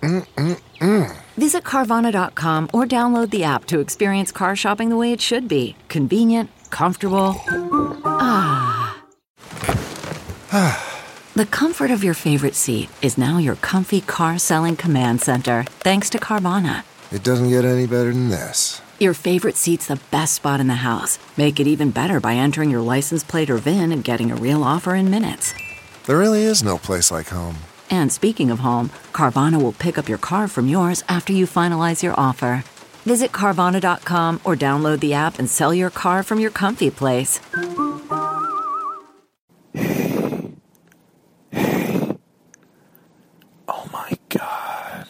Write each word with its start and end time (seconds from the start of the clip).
Mm-mm-mm. 0.00 1.16
Visit 1.36 1.64
Carvana.com 1.64 2.70
or 2.72 2.84
download 2.86 3.30
the 3.30 3.44
app 3.44 3.66
to 3.66 3.80
experience 3.80 4.32
car 4.32 4.56
shopping 4.56 4.88
the 4.88 4.96
way 4.96 5.12
it 5.12 5.20
should 5.20 5.48
be 5.48 5.76
convenient, 5.88 6.50
comfortable. 6.70 7.34
Ah. 8.04 8.96
the 11.34 11.46
comfort 11.46 11.90
of 11.90 12.02
your 12.02 12.14
favorite 12.14 12.54
seat 12.54 12.88
is 13.02 13.16
now 13.16 13.38
your 13.38 13.56
comfy 13.56 14.00
car 14.00 14.38
selling 14.38 14.76
command 14.76 15.20
center, 15.20 15.64
thanks 15.80 16.10
to 16.10 16.18
Carvana. 16.18 16.84
It 17.12 17.22
doesn't 17.22 17.48
get 17.48 17.64
any 17.64 17.86
better 17.86 18.12
than 18.12 18.30
this. 18.30 18.80
Your 18.98 19.14
favorite 19.14 19.56
seat's 19.56 19.86
the 19.86 19.98
best 20.10 20.34
spot 20.34 20.60
in 20.60 20.66
the 20.66 20.74
house. 20.74 21.18
Make 21.36 21.58
it 21.58 21.66
even 21.66 21.90
better 21.90 22.20
by 22.20 22.34
entering 22.34 22.70
your 22.70 22.82
license 22.82 23.24
plate 23.24 23.48
or 23.48 23.56
VIN 23.56 23.92
and 23.92 24.04
getting 24.04 24.30
a 24.30 24.36
real 24.36 24.62
offer 24.62 24.94
in 24.94 25.10
minutes. 25.10 25.54
There 26.04 26.18
really 26.18 26.42
is 26.42 26.62
no 26.62 26.76
place 26.76 27.10
like 27.10 27.28
home. 27.28 27.56
And 27.90 28.12
speaking 28.12 28.50
of 28.50 28.60
home, 28.60 28.90
Carvana 29.12 29.60
will 29.60 29.72
pick 29.72 29.98
up 29.98 30.08
your 30.08 30.18
car 30.18 30.46
from 30.48 30.68
yours 30.68 31.02
after 31.08 31.32
you 31.32 31.46
finalize 31.46 32.02
your 32.02 32.14
offer. 32.18 32.64
Visit 33.04 33.32
Carvana.com 33.32 34.40
or 34.44 34.54
download 34.56 35.00
the 35.00 35.14
app 35.14 35.38
and 35.38 35.48
sell 35.50 35.74
your 35.74 35.90
car 35.90 36.22
from 36.22 36.38
your 36.38 36.50
comfy 36.50 36.90
place. 36.90 37.40
Oh 43.68 43.88
my 43.92 44.12
god. 44.28 45.06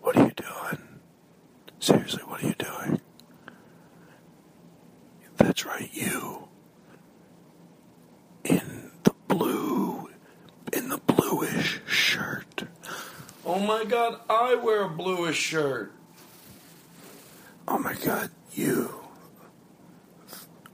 What 0.00 0.16
are 0.16 0.24
you 0.24 0.32
doing? 0.32 0.78
Seriously, 1.80 2.22
what 2.26 2.42
are 2.42 2.46
you 2.46 2.54
doing? 2.54 3.00
That's 5.36 5.64
right, 5.66 5.90
you. 5.92 6.48
In 8.44 8.90
the 9.04 9.12
blue, 9.28 10.08
in 10.72 10.88
the 10.88 10.98
bluish 10.98 11.80
shirt. 11.94 12.64
Oh 13.46 13.58
my 13.58 13.84
god, 13.84 14.20
I 14.28 14.54
wear 14.56 14.84
a 14.84 14.88
bluish 14.88 15.36
shirt. 15.38 15.92
Oh 17.66 17.78
my 17.78 17.94
god, 17.94 18.30
you. 18.52 18.94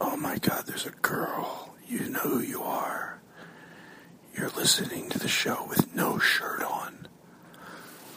Oh 0.00 0.16
my 0.16 0.38
god, 0.38 0.64
there's 0.66 0.86
a 0.86 0.90
girl. 0.90 1.74
You 1.86 2.08
know 2.08 2.20
who 2.20 2.40
you 2.40 2.62
are. 2.62 3.20
You're 4.36 4.50
listening 4.50 5.08
to 5.10 5.18
the 5.18 5.28
show 5.28 5.66
with 5.68 5.94
no 5.94 6.18
shirt 6.18 6.62
on. 6.62 7.08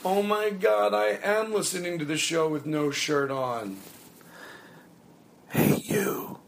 Oh 0.05 0.21
my 0.21 0.49
god, 0.49 0.93
I 0.93 1.19
am 1.23 1.53
listening 1.53 1.99
to 1.99 2.05
the 2.05 2.17
show 2.17 2.47
with 2.47 2.65
no 2.65 2.91
shirt 2.91 3.31
on. 3.31 3.77
Hey, 5.49 5.81
you. 5.83 6.39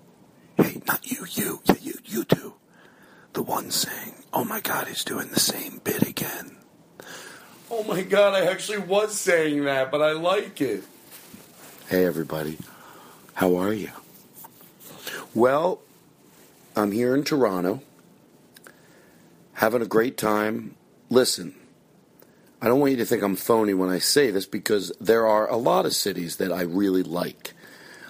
Hey, 0.58 0.82
not 0.88 1.10
you, 1.10 1.26
you. 1.30 1.62
Yeah, 1.66 1.76
you, 1.82 1.94
you 2.06 2.24
two. 2.24 2.54
The 3.34 3.44
one 3.44 3.72
saying, 3.72 4.25
oh 4.36 4.44
my 4.44 4.60
god, 4.60 4.88
he's 4.88 5.06
doing 5.06 5.30
the 5.30 5.40
same 5.40 5.80
bit 5.84 6.04
again. 6.08 6.58
Oh 7.72 7.84
my 7.84 8.02
god, 8.02 8.34
I 8.34 8.46
actually 8.46 8.80
was 8.80 9.18
saying 9.18 9.64
that, 9.64 9.90
but 9.90 10.02
I 10.02 10.12
like 10.12 10.62
it. 10.62 10.84
Hey, 11.88 12.06
everybody. 12.06 12.58
How 13.36 13.56
are 13.56 13.74
you? 13.74 13.90
Well, 15.34 15.82
I'm 16.76 16.92
here 16.92 17.16
in 17.16 17.24
Toronto, 17.24 17.82
having 19.54 19.82
a 19.82 19.88
great 19.88 20.18
time. 20.18 20.76
Listen, 21.10 21.56
I 22.62 22.68
don't 22.68 22.80
want 22.80 22.92
you 22.92 22.98
to 22.98 23.06
think 23.06 23.24
I'm 23.24 23.36
phony 23.36 23.74
when 23.74 23.90
I 23.90 24.00
say 24.00 24.32
this 24.32 24.46
because 24.46 24.92
there 25.00 25.26
are 25.26 25.50
a 25.50 25.58
lot 25.58 25.86
of 25.86 25.96
cities 25.96 26.38
that 26.38 26.52
I 26.52 26.62
really 26.62 27.04
like. 27.04 27.54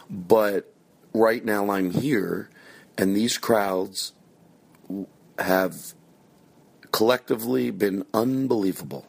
But 0.09 0.73
right 1.13 1.43
now 1.43 1.69
I'm 1.69 1.91
here, 1.91 2.49
and 2.97 3.15
these 3.15 3.37
crowds 3.37 4.13
have 5.39 5.93
collectively 6.95 7.71
been 7.71 8.05
unbelievable. 8.13 9.05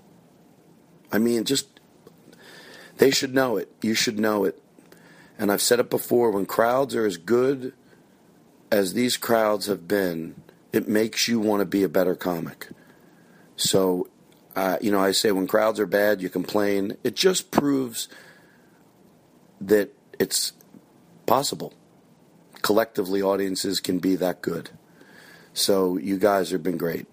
I 1.13 1.19
mean, 1.19 1.45
just, 1.45 1.69
they 2.99 3.13
should 3.13 3.33
know 3.33 3.57
it. 3.59 3.71
You 3.81 3.95
should 3.95 4.19
know 4.19 4.43
it. 4.43 4.61
And 5.39 5.53
I've 5.53 5.63
said 5.63 5.79
it 5.79 5.89
before 5.89 6.33
when 6.33 6.47
crowds 6.47 6.97
are 6.97 7.07
as 7.07 7.17
good 7.17 7.75
as 8.73 8.95
these 8.95 9.17
crowds 9.17 9.67
have 9.67 9.87
been, 9.87 10.35
it 10.73 10.89
makes 10.89 11.29
you 11.29 11.39
want 11.39 11.61
to 11.61 11.65
be 11.65 11.85
a 11.85 11.89
better 11.89 12.17
comic. 12.17 12.71
So, 13.55 14.09
uh, 14.57 14.79
you 14.81 14.91
know, 14.91 14.99
I 14.99 15.13
say 15.13 15.31
when 15.31 15.47
crowds 15.47 15.79
are 15.79 15.87
bad, 15.87 16.21
you 16.21 16.29
complain. 16.29 16.97
It 17.05 17.15
just 17.15 17.53
proves 17.53 18.09
that 19.61 19.95
it's 20.19 20.55
possible. 21.25 21.73
Collectively, 22.63 23.23
audiences 23.23 23.79
can 23.79 24.01
be 24.01 24.17
that 24.17 24.43
good. 24.43 24.71
So, 25.55 25.97
you 25.99 26.19
guys 26.19 26.51
have 26.51 26.65
been 26.65 26.79
great. 26.79 27.07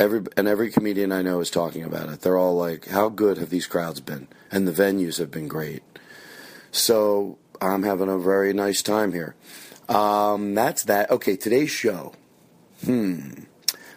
Every 0.00 0.22
and 0.34 0.48
every 0.48 0.70
comedian 0.70 1.12
I 1.12 1.20
know 1.20 1.40
is 1.40 1.50
talking 1.50 1.84
about 1.84 2.08
it. 2.08 2.22
They're 2.22 2.38
all 2.38 2.56
like, 2.56 2.88
"How 2.88 3.10
good 3.10 3.36
have 3.36 3.50
these 3.50 3.66
crowds 3.66 4.00
been?" 4.00 4.28
And 4.50 4.66
the 4.66 4.72
venues 4.72 5.18
have 5.18 5.30
been 5.30 5.46
great. 5.46 5.82
So 6.72 7.36
I'm 7.60 7.82
having 7.82 8.08
a 8.08 8.16
very 8.16 8.54
nice 8.54 8.80
time 8.80 9.12
here. 9.12 9.34
Um, 9.90 10.54
that's 10.54 10.84
that. 10.84 11.10
Okay, 11.10 11.36
today's 11.36 11.70
show. 11.70 12.14
Hmm. 12.82 13.44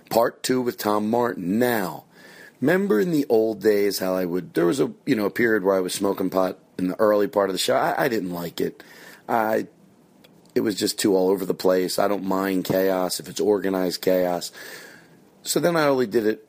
Part 0.10 0.44
two 0.44 0.62
with 0.62 0.78
Tom 0.78 1.10
Martin. 1.10 1.58
Now, 1.58 2.04
remember 2.60 3.00
in 3.00 3.12
the 3.12 3.26
old 3.30 3.62
days 3.62 4.00
how 4.00 4.14
I 4.14 4.26
would? 4.26 4.56
There 4.56 4.66
was 4.66 4.82
a 4.82 4.92
you 5.06 5.16
know 5.16 5.28
a 5.28 5.32
period 5.32 5.64
where 5.64 5.76
I 5.76 5.80
was 5.80 5.94
smoking 5.94 6.30
pot 6.30 6.60
in 6.78 6.90
the 6.90 7.00
early 7.00 7.28
part 7.28 7.50
of 7.50 7.54
the 7.54 7.60
show. 7.60 7.78
I, 7.78 8.04
I 8.04 8.08
didn't 8.10 8.32
like 8.34 8.60
it. 8.60 8.84
I 9.30 9.68
it 10.54 10.62
was 10.62 10.76
just 10.76 11.00
too 11.00 11.16
all 11.16 11.30
over 11.30 11.46
the 11.46 11.54
place. 11.54 11.98
I 11.98 12.10
don't 12.10 12.26
mind 12.26 12.66
chaos 12.66 13.22
if 13.22 13.30
it's 13.30 13.40
organized 13.40 14.02
chaos. 14.02 14.52
So 15.44 15.60
then 15.60 15.76
I 15.76 15.84
only 15.84 16.08
did 16.08 16.26
it 16.26 16.48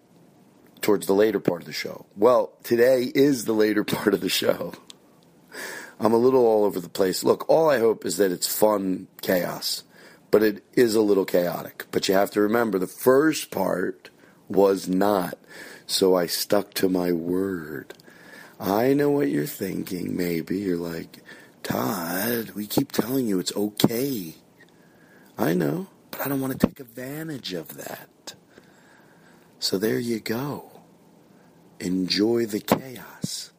towards 0.81 1.07
the 1.07 1.15
later 1.15 1.41
part 1.41 1.63
of 1.63 1.67
the 1.67 1.73
show. 1.73 2.07
Well, 2.17 2.53
today 2.63 3.11
is 3.15 3.45
the 3.45 3.53
later 3.53 3.85
part 3.85 4.15
of 4.15 4.21
the 4.21 4.29
show. 4.29 4.73
I'm 5.99 6.13
a 6.13 6.19
little 6.19 6.47
all 6.47 6.65
over 6.65 6.81
the 6.81 6.89
place. 6.89 7.25
Look, 7.25 7.49
all 7.49 7.71
I 7.71 7.79
hope 7.79 8.05
is 8.05 8.17
that 8.17 8.33
it's 8.33 8.53
fun 8.53 9.09
chaos, 9.21 9.85
but 10.31 10.43
it 10.43 10.65
is 10.75 10.95
a 10.95 11.03
little 11.03 11.25
chaotic. 11.25 11.87
But 11.91 12.09
you 12.09 12.15
have 12.15 12.31
to 12.33 12.41
remember 12.41 12.79
the 12.79 12.87
first 12.87 13.51
part 13.51 14.11
was 14.49 14.89
not, 14.89 15.39
so 15.87 16.17
I 16.17 16.27
stuck 16.27 16.75
to 16.75 16.89
my 16.89 17.13
word. 17.13 17.95
I 18.61 18.93
know 18.93 19.11
what 19.11 19.31
you're 19.31 19.47
thinking, 19.47 20.17
maybe. 20.17 20.59
You're 20.59 20.77
like, 20.77 21.23
Todd, 21.63 22.51
we 22.51 22.67
keep 22.67 22.93
telling 22.93 23.27
you 23.27 23.39
it's 23.39 23.55
okay. 23.57 24.35
I 25.39 25.55
know, 25.55 25.89
but 26.11 26.21
I 26.21 26.29
don't 26.29 26.41
want 26.41 26.59
to 26.59 26.67
take 26.67 26.81
advantage 26.81 27.55
of 27.55 27.77
that. 27.77 28.35
So 29.65 29.79
there 29.79 29.99
you 29.99 30.21
go. 30.21 30.71
Enjoy 31.81 32.45
the 32.45 32.61
chaos. 32.61 33.51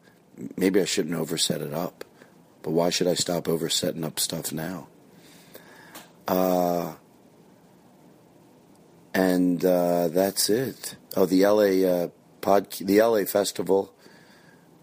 Maybe 0.56 0.80
I 0.80 0.84
shouldn't 0.84 1.16
overset 1.16 1.60
it 1.60 1.74
up. 1.74 2.04
But 2.62 2.70
why 2.70 2.90
should 2.90 3.08
I 3.08 3.14
stop 3.14 3.48
over 3.48 3.68
setting 3.68 4.04
up 4.04 4.20
stuff 4.20 4.52
now? 4.52 4.86
Uh, 6.28 6.94
and 9.14 9.64
uh, 9.64 10.06
that's 10.06 10.48
it. 10.48 10.94
Oh, 11.16 11.26
the 11.26 11.44
LA 11.44 11.84
uh, 11.84 12.08
pod, 12.40 12.70
the 12.80 13.02
LA 13.02 13.24
festival 13.24 13.92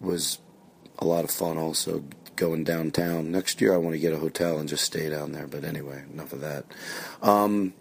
was 0.02 0.40
a 1.00 1.06
lot 1.06 1.24
of 1.24 1.32
fun. 1.32 1.58
Also, 1.58 2.04
going 2.36 2.66
downtown 2.66 3.32
next 3.32 3.62
year, 3.62 3.74
I 3.74 3.78
want 3.78 3.94
to 3.94 4.00
get 4.00 4.12
a 4.12 4.20
hotel 4.20 4.60
and 4.60 4.68
just 4.68 4.84
stay 4.84 5.08
down 5.08 5.32
there. 5.32 5.48
But 5.48 5.64
anyway, 5.64 6.04
enough 6.12 6.34
of 6.34 6.42
that. 6.42 6.66
Um, 7.22 7.76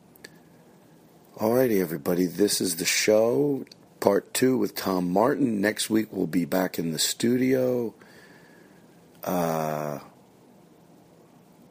alrighty, 1.39 1.81
everybody, 1.81 2.27
this 2.27 2.61
is 2.61 2.77
the 2.77 2.85
show, 2.85 3.65
part 4.01 4.33
two 4.35 4.57
with 4.59 4.75
Tom 4.75 5.11
Martin. 5.13 5.61
Next 5.61 5.91
week 5.91 6.09
we'll 6.13 6.27
be 6.27 6.45
back 6.45 6.79
in 6.79 6.93
the 6.93 6.99
studio 6.99 7.95
Uh, 9.25 10.01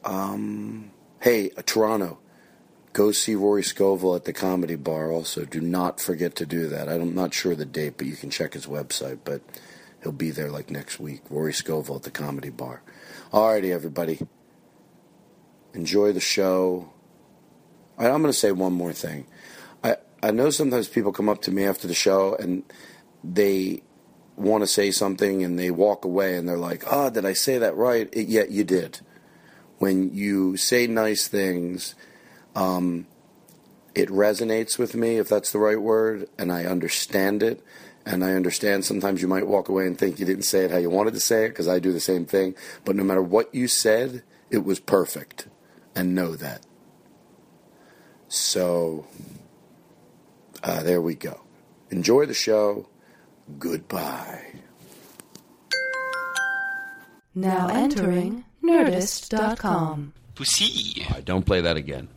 um, 0.06 0.92
hey, 1.22 1.52
uh, 1.58 1.62
Toronto, 1.66 2.20
go 2.94 3.12
see 3.12 3.36
Rory 3.36 3.64
Scovel 3.64 4.16
at 4.16 4.26
the 4.26 4.34
Comedy 4.34 4.76
Bar. 4.76 5.12
Also, 5.12 5.46
do 5.46 5.62
not 5.62 6.00
forget 6.00 6.36
to 6.38 6.46
do 6.46 6.68
that. 6.70 6.90
I'm 6.90 7.16
not 7.16 7.34
sure 7.34 7.56
the 7.56 7.66
date, 7.66 7.96
but 7.98 8.08
you 8.08 8.16
can 8.16 8.30
check 8.30 8.54
his 8.54 8.68
website. 8.68 9.20
But 9.26 9.42
he'll 10.04 10.14
be 10.14 10.32
there 10.32 10.52
like 10.52 10.72
next 10.72 11.00
week. 11.00 11.22
Rory 11.30 11.54
Scovel 11.54 11.98
at 11.98 12.04
the 12.04 12.12
Comedy 12.12 12.50
Bar. 12.50 12.84
Alrighty, 13.34 13.72
everybody. 13.74 14.20
Enjoy 15.74 16.14
the 16.14 16.22
show. 16.22 16.92
I'm 17.98 18.22
going 18.22 18.26
to 18.26 18.34
say 18.34 18.52
one 18.52 18.74
more 18.74 18.94
thing. 18.94 19.28
I 20.24 20.32
know 20.32 20.50
sometimes 20.50 20.88
people 20.88 21.12
come 21.12 21.30
up 21.30 21.42
to 21.44 21.52
me 21.52 21.66
after 21.66 21.88
the 21.88 21.94
show 21.94 22.36
and 22.36 22.64
they 23.24 23.82
want 24.36 24.62
to 24.64 24.68
say 24.68 24.92
something 24.92 25.44
and 25.44 25.58
they 25.58 25.72
walk 25.72 26.06
away 26.06 26.36
and 26.36 26.48
they're 26.48 26.58
like, 26.58 26.84
"Oh, 26.90 27.10
did 27.10 27.26
I 27.26 27.34
say 27.34 27.58
that 27.58 27.76
right?" 27.76 28.10
It, 28.12 28.28
yeah, 28.28 28.44
you 28.50 28.64
did. 28.64 29.00
When 29.78 30.14
you 30.14 30.58
say 30.58 30.86
nice 30.88 31.28
things, 31.28 31.96
um, 32.56 33.08
it 33.96 34.10
resonates 34.10 34.78
with 34.78 34.96
me, 34.96 35.18
if 35.18 35.28
that's 35.28 35.52
the 35.52 35.60
right 35.60 35.82
word, 35.82 36.30
and 36.38 36.52
I 36.52 36.66
understand 36.66 37.44
it. 37.44 37.64
And 38.06 38.24
I 38.24 38.34
understand 38.34 38.84
sometimes 38.84 39.22
you 39.22 39.28
might 39.28 39.48
walk 39.48 39.70
away 39.70 39.86
and 39.86 39.98
think 39.98 40.20
you 40.20 40.26
didn't 40.26 40.44
say 40.44 40.66
it 40.66 40.72
how 40.72 40.78
you 40.78 40.90
wanted 40.90 41.14
to 41.14 41.20
say 41.20 41.46
it, 41.46 41.50
because 41.50 41.68
I 41.68 41.80
do 41.80 41.92
the 41.92 42.00
same 42.00 42.26
thing. 42.26 42.56
But 42.84 42.96
no 42.96 43.04
matter 43.04 43.22
what 43.22 43.54
you 43.54 43.68
said, 43.68 44.24
it 44.50 44.66
was 44.66 44.80
perfect. 44.80 45.48
And 45.96 46.16
know 46.16 46.36
that. 46.36 46.66
So, 48.28 49.06
uh, 50.64 50.84
there 50.84 51.02
we 51.02 51.16
go. 51.16 51.42
Enjoy 51.90 52.26
the 52.26 52.34
show. 52.34 52.88
Goodbye. 53.60 54.46
Now 57.34 57.68
entering 57.70 58.44
Nerdist.com. 58.64 60.14
Pussy. 60.36 61.04
All 61.04 61.16
right, 61.16 61.26
don't 61.26 61.46
play 61.46 61.62
that 61.62 61.78
again. 61.78 62.08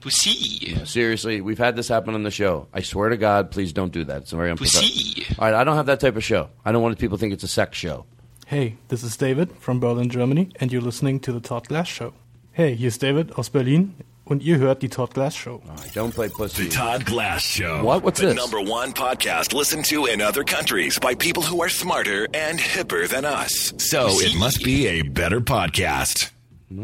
Pussy. 0.00 0.72
Yeah, 0.72 0.84
seriously, 0.84 1.40
we've 1.40 1.58
had 1.58 1.76
this 1.76 1.88
happen 1.88 2.14
on 2.14 2.24
the 2.24 2.30
show. 2.30 2.68
I 2.72 2.82
swear 2.82 3.08
to 3.08 3.16
God, 3.16 3.50
please 3.50 3.72
don't 3.72 3.92
do 3.92 4.04
that. 4.04 4.22
It's 4.22 4.32
very 4.32 4.50
unprofessional. 4.50 4.88
Pussy. 4.88 5.36
All 5.38 5.46
right, 5.46 5.54
I 5.54 5.64
don't 5.64 5.76
have 5.76 5.86
that 5.86 6.00
type 6.00 6.16
of 6.16 6.24
show. 6.24 6.50
I 6.64 6.72
don't 6.72 6.82
want 6.82 6.98
people 6.98 7.16
to 7.16 7.20
think 7.20 7.32
it's 7.32 7.44
a 7.44 7.48
sex 7.48 7.78
show. 7.78 8.04
Hey, 8.46 8.76
this 8.88 9.02
is 9.02 9.16
David 9.16 9.52
from 9.58 9.80
Berlin, 9.80 10.10
Germany, 10.10 10.50
and 10.56 10.72
you're 10.72 10.82
listening 10.82 11.20
to 11.20 11.32
the 11.32 11.40
Todd 11.40 11.68
Glass 11.68 11.88
Show. 11.88 12.12
Hey, 12.52 12.74
hier 12.74 12.88
ist 12.88 13.00
David 13.00 13.32
aus 13.38 13.48
Berlin 13.48 13.94
und 14.32 14.42
ihr 14.42 14.58
hört 14.58 14.82
die 14.82 14.88
Todd 14.88 15.12
Glass 15.14 15.36
Show. 15.36 15.62
All 15.68 15.76
right, 15.76 15.94
don't 15.94 16.12
play 16.12 16.28
pussy. 16.28 16.64
The 16.64 16.70
Todd 16.70 17.04
Glass 17.06 17.42
Show. 17.42 17.84
What? 17.84 18.02
What's 18.02 18.18
the 18.20 18.28
this? 18.28 18.36
number 18.36 18.60
one 18.60 18.92
podcast 18.92 19.52
listened 19.54 19.84
to 19.86 20.06
in 20.06 20.20
other 20.20 20.42
countries 20.42 20.98
by 20.98 21.14
people 21.14 21.42
who 21.42 21.62
are 21.62 21.68
smarter 21.68 22.26
and 22.34 22.58
hipper 22.58 23.06
than 23.08 23.24
us. 23.24 23.72
So 23.78 24.08
it 24.20 24.34
must 24.38 24.64
be 24.64 24.86
a 24.88 25.02
better 25.02 25.40
podcast. 25.40 26.30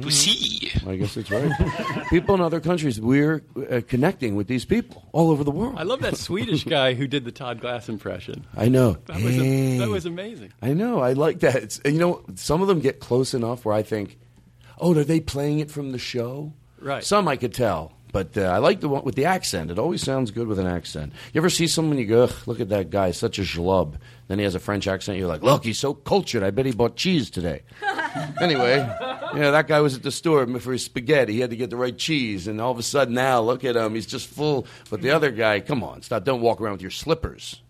Pussy. 0.03 0.71
I 0.87 0.97
guess 0.97 1.17
it's 1.17 1.31
right. 1.31 1.51
people 2.11 2.35
in 2.35 2.43
other 2.43 2.61
countries, 2.61 3.01
we're 3.01 3.43
uh, 3.71 3.81
connecting 3.89 4.37
with 4.37 4.47
these 4.47 4.67
people 4.67 5.09
all 5.13 5.31
over 5.31 5.43
the 5.45 5.51
world. 5.51 5.77
I 5.79 5.85
love 5.85 6.01
that 6.03 6.17
Swedish 6.29 6.65
guy 6.65 6.93
who 6.93 7.07
did 7.07 7.25
the 7.25 7.33
Todd 7.33 7.61
Glass 7.63 7.89
impression. 7.89 8.47
I 8.55 8.69
know. 8.69 8.99
That 9.07 9.23
was, 9.23 9.35
Hey. 9.35 9.77
a, 9.77 9.79
that 9.81 9.89
was 9.89 10.05
amazing. 10.05 10.53
I 10.61 10.75
know. 10.75 11.01
I 11.01 11.15
like 11.15 11.41
that. 11.41 11.57
It's, 11.57 11.81
you 11.87 11.93
know, 11.99 12.23
some 12.35 12.61
of 12.61 12.69
them 12.69 12.81
get 12.81 13.01
close 13.01 13.33
enough 13.33 13.65
where 13.65 13.75
I 13.75 13.83
think, 13.83 14.19
oh, 14.79 14.95
are 14.95 15.05
they 15.05 15.21
playing 15.21 15.61
it 15.61 15.71
from 15.71 15.93
the 15.93 15.99
show? 15.99 16.53
Right. 16.81 17.05
Some 17.05 17.29
I 17.29 17.37
could 17.37 17.55
tell, 17.55 17.93
but 18.13 18.37
uh, 18.39 18.43
I 18.43 18.59
like 18.59 18.81
the 18.81 18.89
one 18.89 19.05
with 19.05 19.15
the 19.15 19.25
accent. 19.25 19.71
It 19.71 19.79
always 19.79 20.03
sounds 20.03 20.31
good 20.31 20.47
with 20.47 20.59
an 20.59 20.67
accent. 20.67 21.13
You 21.33 21.41
ever 21.41 21.51
see 21.51 21.67
someone 21.67 21.99
you 21.99 22.07
go, 22.07 22.25
Ugh, 22.25 22.35
look 22.47 22.61
at 22.61 22.69
that 22.69 22.91
guy, 22.91 23.11
such 23.11 23.39
a 23.39 23.43
schlub. 23.43 23.97
Then 24.29 24.39
he 24.39 24.45
has 24.45 24.55
a 24.55 24.61
French 24.61 24.87
accent. 24.87 25.19
You're 25.19 25.29
like, 25.29 25.43
look, 25.43 25.65
he's 25.65 25.79
so 25.79 25.95
cultured. 25.95 26.43
I 26.43 26.51
bet 26.51 26.67
he 26.67 26.73
bought 26.73 26.97
cheese 26.97 27.31
today. 27.31 27.63
anyway, 28.41 28.77
yeah, 29.35 29.51
that 29.51 29.67
guy 29.67 29.81
was 29.81 29.97
at 29.97 30.03
the 30.03 30.13
store 30.13 30.47
for 30.59 30.73
his 30.73 30.85
spaghetti. 30.85 31.33
He 31.33 31.41
had 31.41 31.51
to 31.51 31.57
get 31.57 31.71
the 31.71 31.77
right 31.77 31.97
cheese, 31.97 32.47
and 32.47 32.61
all 32.61 32.71
of 32.71 32.79
a 32.79 32.83
sudden 32.83 33.15
now, 33.15 33.41
look 33.41 33.65
at 33.65 33.77
him. 33.77 33.95
He's 33.95 34.07
just 34.07 34.27
full. 34.27 34.67
But 34.91 35.03
the 35.03 35.11
other 35.11 35.31
guy, 35.31 35.61
come 35.61 35.83
on, 35.83 36.03
stop! 36.03 36.25
Don't 36.25 36.41
walk 36.41 36.61
around 36.61 36.73
with 36.73 36.83
your 36.83 36.91
slippers. 36.91 37.61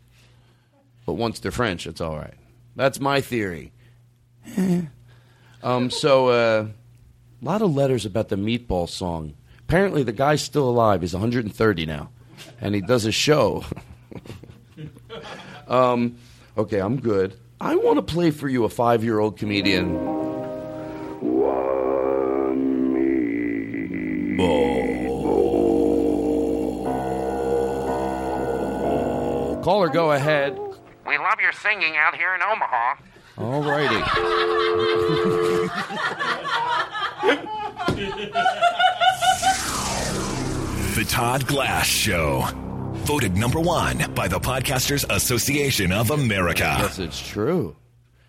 But 1.07 1.15
once 1.15 1.41
they're 1.41 1.51
French, 1.51 1.87
it's 1.87 2.01
all 2.03 2.17
right. 2.17 2.35
That's 2.77 3.01
my 3.01 3.23
theory. 3.23 3.73
um, 5.63 5.91
so, 5.91 6.29
uh, 6.29 6.67
a 7.41 7.45
lot 7.45 7.63
of 7.63 7.75
letters 7.75 8.05
about 8.05 8.29
the 8.29 8.37
meatball 8.37 8.89
song. 8.89 9.35
Apparently, 9.61 10.03
the 10.03 10.13
guy's 10.13 10.43
still 10.43 10.69
alive. 10.69 11.03
He's 11.03 11.13
130 11.13 11.87
now, 11.87 12.11
and 12.61 12.75
he 12.75 12.81
does 12.81 13.05
a 13.05 13.13
show. 13.13 13.65
um, 15.69 16.17
okay, 16.57 16.81
I'm 16.81 17.01
good. 17.01 17.39
I 17.61 17.77
want 17.77 17.97
to 17.97 18.03
play 18.03 18.31
for 18.31 18.49
you 18.49 18.65
a 18.65 18.69
five-year-old 18.69 19.37
comedian. 19.37 20.19
Caller, 29.63 29.89
go 29.91 30.13
ahead. 30.13 30.59
We 31.07 31.19
love 31.19 31.41
your 31.41 31.53
singing 31.53 31.97
out 31.97 32.17
here 32.17 32.35
in 32.35 32.41
Omaha. 32.43 32.95
All 33.37 33.63
righty. 33.63 34.03
The 40.95 41.05
Todd 41.09 41.47
Glass 41.47 41.87
Show. 41.87 42.45
Voted 43.07 43.37
number 43.37 43.59
one 43.61 44.13
by 44.15 44.29
the 44.29 44.39
Podcasters 44.39 45.05
Association 45.11 45.91
of 45.93 46.11
America. 46.11 46.77
Yes, 46.79 46.99
it's 46.99 47.27
true. 47.27 47.75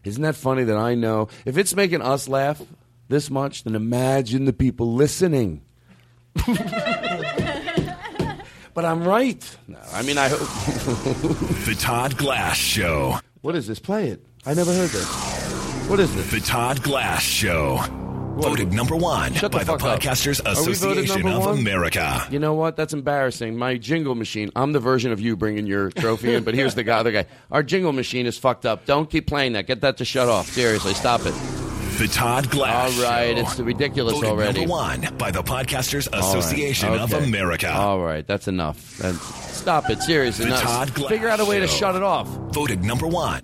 Isn't 0.03 0.23
that 0.23 0.35
funny 0.35 0.63
that 0.63 0.77
I 0.77 0.95
know 0.95 1.27
if 1.45 1.57
it's 1.57 1.75
making 1.75 2.01
us 2.01 2.27
laugh 2.27 2.61
this 3.09 3.29
much, 3.29 3.63
then 3.63 3.75
imagine 3.75 4.45
the 4.45 4.53
people 4.53 4.93
listening. 4.93 5.61
but 8.73 8.85
I'm 8.85 9.03
right. 9.03 9.57
No, 9.67 9.77
I 9.93 10.01
mean, 10.01 10.17
I 10.17 10.29
hope. 10.29 10.39
The 11.65 11.75
Todd 11.79 12.17
Glass 12.17 12.57
Show. 12.57 13.19
what 13.41 13.55
is 13.55 13.67
this? 13.67 13.77
Play 13.79 14.07
it. 14.09 14.25
I 14.45 14.53
never 14.55 14.73
heard 14.73 14.89
this. 14.89 15.07
What 15.87 15.99
is 15.99 16.15
this? 16.15 16.31
The 16.31 16.39
Todd 16.39 16.81
Glass 16.81 17.21
Show. 17.21 17.83
Voted 18.41 18.71
number 18.71 18.95
one 18.95 19.33
Shut 19.33 19.51
by 19.51 19.63
the, 19.63 19.73
up. 19.73 19.81
Podcasters 19.81 20.41
voted 20.43 20.57
Association 20.71 21.27
of 21.27 21.45
one? 21.45 21.59
America. 21.59 22.25
You 22.31 22.39
know 22.39 22.53
what? 22.53 22.77
That's 22.77 22.93
embarrassing. 22.93 23.57
My 23.57 23.77
jingle 23.77 24.15
machine. 24.15 24.49
I'm 24.55 24.71
the 24.71 24.79
version 24.79 25.11
of 25.11 25.19
you 25.19 25.35
bringing 25.35 25.67
your 25.67 25.89
trophy 25.91 26.33
in, 26.33 26.43
but 26.43 26.53
here's 26.55 26.73
the 26.75 26.83
guy, 26.83 26.97
other 26.99 27.11
guy. 27.11 27.25
Our 27.51 27.63
jingle 27.63 27.91
machine 27.91 28.25
is 28.25 28.37
fucked 28.37 28.65
up. 28.65 28.85
Don't 28.85 29.09
keep 29.09 29.27
playing 29.27 29.53
that. 29.53 29.67
Get 29.67 29.81
that 29.81 29.97
to 29.97 30.05
shut 30.05 30.29
off. 30.29 30.47
Seriously, 30.47 30.93
stop 30.93 31.21
it. 31.25 31.33
The 31.99 32.07
Todd 32.07 32.49
Glass 32.49 32.97
All 32.97 33.03
right, 33.03 33.35
Show. 33.35 33.41
it's 33.43 33.59
ridiculous 33.59 34.13
Voted 34.13 34.29
already. 34.29 34.59
number 34.61 34.71
one 34.71 35.17
by 35.17 35.31
the 35.31 35.43
Podcasters 35.43 36.07
Association 36.13 36.93
of 36.93 37.13
okay. 37.13 37.25
America. 37.25 37.69
All 37.73 37.99
right, 37.99 38.25
that's 38.25 38.47
enough. 38.47 38.97
Then 38.99 39.15
stop 39.15 39.89
it. 39.89 40.01
Seriously, 40.01 40.45
The 40.45 40.51
no. 40.51 40.61
Todd 40.61 40.93
Glass 40.93 41.09
figure 41.09 41.27
out 41.27 41.41
a 41.41 41.45
way 41.45 41.59
to 41.59 41.67
shut 41.67 41.95
it 41.97 42.03
off. 42.03 42.27
Voted 42.53 42.85
number 42.85 43.05
one. 43.05 43.41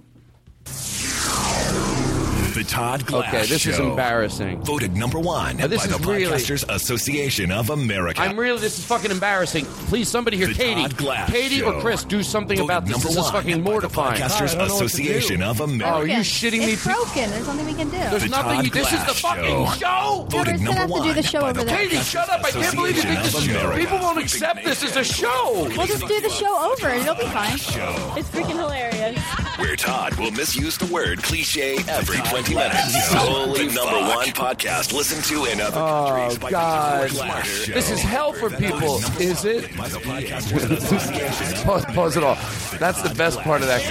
The 2.66 2.72
Todd 2.72 3.06
Glass 3.06 3.28
Okay, 3.28 3.46
this 3.46 3.66
is 3.68 3.76
Show. 3.76 3.90
embarrassing. 3.92 4.60
Voted 4.64 4.96
number 4.98 5.20
one 5.20 5.58
Now, 5.58 5.68
this 5.68 5.82
by 5.82 5.88
the 5.88 5.96
is 6.00 6.06
really- 6.06 6.26
Podcasters 6.26 6.64
Association 6.68 7.52
of 7.52 7.70
America. 7.70 8.20
I'm 8.22 8.36
really. 8.40 8.60
This 8.60 8.80
is 8.80 8.86
fucking 8.86 9.12
embarrassing. 9.12 9.66
Please, 9.88 10.10
somebody 10.10 10.38
here, 10.38 10.48
The 10.48 10.56
Katie, 10.56 10.82
Todd 10.82 10.98
Glass 10.98 11.30
Katie 11.32 11.60
Show. 11.60 11.74
or 11.74 11.82
Chris, 11.82 12.04
do 12.04 12.24
something 12.24 12.58
Voted 12.58 12.66
about 12.72 12.86
this. 12.86 12.92
number 12.94 13.08
This 13.10 13.18
is 13.18 13.24
one 13.24 13.32
fucking 13.34 13.52
by 13.52 13.58
the 13.58 13.70
mortifying. 13.70 14.16
Podcasters 14.20 14.56
I 14.56 14.58
don't 14.58 14.58
know 14.58 14.74
what 14.74 14.80
to 14.80 14.86
Association 14.86 15.40
do. 15.42 15.46
of 15.46 15.62
Oh, 15.62 15.64
America. 15.66 15.96
are 15.96 16.08
you 16.08 16.16
shitting 16.24 16.60
me? 16.60 16.72
It's 16.74 16.84
broken. 16.84 17.30
There's 17.30 17.46
nothing 17.48 17.66
we 17.68 17.74
can 17.76 17.90
do. 17.90 17.98
There's 17.98 18.24
The 18.24 18.30
nothing. 18.30 18.56
Todd 18.56 18.66
You, 18.66 18.72
this 18.72 18.86
is 18.94 19.00
the 19.00 19.06
Glass 19.06 19.20
fucking 19.20 19.66
Show. 19.68 19.74
show. 19.78 20.26
Voted 20.30 20.54
just 20.54 20.64
number 20.64 20.80
have 20.82 20.88
to 20.90 20.94
do 20.96 21.00
one 21.02 21.16
the 21.16 21.22
show 21.24 21.42
by 21.42 21.50
over 21.52 21.60
the 21.60 21.66
there. 21.66 21.78
Katie, 21.78 21.98
shut 21.98 22.30
up! 22.32 22.44
I 22.44 22.50
can't 22.52 22.76
believe 22.76 22.96
you 22.96 23.02
think 23.04 23.20
this 23.20 23.28
is. 23.28 23.34
Association 23.46 23.70
of 23.72 23.76
People 23.78 23.98
won't 24.00 24.18
accept 24.18 24.64
this 24.66 24.84
as 24.84 24.96
a 24.98 25.04
show. 25.04 25.70
We'll 25.78 25.86
just 25.86 26.08
do 26.08 26.20
the 26.20 26.30
show 26.32 26.72
over 26.72 26.88
and 26.88 27.02
it'll 27.04 27.14
be 27.14 27.26
fine. 27.30 27.58
Show. 27.58 28.14
It's 28.18 28.30
freaking 28.30 28.58
hilarious. 28.58 29.22
Where 29.58 29.76
Todd 29.76 30.16
will 30.16 30.32
misuse 30.32 30.78
the 30.78 30.88
word 30.88 31.22
cliche 31.24 31.78
every 31.88 32.18
20 32.18 32.55
minutes. 32.56 33.14
Holy 33.14 33.66
number 33.68 34.00
one 34.00 34.28
podcast 34.30 34.94
listened 34.94 35.24
to 35.26 35.46
in 35.46 35.62
other 35.62 35.80
oh, 35.80 36.08
countries 36.10 36.40
by 36.40 36.48
Oh, 36.48 36.52
God. 36.52 37.10
people 37.10 37.26
who. 37.26 37.74
This 37.74 37.92
is 37.92 38.00
hell 38.02 38.34
for 38.34 38.50
people. 38.50 38.98
Is 39.20 39.46
it? 39.46 39.76
By 39.78 39.88
the 39.90 39.98
Podcasters 40.00 40.72
Association. 40.72 41.66
Pause, 41.66 41.86
pause 41.86 42.18
it 42.18 42.24
off. 42.24 42.80
That's 42.80 43.02
the 43.02 43.14
best 43.16 43.40
part 43.40 43.62
of 43.62 43.68
that. 43.68 43.82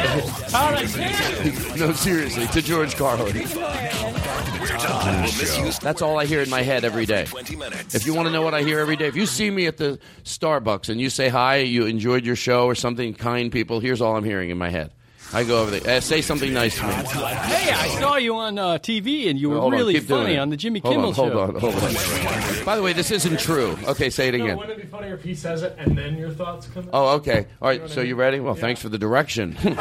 no, 1.79 1.93
seriously, 1.93 2.47
to 2.49 2.63
George 2.63 2.97
Carlin. 2.97 3.37
Where 3.37 4.79
Todd 4.79 5.15
will 5.17 5.23
misuse 5.23 5.79
the 5.79 5.85
That's 5.85 6.03
all 6.03 6.19
I 6.19 6.27
hear 6.27 6.41
in 6.41 6.51
my 6.51 6.63
head 6.63 6.85
every 6.85 7.07
day. 7.07 7.25
20 7.27 7.57
minutes. 7.57 7.95
If 7.95 8.07
you 8.07 8.15
want 8.15 8.27
to 8.29 8.33
know 8.33 8.43
what 8.43 8.55
I 8.55 8.63
hear 8.63 8.79
every 8.81 8.97
day, 8.97 9.07
if 9.07 9.17
you 9.17 9.27
see 9.27 9.51
me 9.51 9.67
at 9.67 9.77
the 9.77 9.99
Starbucks 10.25 10.89
and 10.89 11.01
you 11.01 11.11
say 11.11 11.29
hi, 11.29 11.57
you 11.59 11.87
enjoyed 11.87 12.25
your 12.25 12.37
show 12.37 12.67
or 12.67 12.75
something, 12.75 13.15
kind 13.15 13.53
people, 13.53 13.81
here's 13.81 14.01
all 14.01 14.17
I'm 14.17 14.25
hearing 14.25 14.51
in 14.51 14.59
my 14.59 14.71
head. 14.71 14.91
I 15.33 15.43
go 15.43 15.63
over 15.63 15.71
there. 15.73 15.97
Uh, 15.97 16.01
say 16.01 16.23
something 16.23 16.53
nice 16.53 16.77
to 16.79 16.87
me. 16.87 16.93
Hey, 16.93 17.71
I 17.73 17.89
saw 17.99 18.17
you 18.17 18.37
on 18.37 18.57
uh, 18.59 18.79
TV 18.79 19.29
and 19.29 19.39
you 19.39 19.51
were 19.51 19.59
Hold 19.59 19.73
on, 19.75 19.79
really 19.81 19.95
keep 19.95 20.07
doing 20.07 20.23
funny 20.23 20.35
it. 20.35 20.39
on 20.39 20.51
the 20.51 20.57
Jimmy 20.57 20.79
Hold 20.81 20.95
Kimmel 20.95 21.09
on, 21.09 21.15
show. 21.15 21.23
Hold 21.31 21.57
on, 21.57 21.61
hold 21.61 21.75
on. 21.75 22.65
By 22.65 22.77
the 22.77 22.83
way, 22.83 22.93
this 22.93 23.11
isn't 23.11 23.41
true. 23.41 23.77
Okay, 23.89 24.11
say 24.11 24.29
it 24.29 24.35
No, 24.39 24.45
again. 24.45 24.57
wouldn't 24.59 24.79
it 24.79 24.83
be 24.83 24.89
funnier 24.89 25.15
if 25.15 25.25
he 25.25 25.35
says 25.35 25.63
it 25.63 25.75
and 25.79 25.99
then 25.99 26.17
your 26.17 26.31
thoughts 26.31 26.69
come? 26.69 26.89
Oh, 26.93 27.15
okay. 27.17 27.47
All 27.61 27.69
right. 27.69 27.89
So 27.91 28.01
you 28.01 28.15
ready? 28.15 28.39
Well, 28.39 28.55
thanks 28.55 28.81
for 28.81 28.89
the 28.89 28.99
direction. 28.99 29.57
no, 29.65 29.75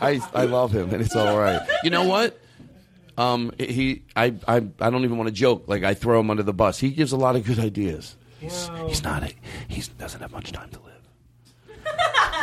I 0.00 0.20
I 0.34 0.44
love 0.44 0.72
him, 0.72 0.92
and 0.92 1.00
it's 1.02 1.16
all 1.16 1.38
right. 1.38 1.60
You 1.82 1.90
know 1.90 2.04
what? 2.04 2.38
Um, 3.16 3.52
he 3.58 4.02
I 4.16 4.34
I 4.46 4.56
I 4.80 4.90
don't 4.90 5.04
even 5.04 5.16
want 5.16 5.28
to 5.28 5.34
joke. 5.34 5.64
Like 5.68 5.84
I 5.84 5.94
throw 5.94 6.20
him 6.20 6.30
under 6.30 6.42
the 6.42 6.52
bus. 6.54 6.78
He 6.78 6.90
gives 6.90 7.12
a 7.12 7.16
lot 7.16 7.36
of 7.36 7.44
good 7.44 7.58
ideas. 7.58 8.16
He's 8.40 8.68
he's 8.88 9.02
not 9.02 9.22
a, 9.22 9.32
he 9.68 9.82
doesn't 9.98 10.20
have 10.20 10.32
much 10.32 10.52
time 10.52 10.68
to 10.70 10.80
live. 10.80 10.93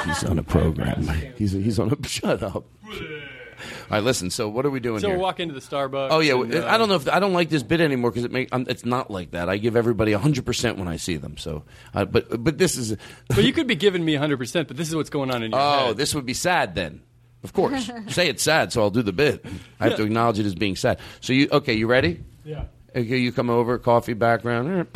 He's 0.06 0.24
on 0.24 0.40
a 0.40 0.44
program. 0.44 1.08
He's 1.38 1.52
he's 1.52 1.80
on 1.80 1.92
a 1.92 2.08
shut 2.08 2.42
up. 2.44 2.56
All 2.56 3.98
right, 3.98 4.04
listen. 4.04 4.32
So 4.32 4.50
what 4.50 4.66
are 4.66 4.72
we 4.72 4.80
doing 4.80 5.00
So 5.02 5.08
here? 5.10 5.18
we 5.18 5.22
walk 5.22 5.40
into 5.40 5.54
the 5.54 5.60
Starbucks. 5.60 6.08
Oh 6.10 6.20
yeah, 6.20 6.34
and, 6.34 6.56
uh, 6.56 6.68
I 6.68 6.78
don't 6.80 6.90
know 6.90 6.96
if 6.96 7.08
I 7.08 7.20
don't 7.20 7.34
like 7.34 7.50
this 7.50 7.62
bit 7.62 7.80
anymore 7.82 8.10
because 8.10 8.24
it 8.24 8.32
make 8.32 8.50
um, 8.52 8.66
it's 8.68 8.86
not 8.86 9.12
like 9.12 9.32
that. 9.32 9.50
I 9.50 9.58
give 9.58 9.76
everybody 9.76 10.14
hundred 10.14 10.46
percent 10.46 10.78
when 10.80 10.88
I 10.88 10.96
see 10.98 11.18
them. 11.18 11.38
So, 11.38 11.64
uh, 11.94 12.06
but 12.06 12.44
but 12.44 12.58
this 12.58 12.76
is 12.78 12.98
But 13.28 13.44
you 13.44 13.54
could 13.54 13.68
be 13.68 13.76
giving 13.76 14.04
me 14.04 14.14
100, 14.14 14.38
percent 14.38 14.68
but 14.68 14.78
this 14.78 14.88
is 14.90 14.96
what's 14.96 15.12
going 15.12 15.30
on 15.30 15.44
in 15.44 15.52
your 15.52 15.60
oh 15.60 15.88
head. 15.88 15.98
this 15.98 16.16
would 16.16 16.26
be 16.26 16.34
sad 16.34 16.74
then. 16.74 17.02
Of 17.44 17.54
course, 17.54 17.90
say 18.08 18.28
it's 18.30 18.42
sad, 18.44 18.72
so 18.74 18.82
I'll 18.82 18.90
do 18.92 19.02
the 19.04 19.14
bit. 19.14 19.46
I 19.80 19.90
have 19.90 19.98
to 19.98 20.04
acknowledge 20.04 20.40
it 20.40 20.46
as 20.46 20.56
being 20.56 20.76
sad. 20.76 21.00
So 21.20 21.34
you 21.34 21.48
okay? 21.52 21.74
You 21.74 21.86
ready? 21.88 22.24
Yeah. 22.44 22.66
Okay, 22.96 23.18
you 23.18 23.32
come 23.32 23.50
over, 23.50 23.78
coffee 23.78 24.14
background, 24.14 24.88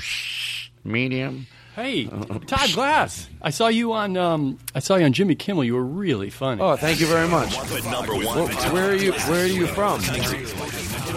medium. 0.84 1.48
Hey, 1.76 2.06
Todd 2.06 2.72
Glass. 2.74 3.28
I 3.42 3.50
saw 3.50 3.68
you 3.68 3.92
on. 3.92 4.16
Um, 4.16 4.58
I 4.74 4.80
saw 4.80 4.96
you 4.96 5.04
on 5.04 5.12
Jimmy 5.12 5.36
Kimmel. 5.36 5.66
You 5.66 5.76
were 5.76 5.84
really 5.84 6.30
funny. 6.30 6.62
Oh, 6.62 6.78
thank 6.78 7.02
you 7.02 7.06
very 7.08 7.28
much. 7.28 7.54
number 7.84 8.14
one. 8.16 8.24
Well, 8.24 8.48
where 8.74 8.92
are 8.92 8.96
you? 8.96 9.12
Where 9.12 9.44
are 9.44 9.48
you 9.48 9.68
from? 9.68 10.00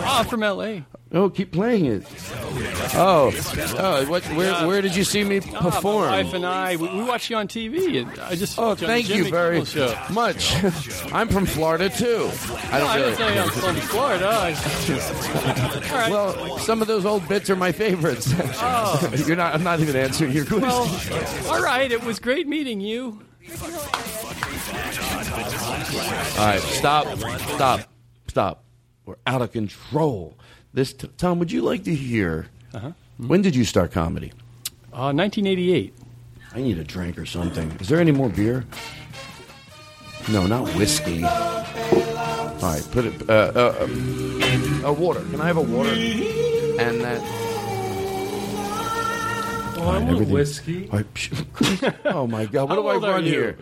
Oh, 0.00 0.18
I'm 0.20 0.26
from 0.26 0.42
L.A. 0.42 0.84
Oh, 1.10 1.30
keep 1.30 1.52
playing 1.52 1.86
it. 1.86 2.02
Oh, 2.94 3.32
oh 3.78 4.04
what, 4.10 4.22
where, 4.26 4.66
where 4.66 4.82
did 4.82 4.94
you 4.94 5.04
see 5.04 5.24
me 5.24 5.40
No, 5.40 5.60
perform? 5.60 6.06
My 6.10 6.22
wife 6.22 6.34
and 6.34 6.44
I, 6.44 6.76
we, 6.76 6.88
we 6.88 7.02
watched 7.02 7.30
you 7.30 7.36
on 7.36 7.48
TV, 7.48 8.02
and 8.02 8.20
I 8.20 8.34
just. 8.34 8.58
Oh, 8.58 8.74
thank 8.74 9.08
you 9.08 9.30
very 9.30 9.60
much. 10.10 10.52
I'm 11.12 11.28
from 11.28 11.46
Florida 11.46 11.88
too. 11.88 12.30
I 12.70 12.78
don't 12.78 12.90
I 12.90 12.96
really. 12.96 13.14
say 13.14 13.38
I'm 13.38 13.48
from 13.48 13.76
Florida. 13.76 14.28
I- 14.28 14.52
All 15.90 15.98
right. 15.98 16.10
Well, 16.10 16.58
some 16.58 16.82
of 16.82 16.88
those 16.88 17.06
old 17.06 17.26
bits 17.26 17.48
are 17.48 17.56
my 17.56 17.72
favorites. 17.72 18.34
Oh. 18.60 19.12
You're 19.26 19.36
not. 19.36 19.54
I'm 19.54 19.62
not 19.62 19.80
even 19.80 19.94
answering 19.96 20.32
your 20.32 20.44
question. 20.44 20.68
well, 20.68 21.48
all 21.48 21.62
right. 21.62 21.90
It 21.90 22.02
was 22.02 22.18
great 22.18 22.46
meeting 22.48 22.80
you. 22.80 23.20
All 26.38 26.46
right, 26.46 26.60
stop, 26.60 27.06
stop, 27.18 27.80
stop. 28.26 28.64
We're 29.08 29.16
out 29.26 29.40
of 29.40 29.52
control. 29.52 30.36
This 30.74 30.92
t- 30.92 31.08
Tom, 31.16 31.38
would 31.38 31.50
you 31.50 31.62
like 31.62 31.84
to 31.84 31.94
hear? 31.94 32.48
Uh-huh. 32.74 32.92
When 33.16 33.40
did 33.40 33.56
you 33.56 33.64
start 33.64 33.90
comedy? 33.90 34.34
Uh, 34.92 35.16
1988. 35.16 35.94
I 36.52 36.60
need 36.60 36.76
a 36.76 36.84
drink 36.84 37.16
or 37.16 37.24
something. 37.24 37.70
Is 37.80 37.88
there 37.88 38.00
any 38.00 38.12
more 38.12 38.28
beer? 38.28 38.66
No, 40.30 40.46
not 40.46 40.68
whiskey. 40.74 41.24
All 41.24 41.30
right, 42.60 42.86
put 42.92 43.06
it. 43.06 43.30
Uh, 43.30 43.32
uh, 43.32 43.78
um, 43.80 44.84
uh, 44.84 44.92
water. 44.92 45.20
Can 45.30 45.40
I 45.40 45.46
have 45.46 45.56
a 45.56 45.62
water? 45.62 45.88
And 45.88 47.00
that. 47.00 47.22
Oh, 49.78 49.80
I 49.80 49.84
want 49.86 50.10
everything- 50.10 50.34
whiskey. 50.34 50.86
Right, 50.92 51.94
oh 52.04 52.26
my 52.26 52.44
God! 52.44 52.68
What 52.68 52.74
do 52.74 52.86
I 52.86 52.94
old 52.96 53.04
are 53.06 53.12
run 53.12 53.24
you? 53.24 53.30
here? 53.30 53.58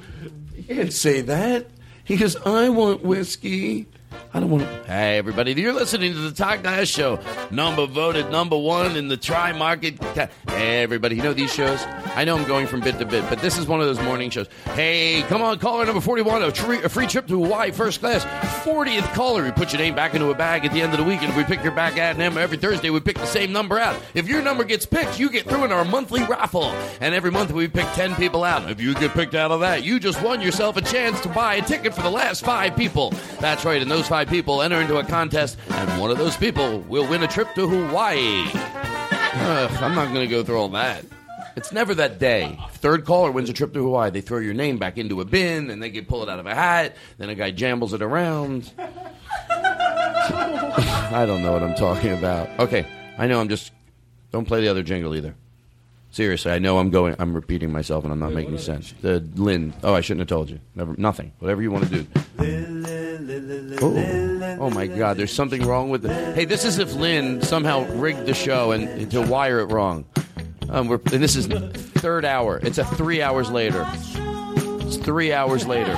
You 0.56 0.62
can't 0.64 0.92
say 0.92 1.20
that. 1.20 1.68
He 2.02 2.16
goes, 2.16 2.34
"I 2.34 2.68
want 2.68 3.04
whiskey." 3.04 3.86
I 4.32 4.40
don't 4.40 4.50
want. 4.50 4.64
to. 4.64 4.84
Hey, 4.84 5.18
everybody! 5.18 5.52
You're 5.52 5.72
listening 5.72 6.12
to 6.12 6.18
the 6.18 6.32
Todd 6.32 6.62
Glass 6.62 6.88
Show, 6.88 7.18
number 7.50 7.86
voted 7.86 8.30
number 8.30 8.56
one 8.56 8.96
in 8.96 9.08
the 9.08 9.16
Tri 9.16 9.52
Market. 9.52 10.02
Hey, 10.48 10.82
everybody! 10.82 11.16
You 11.16 11.22
know 11.22 11.32
these 11.32 11.52
shows? 11.52 11.82
I 12.14 12.24
know 12.24 12.36
I'm 12.36 12.46
going 12.46 12.66
from 12.66 12.80
bit 12.80 12.98
to 12.98 13.04
bit, 13.04 13.28
but 13.28 13.40
this 13.40 13.58
is 13.58 13.66
one 13.66 13.80
of 13.80 13.86
those 13.86 14.00
morning 14.00 14.30
shows. 14.30 14.48
Hey, 14.74 15.22
come 15.28 15.42
on, 15.42 15.58
caller 15.58 15.84
number 15.84 16.00
41, 16.00 16.42
a, 16.42 16.46
a 16.46 16.88
free 16.88 17.06
trip 17.06 17.26
to 17.28 17.42
Hawaii, 17.42 17.70
first 17.70 18.00
class. 18.00 18.24
40th 18.64 19.12
caller. 19.14 19.42
We 19.44 19.50
put 19.52 19.72
your 19.72 19.80
name 19.80 19.94
back 19.94 20.14
into 20.14 20.30
a 20.30 20.34
bag 20.34 20.64
at 20.64 20.72
the 20.72 20.82
end 20.82 20.92
of 20.92 20.98
the 20.98 21.04
week, 21.04 21.20
and 21.22 21.30
if 21.30 21.36
we 21.36 21.44
pick 21.44 21.62
your 21.62 21.72
back 21.72 21.96
ad 21.98 22.18
number 22.18 22.40
every 22.40 22.56
Thursday, 22.56 22.90
we 22.90 23.00
pick 23.00 23.16
the 23.16 23.26
same 23.26 23.52
number 23.52 23.78
out. 23.78 24.00
If 24.14 24.28
your 24.28 24.42
number 24.42 24.64
gets 24.64 24.86
picked, 24.86 25.18
you 25.20 25.30
get 25.30 25.46
through 25.48 25.64
in 25.64 25.72
our 25.72 25.84
monthly 25.84 26.22
raffle, 26.24 26.64
and 27.00 27.14
every 27.14 27.30
month 27.30 27.52
we 27.52 27.68
pick 27.68 27.86
10 27.92 28.14
people 28.16 28.44
out. 28.44 28.70
If 28.70 28.80
you 28.80 28.94
get 28.94 29.12
picked 29.12 29.34
out 29.34 29.50
of 29.50 29.60
that, 29.60 29.84
you 29.84 30.00
just 30.00 30.22
won 30.22 30.40
yourself 30.40 30.76
a 30.76 30.82
chance 30.82 31.20
to 31.22 31.28
buy 31.28 31.56
a 31.56 31.62
ticket 31.62 31.94
for 31.94 32.02
the 32.02 32.10
last 32.10 32.44
five 32.44 32.76
people. 32.76 33.10
That's 33.40 33.64
right, 33.64 33.80
and 33.82 33.90
those 33.90 34.05
five 34.08 34.28
people 34.28 34.62
enter 34.62 34.80
into 34.80 34.98
a 34.98 35.04
contest, 35.04 35.58
and 35.70 36.00
one 36.00 36.10
of 36.10 36.18
those 36.18 36.36
people 36.36 36.80
will 36.80 37.08
win 37.08 37.22
a 37.22 37.28
trip 37.28 37.54
to 37.54 37.68
Hawaii. 37.68 38.44
Ugh, 38.54 39.70
I'm 39.82 39.94
not 39.94 40.12
going 40.12 40.26
to 40.26 40.34
go 40.34 40.42
through 40.42 40.58
all 40.58 40.68
that. 40.70 41.04
It's 41.56 41.72
never 41.72 41.94
that 41.94 42.18
day. 42.18 42.58
Third 42.72 43.06
caller 43.06 43.30
wins 43.30 43.48
a 43.48 43.54
trip 43.54 43.72
to 43.72 43.82
Hawaii. 43.82 44.10
They 44.10 44.20
throw 44.20 44.38
your 44.38 44.54
name 44.54 44.78
back 44.78 44.98
into 44.98 45.20
a 45.20 45.24
bin, 45.24 45.70
and 45.70 45.82
they 45.82 45.90
get 45.90 46.06
pull 46.06 46.22
it 46.22 46.28
out 46.28 46.38
of 46.38 46.46
a 46.46 46.54
hat. 46.54 46.96
Then 47.16 47.30
a 47.30 47.34
guy 47.34 47.50
jambles 47.50 47.94
it 47.94 48.02
around. 48.02 48.70
I 48.78 51.24
don't 51.26 51.42
know 51.42 51.52
what 51.52 51.62
I'm 51.62 51.74
talking 51.74 52.12
about. 52.12 52.60
Okay, 52.60 52.86
I 53.18 53.26
know 53.26 53.40
I'm 53.40 53.48
just. 53.48 53.72
Don't 54.32 54.46
play 54.46 54.60
the 54.60 54.68
other 54.68 54.82
jingle 54.82 55.14
either. 55.14 55.34
Seriously, 56.16 56.50
I 56.50 56.58
know 56.58 56.78
I'm 56.78 56.88
going. 56.88 57.14
I'm 57.18 57.34
repeating 57.34 57.70
myself, 57.70 58.04
and 58.04 58.10
I'm 58.10 58.18
not 58.18 58.32
making 58.32 58.56
sense. 58.56 58.94
The 59.02 59.20
Lynn. 59.34 59.74
Oh, 59.82 59.92
I 59.92 60.00
shouldn't 60.00 60.20
have 60.20 60.28
told 60.28 60.48
you. 60.48 60.60
Never. 60.74 60.94
Nothing. 60.96 61.32
Whatever 61.40 61.60
you 61.60 61.70
want 61.70 61.90
to 61.90 61.90
do. 61.90 62.06
Oh, 63.82 64.56
oh 64.58 64.70
my 64.70 64.86
God! 64.86 65.18
There's 65.18 65.30
something 65.30 65.66
wrong 65.66 65.90
with 65.90 66.06
it. 66.06 66.34
Hey, 66.34 66.46
this 66.46 66.64
is 66.64 66.78
if 66.78 66.94
Lynn 66.94 67.42
somehow 67.42 67.84
rigged 67.96 68.24
the 68.24 68.32
show 68.32 68.70
and 68.72 69.10
to 69.10 69.20
wire 69.20 69.60
it 69.60 69.66
wrong. 69.66 70.06
Um, 70.70 70.88
we're, 70.88 71.00
and 71.12 71.22
this 71.22 71.36
is 71.36 71.48
third 71.48 72.24
hour. 72.24 72.60
It's 72.62 72.78
a 72.78 72.86
three 72.86 73.20
hours 73.20 73.50
later. 73.50 73.86
It's 73.86 74.96
three 74.96 75.34
hours 75.34 75.66
later. 75.66 75.92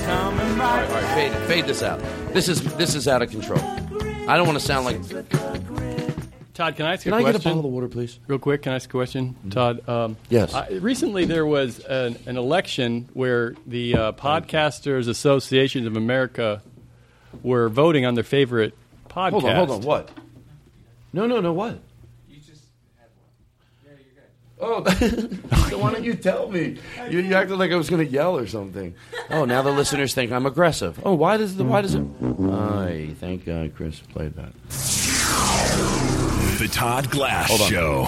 Show 0.00 0.06
is 0.06 0.06
coming 0.06 0.58
right. 0.58 0.86
All 0.88 0.94
right, 0.94 1.14
fade, 1.14 1.32
fade 1.48 1.64
this 1.66 1.82
out. 1.82 2.00
This 2.32 2.48
is 2.48 2.62
this 2.76 2.94
is 2.94 3.08
out 3.08 3.22
of 3.22 3.30
control. 3.30 3.60
I 4.28 4.36
don't 4.36 4.46
want 4.46 4.58
to 4.58 4.64
sound 4.64 4.84
like. 4.84 5.00
Todd, 6.54 6.76
can 6.76 6.84
I 6.84 6.92
ask 6.92 7.04
Can 7.04 7.12
a 7.14 7.16
I 7.16 7.20
question? 7.22 7.22
Can 7.22 7.26
I 7.26 7.32
get 7.32 7.40
a 7.40 7.48
bottle 7.48 7.66
of 7.66 7.72
water, 7.72 7.88
please? 7.88 8.18
Real 8.26 8.38
quick, 8.38 8.62
can 8.62 8.72
I 8.72 8.76
ask 8.76 8.88
a 8.88 8.92
question, 8.92 9.34
Todd? 9.50 9.88
Um, 9.88 10.16
Yes. 10.28 10.52
I, 10.52 10.68
recently, 10.68 11.24
there 11.24 11.46
was 11.46 11.78
an, 11.80 12.18
an 12.26 12.36
election 12.36 13.08
where 13.14 13.54
the 13.66 13.94
uh, 13.96 14.12
Podcasters 14.12 15.08
Association 15.08 15.86
of 15.86 15.96
America 15.96 16.60
were 17.42 17.70
voting 17.70 18.04
on 18.04 18.14
their 18.14 18.24
favorite 18.24 18.74
podcast. 19.08 19.30
Hold 19.30 19.44
on, 19.46 19.56
hold 19.56 19.70
on. 19.70 19.80
What? 19.82 20.10
No, 21.14 21.26
no, 21.26 21.40
no. 21.40 21.52
What? 21.54 21.78
Oh, 24.60 24.84
so 25.68 25.78
why 25.78 25.92
don't 25.92 26.04
you 26.04 26.14
tell 26.14 26.50
me? 26.50 26.76
You, 27.08 27.20
you 27.20 27.34
acted 27.34 27.56
like 27.56 27.70
I 27.72 27.76
was 27.76 27.88
going 27.88 28.04
to 28.04 28.10
yell 28.10 28.36
or 28.36 28.46
something. 28.46 28.94
Oh, 29.30 29.44
now 29.44 29.62
the 29.62 29.72
listeners 29.72 30.14
think 30.14 30.32
I'm 30.32 30.46
aggressive. 30.46 31.00
Oh, 31.04 31.14
why 31.14 31.36
does 31.36 31.56
the 31.56 31.64
why 31.64 31.80
does 31.80 31.94
it? 31.94 32.04
I 32.22 33.14
thank 33.18 33.46
God 33.46 33.72
Chris 33.74 34.00
played 34.00 34.34
that. 34.34 34.52
The 36.58 36.68
Todd 36.68 37.10
Glass. 37.10 37.50
Show. 37.68 38.04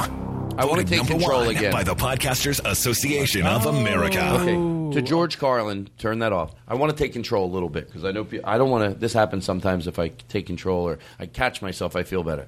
I 0.58 0.66
want 0.66 0.86
to 0.86 0.86
take 0.86 1.06
control 1.06 1.44
again. 1.48 1.72
by 1.72 1.82
the 1.82 1.94
Podcasters 1.94 2.60
Association 2.70 3.46
of 3.46 3.64
America. 3.64 4.22
Okay, 4.40 4.94
to 4.94 5.00
George 5.00 5.38
Carlin, 5.38 5.88
turn 5.96 6.18
that 6.18 6.34
off. 6.34 6.54
I 6.68 6.74
want 6.74 6.94
to 6.94 7.02
take 7.02 7.14
control 7.14 7.46
a 7.46 7.52
little 7.52 7.70
bit 7.70 7.86
because 7.86 8.04
I 8.04 8.10
know 8.12 8.26
I 8.44 8.58
don't 8.58 8.68
want 8.68 8.92
to. 8.92 8.98
This 8.98 9.14
happens 9.14 9.46
sometimes 9.46 9.86
if 9.86 9.98
I 9.98 10.08
take 10.08 10.46
control 10.46 10.86
or 10.86 10.98
I 11.18 11.24
catch 11.24 11.62
myself, 11.62 11.96
I 11.96 12.02
feel 12.02 12.22
better. 12.22 12.46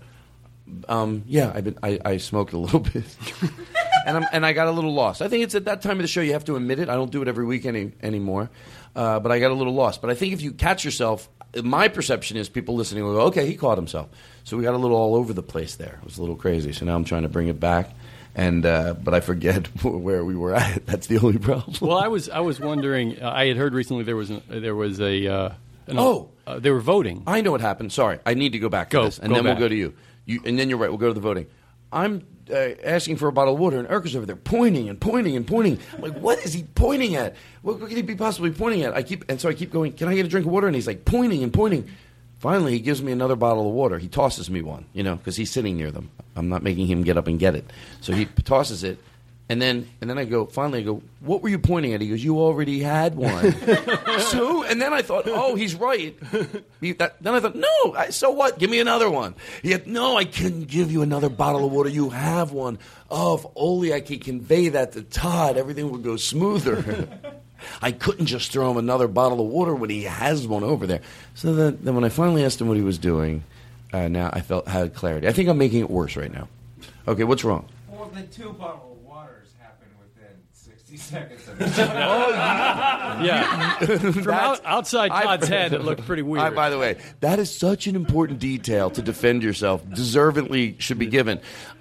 Um, 0.89 1.23
yeah, 1.27 1.53
I've 1.55 1.65
been, 1.65 1.79
I, 1.83 1.99
I 2.05 2.17
smoked 2.19 2.53
a 2.53 2.59
little 2.59 2.81
bit, 2.93 3.05
and 4.07 4.17
I'm, 4.19 4.27
and 4.33 4.47
I 4.47 4.53
got 4.53 4.69
a 4.69 4.71
little 4.73 4.93
lost. 4.95 5.23
I 5.23 5.29
think 5.29 5.45
it's 5.45 5.55
at 5.55 5.65
that 5.67 5.83
time 5.83 5.93
of 5.99 6.03
the 6.03 6.09
show 6.09 6.21
you 6.21 6.33
have 6.33 6.45
to 6.47 6.57
admit 6.57 6.79
it. 6.79 6.89
I 6.89 6.95
don't 6.95 7.11
do 7.11 7.23
it 7.23 7.29
every 7.29 7.45
week 7.45 7.65
any 7.67 7.93
anymore, 8.03 8.51
uh, 8.97 9.21
but 9.21 9.33
I 9.33 9.39
got 9.41 9.51
a 9.51 9.55
little 9.55 9.75
lost. 9.75 10.01
But 10.01 10.11
I 10.11 10.15
think 10.15 10.33
if 10.33 10.43
you 10.43 10.53
catch 10.53 10.85
yourself, 10.85 11.29
my 11.63 11.89
perception 11.89 12.37
is 12.37 12.49
people 12.49 12.75
listening 12.75 13.05
will 13.05 13.15
go, 13.15 13.21
"Okay, 13.27 13.47
he 13.47 13.57
caught 13.57 13.79
himself." 13.79 14.09
So 14.45 14.57
we 14.57 14.63
got 14.63 14.75
a 14.75 14.79
little 14.79 14.97
all 14.97 15.15
over 15.15 15.33
the 15.33 15.43
place 15.43 15.77
there. 15.77 15.99
It 16.01 16.05
was 16.05 16.19
a 16.19 16.21
little 16.21 16.37
crazy. 16.37 16.73
So 16.73 16.85
now 16.85 16.95
I'm 16.95 17.05
trying 17.05 17.23
to 17.23 17.29
bring 17.29 17.49
it 17.49 17.59
back, 17.61 17.91
and 18.35 18.67
uh, 18.67 18.95
but 18.95 19.15
I 19.15 19.21
forget 19.21 19.67
where 19.85 20.25
we 20.25 20.35
were 20.37 20.55
at. 20.55 20.85
That's 20.87 21.07
the 21.07 21.19
only 21.19 21.39
problem. 21.49 21.77
Well, 21.81 21.97
I 21.99 22.09
was 22.09 22.29
I 22.29 22.41
was 22.41 22.59
wondering. 22.61 23.23
Uh, 23.23 23.31
I 23.31 23.47
had 23.47 23.57
heard 23.57 23.73
recently 23.75 24.05
there 24.05 24.17
was 24.17 24.31
an, 24.31 24.43
there 24.49 24.75
was 24.75 25.01
a 25.01 25.27
uh, 25.27 25.49
an- 25.87 25.99
Oh. 25.99 26.31
uh, 26.47 26.59
they 26.59 26.71
were 26.71 26.81
voting. 26.81 27.23
I 27.27 27.41
know 27.41 27.53
what 27.53 27.61
happened. 27.61 27.93
Sorry, 27.93 28.19
I 28.27 28.35
need 28.35 28.53
to 28.53 28.59
go 28.59 28.69
back 28.69 28.91
to 28.91 28.97
Go, 28.97 29.05
this, 29.05 29.19
and 29.19 29.29
go 29.29 29.35
then 29.37 29.45
back. 29.45 29.59
we'll 29.59 29.65
go 29.65 29.69
to 29.69 29.75
you. 29.77 29.95
You, 30.27 30.41
and 30.45 30.59
then 30.59 30.69
you're 30.69 30.79
right. 30.79 30.91
We'll 30.91 30.99
go 30.99 31.09
to 31.09 31.15
the 31.15 31.21
voting. 31.21 31.47
I'm 31.93 32.27
uh, 32.51 32.75
asking 32.83 33.17
for 33.17 33.29
a 33.29 33.33
bottle 33.33 33.55
of 33.55 33.61
water, 33.61 33.79
and 33.79 33.89
Eric's 33.89 34.15
over 34.15 34.27
there 34.27 34.37
pointing 34.37 34.89
and 34.89 35.01
pointing 35.01 35.37
and 35.37 35.47
pointing. 35.47 35.79
I'm 35.95 36.03
like, 36.03 36.19
what 36.19 36.39
is 36.45 36.53
he 36.53 36.65
pointing 36.75 37.17
at? 37.17 37.35
What, 37.63 37.81
what 37.81 37.89
could 37.89 37.97
he 37.97 38.03
be 38.03 38.15
possibly 38.15 38.51
pointing 38.51 38.83
at? 38.83 38.95
I 38.95 39.03
keep 39.03 39.25
and 39.29 39.41
so 39.41 39.49
I 39.49 39.55
keep 39.55 39.71
going. 39.71 39.93
Can 39.93 40.09
I 40.09 40.15
get 40.15 40.27
a 40.27 40.29
drink 40.29 40.47
of 40.47 40.53
water? 40.53 40.67
And 40.67 40.77
he's 40.77 40.87
like 40.87 41.05
pointing 41.05 41.43
and 41.43 41.53
pointing. 41.53 41.89
Finally, 42.39 42.73
he 42.73 42.79
gives 42.81 43.03
me 43.03 43.11
another 43.11 43.37
bottle 43.37 43.67
of 43.67 43.73
water. 43.73 43.99
He 43.99 44.09
tosses 44.09 44.51
me 44.51 44.61
one, 44.61 44.85
you 44.93 45.03
know, 45.03 45.17
because 45.17 45.37
he's 45.37 45.51
sitting 45.51 45.79
near 45.79 45.91
them. 45.91 46.11
I'm 46.37 46.51
not 46.51 46.63
making 46.63 46.87
him 46.87 47.03
get 47.03 47.17
up 47.17 47.27
and 47.27 47.39
get 47.39 47.55
it. 47.55 47.65
So 48.03 48.13
he 48.13 48.27
tosses 48.27 48.85
it, 48.85 48.99
and 49.49 49.61
then 49.61 49.89
and 50.01 50.09
then 50.09 50.19
I 50.19 50.25
go. 50.25 50.47
Finally, 50.47 50.81
I 50.81 50.83
go. 50.83 51.03
What 51.21 51.43
were 51.43 51.49
you 51.49 51.59
pointing 51.59 51.93
at? 51.93 52.01
He 52.01 52.09
goes, 52.09 52.25
"You 52.25 52.39
already 52.41 52.81
had 52.81 53.15
one." 53.15 53.53
so, 54.21 54.63
and 54.65 54.81
then 54.81 54.93
I 54.93 55.03
thought, 55.03 55.25
oh, 55.27 55.55
he's 55.55 55.75
right. 55.75 56.17
He- 56.81 56.93
that- 56.93 57.23
then 57.23 57.35
I 57.35 57.41
thought, 57.41 57.55
no. 57.55 57.95
I, 57.97 58.11
so 58.11 58.31
what? 58.31 58.59
Give 58.59 58.71
me 58.71 58.81
another 58.81 59.11
one. 59.11 59.35
He 59.63 59.71
had, 59.71 59.87
no, 59.87 60.17
I 60.17 60.25
couldn't 60.25 60.69
give 60.69 60.91
you 60.91 61.03
another 61.03 61.29
bottle 61.29 61.67
of 61.67 61.73
water. 61.73 61.89
You 61.91 62.11
have 62.11 62.53
one. 62.53 62.79
Oh, 63.11 63.35
if 63.37 63.47
only 63.55 63.93
I 63.93 64.01
could 64.01 64.25
convey 64.25 64.71
that 64.71 64.93
to 64.93 65.03
Todd, 65.03 65.57
everything 65.57 65.91
would 65.91 66.03
go 66.03 66.17
smoother. 66.17 67.09
I 67.83 67.93
couldn't 67.93 68.27
just 68.27 68.51
throw 68.53 68.71
him 68.71 68.77
another 68.77 69.09
bottle 69.09 69.41
of 69.41 69.47
water 69.47 69.75
when 69.75 69.91
he 69.91 70.05
has 70.05 70.47
one 70.47 70.65
over 70.65 70.87
there. 70.87 71.01
So 71.35 71.55
then, 71.55 71.79
then 71.83 71.95
when 71.95 72.05
I 72.05 72.09
finally 72.09 72.45
asked 72.45 72.61
him 72.61 72.69
what 72.69 72.77
he 72.77 72.83
was 72.83 72.99
doing, 72.99 73.45
uh, 73.93 74.09
now 74.09 74.31
I 74.33 74.41
felt 74.41 74.69
had 74.69 74.95
clarity. 74.95 75.29
I 75.29 75.33
think 75.33 75.49
I'm 75.49 75.59
making 75.59 75.81
it 75.81 75.91
worse 75.91 76.17
right 76.17 76.33
now. 76.33 76.49
Okay, 77.07 77.25
what's 77.25 77.45
wrong? 77.45 77.67
Well, 77.89 78.09
the 78.13 78.23
two 78.25 78.53
bottle 78.53 78.99
of 79.01 79.05
waters 79.07 79.49
happened 79.61 79.93
within 79.99 80.37
60 80.53 80.94
seconds 81.05 81.49
of 81.49 81.61
Oh, 81.79 83.21
yeah. 83.23 83.77
From 83.79 83.99
That's- 84.13 84.27
out, 84.31 84.61
outside 84.65 85.11
I- 85.11 85.23
Todd's 85.25 85.49
head, 85.49 85.73
it 85.73 85.83
looked 85.83 86.05
pretty 86.07 86.23
weird. 86.23 86.43
I- 86.45 86.51
by 86.51 86.71
the 86.71 86.79
way, 86.79 86.97
that 87.21 87.39
is 87.39 87.55
such 87.57 87.87
an 87.87 87.97
important 87.97 88.39
detail 88.39 88.91
to 88.91 89.03
defend 89.03 89.43
yourself. 89.43 89.83
Deservedly 89.91 90.77
should 90.79 90.99
be 90.99 91.07
given. 91.07 91.41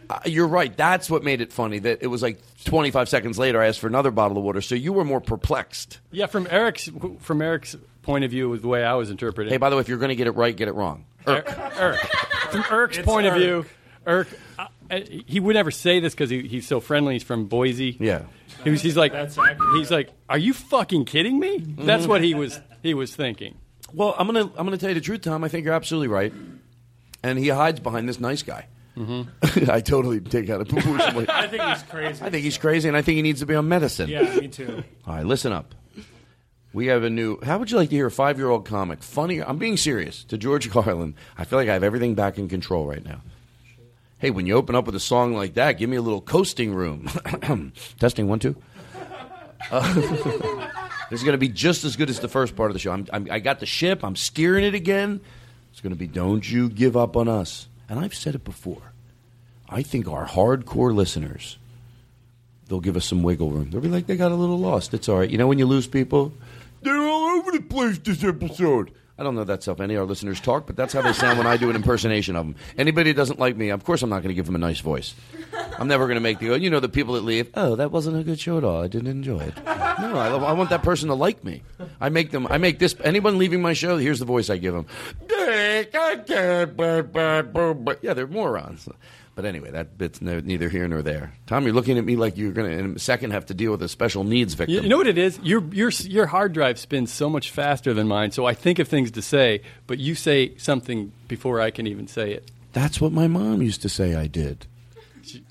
Uh, 0.09 0.19
you're 0.25 0.47
right. 0.47 0.75
That's 0.75 1.09
what 1.09 1.23
made 1.23 1.39
it 1.41 1.53
funny. 1.53 1.79
That 1.79 1.99
it 2.01 2.07
was 2.07 2.21
like 2.21 2.39
25 2.65 3.07
seconds 3.09 3.39
later, 3.39 3.61
I 3.61 3.67
asked 3.67 3.79
for 3.79 3.87
another 3.87 4.11
bottle 4.11 4.37
of 4.37 4.43
water. 4.43 4.61
So 4.61 4.75
you 4.75 4.91
were 4.93 5.05
more 5.05 5.21
perplexed. 5.21 5.99
yeah, 6.11 6.25
from 6.25 6.47
Eric's 6.51 6.89
from 7.19 7.41
Eric's 7.41 7.75
point 8.01 8.25
of 8.25 8.31
view, 8.31 8.49
was 8.49 8.61
the 8.61 8.67
way 8.67 8.83
I 8.83 8.95
was 8.95 9.09
interpreting. 9.09 9.51
Hey, 9.51 9.57
by 9.57 9.69
the 9.69 9.77
way, 9.77 9.79
if 9.79 9.87
you're 9.87 9.97
going 9.97 10.09
to 10.09 10.15
get 10.15 10.27
it 10.27 10.31
right, 10.35 10.55
get 10.55 10.67
it 10.67 10.73
wrong. 10.73 11.05
Eric, 11.25 11.47
Eric. 11.77 11.99
From 12.51 12.63
Eric's 12.69 12.97
It's 12.97 13.05
point 13.05 13.27
of 13.27 13.35
view, 13.35 13.65
Eric, 14.05 14.27
uh, 14.59 14.67
uh, 14.91 14.99
he 15.07 15.39
would 15.39 15.55
never 15.55 15.71
say 15.71 15.99
this 15.99 16.13
because 16.13 16.29
he, 16.29 16.47
he's 16.47 16.67
so 16.67 16.79
friendly. 16.79 17.13
He's 17.13 17.23
from 17.23 17.45
Boise. 17.45 17.97
Yeah. 17.99 18.23
He 18.63 18.69
was, 18.69 18.81
he's 18.81 18.97
like, 18.97 19.13
he's 19.75 19.91
like, 19.91 20.09
are 20.29 20.37
you 20.37 20.53
fucking 20.53 21.05
kidding 21.05 21.39
me? 21.39 21.57
That's 21.59 22.07
what 22.07 22.21
he 22.23 22.33
was 22.33 22.59
he 22.81 22.93
was 22.93 23.15
thinking. 23.15 23.57
Well, 23.93 24.15
I'm 24.17 24.27
gonna 24.27 24.45
I'm 24.57 24.65
gonna 24.65 24.77
tell 24.77 24.89
you 24.89 24.95
the 24.95 25.01
truth, 25.01 25.21
Tom. 25.21 25.43
I 25.43 25.47
think 25.47 25.65
you're 25.65 25.73
absolutely 25.73 26.07
right. 26.07 26.33
And 27.21 27.39
he 27.39 27.49
hides 27.49 27.79
behind 27.79 28.07
this 28.07 28.19
nice 28.19 28.41
guy. 28.41 28.67
Mm-hmm. 28.97 29.69
I 29.71 29.81
totally 29.81 30.19
take 30.19 30.49
out 30.49 30.61
a 30.61 30.65
poo 30.65 30.81
poo. 30.81 31.25
I 31.29 31.47
think 31.47 31.61
he's 31.63 31.83
crazy. 31.83 32.23
I 32.23 32.29
think 32.29 32.43
he's 32.43 32.57
crazy, 32.57 32.87
and 32.87 32.97
I 32.97 33.01
think 33.01 33.15
he 33.15 33.21
needs 33.21 33.39
to 33.39 33.45
be 33.45 33.55
on 33.55 33.67
medicine. 33.67 34.09
Yeah, 34.09 34.35
me 34.35 34.47
too. 34.47 34.83
All 35.07 35.15
right, 35.15 35.25
listen 35.25 35.51
up. 35.51 35.73
We 36.73 36.87
have 36.87 37.03
a 37.03 37.09
new. 37.09 37.39
How 37.43 37.59
would 37.59 37.69
you 37.69 37.77
like 37.77 37.89
to 37.89 37.95
hear 37.95 38.07
a 38.07 38.11
five 38.11 38.37
year 38.37 38.49
old 38.49 38.65
comic? 38.65 39.03
Funny. 39.03 39.41
I'm 39.41 39.57
being 39.57 39.77
serious. 39.77 40.23
To 40.25 40.37
George 40.37 40.69
Carlin, 40.69 41.15
I 41.37 41.45
feel 41.45 41.59
like 41.59 41.69
I 41.69 41.73
have 41.73 41.83
everything 41.83 42.15
back 42.15 42.37
in 42.37 42.49
control 42.49 42.87
right 42.87 43.03
now. 43.03 43.21
Hey, 44.23 44.31
when 44.31 44.45
you 44.45 44.55
open 44.55 44.73
up 44.73 44.85
with 44.85 44.95
a 44.95 45.01
song 45.01 45.33
like 45.33 45.55
that, 45.55 45.73
give 45.73 45.89
me 45.89 45.97
a 45.97 46.01
little 46.01 46.21
coasting 46.21 46.73
room. 46.73 47.09
Testing 47.99 48.29
one 48.29 48.39
two. 48.39 48.55
Uh, 49.69 49.93
this 51.09 51.19
is 51.19 51.23
going 51.23 51.33
to 51.33 51.37
be 51.37 51.49
just 51.49 51.83
as 51.83 51.97
good 51.97 52.09
as 52.09 52.21
the 52.21 52.29
first 52.29 52.55
part 52.55 52.69
of 52.69 52.73
the 52.73 52.79
show. 52.79 52.93
I'm, 52.93 53.05
I'm, 53.11 53.27
I 53.29 53.39
got 53.39 53.59
the 53.59 53.65
ship. 53.65 54.01
I'm 54.01 54.15
steering 54.15 54.63
it 54.63 54.75
again. 54.75 55.19
It's 55.73 55.81
going 55.81 55.91
to 55.91 55.99
be 55.99 56.07
"Don't 56.07 56.49
you 56.49 56.69
give 56.69 56.95
up 56.95 57.17
on 57.17 57.27
us." 57.27 57.67
And 57.89 57.99
I've 57.99 58.15
said 58.15 58.33
it 58.33 58.45
before. 58.45 58.93
I 59.67 59.83
think 59.83 60.07
our 60.07 60.25
hardcore 60.25 60.95
listeners 60.95 61.57
they'll 62.69 62.79
give 62.79 62.95
us 62.95 63.05
some 63.05 63.23
wiggle 63.23 63.51
room. 63.51 63.71
They'll 63.71 63.81
be 63.81 63.89
like, 63.89 64.07
they 64.07 64.15
got 64.15 64.31
a 64.31 64.35
little 64.35 64.57
lost. 64.57 64.93
It's 64.93 65.09
all 65.09 65.19
right. 65.19 65.29
You 65.29 65.37
know, 65.37 65.47
when 65.47 65.59
you 65.59 65.65
lose 65.65 65.85
people, 65.85 66.31
they're 66.81 66.95
all 66.97 67.25
over 67.25 67.51
the 67.51 67.59
place 67.59 67.97
this 67.97 68.23
episode. 68.23 68.93
I 69.17 69.21
don't 69.21 69.35
know 69.35 69.43
that 69.43 69.61
stuff. 69.61 69.79
any 69.79 69.93
of 69.93 70.01
our 70.01 70.07
listeners 70.07 70.39
talk, 70.39 70.65
but 70.65 70.75
that's 70.75 70.91
how 70.91 71.01
they 71.03 71.13
sound 71.13 71.37
when 71.37 71.45
I 71.45 71.55
do 71.55 71.69
an 71.69 71.75
impersonation 71.75 72.35
of 72.35 72.47
them. 72.47 72.55
Anybody 72.79 73.11
who 73.11 73.13
doesn't 73.13 73.37
like 73.39 73.55
me, 73.55 73.69
of 73.69 73.83
course, 73.83 74.01
I'm 74.01 74.09
not 74.09 74.23
going 74.23 74.29
to 74.29 74.33
give 74.33 74.47
them 74.47 74.55
a 74.55 74.59
nice 74.59 74.79
voice. 74.79 75.13
I'm 75.77 75.87
never 75.87 76.07
going 76.07 76.15
to 76.15 76.21
make 76.21 76.39
the, 76.39 76.59
you 76.59 76.69
know, 76.69 76.79
the 76.79 76.89
people 76.89 77.13
that 77.13 77.23
leave, 77.23 77.51
oh, 77.53 77.75
that 77.75 77.91
wasn't 77.91 78.17
a 78.17 78.23
good 78.23 78.39
show 78.39 78.57
at 78.57 78.63
all. 78.63 78.81
I 78.81 78.87
didn't 78.87 79.07
enjoy 79.07 79.39
it. 79.41 79.53
No, 79.65 80.17
I, 80.17 80.29
I 80.29 80.53
want 80.53 80.71
that 80.71 80.81
person 80.81 81.09
to 81.09 81.15
like 81.15 81.43
me. 81.43 81.61
I 82.01 82.09
make 82.09 82.31
them, 82.31 82.47
I 82.49 82.57
make 82.57 82.79
this, 82.79 82.95
anyone 83.03 83.37
leaving 83.37 83.61
my 83.61 83.73
show, 83.73 83.97
here's 83.97 84.17
the 84.19 84.25
voice 84.25 84.49
I 84.49 84.57
give 84.57 84.73
them. 84.73 84.87
Yeah, 88.01 88.13
they're 88.13 88.27
morons. 88.27 88.89
But 89.35 89.45
anyway, 89.45 89.71
that 89.71 89.97
bit's 89.97 90.21
no, 90.21 90.39
neither 90.39 90.69
here 90.69 90.87
nor 90.87 91.01
there. 91.01 91.33
Tom, 91.47 91.65
you're 91.65 91.73
looking 91.73 91.97
at 91.97 92.05
me 92.05 92.15
like 92.15 92.37
you're 92.37 92.51
going 92.51 92.69
to, 92.69 92.77
in 92.77 92.95
a 92.95 92.99
second, 92.99 93.31
have 93.31 93.47
to 93.47 93.55
deal 93.55 93.71
with 93.71 93.81
a 93.81 93.89
special 93.89 94.23
needs 94.23 94.53
victim. 94.53 94.75
You, 94.75 94.81
you 94.81 94.89
know 94.89 94.97
what 94.97 95.07
it 95.07 95.17
is? 95.17 95.39
Your 95.41 95.63
your 95.73 95.89
your 95.89 96.27
hard 96.27 96.53
drive 96.53 96.77
spins 96.77 97.11
so 97.11 97.27
much 97.29 97.49
faster 97.49 97.95
than 97.95 98.07
mine, 98.07 98.29
so 98.31 98.45
I 98.45 98.53
think 98.53 98.77
of 98.77 98.87
things 98.87 99.09
to 99.11 99.23
say, 99.23 99.61
but 99.87 99.97
you 99.97 100.13
say 100.13 100.55
something 100.57 101.11
before 101.27 101.59
I 101.59 101.71
can 101.71 101.87
even 101.87 102.07
say 102.07 102.31
it. 102.31 102.51
That's 102.73 103.01
what 103.01 103.11
my 103.11 103.27
mom 103.27 103.63
used 103.63 103.81
to 103.83 103.89
say 103.89 104.15
I 104.15 104.27
did. 104.27 104.67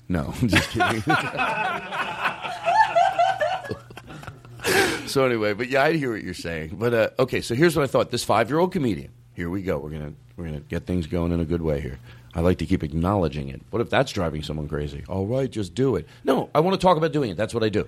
No, 0.07 0.33
I'm 0.41 0.47
just 0.47 0.69
kidding. 0.69 1.01
so 5.07 5.25
anyway, 5.25 5.51
but 5.53 5.67
yeah, 5.67 5.83
I 5.83 5.91
hear 5.93 6.13
what 6.13 6.23
you're 6.23 6.33
saying. 6.33 6.77
But 6.77 6.93
uh, 6.93 7.09
okay, 7.19 7.41
so 7.41 7.53
here's 7.53 7.75
what 7.75 7.83
I 7.83 7.87
thought. 7.87 8.11
This 8.11 8.23
five-year-old 8.23 8.71
comedian. 8.71 9.11
Here 9.33 9.49
we 9.49 9.61
go. 9.61 9.77
We're 9.79 9.89
gonna 9.89 10.13
we're 10.37 10.45
gonna 10.45 10.61
get 10.61 10.85
things 10.85 11.07
going 11.07 11.33
in 11.33 11.41
a 11.41 11.45
good 11.45 11.61
way 11.61 11.81
here. 11.81 11.99
I 12.35 12.41
like 12.41 12.57
to 12.59 12.65
keep 12.65 12.83
acknowledging 12.83 13.49
it. 13.49 13.61
What 13.69 13.81
if 13.81 13.89
that's 13.89 14.11
driving 14.11 14.41
someone 14.41 14.67
crazy? 14.67 15.03
All 15.07 15.27
right, 15.27 15.49
just 15.49 15.75
do 15.75 15.95
it. 15.95 16.07
No, 16.23 16.49
I 16.55 16.61
want 16.61 16.79
to 16.79 16.83
talk 16.83 16.97
about 16.97 17.11
doing 17.11 17.31
it. 17.31 17.37
That's 17.37 17.53
what 17.53 17.63
I 17.63 17.69
do. 17.69 17.87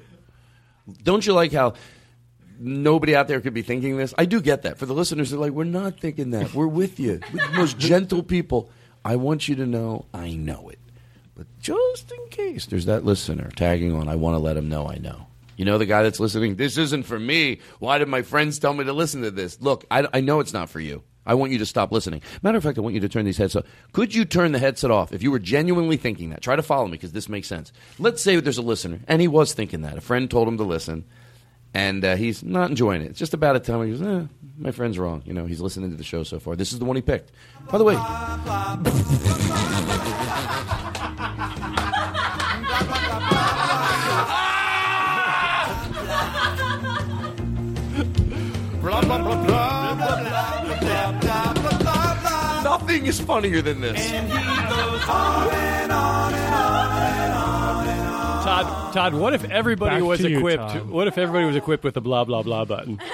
Don't 1.04 1.26
you 1.26 1.34
like 1.34 1.52
how 1.52 1.74
nobody 2.60 3.16
out 3.16 3.28
there 3.28 3.42
could 3.42 3.54
be 3.56 3.64
thinking 3.64 3.98
this? 3.98 4.14
I 4.18 4.26
do 4.26 4.42
get 4.42 4.62
that. 4.62 4.78
For 4.78 4.86
the 4.86 4.94
listeners, 4.94 5.32
they're 5.32 5.40
like, 5.40 5.52
we're 5.52 5.64
not 5.64 6.00
thinking 6.00 6.32
that. 6.32 6.54
We're 6.54 6.68
with 6.68 7.00
you. 7.00 7.22
We're 7.34 7.48
the 7.48 7.54
most 7.54 7.80
gentle 7.80 8.22
people. 8.22 8.70
I 9.04 9.16
want 9.16 9.48
you 9.48 9.56
to 9.56 9.66
know 9.66 10.06
I 10.14 10.32
know 10.32 10.70
it. 10.70 10.80
But 11.36 11.48
just 11.60 12.12
in 12.12 12.28
case 12.30 12.66
there's 12.66 12.86
that 12.86 13.04
listener 13.04 13.50
tagging 13.56 13.94
on, 13.94 14.08
I 14.08 14.16
want 14.16 14.36
to 14.36 14.40
let 14.40 14.58
him 14.58 14.70
know 14.70 14.88
I 14.88 14.98
know. 14.98 15.28
You 15.58 15.66
know 15.66 15.78
the 15.78 15.86
guy 15.86 16.04
that's 16.04 16.20
listening? 16.20 16.56
This 16.56 16.78
isn't 16.78 17.04
for 17.04 17.20
me. 17.20 17.60
Why 17.80 17.98
did 17.98 18.08
my 18.08 18.22
friends 18.22 18.60
tell 18.60 18.74
me 18.74 18.84
to 18.84 18.94
listen 18.94 19.22
to 19.24 19.32
this? 19.32 19.60
Look, 19.62 19.86
I, 19.90 20.08
I 20.14 20.22
know 20.22 20.40
it's 20.40 20.54
not 20.54 20.70
for 20.70 20.80
you. 20.80 21.04
I 21.26 21.34
want 21.34 21.52
you 21.52 21.58
to 21.58 21.66
stop 21.66 21.92
listening. 21.92 22.22
Matter 22.42 22.58
of 22.58 22.64
fact, 22.64 22.78
I 22.78 22.82
want 22.82 22.96
you 22.96 23.02
to 23.02 23.10
turn 23.10 23.26
these 23.26 23.38
headsets 23.38 23.66
off. 23.66 23.72
Could 23.94 24.14
you 24.14 24.26
turn 24.26 24.52
the 24.52 24.60
headset 24.60 24.92
off 24.92 25.12
if 25.12 25.24
you 25.24 25.32
were 25.32 25.40
genuinely 25.40 25.98
thinking 25.98 26.30
that? 26.30 26.42
Try 26.42 26.56
to 26.56 26.64
follow 26.64 26.86
me 26.86 26.92
because 26.92 27.12
this 27.12 27.30
makes 27.30 27.48
sense. 27.48 27.72
Let's 27.98 28.22
say 28.22 28.40
there's 28.40 28.58
a 28.58 28.62
listener, 28.62 29.00
and 29.08 29.22
he 29.22 29.28
was 29.28 29.54
thinking 29.54 29.82
that. 29.82 29.98
A 29.98 30.02
friend 30.02 30.30
told 30.30 30.48
him 30.48 30.58
to 30.58 30.64
listen, 30.64 31.06
and 31.74 32.06
uh, 32.06 32.16
he's 32.16 32.44
not 32.44 32.70
enjoying 32.70 33.02
it. 33.02 33.12
It's 33.12 33.20
just 33.20 33.34
about 33.34 33.56
a 33.56 33.60
time 33.60 33.84
he 33.86 33.92
goes, 33.98 34.02
eh, 34.02 34.28
my 34.58 34.72
friend's 34.72 35.00
wrong. 35.00 35.24
You 35.26 35.34
know, 35.34 35.46
he's 35.46 35.62
listening 35.62 35.92
to 35.92 35.98
the 35.98 36.04
show 36.04 36.24
so 36.24 36.40
far. 36.40 36.56
This 36.56 36.74
is 36.74 36.80
the 36.80 36.86
one 36.86 36.96
he 36.96 37.02
picked. 37.02 37.32
By 37.70 37.78
the 37.78 37.84
way, 37.84 37.96
nothing 53.06 53.22
is 53.22 53.28
funnier 53.28 53.62
than 53.62 53.82
this. 53.82 54.12
Todd, 58.46 58.94
Todd, 58.94 59.14
what 59.16 59.34
if 59.34 59.44
everybody 59.46 59.96
Back 59.96 60.04
was 60.04 60.20
to 60.20 60.30
you, 60.30 60.38
equipped? 60.38 60.62
Tom. 60.70 60.92
what 60.92 61.08
if 61.08 61.18
everybody 61.18 61.46
was 61.46 61.56
equipped 61.56 61.84
with 61.84 61.98
a 61.98 62.02
blah 62.02 62.24
blah 62.26 62.44
blah 62.44 62.66
button? 62.66 63.00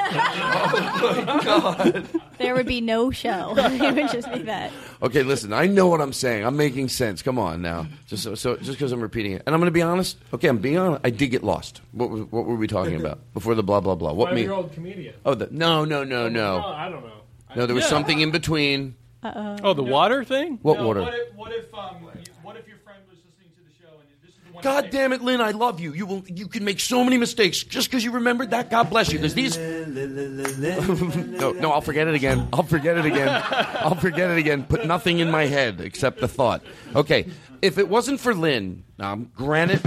Oh 0.73 1.41
God, 1.43 2.08
There 2.38 2.54
would 2.54 2.65
be 2.65 2.80
no 2.82 3.12
show. 3.12 3.54
it 3.58 3.95
would 3.95 4.12
just 4.12 4.32
be 4.32 4.39
that. 4.43 4.71
Okay, 5.01 5.23
listen. 5.23 5.51
I 5.54 5.65
know 5.67 5.88
what 5.88 5.99
I'm 6.01 6.13
saying. 6.13 6.45
I'm 6.45 6.56
making 6.56 6.88
sense. 6.89 7.21
Come 7.21 7.38
on 7.39 7.62
now. 7.62 7.88
Just 8.08 8.23
so, 8.23 8.36
so 8.36 8.56
just 8.58 8.71
because 8.71 8.91
I'm 8.91 9.01
repeating 9.01 9.34
it, 9.34 9.43
and 9.45 9.54
I'm 9.54 9.60
going 9.60 9.67
to 9.67 9.71
be 9.73 9.82
honest. 9.82 10.17
Okay, 10.34 10.47
I'm 10.47 10.60
being 10.60 10.77
honest. 10.77 11.01
I 11.04 11.10
did 11.10 11.27
get 11.27 11.43
lost. 11.43 11.82
What 11.91 12.10
was, 12.10 12.21
what 12.32 12.45
were 12.45 12.56
we 12.56 12.67
talking 12.67 12.95
about 12.99 13.19
before 13.34 13.56
the 13.56 13.63
blah 13.63 13.82
blah 13.82 13.95
blah? 13.95 14.13
What 14.13 14.30
me? 14.34 14.41
Five-year-old 14.41 14.73
comedian. 14.73 15.15
Oh, 15.25 15.34
the, 15.34 15.47
no, 15.51 15.84
no, 15.86 16.04
no, 16.04 16.25
Oh, 16.25 16.30
no. 16.30 16.58
I 16.63 16.89
don't 16.89 17.04
know. 17.06 17.21
No, 17.56 17.65
there 17.65 17.75
was 17.75 17.84
Yeah. 17.86 17.89
something 17.89 18.19
in 18.21 18.32
between. 18.32 18.95
Uh-oh. 19.23 19.55
Oh, 19.63 19.73
the 19.73 19.84
water 19.84 20.23
thing? 20.23 20.57
What 20.62 20.79
No, 20.79 20.88
water? 20.88 21.01
What 21.01 21.13
if, 21.13 21.36
what 21.36 21.51
if, 21.51 21.73
um, 21.73 21.95
you- 22.01 22.10
what 22.41 22.55
if 22.57 22.67
your 22.67 22.77
friend 22.77 22.99
was 23.10 23.19
listening 23.19 23.51
to 23.55 23.62
the 23.62 23.69
show 23.79 23.93
and 23.99 24.07
this 24.23 24.29
is 24.31 24.36
the 24.47 24.53
one? 24.53 24.63
God 24.63 24.89
damn 24.89 25.13
it, 25.13 25.21
Lynn! 25.21 25.41
I 25.41 25.51
love 25.51 25.79
you. 25.79 25.93
You 25.93 26.07
will. 26.07 26.23
You 26.27 26.47
can 26.47 26.63
make 26.65 26.79
so 26.79 27.03
many 27.03 27.17
mistakes 27.17 27.63
just 27.63 27.89
because 27.89 28.03
you 28.03 28.12
remembered 28.12 28.49
that. 28.51 28.71
God 28.71 28.89
bless 28.89 29.12
you. 29.12 29.19
Because 29.19 29.36
these. 29.36 29.57
no, 29.57 31.51
no, 31.51 31.71
I'll 31.71 31.81
forget 31.81 32.07
it 32.07 32.15
again. 32.15 32.47
I'll 32.51 32.63
forget 32.63 32.97
it 32.97 33.05
again. 33.05 33.43
I'll 33.75 33.95
forget 33.95 34.31
it 34.31 34.38
again. 34.39 34.63
Put 34.63 34.86
nothing 34.88 35.19
in 35.19 35.29
my 35.29 35.45
head 35.45 35.81
except 35.81 36.19
the 36.19 36.27
thought. 36.27 36.63
Okay, 36.95 37.27
if 37.62 37.77
it 37.77 37.88
wasn't 37.89 38.19
for 38.19 38.34
Lynn, 38.34 38.84
um, 38.99 39.31
granted, 39.36 39.81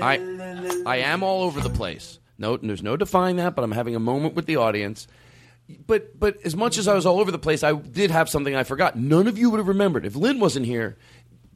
I, 0.00 0.18
I 0.86 0.96
am 0.98 1.22
all 1.22 1.42
over 1.42 1.60
the 1.60 1.70
place. 1.70 2.18
No, 2.38 2.56
there's 2.56 2.82
no 2.82 2.96
defying 2.96 3.36
that. 3.36 3.54
But 3.54 3.64
I'm 3.64 3.72
having 3.72 3.94
a 3.96 4.00
moment 4.00 4.34
with 4.34 4.46
the 4.46 4.56
audience. 4.56 5.06
But 5.86 6.18
but 6.18 6.38
as 6.44 6.56
much 6.56 6.78
as 6.78 6.88
I 6.88 6.94
was 6.94 7.04
all 7.04 7.20
over 7.20 7.30
the 7.30 7.38
place, 7.38 7.62
I 7.62 7.72
did 7.72 8.10
have 8.10 8.28
something 8.28 8.54
I 8.54 8.62
forgot. 8.64 8.96
None 8.96 9.26
of 9.26 9.36
you 9.36 9.50
would 9.50 9.58
have 9.58 9.68
remembered 9.68 10.06
if 10.06 10.16
Lynn 10.16 10.40
wasn't 10.40 10.64
here. 10.66 10.96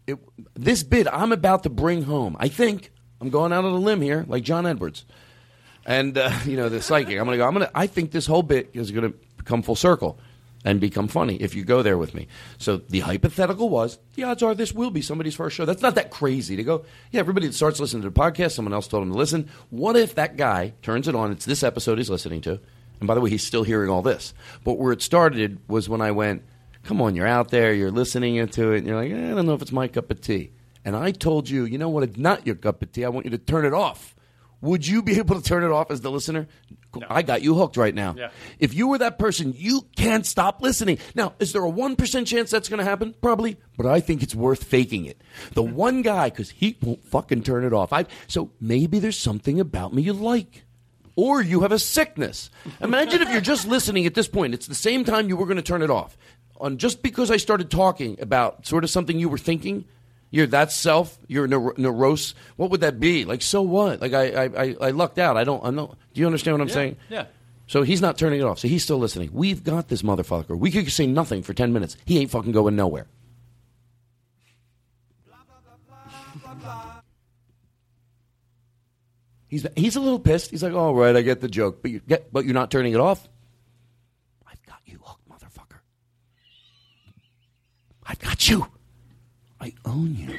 It, 0.07 0.19
this 0.55 0.83
bit 0.83 1.07
I'm 1.11 1.33
about 1.33 1.63
to 1.63 1.71
bring 1.71 2.03
home. 2.03 2.37
I 2.39 2.49
think 2.49 2.91
I'm 3.21 3.31
going 3.31 3.53
out 3.53 3.65
on 3.65 3.73
a 3.73 3.77
limb 3.77 4.03
here, 4.03 4.25
like 4.29 4.43
John 4.43 4.67
Edwards, 4.67 5.05
and 5.87 6.19
uh, 6.19 6.31
you 6.45 6.57
know 6.57 6.69
the 6.69 6.83
psychic. 6.83 7.19
I'm 7.19 7.25
gonna 7.25 7.37
go. 7.39 7.47
I'm 7.47 7.53
gonna. 7.55 7.71
I 7.75 7.87
think 7.87 8.11
this 8.11 8.27
whole 8.27 8.43
bit 8.43 8.71
is 8.75 8.91
gonna 8.91 9.13
come 9.45 9.63
full 9.63 9.77
circle. 9.77 10.19
and 10.65 10.81
become 10.81 11.09
funny 11.09 11.35
if 11.37 11.57
you 11.57 11.65
go 11.65 11.83
there 11.83 11.99
with 11.99 12.15
me. 12.15 12.29
So 12.59 12.77
the 12.77 13.01
hypothetical 13.01 13.69
was 13.69 13.99
the 14.15 14.25
odds 14.25 14.43
are 14.45 14.55
this 14.55 14.73
will 14.73 14.91
be 14.93 15.03
somebody's 15.03 15.35
first 15.35 15.57
show. 15.57 15.65
That's 15.65 15.83
not 15.83 15.97
that 15.97 16.11
crazy 16.11 16.55
to 16.55 16.63
go, 16.63 16.85
yeah, 17.11 17.19
everybody 17.21 17.49
that 17.49 17.55
starts 17.55 17.81
listening 17.81 18.03
to 18.03 18.11
the 18.11 18.21
podcast, 18.21 18.53
someone 18.53 18.73
else 18.75 18.87
told 18.87 19.03
him 19.03 19.11
to 19.13 19.19
listen. 19.19 19.49
What 19.71 19.97
if 19.97 20.15
that 20.15 20.37
guy 20.37 20.75
turns 20.83 21.09
it 21.09 21.17
on? 21.17 21.33
It's 21.33 21.45
this 21.47 21.63
episode 21.65 21.99
he's 21.99 22.11
listening 22.11 22.43
to. 22.43 22.61
And 23.03 23.09
by 23.09 23.17
the 23.17 23.21
way, 23.21 23.31
he's 23.31 23.43
still 23.43 23.65
hearing 23.65 23.91
all 23.91 24.01
this. 24.01 24.33
But 24.63 24.75
where 24.75 24.93
it 24.93 25.03
started 25.03 25.59
was 25.67 25.89
when 25.89 26.01
I 26.01 26.13
went, 26.13 26.45
come 26.85 27.03
on, 27.03 27.17
you're 27.17 27.27
out 27.27 27.49
there, 27.49 27.75
you're 27.75 27.91
listening 27.91 28.37
into 28.37 28.71
it, 28.71 28.79
and 28.79 28.87
you're 28.87 28.95
like, 28.95 29.11
eh, 29.11 29.33
I 29.33 29.35
don't 29.35 29.45
know 29.45 29.55
if 29.55 29.63
it's 29.63 29.73
my 29.73 29.89
cup 29.89 30.13
of 30.13 30.21
tea. 30.21 30.53
And 30.85 30.95
I 30.95 31.11
told 31.11 31.51
you, 31.51 31.65
you 31.65 31.79
know 31.79 31.89
what, 31.89 32.05
it's 32.05 32.17
not 32.17 32.47
your 32.47 32.55
cup 32.55 32.81
of 32.81 32.93
tea. 32.93 33.05
I 33.05 33.09
want 33.09 33.27
you 33.27 33.31
to 33.33 33.39
turn 33.39 33.65
it 33.65 33.75
off. 33.75 34.15
Would 34.61 34.87
you 34.87 35.03
be 35.03 35.15
able 35.19 35.35
to 35.35 35.43
turn 35.43 35.65
it 35.65 35.73
off 35.73 35.91
as 35.91 36.01
the 36.01 36.13
listener? 36.13 36.47
I 37.11 37.23
got 37.23 37.43
you 37.43 37.57
hooked 37.57 37.77
right 37.77 37.93
now. 37.93 38.15
Yeah. 38.17 38.31
If 38.61 38.73
you 38.73 38.87
were 38.87 38.99
that 38.99 39.19
person, 39.19 39.53
you 39.57 39.85
can't 39.97 40.25
stop 40.25 40.63
listening. 40.63 40.99
Now, 41.17 41.35
is 41.41 41.53
there 41.53 41.67
a 41.67 41.73
1% 41.73 42.25
chance 42.25 42.53
that's 42.53 42.69
going 42.69 42.79
to 42.79 42.85
happen? 42.85 43.17
Probably, 43.21 43.57
but 43.77 43.87
I 43.87 43.99
think 43.99 44.23
it's 44.23 44.37
worth 44.37 44.63
faking 44.63 45.07
it. 45.07 45.21
The 45.55 45.63
one 45.65 46.03
guy, 46.03 46.31
because 46.31 46.51
he 46.51 46.77
won't 46.81 47.05
fucking 47.05 47.43
turn 47.43 47.65
it 47.65 47.73
off. 47.73 47.93
I, 47.93 48.07
so 48.29 48.53
maybe 48.61 49.01
there's 49.01 49.19
something 49.19 49.59
about 49.59 49.93
me 49.93 50.03
you 50.03 50.13
like. 50.13 50.67
Or 51.17 51.43
you 51.43 51.61
have 51.61 51.73
a 51.73 51.79
sickness. 51.79 52.51
Imagine 52.81 53.21
if 53.23 53.31
you're 53.31 53.41
just 53.43 53.67
listening 53.67 54.07
at 54.07 54.15
this 54.15 54.29
point. 54.29 54.55
It's 54.55 54.67
the 54.67 54.75
same 54.75 55.05
time 55.05 55.29
you 55.29 55.37
were 55.37 55.45
going 55.47 55.57
to 55.57 55.63
turn 55.63 55.83
it 55.83 55.91
off. 55.91 56.17
On 56.61 56.79
just 56.79 57.03
because 57.03 57.31
I 57.31 57.37
started 57.37 57.71
talking 57.71 58.19
about 58.21 58.67
sort 58.67 58.85
of 58.85 58.91
something 58.91 59.19
you 59.19 59.29
were 59.29 59.37
thinking, 59.39 59.85
you're 60.31 60.47
that 60.47 60.73
self, 60.73 61.19
you're 61.29 61.47
neur- 61.49 61.77
neurose. 61.77 62.35
What 62.57 62.71
would 62.71 62.81
that 62.81 62.99
be? 63.01 63.25
Like, 63.27 63.43
so 63.43 63.61
what? 63.61 64.01
Like, 64.01 64.15
I, 64.15 64.29
I, 64.31 64.45
I, 64.45 64.77
I 64.81 64.91
lucked 64.91 65.19
out. 65.19 65.37
I 65.37 65.45
don't, 65.45 65.63
I 65.65 65.71
know. 65.71 65.95
Do 66.15 66.21
you 66.21 66.27
understand 66.27 66.55
what 66.55 66.63
I'm 66.63 66.69
Yeah, 66.69 66.75
saying? 66.75 66.97
yeah. 67.11 67.25
So 67.67 67.83
he's 67.83 68.01
not 68.01 68.17
turning 68.19 68.41
it 68.41 68.45
off. 68.45 68.59
So 68.59 68.69
he's 68.69 68.83
still 68.85 68.99
listening. 68.99 69.31
We've 69.33 69.63
got 69.65 69.89
this 69.89 70.03
motherfucker. 70.03 70.57
We 70.59 70.71
could 70.71 70.91
say 70.93 71.07
nothing 71.07 71.43
for 71.43 71.53
10 71.55 71.73
minutes. 71.73 71.97
He 72.05 72.19
ain't 72.19 72.31
fucking 72.31 72.53
going 72.53 72.77
nowhere. 72.77 73.07
He's, 79.53 79.67
he's 79.77 79.97
a 79.97 80.01
little 80.01 80.19
pissed. 80.19 80.51
He's 80.51 80.63
like, 80.63 80.73
all 80.73 80.95
right, 80.95 81.15
I 81.15 81.21
get 81.21 81.43
the 81.43 81.49
joke. 81.49 81.83
But, 81.83 81.91
you 81.91 82.01
get, 82.01 82.33
but 82.33 82.47
you're 82.47 82.55
not 82.55 82.71
turning 82.71 82.95
it 82.95 83.01
off? 83.01 83.29
I've 84.47 84.63
got 84.63 84.79
you 84.87 84.99
hooked, 85.05 85.29
motherfucker. 85.29 85.81
I've 88.07 88.19
got 88.19 88.49
you. 88.49 88.67
I 89.61 89.75
own 89.85 90.17
you. 90.17 90.39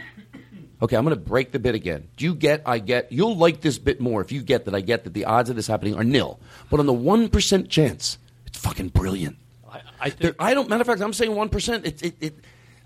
Okay, 0.82 0.98
I'm 0.98 1.04
going 1.04 1.16
to 1.16 1.22
break 1.22 1.52
the 1.52 1.60
bit 1.60 1.76
again. 1.76 2.08
Do 2.18 2.26
you 2.26 2.34
get? 2.34 2.64
I 2.66 2.80
get. 2.80 3.12
You'll 3.12 3.38
like 3.38 3.62
this 3.62 3.78
bit 3.78 4.02
more 4.02 4.20
if 4.20 4.32
you 4.32 4.42
get 4.42 4.66
that. 4.66 4.74
I 4.74 4.82
get 4.82 5.04
that 5.04 5.14
the 5.14 5.26
odds 5.26 5.52
of 5.52 5.58
this 5.58 5.68
happening 5.68 5.94
are 5.94 6.04
nil. 6.04 6.40
But 6.72 6.80
on 6.80 6.88
the 6.88 6.92
one 6.92 7.30
percent 7.30 7.70
chance, 7.70 8.18
it's 8.48 8.58
fucking 8.58 8.88
brilliant. 8.90 9.38
I, 9.72 9.82
I 10.02 10.10
think 10.10 10.22
There, 10.22 10.36
I 10.40 10.56
don't. 10.56 10.68
Matter 10.70 10.82
of 10.82 10.88
fact, 10.88 11.02
I'm 11.02 11.14
saying 11.14 11.36
one 11.36 11.50
percent. 11.50 11.86
It, 11.86 12.02
it, 12.02 12.16
it. 12.20 12.36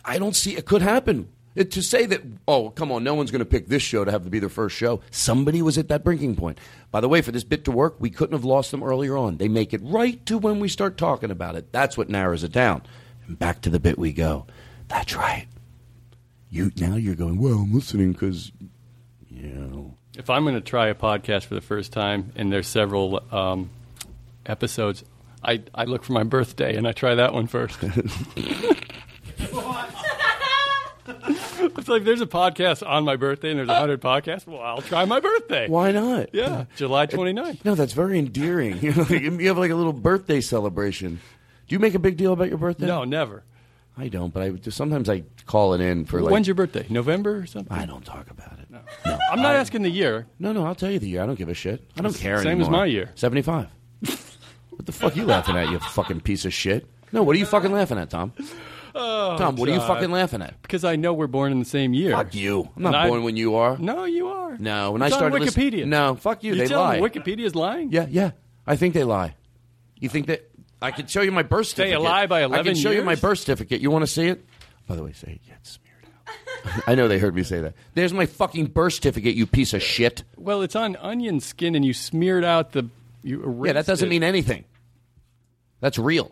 I 0.04 0.20
don't 0.20 0.36
see 0.36 0.58
it 0.58 0.66
could 0.66 0.82
happen. 0.82 1.30
It, 1.58 1.72
to 1.72 1.82
say 1.82 2.06
that, 2.06 2.22
oh, 2.48 2.70
come 2.70 2.92
on, 2.92 3.04
no 3.04 3.16
one's 3.16 3.32
going 3.32 3.40
to 3.40 3.46
pick 3.46 3.68
this 3.68 3.82
show 3.82 4.06
to 4.06 4.12
have 4.12 4.24
to 4.26 4.30
be 4.30 4.38
their 4.38 4.48
first 4.48 4.76
show. 4.76 5.02
Somebody 5.10 5.64
was 5.64 5.80
at 5.80 5.88
that 5.88 6.04
breaking 6.04 6.36
point. 6.36 6.60
By 6.92 7.02
the 7.02 7.10
way, 7.10 7.24
for 7.24 7.32
this 7.32 7.44
bit 7.44 7.66
to 7.66 7.72
work, 7.72 7.96
we 7.98 8.12
couldn't 8.12 8.36
have 8.36 8.46
lost 8.46 8.70
them 8.70 8.84
earlier 8.84 9.18
on. 9.18 9.38
They 9.38 9.48
make 9.48 9.74
it 9.74 9.82
right 9.84 10.24
to 10.28 10.38
when 10.38 10.60
we 10.60 10.68
start 10.68 11.00
talking 11.00 11.32
about 11.32 11.56
it. 11.56 11.72
That's 11.72 11.98
what 11.98 12.10
narrows 12.10 12.44
it 12.44 12.52
down. 12.52 12.84
And 13.26 13.40
back 13.40 13.62
to 13.62 13.72
the 13.72 13.80
bit 13.80 13.98
we 13.98 14.14
go. 14.14 14.46
That's 14.88 15.16
right. 15.16 15.48
You 16.52 16.72
now 16.78 16.96
you're 16.96 17.16
going. 17.16 17.40
Well, 17.40 17.56
I'm 17.56 17.74
listening 17.74 18.12
because, 18.12 18.52
you 19.28 19.48
know. 19.48 19.96
If 20.16 20.30
I'm 20.30 20.44
going 20.44 20.54
to 20.54 20.62
try 20.62 20.90
a 20.90 20.96
podcast 20.96 21.46
for 21.46 21.56
the 21.56 21.62
first 21.62 21.92
time 21.92 22.34
and 22.36 22.54
there's 22.54 22.68
several 22.68 23.24
um, 23.34 23.72
episodes, 24.46 25.04
I, 25.44 25.64
I 25.74 25.86
look 25.86 26.04
for 26.04 26.14
my 26.14 26.24
birthday 26.24 26.76
and 26.76 26.88
I 26.88 26.92
try 26.92 27.16
that 27.16 27.34
one 27.34 27.48
first. 27.48 27.80
it's 31.78 31.88
like 31.88 32.04
there's 32.04 32.22
a 32.22 32.28
podcast 32.28 32.86
on 32.86 33.04
my 33.04 33.16
birthday 33.16 33.52
and 33.52 33.60
there's 33.60 33.70
a 33.70 33.74
uh, 33.74 33.80
hundred 33.80 34.02
podcasts. 34.02 34.48
Well, 34.48 34.62
I'll 34.62 34.82
try 34.82 35.06
my 35.06 35.20
birthday. 35.20 35.68
Why 35.68 35.92
not? 35.92 36.34
Yeah, 36.34 36.66
July 36.76 37.08
29th. 37.08 37.64
No, 37.66 37.76
that's 37.76 37.94
very 37.94 38.20
endearing. 38.20 38.78
You 38.88 38.94
know, 38.94 39.06
you 39.10 39.48
have 39.48 39.58
like 39.58 39.72
a 39.72 39.76
little 39.76 39.92
birthday 39.92 40.40
celebration. 40.40 41.20
Do 41.68 41.76
you 41.76 41.80
make 41.80 41.94
a 41.94 42.00
big 42.00 42.16
deal 42.16 42.32
about 42.32 42.48
your 42.48 42.58
birthday? 42.58 42.86
No, 42.86 43.04
never. 43.04 43.44
I 43.98 44.08
don't, 44.08 44.32
but 44.34 44.44
I 44.44 44.54
sometimes 44.70 45.10
I 45.10 45.24
call 45.46 45.74
it 45.74 45.82
in 45.82 46.06
for 46.06 46.22
like. 46.22 46.32
When's 46.32 46.48
your 46.48 46.56
birthday? 46.56 46.86
November 46.90 47.38
or 47.38 47.46
something? 47.48 47.76
I 47.76 47.86
don't 47.86 48.06
talk 48.06 48.30
about 48.30 48.60
it. 48.60 48.70
No, 48.70 48.80
I'm 49.32 49.42
not 49.42 49.56
asking 49.56 49.82
the 49.82 49.90
year. 49.90 50.28
No, 50.40 50.54
no, 50.54 50.66
I'll 50.66 50.76
tell 50.76 50.92
you 50.92 51.00
the 51.00 51.10
year. 51.10 51.24
I 51.24 51.26
don't 51.26 51.38
give 51.38 51.50
a 51.50 51.54
shit. 51.54 51.84
I 51.98 52.02
don't 52.02 52.16
care 52.16 52.36
anymore. 52.36 52.52
Same 52.52 52.62
as 52.62 52.70
my 52.70 52.86
year. 52.86 53.12
Seventy-five. 53.16 53.68
what 54.70 54.86
the 54.86 54.92
fuck 54.92 55.14
are 55.16 55.20
you 55.20 55.26
laughing 55.26 55.58
at? 55.58 55.70
You 55.72 55.80
fucking 55.80 56.22
piece 56.22 56.46
of 56.46 56.54
shit. 56.54 56.88
No, 57.12 57.24
what 57.24 57.36
are 57.36 57.40
you 57.40 57.46
fucking 57.46 57.72
laughing 57.72 57.98
at, 57.98 58.10
Tom? 58.10 58.34
Oh, 59.00 59.36
Tom, 59.38 59.56
what 59.56 59.70
are 59.70 59.72
you 59.74 59.78
God. 59.80 59.88
fucking 59.88 60.12
laughing 60.12 60.42
at? 60.42 60.62
Because 60.62 60.84
I 60.84 60.96
know 60.96 61.14
we're 61.14 61.28
born 61.28 61.52
in 61.52 61.60
the 61.60 61.66
same 61.66 61.94
year. 61.94 62.12
Fuck 62.16 62.34
you. 62.36 62.62
I'm 62.64 62.70
And 62.76 62.84
not 62.84 62.96
I- 62.96 63.08
born 63.10 63.24
when 63.24 63.38
you 63.38 63.56
are. 63.56 63.78
No, 63.78 64.06
you 64.06 64.28
are. 64.28 64.58
No, 64.58 64.92
when 64.92 65.02
It's 65.02 65.14
I 65.14 65.16
on 65.16 65.20
started 65.20 65.40
listen- 65.42 65.62
Wikipedia. 65.62 65.86
no, 65.86 66.16
fuck 66.16 66.44
you. 66.44 66.54
You 66.56 66.68
they 66.68 66.76
lie. 66.76 67.00
me 67.00 67.08
Wikipedia's 67.08 67.56
lying? 67.56 67.92
Yeah, 67.92 68.08
yeah. 68.10 68.32
I 68.66 68.76
think 68.76 68.94
they 68.94 69.04
lie. 69.04 69.36
You 70.00 70.10
think 70.10 70.28
that 70.28 70.50
I 70.82 70.92
could 70.92 71.10
show 71.10 71.22
you 71.22 71.32
my 71.32 71.44
birth 71.44 71.68
Stay 71.68 71.84
certificate? 71.84 72.00
alive 72.02 72.30
by 72.30 72.40
I 72.42 72.44
11 72.46 72.66
can 72.66 72.76
show 72.76 72.92
you 72.92 73.04
my 73.04 73.12
years? 73.12 73.22
birth 73.22 73.40
certificate. 73.40 73.82
You 73.82 73.90
want 73.92 74.04
to 74.04 74.08
see 74.12 74.28
it? 74.28 74.46
By 74.88 74.96
the 74.96 75.04
way, 75.04 75.12
say 75.14 75.40
it 75.44 75.48
gets 75.48 75.80
smeared 75.80 76.06
out. 76.76 76.84
I 76.88 76.96
know 76.96 77.08
they 77.08 77.20
heard 77.20 77.36
me 77.36 77.44
say 77.44 77.62
that. 77.62 77.74
There's 77.94 78.14
my 78.14 78.26
fucking 78.26 78.68
birth 78.68 78.94
certificate, 78.94 79.36
you 79.36 79.46
piece 79.48 79.74
of 79.74 79.82
shit. 79.82 80.24
Well, 80.38 80.62
it's 80.62 80.76
on 80.76 80.96
onion 80.98 81.40
skin, 81.40 81.76
and 81.76 81.84
you 81.86 81.94
smeared 81.94 82.44
out 82.46 82.72
the. 82.74 82.90
You 83.24 83.64
Yeah, 83.66 83.74
that 83.74 83.86
doesn't 83.86 84.08
it. 84.08 84.10
mean 84.10 84.24
anything. 84.24 84.66
That's 85.80 85.98
real. 86.00 86.32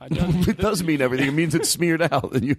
It 0.00 0.58
does 0.58 0.82
mean 0.82 1.00
everything. 1.00 1.28
It 1.28 1.34
means 1.34 1.54
it's 1.54 1.70
smeared 1.70 2.02
out. 2.02 2.32
And 2.32 2.44
you 2.48 2.56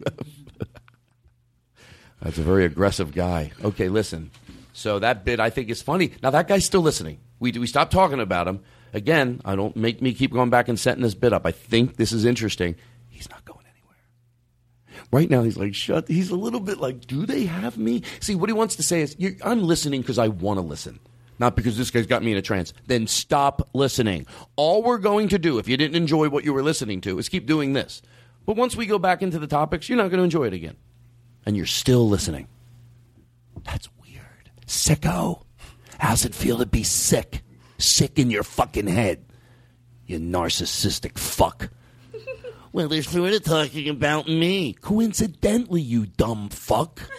That's 2.22 2.38
a 2.38 2.42
very 2.42 2.66
aggressive 2.66 3.14
guy. 3.14 3.52
Okay, 3.64 3.90
listen. 3.90 4.32
So 4.74 5.00
that 5.00 5.24
bit 5.26 5.40
I 5.40 5.50
think 5.50 5.70
is 5.70 5.82
funny. 5.82 6.12
Now 6.22 6.32
that 6.32 6.48
guy's 6.48 6.66
still 6.66 6.82
listening. 6.82 7.20
We 7.40 7.52
we 7.52 7.68
stopped 7.68 7.92
talking 7.92 8.20
about 8.20 8.48
him. 8.48 8.62
Again, 8.94 9.42
I 9.46 9.56
don't 9.56 9.76
make 9.76 10.02
me 10.02 10.14
keep 10.14 10.34
going 10.34 10.50
back 10.50 10.68
and 10.68 10.80
setting 10.80 11.04
this 11.04 11.14
bit 11.14 11.34
up. 11.34 11.46
I 11.46 11.52
think 11.52 11.98
this 11.98 12.12
is 12.12 12.26
interesting. 12.26 12.76
He's 13.10 13.30
not 13.30 13.44
going 13.46 13.66
anywhere. 13.66 13.98
Right 15.12 15.30
now, 15.30 15.44
he's 15.44 15.58
like, 15.58 15.76
shut. 15.76 16.08
He's 16.08 16.30
a 16.30 16.36
little 16.36 16.60
bit 16.60 16.80
like, 16.80 17.06
do 17.06 17.26
they 17.26 17.46
have 17.46 17.78
me? 17.78 18.04
See, 18.20 18.34
what 18.36 18.50
he 18.50 18.54
wants 18.54 18.76
to 18.78 18.84
say 18.84 19.02
is, 19.02 19.16
I'm 19.44 19.64
listening 19.64 20.02
because 20.02 20.18
I 20.18 20.30
want 20.30 20.58
to 20.58 20.62
listen, 20.62 21.00
not 21.40 21.56
because 21.56 21.78
this 21.78 21.92
guy's 21.92 22.08
got 22.08 22.24
me 22.24 22.32
in 22.32 22.38
a 22.38 22.42
trance. 22.42 22.74
Then 22.88 23.08
stop 23.08 23.70
listening. 23.74 24.26
All 24.56 24.84
we're 24.84 24.98
going 24.98 25.28
to 25.30 25.40
do, 25.40 25.60
if 25.60 25.68
you 25.68 25.78
didn't 25.78 25.96
enjoy 25.96 26.30
what 26.30 26.44
you 26.44 26.54
were 26.54 26.64
listening 26.64 27.02
to, 27.02 27.18
is 27.20 27.30
keep 27.30 27.46
doing 27.46 27.74
this. 27.74 28.02
But 28.46 28.56
once 28.56 28.76
we 28.76 28.86
go 28.86 28.98
back 28.98 29.22
into 29.22 29.40
the 29.40 29.48
topics, 29.48 29.90
you're 29.90 29.98
not 29.98 30.10
going 30.10 30.20
to 30.20 30.24
enjoy 30.24 30.46
it 30.48 30.54
again. 30.54 30.78
And 31.46 31.56
you're 31.56 31.66
still 31.66 32.08
listening. 32.08 32.48
That's 33.64 33.90
weird. 34.02 34.52
Sicko. 34.66 35.44
How's 36.00 36.26
it 36.26 36.36
feel 36.36 36.58
to 36.60 36.66
be 36.66 36.84
sick? 36.84 37.42
Sick 37.78 38.20
in 38.20 38.32
your 38.32 38.44
fucking 38.44 38.88
head. 38.88 39.26
You 40.06 40.20
narcissistic 40.20 41.18
fuck. 41.18 41.70
Well, 42.72 42.88
they're 42.88 43.02
sort 43.02 43.34
of 43.34 43.44
talking 43.44 43.90
about 43.90 44.28
me. 44.28 44.74
Coincidentally, 44.74 45.82
you 45.82 46.06
dumb 46.06 46.50
fuck. 46.50 47.02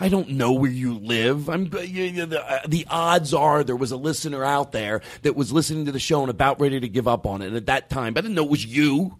I 0.00 0.08
don't 0.08 0.30
know 0.30 0.52
where 0.52 0.70
you 0.70 0.98
live. 0.98 1.48
I'm 1.50 1.64
you- 1.82 2.26
the, 2.26 2.44
uh, 2.44 2.60
the 2.68 2.86
odds 2.88 3.34
are 3.34 3.64
there 3.64 3.76
was 3.76 3.90
a 3.90 3.96
listener 3.96 4.44
out 4.44 4.72
there 4.72 5.00
that 5.22 5.34
was 5.34 5.52
listening 5.52 5.86
to 5.86 5.92
the 5.92 5.98
show 5.98 6.20
and 6.20 6.30
about 6.30 6.60
ready 6.60 6.78
to 6.80 6.88
give 6.88 7.08
up 7.08 7.26
on 7.26 7.42
it. 7.42 7.48
And 7.48 7.56
at 7.56 7.66
that 7.66 7.90
time, 7.90 8.14
I 8.16 8.20
didn't 8.20 8.34
know 8.34 8.44
it 8.44 8.50
was 8.50 8.64
you. 8.64 9.18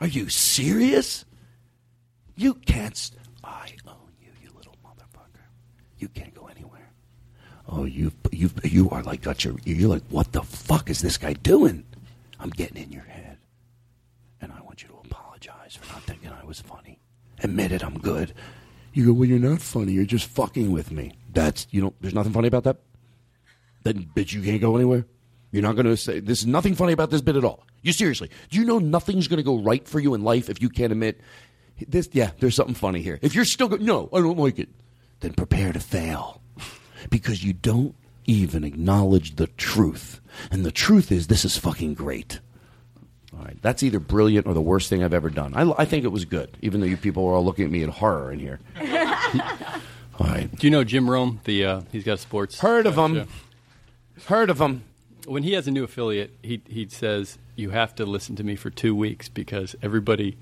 Are 0.00 0.06
you 0.06 0.28
serious? 0.28 1.24
You 2.36 2.54
can't. 2.54 2.94
St- 2.96 3.18
I 3.42 3.70
own 3.86 3.94
you, 4.20 4.28
you 4.42 4.50
little 4.54 4.76
motherfucker. 4.84 5.40
You 5.98 6.08
can't 6.08 6.34
go 6.34 6.46
anywhere. 6.54 6.90
Oh, 7.68 7.84
you 7.84 8.12
you 8.30 8.50
you 8.62 8.90
are 8.90 9.02
like 9.02 9.22
got 9.22 9.44
your. 9.44 9.54
You're 9.64 9.88
like, 9.88 10.02
what 10.10 10.32
the 10.32 10.42
fuck 10.42 10.90
is 10.90 11.00
this 11.00 11.16
guy 11.16 11.32
doing? 11.32 11.84
I'm 12.38 12.50
getting 12.50 12.82
in 12.82 12.92
your 12.92 13.04
head, 13.04 13.38
and 14.42 14.52
I 14.52 14.60
want 14.60 14.82
you 14.82 14.88
to 14.88 14.96
apologize 15.06 15.76
for 15.80 15.90
not 15.94 16.02
thinking 16.02 16.30
I 16.30 16.44
was 16.44 16.60
funny. 16.60 16.98
Admit 17.42 17.72
it, 17.72 17.82
I'm 17.82 17.98
good. 17.98 18.34
You 18.96 19.04
go, 19.04 19.12
well, 19.12 19.28
you're 19.28 19.38
not 19.38 19.60
funny. 19.60 19.92
You're 19.92 20.06
just 20.06 20.26
fucking 20.26 20.72
with 20.72 20.90
me. 20.90 21.12
That's 21.30 21.66
you 21.70 21.82
know. 21.82 21.92
There's 22.00 22.14
nothing 22.14 22.32
funny 22.32 22.48
about 22.48 22.64
that. 22.64 22.78
Then, 23.82 24.08
bitch, 24.16 24.32
you 24.32 24.40
can't 24.40 24.58
go 24.58 24.74
anywhere. 24.74 25.04
You're 25.52 25.62
not 25.62 25.76
going 25.76 25.84
to 25.84 25.98
say 25.98 26.18
there's 26.18 26.46
nothing 26.46 26.74
funny 26.74 26.94
about 26.94 27.10
this 27.10 27.20
bit 27.20 27.36
at 27.36 27.44
all. 27.44 27.66
You 27.82 27.92
seriously? 27.92 28.30
Do 28.48 28.58
you 28.58 28.64
know 28.64 28.78
nothing's 28.78 29.28
going 29.28 29.36
to 29.36 29.42
go 29.42 29.58
right 29.58 29.86
for 29.86 30.00
you 30.00 30.14
in 30.14 30.24
life 30.24 30.48
if 30.48 30.62
you 30.62 30.70
can't 30.70 30.92
admit 30.92 31.20
this? 31.86 32.08
Yeah, 32.12 32.30
there's 32.40 32.54
something 32.54 32.74
funny 32.74 33.02
here. 33.02 33.18
If 33.20 33.34
you're 33.34 33.44
still 33.44 33.68
go, 33.68 33.76
no, 33.76 34.08
I 34.14 34.20
don't 34.20 34.38
like 34.38 34.58
it. 34.58 34.70
Then 35.20 35.34
prepare 35.34 35.74
to 35.74 35.80
fail 35.80 36.40
because 37.10 37.44
you 37.44 37.52
don't 37.52 37.94
even 38.24 38.64
acknowledge 38.64 39.36
the 39.36 39.48
truth. 39.48 40.22
And 40.50 40.64
the 40.64 40.72
truth 40.72 41.12
is, 41.12 41.26
this 41.26 41.44
is 41.44 41.58
fucking 41.58 41.92
great. 41.92 42.40
All 43.38 43.44
right, 43.44 43.56
that's 43.62 43.82
either 43.82 44.00
brilliant 44.00 44.46
or 44.46 44.54
the 44.54 44.60
worst 44.62 44.88
thing 44.88 45.02
I've 45.04 45.12
ever 45.14 45.28
done. 45.30 45.52
I, 45.54 45.70
I 45.78 45.84
think 45.84 46.04
it 46.04 46.08
was 46.08 46.24
good, 46.24 46.50
even 46.62 46.80
though 46.80 46.86
you 46.86 46.96
people 46.96 47.24
were 47.24 47.34
all 47.34 47.44
looking 47.44 47.64
at 47.64 47.70
me 47.70 47.82
in 47.82 47.90
horror 47.90 48.32
in 48.32 48.38
here. 48.38 48.60
All 50.18 50.26
right. 50.26 50.48
Do 50.54 50.66
you 50.66 50.70
know 50.70 50.82
Jim 50.84 51.10
Rome? 51.10 51.40
The 51.44 51.64
uh, 51.64 51.80
he's 51.92 52.04
got 52.04 52.14
a 52.14 52.18
sports. 52.18 52.60
Heard 52.60 52.86
of 52.86 52.98
uh, 52.98 53.04
him. 53.04 53.14
show. 53.16 54.24
Heard 54.34 54.48
of 54.50 54.60
him. 54.60 54.82
when 55.26 55.42
he 55.42 55.52
has 55.52 55.66
a 55.68 55.70
new 55.70 55.84
affiliate, 55.84 56.30
he 56.42 56.62
he 56.66 56.88
says 56.88 57.36
you 57.54 57.70
have 57.70 57.94
to 57.96 58.06
listen 58.06 58.34
to 58.36 58.44
me 58.44 58.56
for 58.56 58.70
two 58.70 58.94
weeks 58.94 59.28
because 59.28 59.76
everybody 59.82 60.36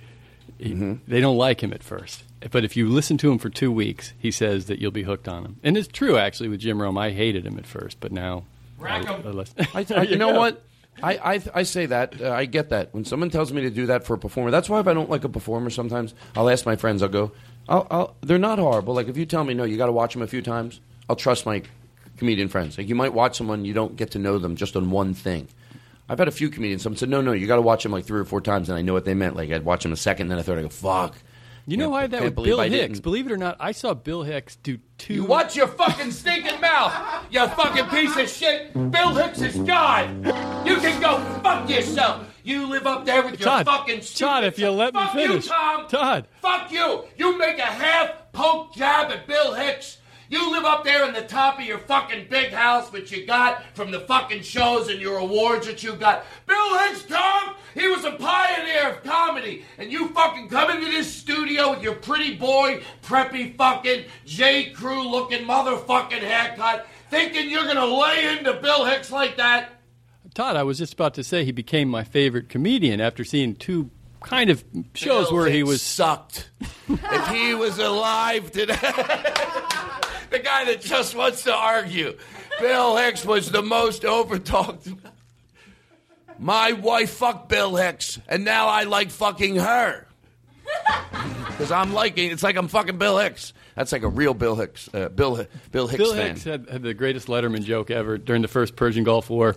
he, 0.58 0.70
Mm-hmm. 0.72 0.94
they 1.08 1.20
don't 1.20 1.36
like 1.36 1.62
him 1.62 1.72
at 1.72 1.82
first. 1.82 2.22
But 2.52 2.64
if 2.64 2.76
you 2.76 2.88
listen 2.88 3.16
to 3.18 3.32
him 3.32 3.38
for 3.38 3.48
two 3.50 3.72
weeks, 3.72 4.12
he 4.18 4.30
says 4.30 4.66
that 4.66 4.78
you'll 4.78 4.90
be 4.92 5.02
hooked 5.02 5.26
on 5.26 5.44
him. 5.44 5.56
And 5.64 5.76
it's 5.76 5.88
true 5.88 6.16
actually 6.18 6.48
with 6.50 6.60
Jim 6.60 6.80
Rome. 6.80 6.96
I 6.96 7.10
hated 7.10 7.44
him 7.44 7.58
at 7.58 7.66
first, 7.66 7.98
but 7.98 8.12
now 8.12 8.44
I, 8.80 8.98
I 9.04 9.16
listen. 9.30 9.66
I, 9.74 9.84
I, 9.96 10.02
you 10.02 10.16
know 10.24 10.38
what? 10.38 10.62
I, 11.02 11.34
I, 11.34 11.42
I 11.54 11.62
say 11.64 11.86
that. 11.86 12.20
Uh, 12.20 12.30
I 12.30 12.44
get 12.44 12.70
that. 12.70 12.94
When 12.94 13.04
someone 13.04 13.30
tells 13.30 13.52
me 13.52 13.62
to 13.62 13.70
do 13.70 13.86
that 13.86 14.04
for 14.04 14.14
a 14.14 14.18
performer, 14.18 14.50
that's 14.50 14.68
why 14.68 14.80
if 14.80 14.86
I 14.86 14.94
don't 14.94 15.10
like 15.10 15.24
a 15.24 15.28
performer 15.28 15.70
sometimes, 15.70 16.14
I'll 16.36 16.48
ask 16.48 16.64
my 16.64 16.76
friends, 16.76 17.02
I'll 17.02 17.08
go, 17.08 17.32
I'll, 17.68 17.86
I'll, 17.90 18.16
they're 18.22 18.38
not 18.38 18.58
horrible. 18.58 18.94
Like 18.94 19.08
if 19.08 19.16
you 19.16 19.26
tell 19.26 19.44
me, 19.44 19.54
no, 19.54 19.64
you 19.64 19.76
got 19.76 19.86
to 19.86 19.92
watch 19.92 20.12
them 20.14 20.22
a 20.22 20.26
few 20.26 20.42
times, 20.42 20.80
I'll 21.08 21.16
trust 21.16 21.46
my 21.46 21.62
comedian 22.16 22.48
friends. 22.48 22.78
Like 22.78 22.88
you 22.88 22.94
might 22.94 23.12
watch 23.12 23.36
someone, 23.36 23.64
you 23.64 23.74
don't 23.74 23.96
get 23.96 24.12
to 24.12 24.18
know 24.18 24.38
them 24.38 24.56
just 24.56 24.76
on 24.76 24.90
one 24.90 25.14
thing. 25.14 25.48
I've 26.08 26.18
had 26.18 26.28
a 26.28 26.32
few 26.32 26.50
comedians, 26.50 26.82
someone 26.82 26.98
said, 26.98 27.08
no, 27.08 27.22
no, 27.22 27.32
you 27.32 27.46
got 27.46 27.56
to 27.56 27.62
watch 27.62 27.82
them 27.82 27.92
like 27.92 28.04
three 28.04 28.20
or 28.20 28.24
four 28.24 28.40
times, 28.40 28.68
and 28.68 28.78
I 28.78 28.82
know 28.82 28.92
what 28.92 29.04
they 29.04 29.14
meant. 29.14 29.36
Like 29.36 29.50
I'd 29.50 29.64
watch 29.64 29.82
them 29.82 29.92
a 29.92 29.96
second, 29.96 30.28
then 30.28 30.38
a 30.38 30.42
third, 30.42 30.58
I 30.58 30.62
go, 30.62 30.68
fuck. 30.68 31.16
You 31.66 31.76
know 31.78 31.84
Yeah, 31.86 31.90
why 31.90 32.02
I 32.02 32.06
that 32.08 32.22
with 32.22 32.36
Bill 32.36 32.60
I 32.60 32.68
Hicks? 32.68 32.80
didn't. 32.80 33.02
Believe 33.02 33.26
it 33.26 33.32
or 33.32 33.36
not, 33.38 33.56
I 33.58 33.72
saw 33.72 33.94
Bill 33.94 34.22
Hicks 34.22 34.56
do 34.56 34.78
two. 34.98 35.14
You 35.14 35.24
watch 35.24 35.56
your 35.56 35.66
fucking 35.66 36.10
stinking 36.10 36.60
mouth, 36.60 36.92
you 37.30 37.46
fucking 37.48 37.86
piece 37.86 38.16
of 38.16 38.28
shit. 38.28 38.72
Bill 38.90 39.14
Hicks 39.14 39.40
is 39.40 39.56
God. 39.56 40.10
You 40.66 40.76
can 40.76 41.00
go 41.00 41.18
fuck 41.42 41.68
yourself. 41.70 42.26
You 42.42 42.66
live 42.66 42.86
up 42.86 43.06
there 43.06 43.22
with 43.22 43.40
your 43.40 43.48
Todd, 43.48 43.64
fucking 43.66 44.00
Todd, 44.02 44.44
if 44.44 44.58
you 44.58 44.68
let 44.70 44.92
me 44.92 45.00
Fuck 45.00 45.12
finish. 45.14 45.44
you, 45.46 45.50
Tom. 45.50 45.88
Todd. 45.88 46.28
Fuck 46.42 46.70
you. 46.70 47.04
You 47.16 47.38
make 47.38 47.58
a 47.58 47.62
half 47.62 48.10
poke 48.32 48.74
jab 48.74 49.10
at 49.10 49.26
Bill 49.26 49.54
Hicks. 49.54 49.96
You 50.28 50.50
live 50.52 50.64
up 50.64 50.84
there 50.84 51.06
in 51.06 51.12
the 51.12 51.22
top 51.22 51.58
of 51.58 51.64
your 51.64 51.78
fucking 51.78 52.26
big 52.30 52.52
house, 52.52 52.90
which 52.92 53.12
you 53.12 53.26
got 53.26 53.62
from 53.74 53.90
the 53.90 54.00
fucking 54.00 54.42
shows 54.42 54.88
and 54.88 55.00
your 55.00 55.18
awards 55.18 55.66
that 55.66 55.82
you 55.82 55.94
got. 55.94 56.24
Bill 56.46 56.78
Hicks, 56.78 57.04
Tom, 57.04 57.54
he 57.74 57.88
was 57.88 58.04
a 58.04 58.12
pioneer 58.12 58.90
of 58.90 59.02
comedy. 59.02 59.64
And 59.78 59.92
you 59.92 60.08
fucking 60.08 60.48
come 60.48 60.70
into 60.70 60.90
this 60.90 61.12
studio 61.12 61.70
with 61.70 61.82
your 61.82 61.94
pretty 61.94 62.36
boy, 62.36 62.82
preppy 63.02 63.56
fucking 63.56 64.04
J. 64.24 64.70
Crew 64.70 65.08
looking 65.08 65.44
motherfucking 65.46 66.20
haircut, 66.20 66.86
thinking 67.10 67.50
you're 67.50 67.66
gonna 67.66 67.84
lay 67.84 68.36
into 68.36 68.54
Bill 68.54 68.84
Hicks 68.84 69.10
like 69.10 69.36
that. 69.36 69.72
Todd, 70.34 70.56
I 70.56 70.64
was 70.64 70.78
just 70.78 70.94
about 70.94 71.14
to 71.14 71.22
say 71.22 71.44
he 71.44 71.52
became 71.52 71.88
my 71.88 72.02
favorite 72.02 72.48
comedian 72.48 73.00
after 73.00 73.22
seeing 73.22 73.54
two 73.54 73.90
kind 74.20 74.50
of 74.50 74.64
shows 74.94 75.28
Bill 75.28 75.36
where 75.36 75.50
he 75.50 75.62
was 75.62 75.80
sucked. 75.80 76.50
if 76.88 77.28
he 77.28 77.54
was 77.54 77.78
alive 77.78 78.50
today, 78.50 78.74
the 80.34 80.42
guy 80.42 80.64
that 80.64 80.80
just 80.80 81.14
wants 81.14 81.44
to 81.44 81.54
argue, 81.54 82.16
Bill 82.60 82.96
Hicks 82.96 83.24
was 83.24 83.50
the 83.50 83.62
most 83.62 84.02
overtalked. 84.02 84.96
My 86.38 86.72
wife 86.72 87.10
fucked 87.10 87.48
Bill 87.48 87.76
Hicks, 87.76 88.18
and 88.28 88.44
now 88.44 88.66
I 88.66 88.82
like 88.84 89.10
fucking 89.10 89.56
her. 89.56 90.06
Because 91.46 91.70
I'm 91.70 91.92
liking, 91.92 92.32
it's 92.32 92.42
like 92.42 92.56
I'm 92.56 92.68
fucking 92.68 92.98
Bill 92.98 93.18
Hicks. 93.18 93.52
That's 93.76 93.92
like 93.92 94.02
a 94.02 94.08
real 94.08 94.34
Bill 94.34 94.56
Hicks, 94.56 94.88
uh, 94.92 95.08
Bill 95.08 95.46
Bill 95.70 95.86
Hicks 95.86 96.02
Bill 96.02 96.14
fan. 96.14 96.28
Hicks 96.30 96.44
had, 96.44 96.68
had 96.68 96.82
the 96.82 96.94
greatest 96.94 97.28
Letterman 97.28 97.62
joke 97.62 97.90
ever 97.90 98.18
during 98.18 98.42
the 98.42 98.48
first 98.48 98.74
Persian 98.74 99.04
Gulf 99.04 99.30
War. 99.30 99.56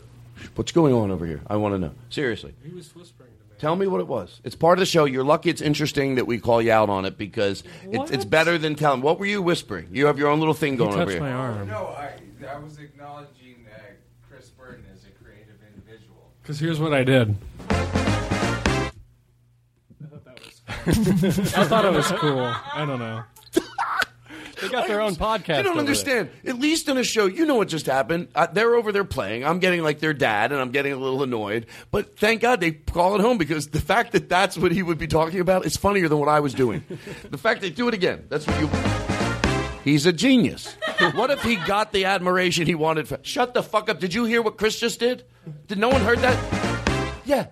What's 0.56 0.72
going 0.72 0.94
on 0.94 1.10
over 1.10 1.26
here? 1.26 1.42
I 1.48 1.56
want 1.56 1.74
to 1.74 1.80
know. 1.80 1.92
Seriously. 2.12 2.54
He 2.64 2.72
was 2.72 2.96
whispering 2.96 3.27
to 3.27 3.27
me. 3.27 3.27
Tell 3.60 3.76
me 3.76 3.88
what 3.88 4.02
it 4.02 4.08
was. 4.08 4.40
It's 4.44 4.56
part 4.56 4.78
of 4.78 4.82
the 4.82 4.86
show. 4.86 5.06
You're 5.06 5.24
lucky 5.24 5.50
it's 5.50 5.62
interesting 5.62 6.16
that 6.16 6.28
we 6.28 6.38
call 6.38 6.62
you 6.62 6.72
out 6.72 6.90
on 6.90 7.06
it 7.06 7.18
because 7.18 7.64
it, 7.90 8.12
it's 8.12 8.26
better 8.26 8.58
than 8.58 8.76
telling. 8.76 9.02
What 9.02 9.20
were 9.20 9.26
you 9.26 9.42
whispering? 9.42 9.90
You 9.92 10.06
have 10.06 10.20
your 10.20 10.30
own 10.30 10.40
little 10.40 10.54
thing 10.54 10.76
going 10.76 11.00
over 11.00 11.10
here. 11.10 11.20
my 11.20 11.32
arm. 11.32 11.68
No, 11.68 11.88
I, 11.88 12.14
I 12.48 12.60
was 12.60 12.78
acknowledging 12.78 13.66
uh, 13.74 13.80
Chris 14.30 14.50
Burton 14.50 14.86
as 14.94 15.06
a 15.06 15.24
creative 15.24 15.56
individual. 15.76 16.32
Because 16.42 16.60
here's 16.60 16.80
what 16.80 16.94
I 16.94 17.04
did. 17.04 17.36
I 20.88 21.66
thought 21.66 21.86
it 21.86 21.94
was 21.94 22.08
cool. 22.12 22.40
I 22.40 22.86
don't 22.86 23.00
know. 23.00 23.24
They 24.62 24.70
got 24.70 24.88
their 24.88 25.02
own 25.02 25.16
podcast. 25.16 25.58
You 25.58 25.64
don't 25.64 25.78
understand. 25.78 26.30
At 26.46 26.60
least 26.60 26.90
in 26.90 26.98
a 26.98 27.04
show, 27.04 27.26
you 27.26 27.46
know 27.46 27.56
what 27.56 27.68
just 27.68 27.86
happened. 27.86 28.30
Uh, 28.34 28.48
they're 28.48 28.76
over 28.76 28.92
there 28.92 29.04
playing. 29.04 29.46
I'm 29.46 29.60
getting 29.60 29.84
like 29.84 30.00
their 30.00 30.14
dad, 30.14 30.52
and 30.52 30.60
I'm 30.60 30.72
getting 30.72 30.94
a 30.94 30.98
little 30.98 31.24
annoyed. 31.24 31.68
But 31.92 32.18
thank 32.18 32.42
God 32.42 32.60
they 32.60 32.72
call 32.72 33.16
it 33.16 33.22
home 33.22 33.38
because 33.38 33.68
the 33.68 33.82
fact 33.82 34.14
that 34.14 34.30
that's 34.30 34.58
what 34.58 34.72
he 34.72 34.82
would 34.84 34.98
be 34.98 35.08
talking 35.08 35.40
about 35.40 35.66
is 35.66 35.78
funnier 35.78 36.08
than 36.08 36.20
what 36.20 36.30
I 36.30 36.40
was 36.40 36.54
doing. 36.54 36.84
the 37.30 37.38
fact 37.38 37.62
they 37.62 37.70
do 37.70 37.88
it 37.88 37.94
again. 37.94 38.26
That's 38.30 38.48
what 38.48 38.60
you. 38.60 38.70
He's 39.84 40.06
a 40.06 40.12
genius. 40.12 40.76
what 41.14 41.32
if 41.32 41.42
he 41.44 41.56
got 41.56 41.94
the 41.94 42.06
admiration 42.06 42.66
he 42.66 42.76
wanted? 42.76 43.08
For, 43.08 43.20
shut 43.22 43.54
the 43.54 43.64
fuck 43.64 43.90
up. 43.90 44.00
Did 44.00 44.14
you 44.14 44.26
hear 44.26 44.42
what 44.42 44.58
Chris 44.58 44.80
just 44.80 45.00
did? 45.00 45.24
Did 45.68 45.78
no 45.78 45.88
one 45.90 46.02
heard 46.02 46.20
that? 46.20 47.20
Yeah. 47.26 47.48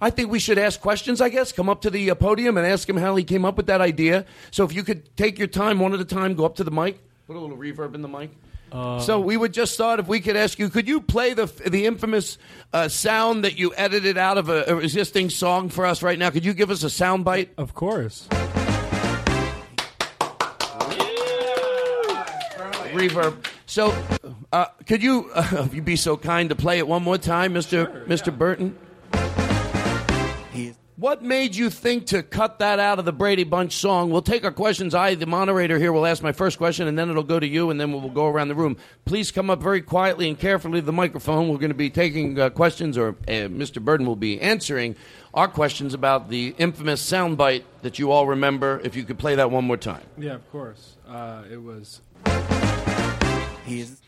I 0.00 0.10
think 0.10 0.30
we 0.30 0.38
should 0.38 0.58
ask 0.58 0.80
questions, 0.80 1.20
I 1.20 1.28
guess. 1.28 1.52
Come 1.52 1.68
up 1.68 1.82
to 1.82 1.90
the 1.90 2.10
uh, 2.10 2.14
podium 2.14 2.56
and 2.56 2.66
ask 2.66 2.88
him 2.88 2.96
how 2.96 3.16
he 3.16 3.24
came 3.24 3.44
up 3.44 3.56
with 3.56 3.66
that 3.66 3.80
idea. 3.80 4.24
So 4.50 4.64
if 4.64 4.72
you 4.74 4.82
could 4.82 5.16
take 5.16 5.38
your 5.38 5.48
time 5.48 5.78
one 5.78 5.94
at 5.94 6.00
a 6.00 6.04
time, 6.04 6.34
go 6.34 6.44
up 6.44 6.56
to 6.56 6.64
the 6.64 6.70
mic, 6.70 6.98
put 7.26 7.36
a 7.36 7.38
little 7.38 7.56
reverb 7.56 7.94
in 7.94 8.02
the 8.02 8.08
mic. 8.08 8.30
so 8.72 9.20
we 9.20 9.36
would 9.36 9.52
just 9.54 9.76
thought 9.76 10.00
if 10.00 10.08
we 10.08 10.20
could 10.20 10.36
ask 10.36 10.58
you, 10.58 10.68
could 10.68 10.88
you 10.88 11.00
play 11.00 11.32
the 11.32 11.46
the 11.66 11.86
infamous 11.86 12.38
uh, 12.72 12.88
sound 12.88 13.44
that 13.44 13.56
you 13.56 13.72
edited 13.76 14.18
out 14.18 14.36
of 14.36 14.48
a, 14.48 14.64
a 14.66 14.76
existing 14.78 15.30
song 15.30 15.68
for 15.68 15.86
us 15.86 16.02
right 16.02 16.18
now? 16.18 16.30
Could 16.30 16.44
you 16.44 16.54
give 16.54 16.70
us 16.70 16.82
a 16.82 16.90
sound 16.90 17.24
bite? 17.24 17.52
Of 17.56 17.74
course. 17.74 18.28
Reverb. 22.94 23.44
So, 23.66 23.92
uh, 24.52 24.66
could 24.86 25.02
you, 25.02 25.30
uh, 25.34 25.64
if 25.66 25.74
you 25.74 25.82
be 25.82 25.96
so 25.96 26.16
kind 26.16 26.48
to 26.50 26.54
play 26.54 26.78
it 26.78 26.86
one 26.86 27.02
more 27.02 27.18
time, 27.18 27.52
Mister 27.52 28.04
Mister 28.06 28.30
Burton? 28.30 28.78
What 30.96 31.24
made 31.24 31.56
you 31.56 31.70
think 31.70 32.06
to 32.06 32.22
cut 32.22 32.60
that 32.60 32.78
out 32.78 33.00
of 33.00 33.04
the 33.04 33.12
Brady 33.12 33.42
Bunch 33.42 33.76
song? 33.76 34.10
We'll 34.10 34.22
take 34.22 34.44
our 34.44 34.52
questions. 34.52 34.94
I, 34.94 35.16
the 35.16 35.26
moderator 35.26 35.76
here, 35.76 35.92
will 35.92 36.06
ask 36.06 36.22
my 36.22 36.30
first 36.30 36.56
question, 36.56 36.86
and 36.86 36.96
then 36.96 37.10
it'll 37.10 37.24
go 37.24 37.40
to 37.40 37.46
you, 37.46 37.70
and 37.70 37.80
then 37.80 37.90
we'll 37.90 38.08
go 38.10 38.28
around 38.28 38.46
the 38.46 38.54
room. 38.54 38.76
Please 39.04 39.32
come 39.32 39.50
up 39.50 39.60
very 39.60 39.82
quietly 39.82 40.28
and 40.28 40.38
carefully 40.38 40.78
to 40.78 40.86
the 40.86 40.92
microphone. 40.92 41.48
We're 41.48 41.58
going 41.58 41.70
to 41.70 41.74
be 41.74 41.90
taking 41.90 42.38
uh, 42.38 42.50
questions, 42.50 42.96
or 42.96 43.08
uh, 43.08 43.50
Mr. 43.50 43.82
Burton 43.82 44.06
will 44.06 44.14
be 44.14 44.40
answering 44.40 44.94
our 45.34 45.48
questions 45.48 45.94
about 45.94 46.28
the 46.28 46.54
infamous 46.58 47.02
soundbite 47.02 47.64
that 47.82 47.98
you 47.98 48.12
all 48.12 48.28
remember. 48.28 48.80
If 48.84 48.94
you 48.94 49.02
could 49.02 49.18
play 49.18 49.34
that 49.34 49.50
one 49.50 49.64
more 49.64 49.76
time. 49.76 50.04
Yeah, 50.16 50.34
of 50.34 50.48
course. 50.52 50.96
Uh, 51.08 51.42
it 51.50 51.60
was. 51.60 52.02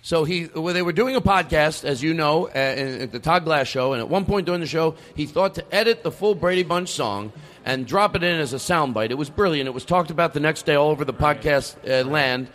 So 0.03 0.25
he, 0.25 0.49
well, 0.55 0.75
they 0.75 0.83
were 0.83 0.92
doing 0.92 1.16
a 1.16 1.21
podcast, 1.21 1.85
as 1.85 2.03
you 2.03 2.14
know, 2.14 2.47
uh, 2.49 2.51
at 2.51 3.12
the 3.12 3.19
Todd 3.19 3.45
Glass 3.45 3.66
show, 3.66 3.92
and 3.92 4.01
at 4.01 4.09
one 4.09 4.25
point 4.25 4.47
during 4.47 4.61
the 4.61 4.66
show, 4.66 4.95
he 5.14 5.27
thought 5.27 5.55
to 5.55 5.75
edit 5.75 6.03
the 6.03 6.12
full 6.12 6.35
Brady 6.35 6.62
Bunch 6.62 6.90
song 6.90 7.33
and 7.64 7.87
drop 7.87 8.14
it 8.14 8.23
in 8.23 8.38
as 8.38 8.53
a 8.53 8.57
soundbite. 8.59 9.11
It 9.11 9.19
was 9.19 9.31
brilliant. 9.31 9.66
It 9.66 9.73
was 9.73 9.85
talked 9.85 10.11
about 10.11 10.35
the 10.35 10.40
next 10.40 10.66
day 10.66 10.75
all 10.75 10.90
over 10.90 11.05
the 11.05 11.14
podcast 11.14 11.77
uh, 11.88 12.09
land. 12.09 12.49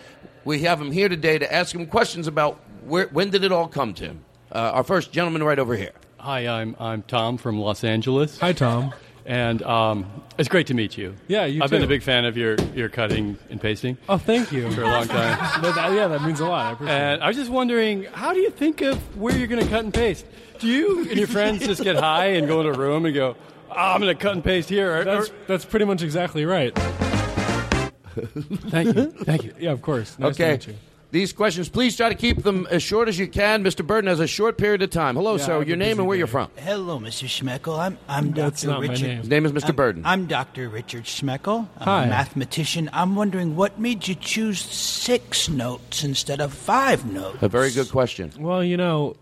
We 0.45 0.61
have 0.61 0.79
him 0.79 0.91
here 0.91 1.09
today 1.09 1.37
to 1.37 1.53
ask 1.53 1.75
him 1.75 1.85
questions 1.87 2.27
about 2.27 2.59
where, 2.85 3.07
when 3.07 3.29
did 3.29 3.43
it 3.43 3.51
all 3.51 3.67
come 3.67 3.93
to 3.95 4.05
him. 4.05 4.25
Uh, 4.51 4.71
our 4.73 4.83
first 4.83 5.11
gentleman 5.11 5.43
right 5.43 5.59
over 5.59 5.75
here. 5.75 5.93
Hi, 6.17 6.47
I'm 6.47 6.75
I'm 6.79 7.01
Tom 7.03 7.37
from 7.37 7.59
Los 7.59 7.83
Angeles. 7.83 8.39
Hi, 8.39 8.53
Tom. 8.53 8.93
And 9.31 9.63
um, 9.63 10.05
it's 10.37 10.49
great 10.49 10.67
to 10.67 10.73
meet 10.73 10.97
you. 10.97 11.15
Yeah, 11.29 11.45
you 11.45 11.63
I've 11.63 11.69
been 11.69 11.83
a 11.83 11.87
big 11.87 12.03
fan 12.03 12.25
of 12.25 12.35
your, 12.35 12.55
your 12.75 12.89
cutting 12.89 13.39
and 13.49 13.61
pasting. 13.61 13.97
Oh, 14.09 14.17
thank 14.17 14.51
you. 14.51 14.69
For 14.71 14.81
a 14.81 14.87
long 14.89 15.07
time. 15.07 15.37
That- 15.61 15.73
that- 15.75 15.93
yeah, 15.93 16.07
that 16.09 16.21
means 16.23 16.41
a 16.41 16.47
lot. 16.47 16.65
I 16.65 16.71
appreciate 16.73 16.93
it. 16.97 16.99
And 16.99 17.23
I 17.23 17.29
was 17.29 17.37
just 17.37 17.49
wondering, 17.49 18.03
how 18.11 18.33
do 18.33 18.41
you 18.41 18.49
think 18.49 18.81
of 18.81 18.97
where 19.17 19.33
you're 19.33 19.47
going 19.47 19.63
to 19.63 19.69
cut 19.69 19.85
and 19.85 19.93
paste? 19.93 20.25
Do 20.59 20.67
you 20.67 21.07
and 21.07 21.17
your 21.17 21.27
friends 21.27 21.65
just 21.65 21.81
get 21.81 21.95
high 21.95 22.25
and 22.33 22.45
go 22.45 22.59
in 22.59 22.67
a 22.67 22.73
room 22.73 23.05
and 23.05 23.15
go, 23.15 23.37
oh, 23.69 23.73
I'm 23.73 24.01
going 24.01 24.13
to 24.13 24.21
cut 24.21 24.33
and 24.33 24.43
paste 24.43 24.67
here? 24.67 24.97
Or- 24.99 25.03
That's, 25.05 25.31
that's 25.47 25.63
pretty 25.63 25.85
much 25.85 26.03
exactly 26.03 26.43
right. 26.43 26.75
Thank 28.11 28.93
you. 28.97 29.11
Thank 29.11 29.45
you. 29.45 29.53
Yeah, 29.57 29.71
of 29.71 29.81
course. 29.81 30.19
Nice 30.19 30.35
to 30.35 30.43
okay. 30.43 30.75
Meet 31.11 31.17
you. 31.19 31.21
These 31.21 31.33
questions, 31.33 31.69
please 31.69 31.95
try 31.97 32.09
to 32.09 32.15
keep 32.15 32.43
them 32.43 32.67
as 32.71 32.81
short 32.83 33.07
as 33.07 33.19
you 33.19 33.27
can. 33.27 33.63
Mr. 33.63 33.85
Burton 33.85 34.07
has 34.07 34.19
a 34.19 34.27
short 34.27 34.57
period 34.57 34.81
of 34.81 34.89
time. 34.89 35.15
Hello, 35.15 35.35
Yeah, 35.35 35.45
sir. 35.45 35.63
Your 35.63 35.77
name 35.77 35.99
and 35.99 36.07
where 36.07 36.15
day. 36.15 36.19
you're 36.19 36.27
from. 36.27 36.49
Hello, 36.55 36.99
Mr. 36.99 37.25
Schmeckel. 37.27 37.77
I'm 37.77 37.97
I'm 38.07 38.31
That's 38.31 38.61
Dr. 38.61 38.71
not 38.71 38.81
my 38.81 38.87
Richard. 38.89 39.07
name. 39.07 39.17
His 39.19 39.29
name 39.29 39.45
is 39.45 39.51
Mr. 39.51 39.65
I'm- 39.65 39.75
Burton. 39.75 40.01
I'm 40.05 40.25
Dr. 40.27 40.69
Richard 40.69 41.03
Schmeckel. 41.03 41.67
I'm 41.77 41.83
Hi. 41.85 42.03
a 42.05 42.09
mathematician. 42.09 42.89
I'm 42.93 43.15
wondering 43.15 43.55
what 43.55 43.79
made 43.79 44.07
you 44.07 44.15
choose 44.15 44.59
six 44.59 45.49
notes 45.49 46.03
instead 46.03 46.39
of 46.41 46.53
five 46.53 47.05
notes. 47.05 47.37
A 47.41 47.49
very 47.49 47.71
good 47.71 47.89
question. 47.91 48.31
Well, 48.39 48.63
you 48.63 48.77
know, 48.77 49.15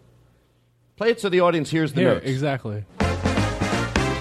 Play 0.98 1.12
it 1.12 1.22
so 1.22 1.30
the 1.30 1.40
audience 1.40 1.70
hears 1.70 1.94
the 1.94 2.02
here, 2.02 2.14
notes. 2.16 2.26
exactly. 2.26 2.84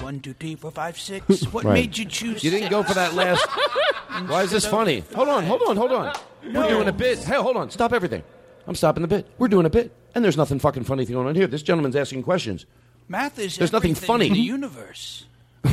One, 0.09 0.19
two, 0.21 0.33
three, 0.33 0.55
four, 0.55 0.71
five, 0.71 0.99
six. 0.99 1.43
What 1.53 1.65
Right. 1.65 1.73
made 1.75 1.95
you 1.95 2.03
choose? 2.05 2.43
You 2.43 2.49
didn't 2.49 2.71
go 2.71 2.81
for 2.81 2.95
that 2.95 3.13
last. 3.13 3.45
Why 4.27 4.41
is 4.41 4.49
this 4.49 4.65
funny? 4.65 5.03
Hold 5.13 5.29
on, 5.29 5.43
hold 5.43 5.61
on, 5.67 5.77
hold 5.77 5.91
on. 5.91 6.15
We're 6.51 6.67
doing 6.67 6.87
a 6.87 6.91
bit. 6.91 7.19
Hey, 7.19 7.35
hold 7.35 7.55
on. 7.57 7.69
Stop 7.69 7.93
everything. 7.93 8.23
I'm 8.65 8.73
stopping 8.73 9.03
the 9.03 9.07
bit. 9.07 9.27
We're 9.37 9.49
doing 9.49 9.67
a 9.67 9.69
bit. 9.69 9.91
And 10.15 10.23
there's 10.25 10.35
nothing 10.35 10.57
fucking 10.57 10.85
funny 10.85 11.05
going 11.05 11.27
on 11.27 11.35
here. 11.35 11.45
This 11.45 11.61
gentleman's 11.61 11.95
asking 11.95 12.23
questions. 12.23 12.65
Math 13.07 13.37
is 13.37 13.55
There's 13.57 13.71
nothing 13.71 13.91
everything 13.91 14.07
funny. 14.07 14.27
in 14.29 14.33
the 14.33 14.39
universe. 14.39 15.25
I 15.63 15.69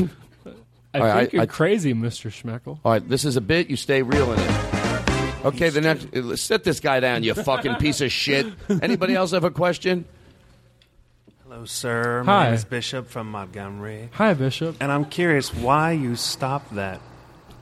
All 0.92 1.00
right, 1.00 1.20
think 1.22 1.32
you're 1.32 1.42
I- 1.42 1.46
crazy, 1.46 1.94
Mr. 1.94 2.30
Schmeckel. 2.30 2.78
All 2.84 2.92
right, 2.92 3.08
this 3.08 3.24
is 3.24 3.36
a 3.36 3.40
bit. 3.40 3.70
You 3.70 3.76
stay 3.76 4.02
real 4.02 4.32
in 4.34 4.38
it. 4.38 5.44
Okay, 5.46 5.70
the 5.70 5.80
next. 5.80 6.14
uh, 6.14 6.36
Sit 6.36 6.62
this 6.62 6.80
guy 6.80 7.00
down, 7.00 7.22
you 7.22 7.32
fucking 7.32 7.76
piece 7.76 8.02
of 8.02 8.12
shit. 8.12 8.46
Anybody 8.82 9.14
else 9.14 9.30
have 9.30 9.44
a 9.44 9.50
question? 9.50 10.04
Hello, 11.56 11.64
sir. 11.64 12.22
Hi. 12.26 12.44
Name 12.44 12.52
is 12.52 12.66
Bishop 12.66 13.08
from 13.08 13.30
Montgomery. 13.30 14.10
Hi, 14.12 14.34
Bishop. 14.34 14.76
And 14.78 14.92
I'm 14.92 15.06
curious 15.06 15.54
why 15.54 15.92
you 15.92 16.14
stopped 16.14 16.74
that 16.74 17.00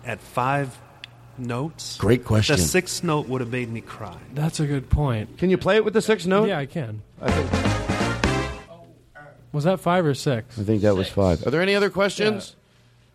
at 0.05 0.19
five 0.19 0.77
notes. 1.39 1.97
Great 1.99 2.25
question. 2.25 2.57
The 2.57 2.63
sixth 2.63 3.05
note 3.05 3.29
would 3.29 3.41
have 3.41 3.53
made 3.53 3.71
me 3.71 3.81
cry. 3.81 4.19
That's 4.33 4.59
a 4.59 4.67
good 4.67 4.91
point. 4.91 5.39
Can 5.39 5.49
you 5.49 5.57
play 5.57 5.77
it 5.77 5.85
with 5.85 5.95
the 5.95 6.03
sixth 6.03 6.27
note? 6.27 6.49
Yeah, 6.49 6.59
I 6.59 6.67
can. 6.67 7.03
I 7.23 7.31
think, 7.31 7.53
Was 9.53 9.63
that 9.63 9.79
five 9.79 10.05
or 10.05 10.15
six? 10.15 10.59
I 10.59 10.65
think 10.65 10.83
that 10.83 10.97
was 10.97 11.09
five. 11.09 11.47
Are 11.47 11.51
there 11.53 11.63
any 11.63 11.77
other 11.77 11.89
questions? 11.89 12.57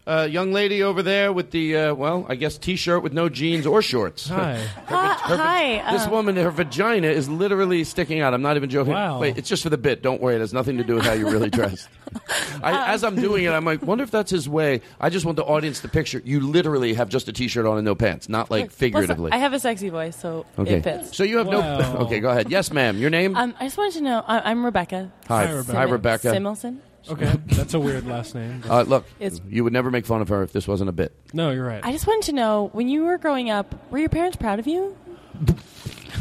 Uh, 0.10 0.26
young 0.26 0.52
lady 0.52 0.82
over 0.82 1.04
there 1.04 1.32
with 1.32 1.52
the 1.52 1.78
uh, 1.78 1.94
well, 1.94 2.26
I 2.28 2.34
guess 2.34 2.58
t-shirt 2.58 3.04
with 3.04 3.14
no 3.14 3.30
jeans 3.30 3.68
or 3.68 3.80
shorts. 3.84 4.28
Hi. 4.28 4.58
Hi. 4.88 5.14
hi, 5.14 5.92
This 5.94 6.08
uh, 6.08 6.10
woman, 6.10 6.36
her 6.36 6.50
vagina 6.50 7.10
is 7.10 7.30
literally 7.30 7.84
sticking 7.84 8.20
out. 8.20 8.34
I'm 8.34 8.42
not 8.42 8.56
even 8.56 8.72
joking. 8.72 8.94
Wow. 8.94 9.20
Wait, 9.20 9.38
it's 9.38 9.48
just 9.48 9.62
for 9.62 9.70
the 9.70 9.78
bit. 9.78 10.02
Don't 10.02 10.20
worry. 10.20 10.36
It 10.36 10.40
has 10.40 10.52
nothing 10.52 10.78
to 10.80 10.84
do 10.84 10.96
with 10.96 11.06
how 11.06 11.14
you're 11.14 11.30
really 11.30 11.52
dressed. 11.52 11.88
I, 12.64 12.92
as 12.92 13.04
I'm 13.04 13.18
doing 13.18 13.44
it, 13.44 13.52
I'm 13.52 13.66
like, 13.66 13.84
wonder 13.84 14.04
if 14.04 14.10
that's 14.10 14.32
his 14.32 14.50
way. 14.50 14.82
I 15.00 15.12
just 15.12 15.28
want 15.28 15.36
the 15.36 15.44
audience 15.44 15.82
to 15.82 15.88
picture 15.88 16.24
you 16.26 16.40
literally 16.40 16.96
have 16.96 17.10
just 17.10 17.28
a 17.28 17.32
t-shirt 17.32 17.68
on 17.68 17.78
and 17.78 17.86
no 17.86 17.94
pants, 17.94 18.28
not 18.28 18.50
like 18.50 18.70
Plus, 18.70 18.76
figuratively. 18.76 19.32
I 19.32 19.38
have 19.38 19.54
a 19.54 19.60
sexy 19.60 19.90
voice, 19.90 20.20
so 20.20 20.44
okay. 20.58 20.78
it 20.78 20.84
fits. 20.84 21.16
So 21.16 21.24
you 21.24 21.38
have 21.38 21.46
Wow. 21.46 21.78
no. 21.78 21.98
Okay, 22.10 22.20
go 22.20 22.32
ahead. 22.32 22.50
Yes, 22.50 22.74
ma'am. 22.74 22.98
Your 22.98 23.12
name? 23.12 23.36
Um, 23.36 23.54
I 23.60 23.66
just 23.66 23.78
wanted 23.78 23.94
to 24.00 24.02
know. 24.02 24.24
I, 24.26 24.50
I'm 24.50 24.66
Rebecca. 24.66 25.12
Hi. 25.28 25.46
Hi, 25.46 25.52
Rebecca. 25.52 25.78
Hi, 25.78 25.84
Rebecca. 25.84 26.28
Simelson. 26.30 26.80
Okay, 27.10 27.34
that's 27.48 27.74
a 27.74 27.80
weird 27.80 28.06
last 28.06 28.36
name. 28.36 28.62
Uh, 28.70 28.82
look, 28.84 29.06
It's- 29.20 29.42
you 29.50 29.64
would 29.64 29.74
never 29.74 29.90
make 29.90 30.06
fun 30.06 30.22
of 30.22 30.28
her 30.30 30.44
if 30.44 30.52
this 30.52 30.68
wasn't 30.68 30.90
a 30.90 30.94
bit. 30.94 31.14
no, 31.34 31.52
you're 31.52 31.66
right. 31.66 31.84
I 31.84 31.92
just 31.92 32.06
wanted 32.06 32.24
to 32.28 32.34
know 32.34 32.70
when 32.74 32.88
you 32.90 33.06
were 33.06 33.18
growing 33.18 33.50
up, 33.50 33.74
were 33.92 33.98
your 34.00 34.10
parents 34.10 34.38
proud 34.38 34.60
of 34.60 34.68
you? 34.68 34.96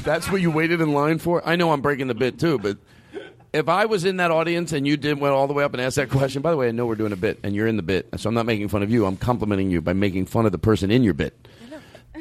That's 0.04 0.30
what 0.30 0.40
you 0.40 0.50
waited 0.50 0.80
in 0.80 0.92
line 0.92 1.18
for? 1.18 1.46
I 1.46 1.56
know 1.56 1.72
I'm 1.72 1.80
breaking 1.80 2.06
the 2.06 2.14
bit 2.14 2.38
too, 2.38 2.58
but 2.58 2.78
if 3.52 3.68
I 3.68 3.86
was 3.86 4.04
in 4.04 4.18
that 4.18 4.30
audience 4.30 4.72
and 4.72 4.86
you 4.86 4.96
did 4.96 5.18
went 5.20 5.34
all 5.34 5.46
the 5.46 5.54
way 5.54 5.64
up 5.64 5.72
and 5.72 5.80
asked 5.82 5.96
that 5.96 6.10
question, 6.10 6.40
by 6.42 6.50
the 6.50 6.56
way, 6.56 6.68
I 6.68 6.70
know 6.70 6.86
we're 6.86 6.94
doing 6.94 7.12
a 7.12 7.16
bit 7.16 7.38
and 7.42 7.54
you're 7.54 7.66
in 7.66 7.76
the 7.76 7.82
bit, 7.82 8.08
so 8.16 8.28
I'm 8.28 8.34
not 8.34 8.46
making 8.46 8.68
fun 8.68 8.82
of 8.82 8.90
you. 8.90 9.04
I'm 9.06 9.16
complimenting 9.16 9.70
you 9.70 9.80
by 9.82 9.92
making 9.94 10.26
fun 10.26 10.46
of 10.46 10.52
the 10.52 10.58
person 10.58 10.90
in 10.90 11.02
your 11.02 11.14
bit. 11.14 11.34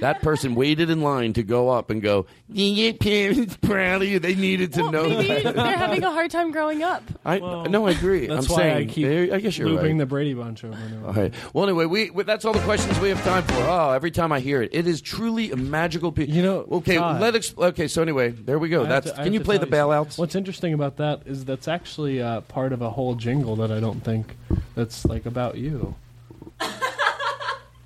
That 0.02 0.22
person 0.22 0.56
waited 0.56 0.90
in 0.90 1.02
line 1.02 1.34
to 1.34 1.44
go 1.44 1.70
up 1.70 1.90
and 1.90 2.02
go, 2.02 2.26
"Your 2.50 2.94
parents 2.94 3.58
proud 3.62 4.02
of 4.02 4.08
you." 4.08 4.20
They 4.20 4.36
needed 4.36 4.74
to 4.74 4.92
know 4.92 5.10
Maybe 5.10 5.44
that. 5.44 5.56
they're 5.56 5.78
having 5.78 6.04
a 6.04 6.12
hard 6.12 6.32
time 6.32 6.52
growing 6.52 6.84
up. 6.84 7.04
I 7.26 7.40
no, 7.40 7.88
I 7.88 7.92
agree. 7.92 8.28
That's 8.28 8.48
I'm 8.48 8.52
why 8.54 8.58
saying, 8.62 8.90
I 8.90 8.92
keep 8.92 9.08
eh, 9.08 9.36
I 9.36 9.40
guess 9.40 9.58
you're 9.58 9.70
looping 9.70 9.94
right. 9.94 10.00
the 10.00 10.06
Brady 10.06 10.34
Bunch 10.34 10.64
over 10.64 10.74
and 10.76 10.96
over. 10.96 11.08
All 11.08 11.14
right. 11.14 11.34
Well, 11.54 11.64
anyway, 11.66 11.86
we, 11.86 12.10
we 12.12 12.24
that's 12.24 12.46
all 12.46 12.54
the 12.54 12.60
questions 12.62 13.00
we 13.00 13.10
have 13.10 13.24
time 13.24 13.44
for. 13.44 13.56
Oh, 13.56 13.92
every 13.92 14.12
time 14.12 14.32
I 14.32 14.40
hear 14.40 14.62
it, 14.62 14.70
it 14.74 14.88
is 14.88 15.02
truly 15.02 15.52
a 15.52 15.56
magical 15.56 16.12
piece. 16.12 16.30
You 16.30 16.44
know, 16.44 16.68
okay. 16.72 16.98
Todd. 16.98 17.22
Let 17.22 17.36
ex- 17.36 17.54
okay. 17.58 17.88
So 17.88 18.02
anyway, 18.02 18.30
there 18.30 18.60
we 18.60 18.70
go. 18.70 18.84
I 18.84 18.88
have 18.88 18.90
That's. 19.04 19.06
to- 19.08 19.14
I 19.14 19.16
can 19.18 19.24
have 19.26 19.34
you 19.34 19.40
to 19.40 19.46
play 19.46 19.58
tell 19.58 19.66
the 19.66 19.72
bailouts? 19.76 20.18
What's 20.18 20.36
interesting 20.36 20.74
about 20.74 20.98
that 20.98 21.22
is 21.26 21.46
that's 21.46 21.68
actually 21.68 22.22
uh, 22.22 22.42
part 22.42 22.74
of 22.74 22.82
a 22.82 22.90
whole 22.90 23.16
jingle 23.16 23.56
that 23.58 23.72
I 23.72 23.80
don't 23.80 24.04
think 24.04 24.36
that's 24.76 25.06
like 25.06 25.26
about 25.26 25.58
you. 25.58 25.96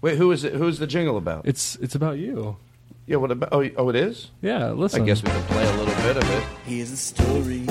Wait, 0.02 0.18
who 0.18 0.32
is 0.32 0.44
it? 0.44 0.54
Who's 0.54 0.80
the 0.80 0.88
jingle 0.88 1.18
about? 1.18 1.46
It's 1.48 1.76
it's 1.78 1.96
about 1.96 2.18
you. 2.18 2.58
Yeah. 3.06 3.18
What 3.18 3.32
about? 3.32 3.50
Oh, 3.52 3.68
oh, 3.78 3.90
it 3.90 3.96
is. 3.96 4.32
Yeah. 4.42 4.72
Listen. 4.72 5.04
I 5.04 5.06
guess 5.06 5.22
we 5.24 5.30
can 5.30 5.44
play 5.44 5.64
a 5.68 5.78
little 5.78 5.96
bit 5.96 6.18
of 6.18 6.30
it. 6.32 6.44
Here's 6.66 6.92
a 6.92 6.98
story 6.98 7.64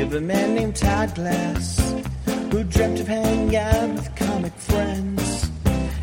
of 0.00 0.14
a 0.14 0.20
man 0.20 0.54
named 0.54 0.76
Todd 0.76 1.14
Glass 1.14 1.78
who 2.50 2.64
dreamt 2.64 2.98
of 3.00 3.06
hanging 3.06 3.54
out 3.56 3.90
with 3.94 4.14
comic 4.16 4.52
friends. 4.54 5.50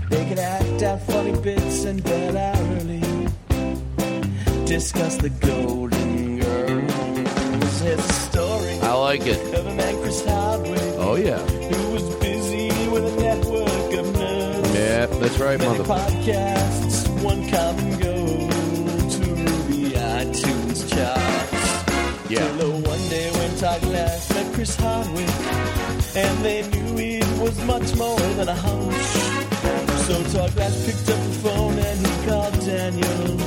They 0.09 0.25
could 0.29 0.39
act 0.39 0.83
out 0.83 1.01
funny 1.01 1.37
bits 1.41 1.83
and 1.83 2.01
get 2.03 2.35
out 2.35 2.57
early. 2.57 3.01
Discuss 4.65 5.17
the 5.17 5.29
Golden 5.29 6.39
Girls. 6.39 7.81
Here's 7.81 7.99
a 7.99 8.13
story 8.13 8.79
I 8.81 8.93
like 8.93 9.25
it. 9.27 9.53
of 9.53 9.65
a 9.65 9.73
man, 9.75 10.01
Chris 10.01 10.23
Hardwick, 10.25 10.79
Oh 10.97 11.15
yeah. 11.15 11.37
Yeah, 15.11 15.19
that's 15.19 15.37
right, 15.39 15.57
Many 15.59 15.77
mother. 15.77 15.83
podcasts, 15.93 17.23
one 17.23 17.49
common 17.49 17.91
goal 17.99 18.49
to 19.15 19.25
the 19.69 19.91
iTunes 19.93 20.79
charts. 20.93 22.29
Yeah. 22.29 22.57
Till 22.57 22.71
one 22.71 23.09
day 23.09 23.31
when 23.31 23.55
Todd 23.57 23.81
Glass 23.81 24.29
met 24.33 24.53
Chris 24.53 24.75
Hardwick, 24.75 25.29
and 26.15 26.45
they 26.45 26.61
knew 26.69 26.97
it 26.97 27.39
was 27.41 27.57
much 27.65 27.95
more 27.95 28.19
than 28.37 28.49
a 28.49 28.55
hunch. 28.55 29.07
So 30.07 30.23
Todd 30.33 30.53
Glass 30.55 30.85
picked 30.85 31.09
up 31.09 31.21
the 31.27 31.35
phone 31.43 31.77
and 31.79 31.99
he 32.07 32.27
called 32.29 32.53
Daniel. 32.65 33.37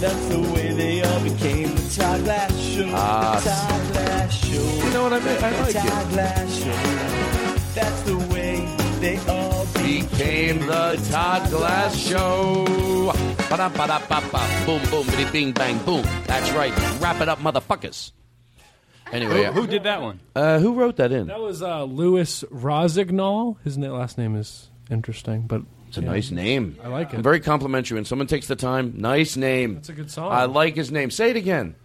That's 0.00 0.26
the 0.28 0.40
way 0.54 0.72
they 0.74 1.02
all 1.02 1.20
became 1.20 1.74
the 1.74 1.96
Todd 1.96 2.24
Glass 2.24 2.58
Show. 2.58 2.90
Ah, 2.94 3.40
the 3.42 3.50
Todd 3.50 3.92
Glass 3.92 4.34
Show. 4.34 4.84
You 4.86 4.92
know 4.92 5.02
what 5.04 5.12
I 5.14 5.20
mean? 5.20 5.38
I 5.42 5.50
the 5.50 5.62
like 5.62 5.74
it. 5.76 6.08
Glass 6.12 6.58
Show. 6.58 6.76
That's 7.74 8.02
the 8.02 8.16
way 8.32 8.54
they 9.00 9.16
all 9.28 9.55
Became 9.86 10.58
the 10.66 11.00
Todd 11.12 11.48
Glass 11.48 11.96
Show. 11.96 12.64
Ba-da-ba-da-ba-ba. 13.48 14.66
Boom, 14.66 14.82
boom, 14.90 15.06
bitty, 15.06 15.30
bing, 15.30 15.52
bang, 15.52 15.78
boom. 15.84 16.02
That's 16.26 16.50
right. 16.50 16.72
Wrap 17.00 17.20
it 17.20 17.28
up, 17.28 17.38
motherfuckers. 17.38 18.10
Anyway, 19.12 19.44
Who- 19.44 19.52
who 19.60 19.66
did 19.68 19.84
that 19.84 20.02
one? 20.02 20.18
Uh, 20.34 20.58
who 20.58 20.74
wrote 20.74 20.96
that 20.96 21.12
in? 21.12 21.28
That 21.28 21.38
was 21.40 21.62
uh, 21.62 21.84
Louis 21.84 22.42
Rosignol. 22.52 23.58
His 23.62 23.78
na- 23.78 23.96
last 23.96 24.18
name 24.18 24.34
is 24.34 24.68
interesting, 24.90 25.42
but 25.42 25.62
It's 25.86 25.98
a 25.98 26.00
nice 26.00 26.32
name. 26.32 26.76
I 26.82 26.88
like 26.88 27.12
it. 27.12 27.18
I'm 27.18 27.22
very 27.22 27.38
complimentary. 27.38 27.94
When 27.94 28.04
someone 28.04 28.26
takes 28.26 28.48
the 28.48 28.56
time, 28.56 28.94
nice 28.96 29.36
name. 29.36 29.74
That's 29.76 29.88
a 29.90 29.92
good 29.92 30.10
song. 30.10 30.32
I 30.32 30.46
like 30.46 30.74
his 30.74 30.90
name. 30.90 31.12
Say 31.12 31.30
it 31.30 31.36
again. 31.36 31.76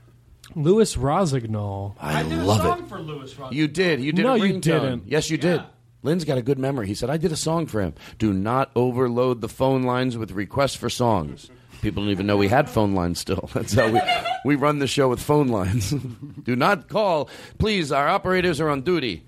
Louis 0.55 0.95
Rosignol. 0.95 1.93
I, 1.99 2.23
did 2.23 2.31
a 2.33 2.43
love 2.43 2.61
song 2.61 2.79
it. 2.79 2.87
for 2.89 2.99
Louis 2.99 3.37
Rock. 3.37 3.53
You 3.53 3.67
did. 3.67 4.01
You 4.01 4.11
did 4.11 4.23
No, 4.23 4.33
a 4.33 4.37
you 4.37 4.55
ringtone. 4.55 4.61
didn't. 4.61 5.03
Yes, 5.07 5.29
you 5.29 5.37
did. 5.37 5.61
Lynn's 6.03 6.25
got 6.25 6.37
a 6.37 6.41
good 6.41 6.57
memory. 6.57 6.87
He 6.87 6.95
said, 6.95 7.09
I 7.09 7.17
did 7.17 7.31
a 7.31 7.35
song 7.35 7.67
for 7.67 7.81
him. 7.81 7.93
Do 8.17 8.33
not 8.33 8.71
overload 8.75 9.41
the 9.41 9.49
phone 9.49 9.83
lines 9.83 10.17
with 10.17 10.31
requests 10.31 10.75
for 10.75 10.89
songs. 10.89 11.49
People 11.81 12.03
don't 12.03 12.11
even 12.11 12.27
know 12.27 12.37
we 12.37 12.47
had 12.47 12.69
phone 12.69 12.93
lines 12.93 13.19
still. 13.19 13.49
That's 13.53 13.73
how 13.73 13.89
we, 13.89 13.99
we 14.45 14.55
run 14.55 14.79
the 14.79 14.87
show 14.87 15.09
with 15.09 15.19
phone 15.21 15.47
lines. 15.47 15.91
Do 16.43 16.55
not 16.55 16.89
call. 16.89 17.29
Please, 17.57 17.91
our 17.91 18.07
operators 18.07 18.59
are 18.61 18.69
on 18.69 18.81
duty. 18.81 19.23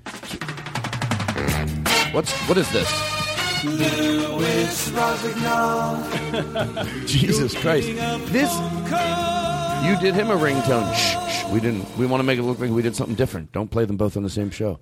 What's 2.11 2.31
what 2.47 2.59
is 2.59 2.71
this? 2.71 2.91
Louis 3.63 4.89
Rosignol. 4.91 5.97
Jesus 7.07 7.55
Christ. 7.59 7.87
This 8.31 8.53
You 9.83 9.99
did 9.99 10.13
him 10.13 10.29
a 10.29 10.35
ringtone. 10.35 10.93
Shh, 10.93 11.15
shh. 11.31 11.49
We 11.49 11.59
didn't 11.59 11.97
we 11.97 12.05
want 12.05 12.19
to 12.19 12.23
make 12.23 12.37
it 12.37 12.43
look 12.43 12.59
like 12.59 12.69
we 12.69 12.83
did 12.83 12.95
something 12.95 13.15
different. 13.15 13.51
Don't 13.51 13.71
play 13.71 13.85
them 13.85 13.97
both 13.97 14.15
on 14.15 14.21
the 14.21 14.29
same 14.29 14.51
show. 14.51 14.79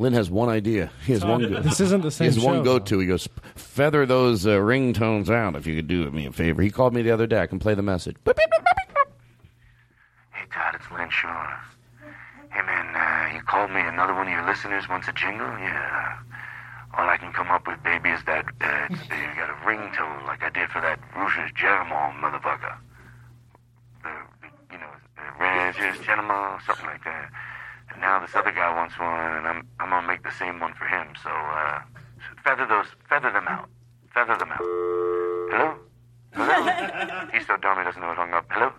Lynn 0.00 0.14
has 0.14 0.30
one 0.30 0.48
idea. 0.48 0.90
He 1.04 1.12
has 1.12 1.22
one. 1.22 1.42
Go- 1.42 1.60
this 1.60 1.78
isn't 1.78 2.00
the 2.00 2.10
same 2.10 2.30
He 2.30 2.34
has 2.34 2.42
one 2.42 2.62
go-to. 2.62 3.00
He 3.00 3.06
goes, 3.06 3.28
"Feather 3.54 4.06
those 4.06 4.46
uh, 4.46 4.56
ringtones 4.56 5.28
out 5.28 5.56
if 5.56 5.66
you 5.66 5.76
could 5.76 5.88
do 5.88 6.10
me 6.10 6.24
a 6.24 6.32
favor." 6.32 6.62
He 6.62 6.70
called 6.70 6.94
me 6.94 7.02
the 7.02 7.10
other 7.10 7.26
day. 7.26 7.38
I 7.38 7.46
can 7.46 7.58
play 7.58 7.74
the 7.74 7.82
message. 7.82 8.16
Hey, 8.24 8.32
Todd, 10.50 10.74
it's 10.74 10.90
Lynn 10.90 11.10
Shaw. 11.10 11.54
Hey, 12.48 12.62
man, 12.62 12.96
uh, 12.96 13.34
you 13.36 13.42
called 13.42 13.70
me. 13.72 13.82
Another 13.82 14.14
one 14.14 14.26
of 14.26 14.32
your 14.32 14.46
listeners 14.46 14.88
wants 14.88 15.06
a 15.06 15.12
jingle? 15.12 15.46
Yeah. 15.46 16.16
All 16.96 17.06
I 17.06 17.18
can 17.18 17.30
come 17.34 17.48
up 17.48 17.66
with, 17.68 17.82
baby, 17.82 18.08
is 18.08 18.24
that 18.24 18.46
uh, 18.62 18.86
you 18.90 18.96
got 19.36 19.50
a 19.50 19.58
ringtone 19.68 20.26
like 20.26 20.42
I 20.42 20.48
did 20.48 20.70
for 20.70 20.80
that 20.80 20.98
Rufus 21.14 21.52
Genimal 21.52 22.18
motherfucker. 22.18 22.74
The, 24.02 24.08
the, 24.40 24.48
you 24.72 24.78
know, 24.78 24.90
the 25.16 25.44
Rufus 25.44 25.98
Genimal, 26.06 26.58
something 26.64 26.86
like 26.86 27.04
that. 27.04 27.30
And 27.92 28.00
now 28.00 28.20
this 28.20 28.34
other 28.34 28.52
guy 28.52 28.74
wants 28.74 28.98
one, 28.98 29.36
and 29.36 29.46
I'm 29.46 29.66
I'm 29.78 29.90
gonna 29.90 30.06
make 30.06 30.22
the 30.22 30.32
same 30.32 30.60
one 30.60 30.74
for 30.74 30.86
him. 30.86 31.08
So 31.22 31.30
uh, 31.30 31.80
feather 32.44 32.66
those, 32.66 32.86
feather 33.08 33.30
them 33.30 33.46
out, 33.48 33.68
feather 34.14 34.36
them 34.36 34.50
out. 34.52 34.64
Hello, 35.50 35.74
hello. 36.34 37.28
He's 37.32 37.46
so 37.46 37.56
dumb 37.56 37.78
he 37.78 37.84
doesn't 37.84 38.00
know 38.00 38.12
it 38.12 38.16
hung 38.16 38.32
up. 38.32 38.46
Hello. 38.50 38.72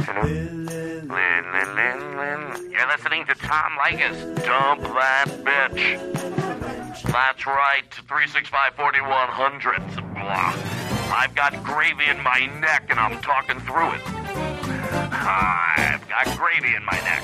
Hello? 0.00 0.22
Lynn, 0.22 0.66
Lynn, 0.66 1.74
Lynn, 1.76 2.16
Lynn. 2.16 2.70
You're 2.70 2.88
listening 2.88 3.24
to 3.26 3.34
Tom 3.34 3.72
Likas. 3.78 4.44
Dump 4.44 4.82
that 4.82 5.26
bitch. 5.44 7.02
That's 7.04 7.46
right. 7.46 7.84
365 7.90 8.74
4100. 8.74 9.78
Blah. 10.14 10.82
I've 11.14 11.34
got 11.34 11.62
gravy 11.62 12.06
in 12.06 12.22
my 12.22 12.46
neck 12.60 12.86
and 12.88 12.98
I'm 12.98 13.20
talking 13.20 13.60
through 13.60 13.92
it. 13.92 14.00
I've 15.12 16.08
got 16.08 16.38
gravy 16.38 16.74
in 16.74 16.84
my 16.84 16.98
neck. 17.04 17.22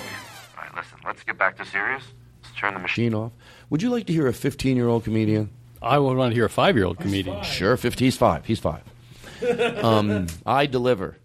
All 1.08 1.14
right, 1.14 1.16
listen, 1.16 1.24
let's 1.24 1.24
get 1.24 1.38
back 1.38 1.56
to 1.56 1.64
serious. 1.64 2.02
Let's 2.42 2.56
turn 2.56 2.74
the 2.74 2.80
machine. 2.80 3.06
Machine 3.06 3.14
off. 3.14 3.32
Would 3.70 3.82
you 3.82 3.90
like 3.90 4.06
to 4.06 4.12
hear 4.12 4.26
a 4.26 4.32
15-year-old 4.32 5.04
comedian? 5.04 5.50
I 5.80 5.98
would 5.98 6.16
want 6.16 6.32
to 6.32 6.34
hear 6.34 6.44
a 6.44 6.50
five-year-old 6.50 6.98
comedian. 6.98 7.42
Sure, 7.44 7.76
50, 7.76 8.04
he's 8.04 8.16
five. 8.16 8.44
He's 8.46 8.58
five. 8.60 8.82
Um, 9.40 10.26
I 10.44 10.66
deliver. 10.66 11.16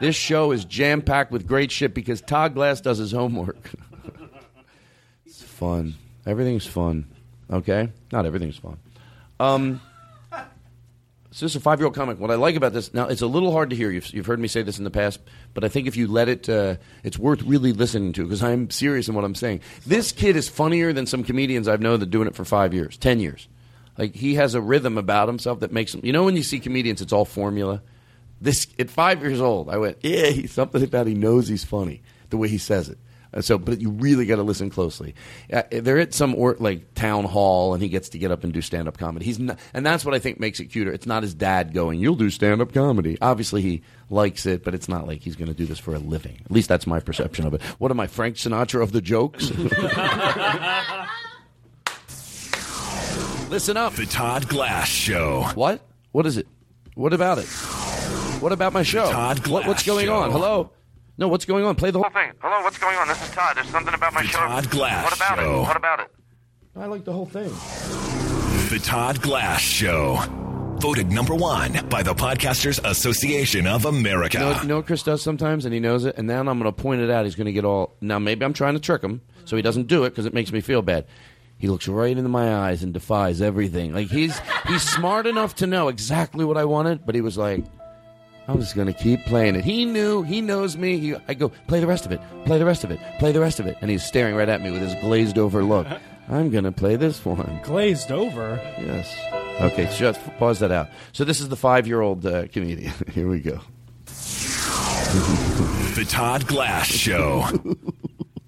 This 0.00 0.14
show 0.14 0.52
is 0.52 0.64
jam 0.64 1.02
packed 1.02 1.32
with 1.32 1.48
great 1.48 1.72
shit 1.72 1.94
because 1.94 2.20
Todd 2.20 2.54
Glass 2.54 2.80
does 2.80 2.98
his 2.98 3.10
homework. 3.10 3.72
it's 5.26 5.42
fun. 5.42 5.94
Everything's 6.24 6.64
fun. 6.64 7.06
Okay, 7.50 7.88
not 8.12 8.24
everything's 8.24 8.56
fun. 8.56 8.76
Um, 9.40 9.80
This 11.38 11.52
is 11.52 11.56
a 11.56 11.60
five-year-old 11.60 11.94
comic. 11.94 12.18
What 12.18 12.30
I 12.30 12.36
like 12.36 12.56
about 12.56 12.72
this 12.72 12.94
now, 12.94 13.08
it's 13.08 13.20
a 13.20 13.26
little 13.26 13.52
hard 13.52 13.68
to 13.68 13.76
hear. 13.76 13.90
You've, 13.90 14.08
you've 14.14 14.24
heard 14.24 14.40
me 14.40 14.48
say 14.48 14.62
this 14.62 14.78
in 14.78 14.84
the 14.84 14.90
past, 14.90 15.20
but 15.52 15.64
I 15.64 15.68
think 15.68 15.86
if 15.86 15.94
you 15.94 16.06
let 16.06 16.30
it, 16.30 16.48
uh, 16.48 16.76
it's 17.04 17.18
worth 17.18 17.42
really 17.42 17.74
listening 17.74 18.14
to 18.14 18.22
because 18.22 18.42
I'm 18.42 18.70
serious 18.70 19.06
in 19.06 19.14
what 19.14 19.24
I'm 19.24 19.34
saying. 19.34 19.60
This 19.86 20.12
kid 20.12 20.36
is 20.36 20.48
funnier 20.48 20.94
than 20.94 21.04
some 21.06 21.22
comedians 21.24 21.68
I've 21.68 21.82
known 21.82 22.00
that 22.00 22.10
doing 22.10 22.26
it 22.26 22.34
for 22.34 22.46
five 22.46 22.72
years, 22.72 22.96
ten 22.96 23.20
years. 23.20 23.48
Like 23.98 24.14
he 24.14 24.36
has 24.36 24.54
a 24.54 24.62
rhythm 24.62 24.96
about 24.96 25.28
himself 25.28 25.60
that 25.60 25.72
makes 25.72 25.94
him. 25.94 26.00
You 26.04 26.12
know, 26.12 26.24
when 26.24 26.36
you 26.36 26.42
see 26.42 26.58
comedians, 26.58 27.02
it's 27.02 27.12
all 27.12 27.26
formula. 27.26 27.82
This 28.40 28.66
at 28.78 28.88
five 28.88 29.20
years 29.20 29.40
old, 29.40 29.68
I 29.68 29.76
went, 29.76 29.98
yeah, 30.00 30.28
he's 30.28 30.52
something 30.52 30.82
about 30.82 31.06
he 31.06 31.14
knows 31.14 31.48
he's 31.48 31.64
funny 31.64 32.02
the 32.30 32.38
way 32.38 32.48
he 32.48 32.58
says 32.58 32.88
it. 32.88 32.98
So, 33.40 33.58
but 33.58 33.80
you 33.80 33.90
really 33.90 34.26
got 34.26 34.36
to 34.36 34.42
listen 34.42 34.70
closely. 34.70 35.14
Uh, 35.52 35.62
they're 35.70 35.98
at 35.98 36.14
some 36.14 36.34
or, 36.34 36.56
like 36.58 36.94
town 36.94 37.24
hall, 37.24 37.74
and 37.74 37.82
he 37.82 37.88
gets 37.88 38.08
to 38.10 38.18
get 38.18 38.30
up 38.30 38.44
and 38.44 38.52
do 38.52 38.60
stand 38.60 38.88
up 38.88 38.98
comedy. 38.98 39.24
He's 39.26 39.38
not, 39.38 39.58
and 39.74 39.84
that's 39.84 40.04
what 40.04 40.14
I 40.14 40.18
think 40.18 40.40
makes 40.40 40.58
it 40.60 40.66
cuter. 40.66 40.92
It's 40.92 41.06
not 41.06 41.22
his 41.22 41.34
dad 41.34 41.72
going, 41.74 42.00
"You'll 42.00 42.16
do 42.16 42.30
stand 42.30 42.60
up 42.62 42.72
comedy." 42.72 43.18
Obviously, 43.20 43.62
he 43.62 43.82
likes 44.10 44.46
it, 44.46 44.64
but 44.64 44.74
it's 44.74 44.88
not 44.88 45.06
like 45.06 45.20
he's 45.20 45.36
going 45.36 45.48
to 45.48 45.54
do 45.54 45.66
this 45.66 45.78
for 45.78 45.94
a 45.94 45.98
living. 45.98 46.40
At 46.44 46.50
least 46.50 46.68
that's 46.68 46.86
my 46.86 47.00
perception 47.00 47.46
of 47.46 47.54
it. 47.54 47.62
What 47.78 47.90
am 47.90 48.00
I, 48.00 48.06
Frank 48.06 48.36
Sinatra 48.36 48.82
of 48.82 48.92
the 48.92 49.00
jokes? 49.00 49.50
Listen 53.50 53.76
up. 53.76 53.92
The 53.94 54.06
Todd 54.06 54.48
Glass 54.48 54.88
Show. 54.88 55.42
What? 55.54 55.80
What 56.12 56.26
is 56.26 56.36
it? 56.36 56.46
What 56.94 57.12
about 57.12 57.38
it? 57.38 57.46
What 58.40 58.52
about 58.52 58.72
my 58.72 58.82
show? 58.82 59.10
Todd 59.10 59.46
What- 59.46 59.66
what's 59.66 59.82
Glass 59.82 59.86
going 59.86 60.08
on? 60.08 60.30
Hello? 60.30 60.70
No, 61.18 61.28
what's 61.28 61.44
going 61.46 61.64
on? 61.64 61.74
Play 61.76 61.90
the 61.90 62.00
whole 62.00 62.10
thing. 62.10 62.32
Hello, 62.40 62.62
what's 62.62 62.78
going 62.78 62.96
on? 62.98 63.08
This 63.08 63.22
is 63.22 63.30
Todd. 63.30 63.56
There's 63.56 63.68
something 63.70 63.94
about 63.94 64.12
my 64.12 64.22
show. 64.22 64.38
Todd 64.38 64.70
Glass 64.70 65.04
What 65.04 65.16
about 65.16 65.38
Show. 65.38 65.54
it? 65.60 65.62
What 65.62 65.76
about 65.76 66.00
it? 66.00 66.10
I 66.76 66.86
like 66.86 67.04
the 67.04 67.12
whole 67.12 67.24
thing. 67.24 67.48
The 68.68 68.78
Todd 68.84 69.22
Glass 69.22 69.60
Show. 69.62 70.18
Voted 70.78 71.10
number 71.10 71.34
one 71.34 71.88
by 71.88 72.02
the 72.02 72.12
Podcasters 72.14 72.84
Association 72.84 73.66
of 73.66 73.86
America. 73.86 74.36
You 74.38 74.44
know, 74.44 74.60
you 74.60 74.68
know 74.68 74.76
what 74.76 74.86
Chris 74.86 75.02
does 75.02 75.22
sometimes, 75.22 75.64
and 75.64 75.72
he 75.72 75.80
knows 75.80 76.04
it, 76.04 76.18
and 76.18 76.26
now 76.26 76.38
I'm 76.40 76.44
going 76.44 76.64
to 76.64 76.72
point 76.72 77.00
it 77.00 77.10
out. 77.10 77.24
He's 77.24 77.34
going 77.34 77.46
to 77.46 77.52
get 77.52 77.64
all. 77.64 77.96
Now, 78.02 78.18
maybe 78.18 78.44
I'm 78.44 78.52
trying 78.52 78.74
to 78.74 78.80
trick 78.80 79.02
him, 79.02 79.22
so 79.46 79.56
he 79.56 79.62
doesn't 79.62 79.86
do 79.86 80.04
it 80.04 80.10
because 80.10 80.26
it 80.26 80.34
makes 80.34 80.52
me 80.52 80.60
feel 80.60 80.82
bad. 80.82 81.06
He 81.56 81.68
looks 81.68 81.88
right 81.88 82.14
into 82.14 82.28
my 82.28 82.54
eyes 82.54 82.82
and 82.82 82.92
defies 82.92 83.40
everything. 83.40 83.94
Like 83.94 84.08
he's 84.08 84.38
he's 84.68 84.82
smart 84.82 85.26
enough 85.26 85.54
to 85.56 85.66
know 85.66 85.88
exactly 85.88 86.44
what 86.44 86.58
I 86.58 86.66
wanted, 86.66 87.06
but 87.06 87.14
he 87.14 87.22
was 87.22 87.38
like, 87.38 87.64
I'm 88.48 88.60
just 88.60 88.76
going 88.76 88.86
to 88.86 88.92
keep 88.92 89.24
playing 89.24 89.56
it. 89.56 89.64
He 89.64 89.84
knew, 89.84 90.22
he 90.22 90.40
knows 90.40 90.76
me. 90.76 90.98
He, 90.98 91.16
I 91.26 91.34
go, 91.34 91.48
play 91.66 91.80
the 91.80 91.86
rest 91.86 92.06
of 92.06 92.12
it, 92.12 92.20
play 92.44 92.58
the 92.58 92.64
rest 92.64 92.84
of 92.84 92.90
it, 92.90 93.00
play 93.18 93.32
the 93.32 93.40
rest 93.40 93.58
of 93.58 93.66
it, 93.66 93.76
and 93.80 93.90
he's 93.90 94.04
staring 94.04 94.34
right 94.36 94.48
at 94.48 94.62
me 94.62 94.70
with 94.70 94.82
his 94.82 94.94
glazed 94.96 95.38
over 95.38 95.64
look. 95.64 95.86
I'm 96.28 96.50
going 96.50 96.64
to 96.64 96.72
play 96.72 96.96
this 96.96 97.24
one. 97.24 97.60
Glazed 97.62 98.10
over. 98.10 98.60
Yes. 98.78 99.14
Okay, 99.60 99.88
just 99.96 100.20
pause 100.38 100.58
that 100.58 100.72
out. 100.72 100.88
So 101.12 101.24
this 101.24 101.40
is 101.40 101.48
the 101.48 101.56
five-year-old 101.56 102.26
uh, 102.26 102.48
comedian. 102.48 102.92
Here 103.12 103.28
we 103.28 103.40
go. 103.40 103.60
The 105.94 106.06
Todd 106.08 106.46
Glass 106.46 106.88
Show. 106.88 107.42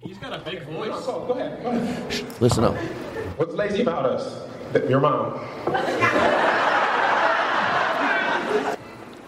He's 0.00 0.18
got 0.18 0.32
a 0.32 0.38
big 0.38 0.64
voice. 0.64 1.06
Go 1.06 1.30
ahead. 1.30 1.62
Go 1.62 1.70
ahead. 1.70 2.40
Listen 2.40 2.64
up. 2.64 2.76
What's 3.36 3.54
lazy 3.54 3.82
about 3.82 4.06
us? 4.06 4.48
Your 4.88 5.00
mom. 5.00 6.54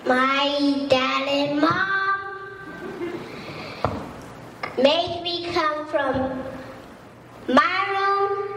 My 0.06 0.86
dad 0.88 1.28
and 1.28 1.60
mom 1.60 2.18
made 4.78 5.20
me 5.22 5.52
come 5.52 5.86
from 5.88 6.42
my 7.46 7.86
room 7.90 8.48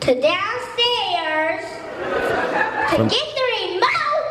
to 0.00 0.20
downstairs 0.20 1.64
to 2.90 2.96
get 2.96 3.26
the 3.36 3.42
remote. 3.56 4.26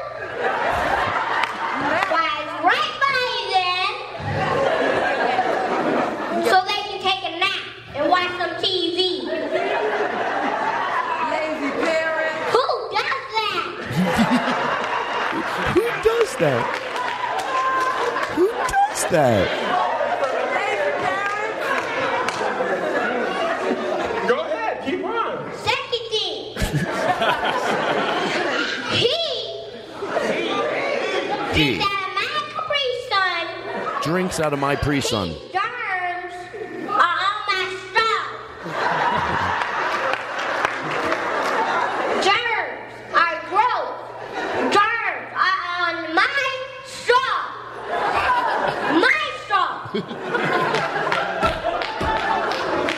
Flies 2.09 2.51
right 2.65 2.93
by 3.05 3.25
them 3.53 3.91
so 6.45 6.55
they 6.65 6.81
can 6.89 6.99
take 6.99 7.23
a 7.23 7.31
nap 7.39 7.63
and 7.95 8.03
watch 8.09 8.31
some 8.39 8.55
TV. 8.57 8.97
Lazy 11.29 11.71
parent. 11.85 12.35
Who 12.51 12.65
does 12.91 13.21
that? 13.35 13.61
Who 15.73 15.83
does 16.03 16.28
that? 16.39 16.63
Who 18.35 18.47
does 18.47 19.05
that? 19.11 19.47
Go 24.27 24.39
ahead, 24.39 24.83
keep 24.85 25.03
on. 25.03 25.51
Second 25.57 26.05
thing. 26.11 26.55
he 28.91 29.13
He 31.53 31.77
drinks 31.77 31.89
out 31.89 32.03
of 32.03 32.09
my 32.13 32.45
Capri 32.53 32.87
Sun. 33.09 33.47
drinks 34.03 34.39
out 34.39 34.53
of 34.53 34.59
my 34.59 34.75
pre-sun. 34.75 35.29
Germs 35.51 36.33
are 36.87 37.19
on 37.19 37.35
my 37.47 37.63
straw. 37.83 38.19
Germs 42.23 42.93
are 43.13 43.37
gross. 43.49 43.91
Germs 44.73 45.27
are 45.35 45.61
on 45.75 46.15
my 46.15 46.47
straw. 46.85 47.37
My 48.99 49.21
straw. 49.43 49.69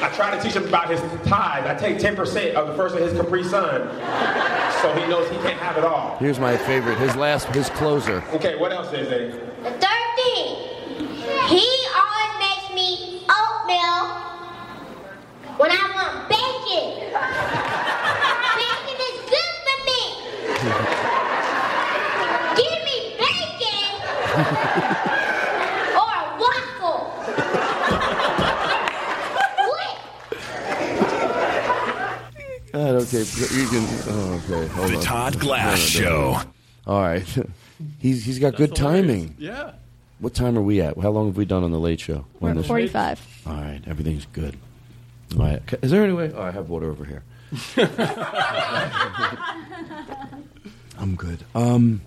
I 0.03 0.05
try 0.15 0.35
to 0.35 0.41
teach 0.43 0.55
him 0.55 0.65
about 0.67 0.80
his 0.91 1.27
tithe. 1.27 1.65
I 1.65 1.75
take 1.75 1.97
10% 1.97 2.53
of 2.53 2.67
the 2.67 2.73
first 2.75 2.95
of 2.95 3.01
his 3.01 3.13
Capri 3.13 3.43
Sun. 3.43 3.87
So 4.81 4.93
he 4.93 5.07
knows 5.07 5.29
he 5.29 5.37
can't 5.37 5.59
have 5.59 5.77
it 5.77 5.83
all. 5.83 6.17
Here's 6.17 6.39
my 6.39 6.57
favorite. 6.57 6.97
His 6.97 7.15
last, 7.15 7.47
his 7.49 7.69
closer. 7.69 8.23
Okay, 8.33 8.55
what 8.57 8.71
else 8.71 8.91
is 8.93 9.09
there? 9.09 9.29
The 9.29 9.71
third 9.71 10.07
thing, 10.17 10.57
he 11.47 11.65
always 11.95 12.33
makes 12.39 12.73
me 12.73 13.23
oatmeal 13.29 14.21
when 15.57 15.71
I 15.71 15.83
want 15.95 16.29
bacon. 16.29 17.13
bacon 18.57 18.97
is 19.07 19.17
good 19.29 19.53
for 19.65 19.77
me. 19.85 20.01
Give 22.57 22.77
me 22.83 22.97
bacon 23.21 23.91
or 25.95 26.09
a 26.09 26.35
waffle. 26.41 26.99
God, 32.73 32.95
okay, 33.03 33.20
you 33.37 33.67
can. 33.67 33.85
Oh, 34.07 34.41
okay, 34.45 34.67
hold 34.73 34.91
The 34.91 34.95
on. 34.97 35.03
Todd 35.03 35.39
Glass 35.39 35.79
Show. 35.79 36.39
All 36.87 37.01
right, 37.01 37.23
he's 37.99 38.23
he's 38.25 38.39
got 38.39 38.55
good 38.55 38.75
timing. 38.75 39.35
Yeah. 39.37 39.73
What 40.19 40.33
time 40.35 40.57
are 40.57 40.61
we 40.61 40.81
at? 40.81 40.97
How 40.99 41.09
long 41.09 41.27
have 41.27 41.37
we 41.37 41.45
done 41.45 41.63
on 41.63 41.71
the 41.71 41.79
late 41.79 41.99
show? 41.99 42.25
We're 42.39 42.51
at 42.51 42.57
this- 42.57 42.67
45. 42.67 43.43
All 43.47 43.53
right, 43.53 43.81
everything's 43.87 44.25
good. 44.33 44.55
All 45.37 45.45
right, 45.45 45.61
is 45.81 45.89
there 45.91 46.03
any 46.03 46.13
way? 46.13 46.31
Oh, 46.35 46.41
I 46.41 46.51
have 46.51 46.69
water 46.69 46.89
over 46.91 47.05
here. 47.05 47.23
I'm 50.97 51.15
good. 51.15 51.43
Um, 51.55 52.01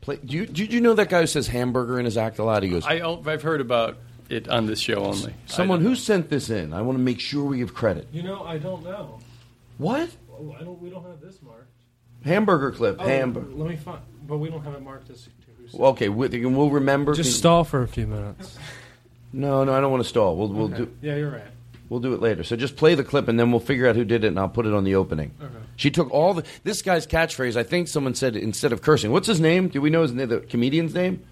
play, 0.00 0.16
do 0.24 0.36
you 0.36 0.46
did 0.46 0.72
you 0.72 0.80
know 0.80 0.94
that 0.94 1.08
guy 1.10 1.20
who 1.20 1.26
says 1.26 1.46
hamburger 1.48 1.98
in 1.98 2.04
his 2.04 2.16
act 2.16 2.38
a 2.38 2.44
lot? 2.44 2.62
He 2.62 2.68
goes, 2.70 2.84
I, 2.86 3.00
I've 3.26 3.42
heard 3.42 3.60
about 3.60 3.98
it 4.28 4.48
on 4.48 4.66
this 4.66 4.78
show 4.80 5.04
only. 5.04 5.34
someone 5.46 5.80
who 5.80 5.94
sent 5.94 6.30
this 6.30 6.48
in. 6.48 6.72
I 6.72 6.80
want 6.82 6.96
to 6.98 7.02
make 7.02 7.20
sure 7.20 7.44
we 7.44 7.58
give 7.58 7.74
credit. 7.74 8.08
You 8.12 8.22
know, 8.22 8.42
I 8.44 8.56
don't 8.58 8.82
know. 8.84 9.18
What? 9.82 10.08
Oh, 10.32 10.54
I 10.58 10.62
don't. 10.62 10.80
We 10.80 10.90
don't 10.90 11.04
have 11.04 11.20
this 11.20 11.42
marked. 11.42 11.68
Hamburger 12.24 12.70
clip. 12.70 12.96
Oh, 13.00 13.04
Hamburger. 13.06 13.50
Let 13.54 13.68
me 13.68 13.76
find. 13.76 14.00
But 14.26 14.38
we 14.38 14.48
don't 14.48 14.62
have 14.62 14.74
it 14.74 14.82
marked 14.82 15.10
as 15.10 15.22
to. 15.24 15.30
Well, 15.76 15.90
okay, 15.92 16.08
we, 16.08 16.28
we'll 16.46 16.70
remember. 16.70 17.14
Just 17.14 17.36
stall 17.38 17.64
for 17.64 17.82
a 17.82 17.88
few 17.88 18.06
minutes. 18.06 18.58
No, 19.34 19.64
no, 19.64 19.72
I 19.72 19.80
don't 19.80 19.90
want 19.90 20.02
to 20.02 20.08
stall. 20.10 20.36
We'll 20.36 20.48
we'll 20.48 20.66
Okay. 20.66 20.76
do. 20.84 20.94
Yeah, 21.00 21.16
you're 21.16 21.30
right. 21.30 21.42
We'll 21.88 22.00
do 22.00 22.12
it 22.12 22.20
later. 22.20 22.44
So 22.44 22.54
just 22.54 22.76
play 22.76 22.94
the 22.94 23.02
clip, 23.02 23.28
and 23.28 23.40
then 23.40 23.50
we'll 23.50 23.60
figure 23.60 23.88
out 23.88 23.96
who 23.96 24.04
did 24.04 24.24
it, 24.24 24.26
and 24.26 24.38
I'll 24.38 24.46
put 24.50 24.66
it 24.66 24.74
on 24.74 24.84
the 24.84 24.94
opening. 24.94 25.30
Okay. 25.42 25.54
She 25.76 25.90
took 25.90 26.10
all 26.10 26.34
the 26.34 26.44
this 26.64 26.82
guy's 26.82 27.06
catchphrase. 27.06 27.56
I 27.56 27.62
think 27.62 27.88
someone 27.88 28.14
said 28.14 28.36
instead 28.36 28.74
of 28.74 28.82
cursing. 28.82 29.10
What's 29.10 29.26
his 29.26 29.40
name? 29.40 29.68
Do 29.68 29.80
we 29.80 29.88
know 29.88 30.02
his 30.02 30.12
name? 30.12 30.28
The 30.28 30.40
comedian's 30.40 30.92
name? 30.92 31.22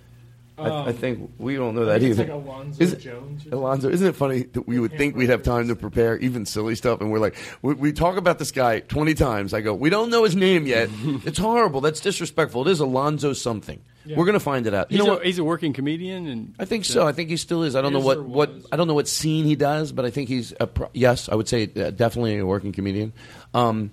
I, 0.60 0.68
Um, 0.70 0.88
I 0.88 0.92
think 0.92 1.30
we 1.38 1.56
don't 1.56 1.74
know 1.74 1.86
that 1.86 2.00
think 2.00 2.10
it's 2.12 2.20
either. 2.20 2.34
like 2.34 2.44
Alonzo 2.46 2.82
Is 2.82 2.92
it, 2.92 2.98
Jones. 3.00 3.46
Alonzo, 3.50 3.88
isn't 3.88 4.06
it 4.06 4.14
funny 4.16 4.42
that 4.42 4.66
we 4.68 4.78
would 4.78 4.92
think 4.96 5.16
we'd 5.16 5.30
have 5.30 5.42
time 5.42 5.68
to 5.68 5.76
prepare 5.76 6.16
even 6.18 6.44
silly 6.46 6.74
stuff, 6.74 7.00
and 7.00 7.10
we're 7.10 7.18
like, 7.18 7.36
we, 7.62 7.74
we 7.74 7.92
talk 7.92 8.16
about 8.16 8.38
this 8.38 8.50
guy 8.52 8.80
twenty 8.80 9.14
times. 9.14 9.54
I 9.54 9.60
go, 9.60 9.74
we 9.74 9.90
don't 9.90 10.10
know 10.10 10.24
his 10.24 10.36
name 10.36 10.66
yet. 10.66 10.90
it's 11.24 11.38
horrible. 11.38 11.80
That's 11.80 12.00
disrespectful. 12.00 12.66
It 12.68 12.70
is 12.72 12.80
Alonzo 12.80 13.32
something. 13.32 13.80
Yeah. 14.04 14.16
We're 14.16 14.24
gonna 14.26 14.40
find 14.40 14.66
it 14.66 14.72
out. 14.74 14.90
You 14.90 14.96
He's, 14.98 15.06
know 15.06 15.12
a, 15.12 15.16
what? 15.16 15.26
he's 15.26 15.38
a 15.38 15.44
working 15.44 15.72
comedian, 15.72 16.26
and 16.26 16.54
I 16.58 16.64
think 16.64 16.84
so. 16.84 17.06
I 17.06 17.12
think 17.12 17.28
he 17.30 17.36
still 17.36 17.62
is. 17.64 17.76
I 17.76 17.82
don't 17.82 17.92
know 17.92 18.00
what, 18.00 18.24
what 18.24 18.50
I 18.72 18.76
don't 18.76 18.88
know 18.88 18.94
what 18.94 19.08
scene 19.08 19.44
he 19.44 19.56
does, 19.56 19.92
but 19.92 20.04
I 20.04 20.10
think 20.10 20.28
he's 20.28 20.52
a 20.58 20.66
pro- 20.66 20.90
yes. 20.94 21.28
I 21.28 21.34
would 21.34 21.48
say 21.48 21.64
uh, 21.76 21.90
definitely 21.90 22.38
a 22.38 22.46
working 22.46 22.72
comedian. 22.72 23.12
Um, 23.54 23.90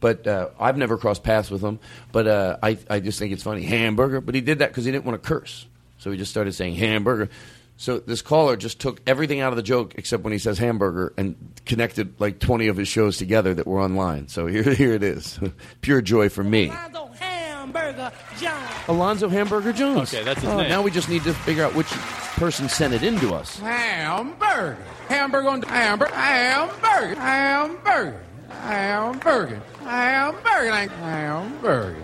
but 0.00 0.26
uh, 0.26 0.48
I've 0.60 0.76
never 0.76 0.98
crossed 0.98 1.22
paths 1.22 1.50
with 1.50 1.62
him. 1.62 1.78
But 2.12 2.26
uh, 2.26 2.56
I 2.62 2.78
I 2.90 3.00
just 3.00 3.18
think 3.18 3.32
it's 3.32 3.42
funny 3.42 3.62
hamburger. 3.62 4.20
But 4.20 4.34
he 4.34 4.40
did 4.40 4.58
that 4.60 4.68
because 4.70 4.84
he 4.86 4.92
didn't 4.92 5.04
want 5.04 5.22
to 5.22 5.26
curse, 5.28 5.66
so 6.04 6.10
he 6.10 6.18
just 6.18 6.30
started 6.30 6.52
saying 6.52 6.74
hamburger. 6.74 7.30
So 7.78 7.98
this 7.98 8.20
caller 8.20 8.56
just 8.56 8.78
took 8.78 9.00
everything 9.06 9.40
out 9.40 9.52
of 9.54 9.56
the 9.56 9.62
joke 9.62 9.94
except 9.96 10.22
when 10.22 10.34
he 10.34 10.38
says 10.38 10.58
hamburger 10.58 11.14
and 11.16 11.34
connected 11.64 12.20
like 12.20 12.38
twenty 12.40 12.66
of 12.68 12.76
his 12.76 12.88
shows 12.88 13.16
together 13.16 13.54
that 13.54 13.66
were 13.66 13.80
online. 13.80 14.28
So 14.28 14.46
here 14.46 14.62
here 14.74 14.92
it 14.92 15.02
is, 15.02 15.40
pure 15.80 16.02
joy 16.02 16.28
for 16.28 16.44
me. 16.44 16.68
Alonzo 16.68 17.08
Hamburger 17.18 18.12
Jones. 18.38 18.70
Alonzo 18.86 19.28
Hamburger 19.30 19.72
Jones. 19.72 20.12
Okay, 20.14 20.22
that's 20.22 20.42
his 20.42 20.50
Oh, 20.50 20.58
name. 20.58 20.68
Now 20.68 20.82
we 20.82 20.90
just 20.90 21.08
need 21.08 21.24
to 21.24 21.32
figure 21.32 21.64
out 21.64 21.74
which 21.74 21.88
person 22.36 22.68
sent 22.68 22.92
it 22.92 23.02
in 23.02 23.18
to 23.20 23.32
us. 23.34 23.58
Hamburger. 23.58 24.76
Hamburger 25.08 25.48
on 25.48 25.62
hamburger. 25.62 26.14
Hamburger. 26.14 27.14
Hamburger. 27.18 28.20
Hamburger. 28.50 29.62
Hamburger. 29.80 30.70
Like 30.70 30.90
hamburger. 30.90 31.96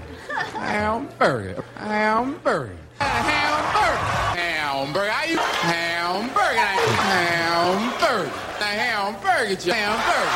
Hamburger. 0.55 1.65
Hamburger. 1.77 2.77
Hamburger. 3.01 3.97
Hamburger. 4.37 5.11
How 5.11 5.25
you? 5.25 5.39
Hamburger. 5.39 6.57
Hamburger. 7.11 8.31
Hamburger. 8.61 9.65
Hamburger. 9.65 10.31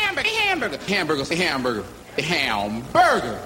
Hamburger. 0.09 0.77
Hamburger. 0.77 0.77
Hamburger. 0.87 1.25
Hamburger. 1.35 1.83
Hamburger. 2.17 3.39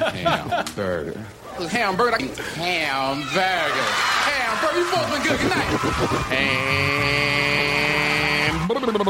Hamburger. 0.00 1.39
The 1.60 1.68
hamburger. 1.68 2.16
Hamburger. 2.54 3.38
Hamburger. 4.24 4.78
You 4.78 4.84
both 4.90 5.12
been 5.12 5.22
good. 5.22 5.38
Good 5.38 5.50
night. 5.50 5.66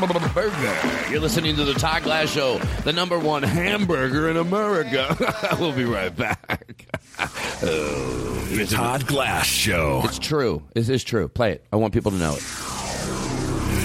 Hamburger. 0.00 1.10
You're 1.10 1.20
listening 1.20 1.54
to 1.56 1.64
the 1.64 1.74
Todd 1.74 2.02
Glass 2.02 2.28
Show, 2.28 2.58
the 2.82 2.92
number 2.92 3.20
one 3.20 3.44
hamburger 3.44 4.28
in 4.30 4.36
America. 4.36 5.16
we'll 5.60 5.72
be 5.72 5.84
right 5.84 6.14
back. 6.14 6.86
oh, 7.62 8.48
The 8.50 8.66
Todd 8.66 9.06
Glass 9.06 9.46
Show. 9.46 10.02
It's 10.06 10.18
true. 10.18 10.64
It 10.74 10.88
is 10.88 11.04
true. 11.04 11.28
Play 11.28 11.52
it. 11.52 11.64
I 11.72 11.76
want 11.76 11.94
people 11.94 12.10
to 12.10 12.18
know 12.18 12.34
it. 12.34 12.42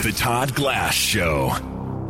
The 0.03 0.11
Todd 0.17 0.55
Glass 0.55 0.95
Show. 0.95 1.51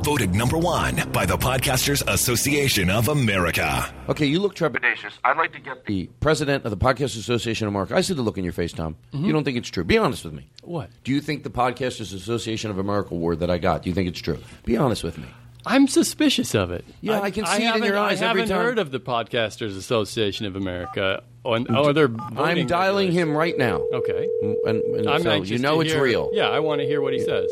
Voted 0.05 0.35
number 0.35 0.55
one 0.59 1.01
by 1.11 1.25
the 1.25 1.35
Podcasters 1.35 2.07
Association 2.07 2.91
of 2.91 3.07
America. 3.07 3.91
Okay, 4.07 4.27
you 4.27 4.39
look 4.39 4.53
trepidatious. 4.53 5.13
I'd 5.23 5.35
like 5.35 5.51
to 5.53 5.59
get 5.59 5.83
the 5.87 6.07
president 6.19 6.63
of 6.63 6.69
the 6.69 6.77
Podcast 6.77 7.17
Association 7.17 7.67
of 7.67 7.73
America. 7.73 7.95
I 7.95 8.01
see 8.01 8.13
the 8.13 8.21
look 8.21 8.37
in 8.37 8.43
your 8.43 8.53
face, 8.53 8.71
Tom. 8.71 8.97
Mm-hmm. 9.13 9.25
You 9.25 9.33
don't 9.33 9.43
think 9.43 9.57
it's 9.57 9.69
true. 9.69 9.83
Be 9.83 9.97
honest 9.97 10.23
with 10.23 10.33
me. 10.35 10.47
What? 10.63 10.91
Do 11.03 11.11
you 11.11 11.21
think 11.21 11.41
the 11.41 11.49
Podcasters 11.49 12.13
Association 12.13 12.69
of 12.69 12.77
America 12.77 13.15
award 13.15 13.39
that 13.39 13.49
I 13.49 13.57
got, 13.57 13.81
do 13.81 13.89
you 13.89 13.95
think 13.95 14.07
it's 14.07 14.19
true? 14.21 14.37
Be 14.63 14.77
honest 14.77 15.03
with 15.03 15.17
me. 15.17 15.25
I'm 15.65 15.87
suspicious 15.87 16.53
of 16.53 16.69
it. 16.69 16.85
Yeah, 17.01 17.21
I 17.21 17.31
can 17.31 17.47
see 17.47 17.65
it 17.65 17.75
in 17.75 17.83
your 17.83 17.95
haven't- 17.95 17.97
eyes 17.97 18.21
I 18.21 18.29
every 18.29 18.41
haven't 18.41 18.55
heard 18.55 18.77
of 18.77 18.91
the 18.91 18.99
Podcasters 18.99 19.75
Association 19.75 20.45
of 20.45 20.55
America. 20.55 21.23
On, 21.43 21.65
oh, 21.75 21.93
they're 21.93 22.11
I'm 22.37 22.67
dialing 22.67 23.07
regulars. 23.07 23.29
him 23.29 23.35
right 23.35 23.57
now. 23.57 23.77
Okay. 23.91 24.29
Mm, 24.43 24.55
and, 24.67 24.81
and 24.83 25.09
I'm 25.09 25.23
so 25.23 25.41
you 25.41 25.57
know 25.57 25.81
it's 25.81 25.91
hear- 25.93 26.03
real. 26.03 26.29
Yeah, 26.33 26.49
I 26.49 26.59
want 26.59 26.81
to 26.81 26.85
hear 26.87 27.01
what 27.01 27.13
he 27.13 27.19
says. 27.19 27.49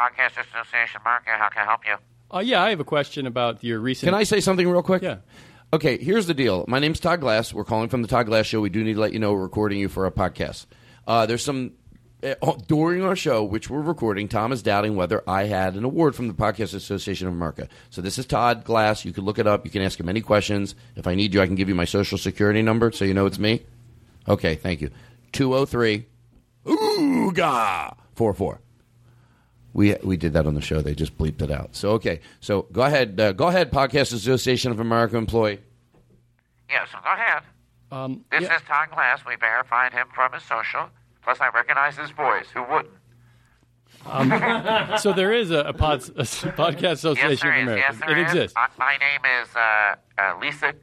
Podcast 0.00 0.40
Association 0.40 1.00
America, 1.04 1.30
how 1.32 1.50
can 1.50 1.62
I 1.62 1.64
help 1.66 1.80
you? 1.86 1.94
Oh, 2.30 2.40
yeah, 2.40 2.62
I 2.62 2.70
have 2.70 2.80
a 2.80 2.84
question 2.84 3.26
about 3.26 3.62
your 3.62 3.80
recent. 3.80 4.06
Can 4.06 4.14
I 4.14 4.22
say 4.22 4.40
something 4.40 4.66
real 4.66 4.82
quick? 4.82 5.02
Yeah. 5.02 5.18
Okay, 5.74 5.98
here's 5.98 6.26
the 6.26 6.32
deal. 6.32 6.64
My 6.68 6.78
name's 6.78 7.00
Todd 7.00 7.20
Glass. 7.20 7.52
We're 7.52 7.64
calling 7.64 7.90
from 7.90 8.00
the 8.00 8.08
Todd 8.08 8.26
Glass 8.26 8.46
Show. 8.46 8.60
We 8.62 8.70
do 8.70 8.82
need 8.82 8.94
to 8.94 9.00
let 9.00 9.12
you 9.12 9.18
know 9.18 9.32
we're 9.34 9.42
recording 9.42 9.78
you 9.78 9.88
for 9.88 10.06
a 10.06 10.10
podcast. 10.10 10.66
Uh, 11.06 11.26
there's 11.26 11.44
some 11.44 11.72
uh, 12.22 12.34
during 12.66 13.04
our 13.04 13.14
show, 13.14 13.44
which 13.44 13.68
we're 13.68 13.82
recording. 13.82 14.26
Tom 14.26 14.52
is 14.52 14.62
doubting 14.62 14.96
whether 14.96 15.22
I 15.28 15.44
had 15.44 15.74
an 15.74 15.84
award 15.84 16.14
from 16.14 16.28
the 16.28 16.34
Podcast 16.34 16.74
Association 16.74 17.26
of 17.26 17.34
America. 17.34 17.68
So 17.90 18.00
this 18.00 18.18
is 18.18 18.24
Todd 18.26 18.64
Glass. 18.64 19.04
You 19.04 19.12
can 19.12 19.24
look 19.24 19.38
it 19.38 19.46
up. 19.46 19.66
You 19.66 19.70
can 19.70 19.82
ask 19.82 20.00
him 20.00 20.08
any 20.08 20.22
questions. 20.22 20.74
If 20.96 21.06
I 21.06 21.14
need 21.14 21.34
you, 21.34 21.42
I 21.42 21.46
can 21.46 21.56
give 21.56 21.68
you 21.68 21.74
my 21.74 21.84
social 21.84 22.16
security 22.16 22.62
number 22.62 22.90
so 22.90 23.04
you 23.04 23.14
know 23.14 23.26
it's 23.26 23.38
me. 23.38 23.64
Okay, 24.26 24.54
thank 24.54 24.80
you. 24.80 24.90
Two 25.32 25.50
zero 25.50 25.66
three. 25.66 26.06
Ooga 26.64 27.96
four 28.14 28.34
four. 28.34 28.60
We 29.72 29.94
we 30.02 30.16
did 30.16 30.32
that 30.32 30.46
on 30.46 30.54
the 30.54 30.60
show. 30.60 30.80
They 30.80 30.94
just 30.94 31.16
bleeped 31.16 31.42
it 31.42 31.50
out. 31.50 31.76
So 31.76 31.90
okay. 31.92 32.20
So 32.40 32.62
go 32.72 32.82
ahead. 32.82 33.18
Uh, 33.20 33.32
go 33.32 33.46
ahead. 33.48 33.70
Podcast 33.70 34.12
Association 34.12 34.72
of 34.72 34.80
America 34.80 35.16
employee. 35.16 35.60
Yeah, 36.68 36.84
so 36.86 36.98
go 37.02 37.12
ahead. 37.12 37.42
Um, 37.92 38.24
This 38.30 38.42
is 38.44 38.62
Todd 38.66 38.90
Glass. 38.92 39.20
We 39.26 39.36
verified 39.36 39.92
him 39.92 40.06
from 40.14 40.32
his 40.32 40.42
social. 40.44 40.88
Plus, 41.22 41.40
I 41.40 41.48
recognize 41.48 41.96
his 41.96 42.10
voice. 42.10 42.46
Who 42.54 42.62
wouldn't? 42.62 42.94
Um, 44.06 44.32
so 44.98 45.12
there 45.12 45.32
is 45.32 45.50
a, 45.50 45.58
a, 45.60 45.72
pod, 45.72 46.00
a 46.00 46.22
podcast 46.22 46.92
association 46.92 47.30
yes, 47.30 47.42
there 47.42 47.52
of 47.52 47.58
is. 47.58 47.62
America. 47.64 47.86
Yes, 47.90 48.00
there 48.00 48.10
it 48.18 48.18
is. 48.18 48.32
exists. 48.34 48.56
Uh, 48.56 48.66
my 48.78 48.96
name 48.96 49.20
is 49.42 49.48
uh, 49.56 49.94
uh, 50.18 50.38
Lisa 50.40 50.74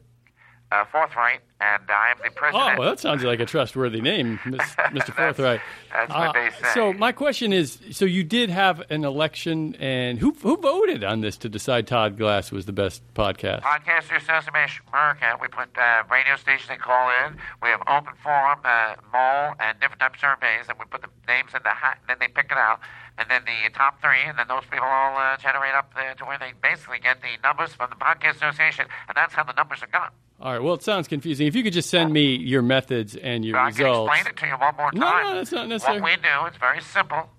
uh, 0.72 0.84
Forthright, 0.86 1.40
and 1.62 1.82
I 1.90 2.12
am 2.12 2.18
the 2.24 2.30
president. 2.32 2.76
Oh, 2.76 2.80
well, 2.80 2.90
that 2.90 3.00
sounds 3.00 3.24
like 3.24 3.40
a 3.40 3.46
trustworthy 3.46 4.02
name, 4.02 4.38
Mr. 4.46 5.14
Forthright. 5.14 5.62
that's 5.92 6.12
what 6.12 6.34
they 6.34 6.50
say. 6.62 6.74
So 6.74 6.94
my 6.94 7.12
question 7.12 7.54
is: 7.54 7.80
so 7.92 8.06
you 8.06 8.24
did 8.24 8.50
have 8.50 8.84
an 8.90 9.06
election, 9.06 9.76
and 9.76 10.20
who 10.20 10.32
who 10.42 10.58
voted 10.58 11.04
on 11.04 11.22
this 11.22 11.38
to 11.38 11.50
decide 11.50 11.88
Todd 11.88 12.18
Glass 12.18 12.52
was 12.52 12.66
the 12.66 12.74
best 12.74 13.02
podcast? 13.14 13.62
Podcasters 13.62 14.18
Association 14.24 14.84
America. 14.92 15.38
We 15.42 15.48
put 15.48 15.70
uh, 15.78 16.04
radio 16.12 16.36
stations 16.36 16.68
that 16.68 16.80
call 16.80 17.10
in. 17.26 17.38
We 17.64 17.70
have 17.70 17.82
open 17.88 18.14
forum, 18.22 18.60
uh, 18.66 18.96
mole, 19.14 19.56
and 19.60 19.80
different 19.80 20.02
type 20.02 20.16
of 20.16 20.20
surveys, 20.20 20.66
and 20.68 20.78
we 20.78 20.86
put 20.86 21.02
the 21.02 21.10
names 21.28 21.52
in 21.56 21.62
the 21.64 21.70
hat, 21.70 22.00
and 22.02 22.10
then 22.10 22.18
they 22.20 22.28
pick 22.28 22.52
it 22.52 22.58
out. 22.58 22.82
And 23.20 23.28
then 23.32 23.42
the 23.46 23.70
top 23.74 24.00
three, 24.00 24.22
and 24.28 24.38
then 24.38 24.48
those 24.48 24.66
people 24.70 24.86
all 24.86 25.18
uh, 25.18 25.38
generate 25.38 25.74
up 25.74 25.92
uh, 25.96 26.14
to 26.16 26.26
where 26.26 26.38
they 26.38 26.54
basically 26.62 27.00
get 27.00 27.22
the 27.22 27.42
numbers 27.42 27.74
from 27.74 27.90
the 27.90 27.96
Podcast 27.96 28.36
Association, 28.36 28.86
and 29.08 29.18
that's 29.18 29.34
how 29.34 29.44
the 29.44 29.54
numbers 29.54 29.82
are 29.82 29.88
got. 29.88 30.14
All 30.40 30.54
right. 30.54 30.62
Well, 30.62 30.76
it 30.76 30.84
sounds 30.84 31.08
confusing. 31.08 31.48
If 31.48 31.56
you 31.56 31.64
could 31.64 31.74
just 31.74 31.90
send 31.90 32.14
me 32.14 32.36
your 32.36 32.62
methods 32.62 33.16
and 33.16 33.44
your 33.44 33.64
results. 33.66 33.80
I 34.12 34.18
can 34.22 34.28
explain 34.28 34.34
it 34.34 34.38
to 34.38 34.46
you 34.46 34.54
one 34.54 34.76
more 34.76 34.92
time. 34.92 35.00
No, 35.00 35.32
no, 35.32 35.36
that's 35.36 35.52
not 35.52 35.68
necessary. 35.68 36.00
What 36.00 36.12
we 36.12 36.16
do, 36.18 36.46
it's 36.46 36.58
very 36.58 36.82
simple. 36.82 37.30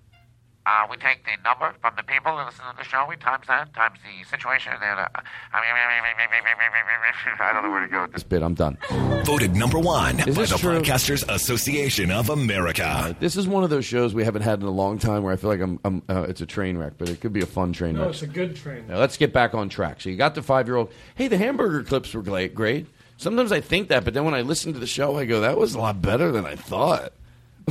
Uh, 0.69 0.85
we 0.87 0.95
take 0.97 1.25
the 1.25 1.31
number 1.43 1.73
from 1.81 1.91
the 1.97 2.03
people 2.03 2.37
who 2.37 2.45
listen 2.45 2.63
to 2.69 2.75
the 2.77 2.83
show, 2.83 3.03
we 3.09 3.15
times 3.15 3.47
that, 3.47 3.73
times 3.73 3.97
the 4.05 4.23
situation, 4.29 4.71
and 4.73 4.99
uh, 4.99 5.07
I 5.51 7.53
don't 7.53 7.63
know 7.63 7.71
where 7.71 7.81
to 7.81 7.87
go 7.87 8.03
with 8.03 8.13
This 8.13 8.21
bit, 8.21 8.43
I'm 8.43 8.53
done. 8.53 8.77
Voted 9.23 9.55
number 9.55 9.79
one 9.79 10.19
Is 10.27 10.35
by 10.35 10.45
the 10.45 10.57
true? 10.57 10.79
Podcasters 10.79 11.27
Association 11.27 12.11
of 12.11 12.29
America. 12.29 13.15
This 13.19 13.35
is 13.35 13.47
one 13.47 13.63
of 13.63 13.71
those 13.71 13.85
shows 13.85 14.13
we 14.13 14.23
haven't 14.23 14.43
had 14.43 14.59
in 14.61 14.67
a 14.67 14.71
long 14.71 14.99
time 14.99 15.23
where 15.23 15.33
I 15.33 15.37
feel 15.37 15.49
like 15.49 15.61
I'm, 15.61 15.79
I'm 15.83 16.03
uh, 16.07 16.27
it's 16.29 16.41
a 16.41 16.45
train 16.45 16.77
wreck, 16.77 16.93
but 16.99 17.09
it 17.09 17.19
could 17.19 17.33
be 17.33 17.41
a 17.41 17.47
fun 17.47 17.73
train 17.73 17.95
No, 17.95 18.01
wreck. 18.01 18.09
it's 18.11 18.21
a 18.21 18.27
good 18.27 18.55
train. 18.55 18.85
Now, 18.87 18.99
let's 18.99 19.17
get 19.17 19.33
back 19.33 19.55
on 19.55 19.69
track. 19.69 20.01
So 20.01 20.09
you 20.11 20.17
got 20.17 20.35
the 20.35 20.43
five 20.43 20.67
year 20.67 20.75
old. 20.75 20.91
Hey, 21.15 21.27
the 21.27 21.37
hamburger 21.37 21.81
clips 21.83 22.13
were 22.13 22.21
great. 22.21 22.53
Great. 22.53 22.85
Sometimes 23.17 23.51
I 23.51 23.59
think 23.59 23.87
that, 23.87 24.05
but 24.05 24.13
then 24.13 24.23
when 24.23 24.35
I 24.35 24.41
listen 24.41 24.73
to 24.73 24.79
the 24.79 24.85
show, 24.87 25.17
I 25.17 25.25
go, 25.25 25.41
that 25.41 25.57
was 25.57 25.73
a 25.73 25.79
lot 25.79 25.99
better 25.99 26.31
than 26.31 26.45
I 26.45 26.55
thought. 26.55 27.11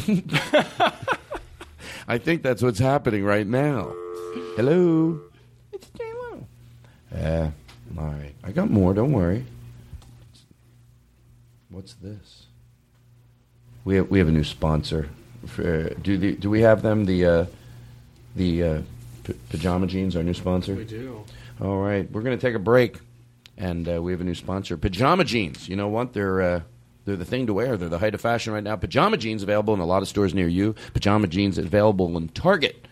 I 2.11 2.16
think 2.16 2.42
that's 2.42 2.62
what's 2.62 2.78
happening 2.78 3.22
right 3.22 3.46
now. 3.46 3.92
Hello. 4.56 5.20
It's 5.74 5.88
J-Lo. 5.90 6.46
Uh, 7.14 7.50
all 7.98 8.06
right. 8.06 8.34
I 8.42 8.50
got 8.50 8.70
more. 8.70 8.94
Don't 8.94 9.12
worry. 9.12 9.44
What's 11.68 11.92
this? 11.94 12.46
We 13.84 13.96
have 13.96 14.11
we 14.11 14.18
have 14.18 14.28
a 14.28 14.32
new 14.32 14.42
sponsor. 14.42 15.11
For, 15.46 15.90
do 16.02 16.16
the, 16.16 16.34
do 16.34 16.48
we 16.48 16.62
have 16.62 16.80
them 16.80 17.04
the 17.04 17.26
uh, 17.26 17.46
the 18.34 18.62
uh, 18.62 18.82
p- 19.24 19.34
pajama 19.50 19.86
jeans? 19.86 20.16
Our 20.16 20.22
new 20.22 20.34
sponsor. 20.34 20.74
We 20.74 20.84
do. 20.84 21.24
All 21.61 21.78
right, 21.78 22.11
we're 22.11 22.22
going 22.22 22.38
to 22.38 22.40
take 22.40 22.54
a 22.54 22.61
break, 22.61 22.98
and 23.56 23.86
uh, 23.88 24.00
we 24.00 24.12
have 24.12 24.20
a 24.20 24.24
new 24.24 24.34
sponsor, 24.34 24.76
Pajama 24.76 25.24
Jeans. 25.24 25.68
You 25.68 25.74
know 25.74 25.88
what? 25.88 26.12
They're 26.12 26.40
uh, 26.40 26.61
they're 27.09 27.16
the 27.16 27.24
thing 27.24 27.46
to 27.46 27.54
wear. 27.54 27.78
They're 27.78 27.88
the 27.88 27.98
height 27.98 28.14
of 28.14 28.20
fashion 28.20 28.52
right 28.52 28.62
now. 28.62 28.76
Pajama 28.76 29.16
Jeans 29.16 29.42
available 29.42 29.72
in 29.72 29.80
a 29.80 29.86
lot 29.86 30.02
of 30.02 30.09
stores 30.09 30.34
near 30.34 30.46
you. 30.46 30.74
Pajama 30.92 31.26
Jeans 31.26 31.56
available 31.56 32.14
in 32.18 32.28
Target 32.28 32.86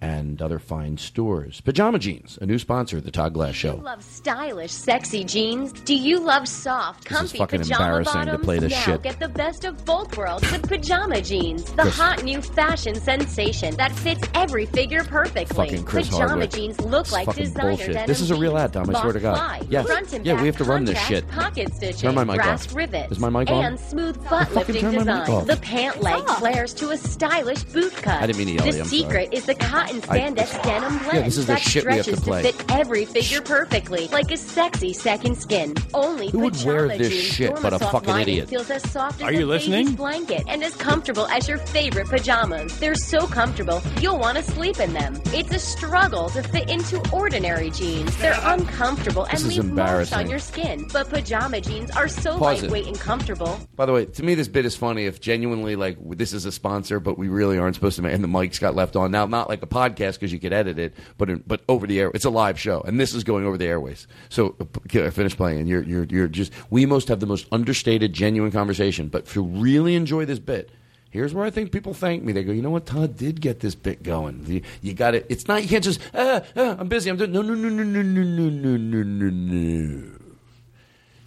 and 0.00 0.40
other 0.40 0.58
fine 0.58 0.96
stores. 0.96 1.60
Pajama 1.60 1.98
Jeans, 1.98 2.38
a 2.40 2.46
new 2.46 2.58
sponsor 2.58 2.98
of 2.98 3.04
the 3.04 3.10
Todd 3.10 3.32
Glass 3.34 3.48
You 3.62 3.70
Show. 3.70 3.74
love 3.76 4.02
stylish, 4.02 4.70
sexy 4.72 5.24
jeans? 5.24 5.72
Do 5.72 5.94
you 5.94 6.20
love 6.20 6.46
soft, 6.46 7.04
This 7.04 7.12
is 7.12 7.18
comfy 7.18 7.38
fucking 7.38 7.60
pajama 7.60 7.84
embarrassing 7.84 8.12
to 8.20 8.26
bottoms? 8.26 8.44
play 8.44 8.58
this 8.60 8.72
now 8.72 8.80
shit. 8.80 9.02
get 9.02 9.18
the 9.18 9.28
best 9.28 9.64
of 9.64 9.84
both 9.84 10.16
worlds 10.16 10.50
with 10.52 10.68
pajama 10.68 11.20
jeans, 11.20 11.64
the 11.72 11.82
Chris- 11.82 11.96
hot 11.98 12.22
new 12.22 12.40
fashion 12.40 12.94
sensation 12.94 13.74
that 13.76 13.90
fits 13.92 14.22
every 14.34 14.66
figure 14.66 15.02
perfectly. 15.02 15.56
Fucking 15.68 15.84
Chris 15.84 16.06
pajama 16.08 16.28
Hardwick. 16.28 16.50
jeans 16.52 16.80
look 16.80 17.00
It's 17.06 17.12
like 17.12 17.34
designer 17.34 17.68
bullshit. 17.70 17.92
denim 17.94 18.06
This 18.06 18.20
is 18.20 18.30
a 18.30 18.36
real 18.36 18.56
ad, 18.56 18.72
Tom. 18.72 18.94
I 18.94 19.00
swear 19.00 19.12
to 19.12 19.20
God. 19.20 19.66
Yes. 19.68 19.88
and 20.12 20.24
Yeah, 20.24 20.34
back 20.34 20.42
we 20.42 20.46
have 20.46 20.56
to 20.58 20.64
run 20.64 20.84
this 20.84 20.98
shit. 21.06 21.28
Pocket 21.28 21.74
stitching, 21.74 22.00
Turn 22.02 22.14
my 22.14 22.22
mic 22.24 22.36
brass 22.36 22.66
off. 22.68 22.74
rivets, 22.76 23.12
Is 23.12 23.18
my 23.18 23.30
mic 23.30 23.50
on? 23.50 23.64
and 23.64 23.80
smooth 23.80 24.16
butt 24.28 24.54
lifting 24.54 24.76
turn 24.76 24.94
my 24.94 25.04
mic 25.04 25.26
design. 25.26 25.46
The 25.46 25.56
pant 25.56 26.00
leg 26.02 26.24
flares 26.38 26.72
to 26.74 26.90
a 26.90 26.96
stylish 26.96 27.64
boot 27.64 27.92
cut. 27.94 28.22
I 28.22 28.26
didn't 28.26 28.38
mean 28.38 28.56
to 28.58 28.64
yell 28.64 28.72
The 28.84 28.84
secret 28.84 29.30
is 29.32 29.44
the 29.46 29.54
cotton 29.54 29.87
cotton 29.88 30.02
spandex 30.02 30.62
denim 30.62 30.98
blend 30.98 31.12
Yeah, 31.14 31.22
this 31.22 31.36
is 31.38 31.46
the 31.46 31.54
that 31.54 31.62
shit 31.62 31.86
we 31.86 31.96
have 31.96 32.04
to 32.06 32.16
stretches 32.16 32.24
play. 32.24 32.42
fit 32.52 32.64
every 32.72 33.04
figure 33.04 33.40
perfectly, 33.40 34.08
like 34.08 34.30
a 34.30 34.36
sexy 34.36 34.92
second 34.92 35.36
skin. 35.36 35.74
Only 35.94 36.30
Who 36.30 36.40
would 36.40 36.52
pajama 36.54 36.72
wear 36.72 36.88
this 36.98 37.08
jeans 37.10 37.22
shit 37.24 37.54
but 37.62 37.72
a 37.72 37.78
Dormisoft 37.78 37.90
fucking 37.92 38.08
lining 38.08 38.22
idiot? 38.28 38.48
Feels 38.48 38.70
as 38.70 38.90
soft 38.90 39.16
as 39.16 39.22
Are 39.22 39.32
you 39.32 39.46
a 39.46 39.48
listening? 39.48 39.94
blanket 39.94 40.44
and 40.48 40.62
as 40.62 40.74
comfortable 40.76 41.26
as 41.28 41.48
your 41.48 41.58
favorite 41.58 42.08
pajamas. 42.08 42.78
They're 42.78 42.94
so 42.94 43.26
comfortable 43.26 43.82
you'll 44.00 44.18
want 44.18 44.36
to 44.38 44.42
sleep 44.44 44.80
in 44.80 44.92
them. 44.92 45.20
It's 45.26 45.52
a 45.54 45.58
struggle 45.58 46.28
to 46.30 46.42
fit 46.42 46.68
into 46.68 47.02
ordinary 47.12 47.70
jeans. 47.70 48.16
They're 48.18 48.38
uncomfortable 48.42 49.24
and 49.24 49.38
This 49.38 49.56
leave 49.56 49.64
marks 49.72 50.12
on 50.12 50.28
your 50.28 50.38
skin. 50.38 50.86
But 50.92 51.08
pajama 51.08 51.60
jeans 51.60 51.90
are 51.92 52.08
so 52.08 52.38
Pause 52.38 52.62
it. 52.64 52.70
lightweight 52.70 52.86
and 52.86 52.98
comfortable. 52.98 53.58
By 53.76 53.86
the 53.86 53.92
way, 53.92 54.04
to 54.06 54.22
me, 54.22 54.34
this 54.34 54.48
bit 54.48 54.64
is 54.66 54.76
funny. 54.76 55.06
If 55.06 55.20
genuinely 55.20 55.76
like 55.76 55.96
this 56.02 56.32
is 56.32 56.44
a 56.44 56.52
sponsor, 56.52 57.00
but 57.00 57.18
we 57.18 57.28
really 57.28 57.58
aren't 57.58 57.74
supposed 57.74 57.96
to, 58.00 58.06
and 58.06 58.22
the 58.22 58.28
mics 58.28 58.60
got 58.60 58.74
left 58.74 58.96
on. 58.96 59.10
Now, 59.10 59.26
not 59.26 59.48
like 59.48 59.62
a 59.62 59.66
podcast 59.78 60.14
because 60.14 60.32
you 60.32 60.40
could 60.40 60.52
edit 60.52 60.78
it, 60.78 60.94
but 61.16 61.30
in, 61.30 61.42
but 61.46 61.62
over 61.68 61.86
the 61.86 62.00
air, 62.00 62.10
it's 62.14 62.24
a 62.24 62.30
live 62.30 62.58
show, 62.58 62.80
and 62.82 62.98
this 62.98 63.14
is 63.14 63.24
going 63.24 63.44
over 63.46 63.56
the 63.56 63.66
airways. 63.66 64.06
So 64.28 64.56
uh, 64.60 64.64
okay, 64.86 65.06
I 65.06 65.10
finished 65.10 65.36
playing, 65.36 65.66
you're 65.66 65.82
you're 65.82 66.04
you're 66.04 66.28
just. 66.28 66.52
We 66.70 66.86
most 66.86 67.08
have 67.08 67.20
the 67.20 67.26
most 67.26 67.46
understated, 67.52 68.12
genuine 68.12 68.52
conversation. 68.52 69.08
But 69.08 69.26
to 69.28 69.42
really 69.42 69.94
enjoy 69.94 70.24
this 70.24 70.38
bit. 70.38 70.70
Here's 71.10 71.32
where 71.32 71.46
I 71.46 71.50
think 71.50 71.72
people 71.72 71.94
thank 71.94 72.22
me. 72.22 72.32
They 72.32 72.44
go, 72.44 72.52
you 72.52 72.60
know 72.60 72.68
what? 72.68 72.84
Todd 72.84 73.16
did 73.16 73.40
get 73.40 73.60
this 73.60 73.74
bit 73.74 74.02
going. 74.02 74.44
You, 74.46 74.62
you 74.82 74.92
got 74.92 75.14
it. 75.14 75.24
It's 75.30 75.48
not. 75.48 75.62
You 75.62 75.68
can't 75.68 75.84
just. 75.84 76.00
Ah, 76.12 76.42
ah, 76.54 76.76
I'm 76.78 76.88
busy. 76.88 77.08
I'm 77.08 77.16
doing. 77.16 77.32
No, 77.32 77.40
no, 77.40 77.54
no, 77.54 77.70
no, 77.70 77.82
no, 77.82 78.02
no, 78.02 78.22
no, 78.22 78.48
no, 78.50 78.76
no, 78.76 79.02
no, 79.02 79.30
no. 79.30 80.18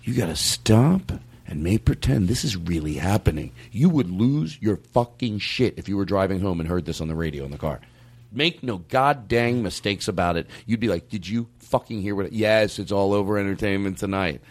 You 0.04 0.14
got 0.14 0.28
to 0.28 0.36
stop 0.36 1.12
and 1.52 1.64
may 1.64 1.78
pretend 1.78 2.28
this 2.28 2.45
is 2.45 2.56
really 2.56 2.93
happening. 2.93 3.52
You 3.72 3.89
would 3.89 4.10
lose 4.10 4.58
your 4.62 4.78
fucking 4.78 5.39
shit 5.39 5.78
if 5.78 5.89
you 5.89 5.97
were 5.97 6.06
driving 6.06 6.39
home 6.39 6.60
and 6.62 6.70
heard 6.70 6.86
this 6.86 7.02
on 7.02 7.10
the 7.10 7.16
radio 7.16 7.43
in 7.43 7.52
the 7.52 7.58
car. 7.58 7.82
Make 8.32 8.64
no 8.64 8.78
goddamn 8.78 9.64
mistakes 9.64 10.08
about 10.08 10.38
it. 10.38 10.48
You'd 10.66 10.80
be 10.80 10.88
like, 10.88 11.10
"Did 11.10 11.28
you 11.28 11.48
fucking 11.60 12.02
hear 12.02 12.16
what?" 12.16 12.28
It, 12.28 12.34
yes, 12.34 12.80
it's 12.80 12.92
all 12.92 13.14
over 13.14 13.38
entertainment 13.38 13.98
tonight. 13.98 14.42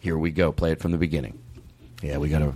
Here 0.00 0.16
we 0.16 0.30
go. 0.30 0.52
Play 0.52 0.72
it 0.72 0.80
from 0.80 0.92
the 0.92 0.98
beginning. 0.98 1.38
Yeah, 2.02 2.18
we 2.18 2.28
got 2.28 2.38
to. 2.38 2.54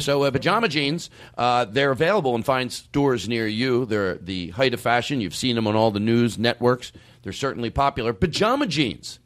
So, 0.00 0.24
uh, 0.24 0.32
pajama 0.32 0.68
jeans, 0.68 1.10
uh, 1.38 1.64
they're 1.64 1.92
available 1.92 2.34
in 2.34 2.42
fine 2.42 2.70
stores 2.70 3.28
near 3.28 3.46
you. 3.46 3.84
They're 3.84 4.16
the 4.16 4.50
height 4.50 4.74
of 4.74 4.80
fashion. 4.80 5.20
You've 5.20 5.34
seen 5.34 5.54
them 5.54 5.68
on 5.68 5.76
all 5.76 5.92
the 5.92 6.00
news 6.00 6.38
networks. 6.38 6.90
They're 7.22 7.32
certainly 7.32 7.70
popular. 7.70 8.12
Pajama 8.12 8.66
jeans. 8.66 9.20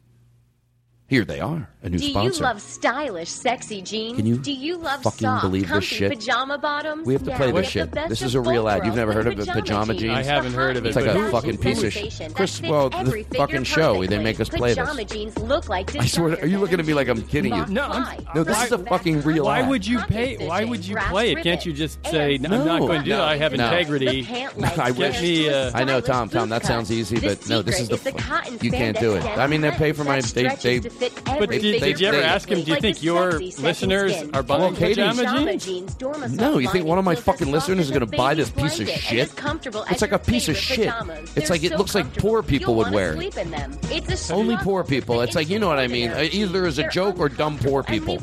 Here 1.11 1.25
they 1.25 1.41
are, 1.41 1.67
a 1.83 1.89
new 1.89 1.97
sponsor. 1.97 1.99
Do 1.99 2.11
sponsor. 2.33 2.37
you 2.39 2.43
love 2.45 2.61
stylish, 2.61 3.27
sexy 3.29 3.81
jeans? 3.81 4.15
Can 4.15 4.25
you 4.25 4.37
Do 4.37 4.53
you 4.53 4.77
love 4.77 5.03
fucking 5.03 5.19
soft, 5.19 5.41
believe 5.41 5.63
this 5.63 5.69
comfy 5.71 5.85
shit? 5.87 6.09
pajama 6.13 6.57
bottoms? 6.57 7.05
We 7.05 7.11
have 7.11 7.23
to 7.23 7.31
Now 7.31 7.35
play 7.35 7.47
get 7.47 7.55
this 7.57 7.65
the 7.65 7.71
shit. 7.71 7.91
best 7.91 8.09
This 8.09 8.21
of 8.21 8.27
is 8.27 8.35
a 8.35 8.39
real 8.39 8.63
both 8.63 8.71
ad. 8.71 8.77
You've 8.77 8.85
worlds 8.85 8.95
never 8.95 9.11
heard 9.11 9.27
of 9.27 9.35
the 9.45 9.51
pajama 9.51 9.93
jeans? 9.95 10.13
I 10.17 10.23
haven't 10.23 10.53
heard 10.53 10.77
of 10.77 10.85
it. 10.85 10.87
It's 10.87 10.95
like 10.95 11.03
but 11.07 11.17
a 11.17 11.29
fucking 11.29 11.57
piece 11.57 11.83
of 11.83 11.91
shit. 11.91 12.33
Chris, 12.33 12.61
well, 12.61 12.89
the 12.89 13.25
fucking 13.35 13.65
show, 13.65 14.05
they 14.05 14.23
make 14.23 14.39
us 14.39 14.47
play 14.47 14.69
this. 14.73 14.77
Pajama 14.77 15.03
jeans 15.03 15.37
look 15.39 15.67
like 15.67 15.93
I 15.97 16.05
swear, 16.05 16.37
to- 16.37 16.43
are 16.43 16.47
you 16.47 16.59
looking 16.59 16.79
at 16.79 16.85
me 16.85 16.93
like 16.93 17.09
I'm 17.09 17.23
kidding 17.23 17.53
you? 17.55 17.65
No, 17.65 17.81
I'm- 17.87 18.25
No, 18.33 18.45
this 18.45 18.63
is 18.63 18.71
a 18.71 18.77
fucking 18.77 19.23
real 19.23 19.43
Why 19.43 19.59
ad. 19.63 19.67
would 19.69 19.85
you 19.85 19.99
pay? 20.03 20.37
Why 20.47 20.63
would 20.63 20.87
you 20.87 20.95
play 20.95 21.33
it? 21.33 21.43
Can't 21.43 21.65
you 21.65 21.73
just 21.73 21.99
say, 22.07 22.37
"No, 22.37 22.51
"I'm 22.57 22.65
not 22.65 22.79
No. 22.79 22.87
going 22.87 22.99
to 22.99 23.03
do 23.05 23.11
that. 23.11 23.19
I 23.19 23.35
have 23.35 23.51
No. 23.51 23.65
integrity"? 23.65 24.25
I 24.77 24.91
Get 24.91 24.97
wish. 24.97 25.21
me. 25.21 25.49
Uh, 25.49 25.71
I 25.73 25.83
know, 25.83 25.99
Tom. 25.99 26.29
Tom, 26.29 26.47
that 26.47 26.65
sounds 26.65 26.89
easy, 26.89 27.19
but 27.19 27.49
no, 27.49 27.61
this 27.61 27.81
is 27.81 27.89
the. 27.89 27.97
secret 27.97 28.15
is 28.15 28.21
the 28.23 28.29
cotton 28.29 28.57
you 28.61 28.71
can't 28.71 28.97
do 28.97 29.15
it. 29.15 29.25
I 29.25 29.47
mean, 29.47 29.59
they 29.59 29.71
pay 29.71 29.91
for 29.91 30.05
my. 30.05 30.21
that 30.21 30.61
They, 30.61 30.79
they, 30.79 31.00
to 31.09 31.09
fit 31.09 31.25
But 31.25 31.49
did, 31.49 31.61
figure 31.61 31.79
did 31.79 31.99
you 31.99 32.07
ever 32.07 32.21
ask 32.21 32.49
him? 32.49 32.59
Do 32.61 32.65
you 32.65 32.73
Like 32.73 32.81
think 32.81 33.03
your 33.03 33.31
sexy 33.33 33.61
listeners 33.61 34.15
skin. 34.15 34.35
are 34.35 34.43
buying 34.43 34.61
Well, 34.61 34.71
pajama 34.73 35.15
Pajama 35.23 35.57
jeans? 35.57 35.95
jeans, 35.95 36.33
No, 36.35 36.57
you 36.57 36.69
think 36.69 36.85
one 36.85 36.97
of 36.97 37.05
my 37.05 37.15
fucking 37.15 37.51
listeners 37.51 37.85
is 37.85 37.89
going 37.91 38.09
to 38.09 38.17
buy 38.17 38.33
this 38.33 38.49
piece 38.49 38.79
of 38.79 38.87
shit? 38.89 39.35
comfortable 39.35 39.83
It's 39.89 40.01
like 40.01 40.11
a 40.11 40.19
piece 40.19 40.47
of 40.49 40.57
shit. 40.57 40.89
pajamas. 40.89 41.19
It's 41.35 41.47
They're 41.49 41.57
like 41.57 41.63
it 41.63 41.77
looks 41.77 41.95
like 41.95 42.13
poor 42.17 42.41
people 42.43 42.75
would 42.75 42.91
wear 42.91 43.11
it. 43.13 43.15
Sleep 43.17 43.37
in 43.37 43.51
them. 43.51 43.77
It's 43.89 44.29
a 44.29 44.33
Only 44.33 44.57
poor 44.57 44.83
people. 44.83 45.21
It's 45.21 45.35
like 45.35 45.49
you 45.49 45.59
know 45.59 45.67
what 45.67 45.79
I 45.79 45.87
mean. 45.87 46.11
Either 46.11 46.65
as 46.65 46.77
a 46.79 46.87
joke 46.89 47.19
or 47.19 47.29
dumb 47.29 47.57
poor 47.59 47.83
people. 47.83 48.21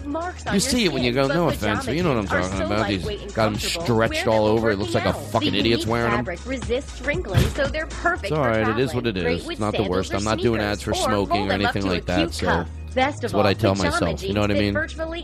You 0.53 0.61
see 0.61 0.85
it 0.85 0.93
when 0.93 1.05
you 1.05 1.13
go. 1.13 1.27
No 1.29 1.49
offense, 1.49 1.85
but 1.87 1.95
you 1.97 2.03
know 2.03 2.11
what 2.15 2.19
I'm 2.19 2.27
talking 2.27 2.63
about. 2.63 2.89
These 2.89 3.05
lightweight 3.05 3.23
and 3.23 3.35
got 3.35 3.45
them 3.51 3.59
stretched 3.59 4.27
all 4.27 4.47
over. 4.47 4.71
It 4.71 4.77
looks 4.79 4.95
like 4.95 5.05
a 5.05 5.13
fucking 5.13 5.53
The 5.53 5.59
idiot's 5.59 5.87
wearing 5.87 6.11
them. 6.11 6.19
fabric 6.25 6.47
resists 6.47 7.01
wrinkling, 7.03 7.43
so 7.51 7.67
they're 7.67 7.87
perfect 7.87 8.25
It's 8.27 8.33
all 8.33 8.45
for 8.45 8.51
right. 8.51 8.61
It 8.61 8.65
traveling. 8.65 8.85
is 8.89 8.95
what 8.95 9.07
it 9.07 9.15
Great 9.15 9.39
is. 9.39 9.43
with 9.45 9.53
It's 9.53 9.61
not 9.61 9.75
the 9.77 9.83
worst. 9.85 10.15
I'm 10.15 10.25
not 10.25 10.39
doing 10.39 10.61
ads 10.61 10.83
for 10.83 10.95
smoking 10.95 11.51
or 11.51 11.53
anything 11.53 11.87
like 11.87 12.07
that. 12.07 12.33
So 12.33 12.47
cuff. 12.47 12.68
Best 12.95 13.21
that's 13.21 13.33
of 13.33 13.37
what 13.37 13.45
all, 13.45 13.51
I 13.51 13.55
tell 13.55 13.75
pajama 13.75 13.91
myself. 13.91 14.23
You 14.23 14.33
know 14.33 14.41
what 14.41 14.51
I 14.51 14.55
mean? 14.55 14.75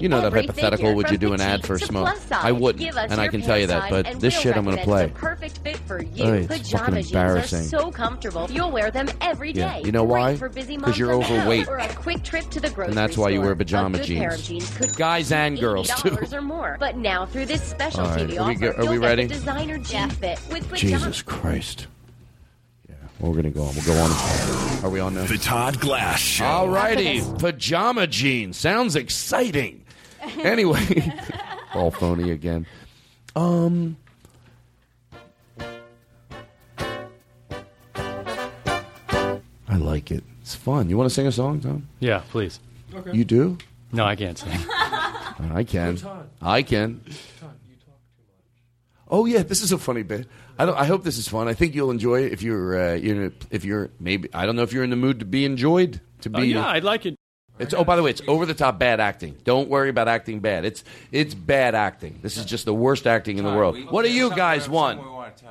You 0.01 0.09
know 0.09 0.21
that 0.21 0.33
hypothetical. 0.33 0.95
Would 0.95 1.11
you 1.11 1.17
do 1.19 1.33
an 1.33 1.41
ad 1.41 1.67
for 1.67 1.79
smoke? 1.79 2.15
size. 2.19 2.31
I 2.31 2.53
wouldn't, 2.53 2.85
Give 2.85 2.95
us 2.97 3.11
and 3.11 3.21
I 3.21 3.27
can 3.27 3.41
tell 3.41 3.59
you 3.59 3.67
that. 3.67 3.91
But 3.91 4.21
this 4.21 4.35
we'll 4.35 4.43
shit 4.43 4.57
I'm 4.57 4.65
going 4.65 4.77
to 4.77 4.85
play. 4.85 5.11
perfect 5.15 5.59
fit 5.59 5.79
for 5.79 6.03
you. 6.03 6.25
Oh, 6.25 6.33
it's 6.35 6.47
fucking 6.47 6.63
Pajama 6.63 6.97
jeans 6.97 7.07
embarrassing. 7.11 7.59
are 7.61 7.63
so 7.65 7.91
comfortable. 7.91 8.49
You'll 8.51 8.71
wear 8.71 8.91
them 8.91 9.09
every 9.23 9.53
day. 9.55 9.61
Yeah. 9.63 9.79
You 9.79 9.93
know 9.93 10.05
why? 10.05 10.37
For 10.37 10.51
busy 10.51 10.77
'Cause 10.77 10.83
moms 10.89 10.99
you're 10.99 11.15
on 11.15 11.21
the 11.23 11.27
go, 11.27 11.35
overweight. 11.37 11.69
Or 11.69 11.79
a 11.79 11.89
quick 11.89 12.23
trip 12.23 12.49
to 12.51 12.61
the 12.61 12.69
grocery 12.71 12.89
And 12.91 12.97
that's 12.99 13.17
why 13.17 13.31
you 13.31 13.41
wear 13.41 13.57
pajama 13.57 13.97
a 13.99 14.07
good 14.07 14.19
Pair 14.19 14.35
of 14.35 14.43
jeans. 14.43 14.69
jeans 14.69 14.77
could 14.79 14.97
Guys 14.97 15.33
and 15.33 15.59
girls, 15.59 15.89
too. 16.01 16.17
or 16.33 16.43
more. 16.43 16.77
But 16.79 16.97
now 16.99 17.25
through 17.27 17.47
this 17.47 17.63
special 17.63 18.03
All 18.03 18.09
right, 18.11 18.29
TV 18.29 18.39
are 18.39 18.47
we 18.77 18.87
are 18.87 18.91
we 18.91 18.99
ready? 18.99 19.27
designer 19.27 19.79
jean 19.79 20.11
fit 20.11 20.39
with 20.53 20.69
pajama 20.69 20.99
Jesus 20.99 21.23
Christ. 21.23 21.87
Yeah, 23.19 23.23
well, 23.23 23.33
we're 23.33 23.43
going 23.43 23.53
to 23.53 23.59
go 23.59 23.65
on. 23.65 23.75
We'll 23.75 23.85
go 23.85 23.95
on. 24.03 24.85
Are 24.85 24.91
we 24.91 25.01
on 25.01 25.15
now? 25.15 25.25
The 25.25 25.39
Todd 25.39 25.81
Glass 25.81 26.21
Show. 26.21 26.45
All 26.45 26.69
righty. 26.69 27.23
Pajama 27.39 28.07
jeans. 28.07 28.57
Sounds 28.59 28.97
exciting. 28.97 29.85
Anyway, 30.39 31.13
all 31.75 31.91
phony 31.91 32.31
again. 32.31 32.67
Um. 33.37 33.97
I 39.69 39.77
like 39.77 40.11
it. 40.11 40.25
It's 40.41 40.55
fun. 40.55 40.89
You 40.89 40.97
want 40.97 41.09
to 41.09 41.15
sing 41.15 41.27
a 41.27 41.33
song, 41.33 41.61
Tom? 41.61 41.89
Yeah, 42.01 42.23
please. 42.31 42.61
Okay. 42.95 43.13
You 43.13 43.25
do? 43.25 43.59
No, 43.93 44.05
I 44.05 44.17
can't 44.17 44.39
sing. 44.39 44.51
I 44.71 45.65
can. 45.67 45.99
I 46.41 46.63
can. 46.63 47.01
Oh 49.15 49.27
yeah, 49.27 49.45
this 49.45 49.63
is 49.63 49.71
a 49.71 49.79
funny 49.79 50.03
bit. 50.03 50.27
I 50.59 50.67
don't. 50.67 50.77
I 50.77 50.87
hope 50.87 51.05
this 51.05 51.19
is 51.19 51.29
fun. 51.29 51.47
I 51.47 51.55
think 51.55 51.77
you'll 51.77 51.93
enjoy 51.93 52.25
it 52.25 52.33
if 52.33 52.43
you're. 52.43 52.91
Uh, 52.91 52.95
you 52.95 53.15
know, 53.15 53.31
if 53.49 53.65
you're 53.65 53.91
maybe. 54.01 54.29
I 54.35 54.45
don't 54.45 54.57
know 54.57 54.63
if 54.63 54.73
you're 54.73 54.83
in 54.83 54.91
the 54.91 54.97
mood 54.97 55.21
to 55.21 55.25
be 55.25 55.45
enjoyed. 55.45 56.01
To 56.23 56.31
be. 56.31 56.41
Oh, 56.41 56.43
yeah, 56.43 56.67
I'd 56.67 56.83
like 56.83 57.07
it. 57.07 57.15
It's 57.61 57.73
oh 57.73 57.85
by 57.85 57.95
the 57.95 58.03
way, 58.03 58.11
it's 58.11 58.23
over 58.27 58.45
the 58.45 58.55
top 58.55 58.81
bad 58.81 58.99
acting. 58.99 59.37
Don't 59.45 59.69
worry 59.69 59.89
about 59.89 60.09
acting 60.09 60.41
bad. 60.41 60.65
It's 60.65 60.83
it's 61.13 61.33
bad 61.33 61.77
acting. 61.77 62.19
This 62.23 62.37
is 62.37 62.45
just 62.45 62.65
the 62.65 62.75
worst 62.75 63.07
acting 63.07 63.39
in 63.39 63.45
the 63.45 63.53
world. 63.53 63.77
What 63.89 64.05
do 64.05 64.13
you 64.13 64.35
guys 64.35 64.69
want? 64.69 65.01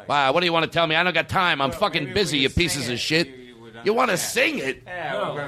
Wow, 0.09 0.33
what 0.33 0.41
do 0.41 0.45
you 0.45 0.51
want 0.51 0.65
to 0.65 0.69
tell 0.69 0.85
me? 0.85 0.97
I 0.97 1.03
don't 1.03 1.13
got 1.13 1.29
time. 1.29 1.61
I'm 1.61 1.71
fucking 1.71 2.13
busy, 2.13 2.39
you 2.39 2.49
pieces 2.49 2.89
of 2.89 2.99
shit. 2.99 3.42
You 3.83 3.93
want 3.93 4.11
to 4.11 4.17
sing 4.17 4.59
it? 4.59 4.83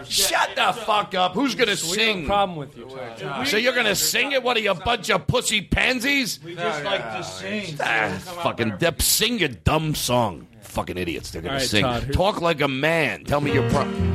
Shut 0.10 0.50
the 0.56 0.74
fuck 0.74 1.16
up. 1.16 1.34
Who's 1.34 1.56
gonna 1.56 1.76
sing? 1.76 2.26
problem 2.26 2.58
with 2.58 2.76
you, 2.78 2.86
Todd. 2.86 3.48
So 3.48 3.58
you're 3.58 3.76
gonna 3.76 3.96
sing 3.96 4.32
it? 4.34 4.44
What 4.44 4.58
are 4.58 4.60
you, 4.60 4.72
a 4.72 4.76
bunch 4.76 5.10
of 5.10 5.26
pussy 5.28 5.62
pansies? 5.62 6.40
We 6.44 6.56
just 6.56 6.84
like 6.84 7.02
to 7.18 7.24
sing. 7.24 7.78
Ah, 7.80 8.10
fucking 8.44 8.78
dep- 8.78 9.02
sing 9.02 9.40
your 9.40 9.50
dumb 9.50 9.96
song. 9.96 10.48
Fucking 10.62 10.98
idiots. 10.98 11.32
They're 11.32 11.42
gonna 11.42 11.54
All 11.56 11.60
right, 11.60 11.68
sing. 11.70 11.84
Todd, 11.84 12.04
who- 12.04 12.14
Talk 12.14 12.42
like 12.42 12.60
a 12.62 12.68
man. 12.68 13.24
Tell 13.24 13.40
me 13.42 13.54
your 13.54 13.70
problem. 13.70 14.12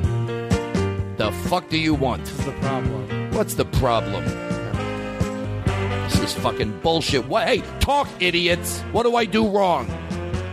The 1.16 1.32
fuck 1.48 1.68
do 1.70 1.78
you 1.78 1.94
want? 1.94 2.22
What's 2.28 2.44
the 2.44 2.52
problem? 2.52 3.30
What's 3.32 3.54
the 3.54 3.64
problem? 3.64 4.24
This 6.08 6.20
is 6.20 6.34
fucking 6.34 6.80
bullshit. 6.80 7.26
What? 7.26 7.46
Hey, 7.48 7.62
talk, 7.80 8.08
idiots. 8.20 8.80
What 8.92 9.04
do 9.04 9.16
I 9.16 9.24
do 9.24 9.48
wrong? 9.48 9.86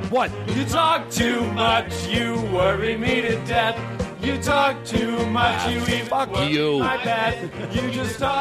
What? 0.10 0.32
You 0.55 0.64
talk 0.66 1.10
too 1.10 1.41
much, 1.53 2.08
you 2.08 2.36
worry 2.53 2.95
me 2.97 3.22
to 3.22 3.36
death. 3.45 3.78
You 4.24 4.38
talk 4.41 4.84
too 4.86 5.26
much, 5.28 5.70
you 5.70 5.80
even 5.82 6.05
Fuck 6.08 6.32
worry 6.34 6.47
you. 6.47 6.80
my 6.80 6.97
bed. 7.03 7.51
You 7.74 7.91
just 7.91 8.18
talk. 8.20 8.34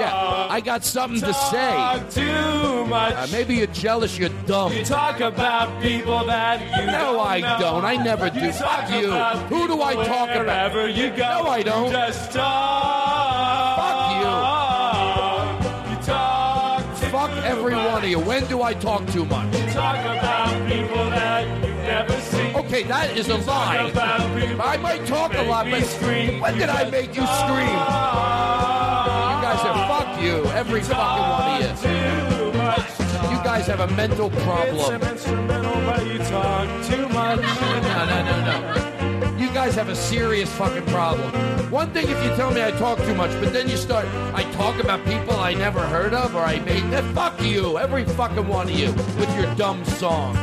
Yeah, 0.00 0.46
I 0.50 0.60
got 0.60 0.84
something 0.84 1.20
to 1.20 1.34
say. 1.34 1.72
Talk 1.74 2.10
too 2.10 2.86
much. 2.86 3.14
Uh, 3.14 3.26
maybe 3.32 3.56
you're 3.56 3.66
jealous. 3.68 4.18
You're 4.18 4.28
dumb. 4.46 4.72
You 4.72 4.84
talk 4.84 5.20
about 5.20 5.80
people 5.82 6.24
that 6.26 6.60
you 6.80 6.86
No, 6.86 7.12
don't 7.14 7.26
I 7.26 7.40
know. 7.40 7.56
don't. 7.60 7.84
I 7.84 7.96
never 7.96 8.30
do. 8.30 8.40
You 8.40 8.52
Fuck 8.52 8.88
talk 8.88 8.90
you. 8.90 9.12
Who 9.56 9.66
do 9.68 9.82
I 9.82 9.94
talk 10.04 10.30
about? 10.30 10.74
You 10.96 11.10
go, 11.10 11.16
No, 11.44 11.48
I 11.48 11.62
don't. 11.62 11.86
You 11.86 11.92
just 11.92 12.32
talk. 12.32 13.76
Fuck 13.78 14.03
you. 18.06 18.18
When 18.18 18.46
do 18.46 18.62
I 18.62 18.74
talk 18.74 19.06
too 19.08 19.24
much? 19.24 19.54
You 19.54 19.66
talk 19.70 19.96
about 19.96 20.68
people 20.68 21.04
that 21.10 21.46
you've 21.64 21.76
never 21.76 22.20
seen. 22.20 22.54
Okay, 22.56 22.82
that 22.84 23.16
is 23.16 23.28
a 23.28 23.36
lie. 23.38 23.90
I 24.62 24.76
might 24.78 25.06
talk 25.06 25.34
a 25.34 25.42
lot, 25.42 25.70
but 25.70 25.84
scream. 25.84 26.40
when 26.40 26.58
did 26.58 26.68
I 26.68 26.88
make 26.90 27.14
you 27.14 27.22
ah. 27.24 27.44
scream? 27.44 27.78
You 29.34 29.42
guys 29.46 29.60
are 29.68 29.78
fuck 29.88 30.22
you. 30.22 30.44
Every 30.52 30.82
fucking 30.82 31.28
one 31.30 31.62
of 31.62 31.84
you. 31.84 33.36
You 33.36 33.42
guys 33.44 33.66
have 33.66 33.80
a 33.80 33.88
mental 33.94 34.30
It's 34.32 34.42
problem. 34.44 35.02
an 35.02 35.10
instrumental, 35.10 35.74
but 35.86 36.06
you 36.06 36.18
talk 36.18 36.86
too 36.86 37.08
much. 37.08 37.40
No, 37.94 38.04
no, 38.06 38.24
no, 38.24 38.80
no. 38.80 38.93
You 39.44 39.52
guys 39.52 39.74
have 39.74 39.90
a 39.90 39.94
serious 39.94 40.50
fucking 40.54 40.86
problem. 40.86 41.30
One 41.70 41.92
thing 41.92 42.08
if 42.08 42.24
you 42.24 42.34
tell 42.34 42.50
me 42.50 42.64
I 42.64 42.70
talk 42.70 42.98
too 43.00 43.14
much, 43.14 43.30
but 43.42 43.52
then 43.52 43.68
you 43.68 43.76
start, 43.76 44.06
I 44.32 44.50
talk 44.52 44.82
about 44.82 45.04
people 45.04 45.34
I 45.34 45.52
never 45.52 45.80
heard 45.80 46.14
of 46.14 46.34
or 46.34 46.40
I 46.40 46.60
made 46.60 46.82
that. 46.92 47.04
Fuck 47.14 47.42
you, 47.42 47.76
every 47.76 48.04
fucking 48.04 48.48
one 48.48 48.70
of 48.70 48.74
you, 48.74 48.90
with 49.18 49.36
your 49.36 49.54
dumb 49.54 49.84
song. 49.84 50.34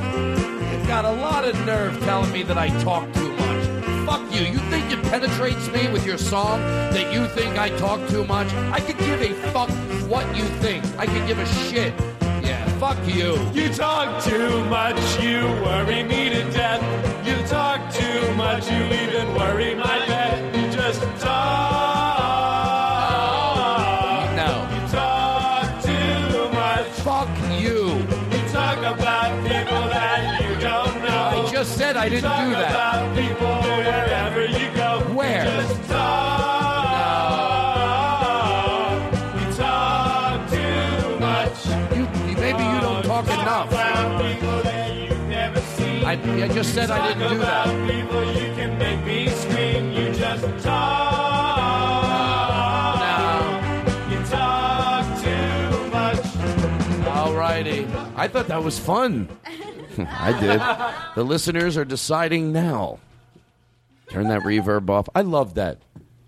You've 0.72 0.88
got 0.88 1.06
a 1.06 1.12
lot 1.12 1.46
of 1.46 1.56
nerve 1.66 2.00
telling 2.04 2.32
me 2.32 2.44
that 2.44 2.60
I 2.60 2.68
talk 2.84 3.12
too 3.16 3.34
much. 3.34 3.66
Fuck 4.06 4.32
you. 4.32 4.42
You 4.42 4.60
think 4.70 4.92
it 4.92 5.02
penetrates 5.06 5.68
me 5.72 5.92
with 5.92 6.06
your 6.06 6.20
song 6.20 6.62
that 6.92 7.12
you 7.12 7.26
think 7.30 7.58
I 7.58 7.70
talk 7.80 8.08
too 8.08 8.24
much? 8.24 8.54
I 8.54 8.80
could 8.80 9.00
give 9.00 9.20
a 9.20 9.34
fuck 9.52 9.72
what 10.08 10.28
you 10.38 10.44
think. 10.62 10.86
I 11.00 11.08
could 11.08 11.26
give 11.26 11.40
a 11.40 11.46
shit. 11.48 11.92
Yeah, 12.52 12.68
fuck 12.80 13.00
you. 13.08 13.40
You 13.54 13.70
talk 13.74 14.22
too 14.22 14.66
much, 14.66 15.00
you 15.24 15.40
worry 15.64 16.04
me 16.04 16.28
to 16.32 16.44
death. 16.52 16.84
You 17.26 17.38
talk 17.48 17.80
too 17.94 18.36
much, 18.36 18.70
you 18.70 18.84
even 19.04 19.34
worry 19.36 19.74
my 19.74 20.00
pet. 20.00 20.54
You 20.54 20.70
just 20.70 21.00
talk. 21.22 21.32
No. 24.36 24.52
You 24.74 24.82
talk 24.92 25.82
too 25.82 26.50
much. 26.52 26.88
Fuck 27.08 27.30
you. 27.58 27.80
You 28.34 28.42
talk 28.50 28.80
about 28.80 29.32
people 29.48 29.84
that 29.96 30.42
you 30.44 30.52
don't 30.60 30.96
know. 31.06 31.46
I 31.46 31.50
just 31.50 31.78
said 31.78 31.96
I 31.96 32.10
didn't 32.10 32.24
talk 32.24 32.44
do 32.44 32.52
that. 32.52 33.61
Talk 43.26 43.40
enough. 43.42 43.68
About 43.72 44.22
people 44.22 44.62
that 44.64 44.96
you've 44.96 45.28
never 45.28 45.60
seen. 45.62 46.06
I, 46.06 46.44
I 46.44 46.48
just 46.48 46.74
said 46.74 46.92
I 46.92 47.08
didn't 47.14 47.30
do 47.30 47.38
that. 47.40 47.68
people 47.90 48.24
you 48.34 48.54
can 48.56 48.78
make 48.78 49.06
me 49.06 49.28
scream. 49.30 49.92
You 49.92 50.14
just 50.14 50.44
talk. 50.64 51.42
You 54.10 54.24
talk 54.26 55.06
too 55.22 55.90
much. 55.90 56.18
Alrighty. 57.06 58.14
I 58.16 58.28
thought 58.28 58.48
that 58.48 58.64
was 58.64 58.80
fun. 58.80 59.30
I 59.98 60.40
did. 60.40 60.62
The 61.14 61.26
listeners 61.26 61.76
are 61.76 61.84
deciding 61.84 62.54
now. 62.54 63.00
Turn 64.10 64.30
that 64.30 64.44
reverb 64.44 64.90
off. 64.90 65.10
I 65.14 65.22
love 65.22 65.56
that. 65.56 65.80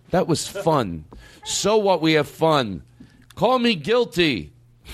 That 0.10 0.28
was 0.28 0.46
fun. 0.46 1.06
So 1.46 1.78
what? 1.78 2.02
We 2.02 2.14
have 2.14 2.28
fun. 2.28 2.84
Call 3.36 3.60
me 3.60 3.76
guilty. 3.76 4.52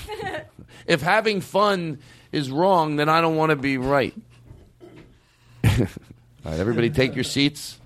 if 0.90 1.00
having 1.00 1.40
fun 1.40 2.00
is 2.32 2.50
wrong, 2.50 2.96
then 2.96 3.08
I 3.08 3.20
don't 3.20 3.36
want 3.36 3.50
to 3.50 3.56
be 3.56 3.78
right. 3.78 4.12
All 5.64 5.70
right, 6.44 6.58
everybody, 6.58 6.90
take 6.90 7.14
your 7.14 7.22
seats. 7.22 7.78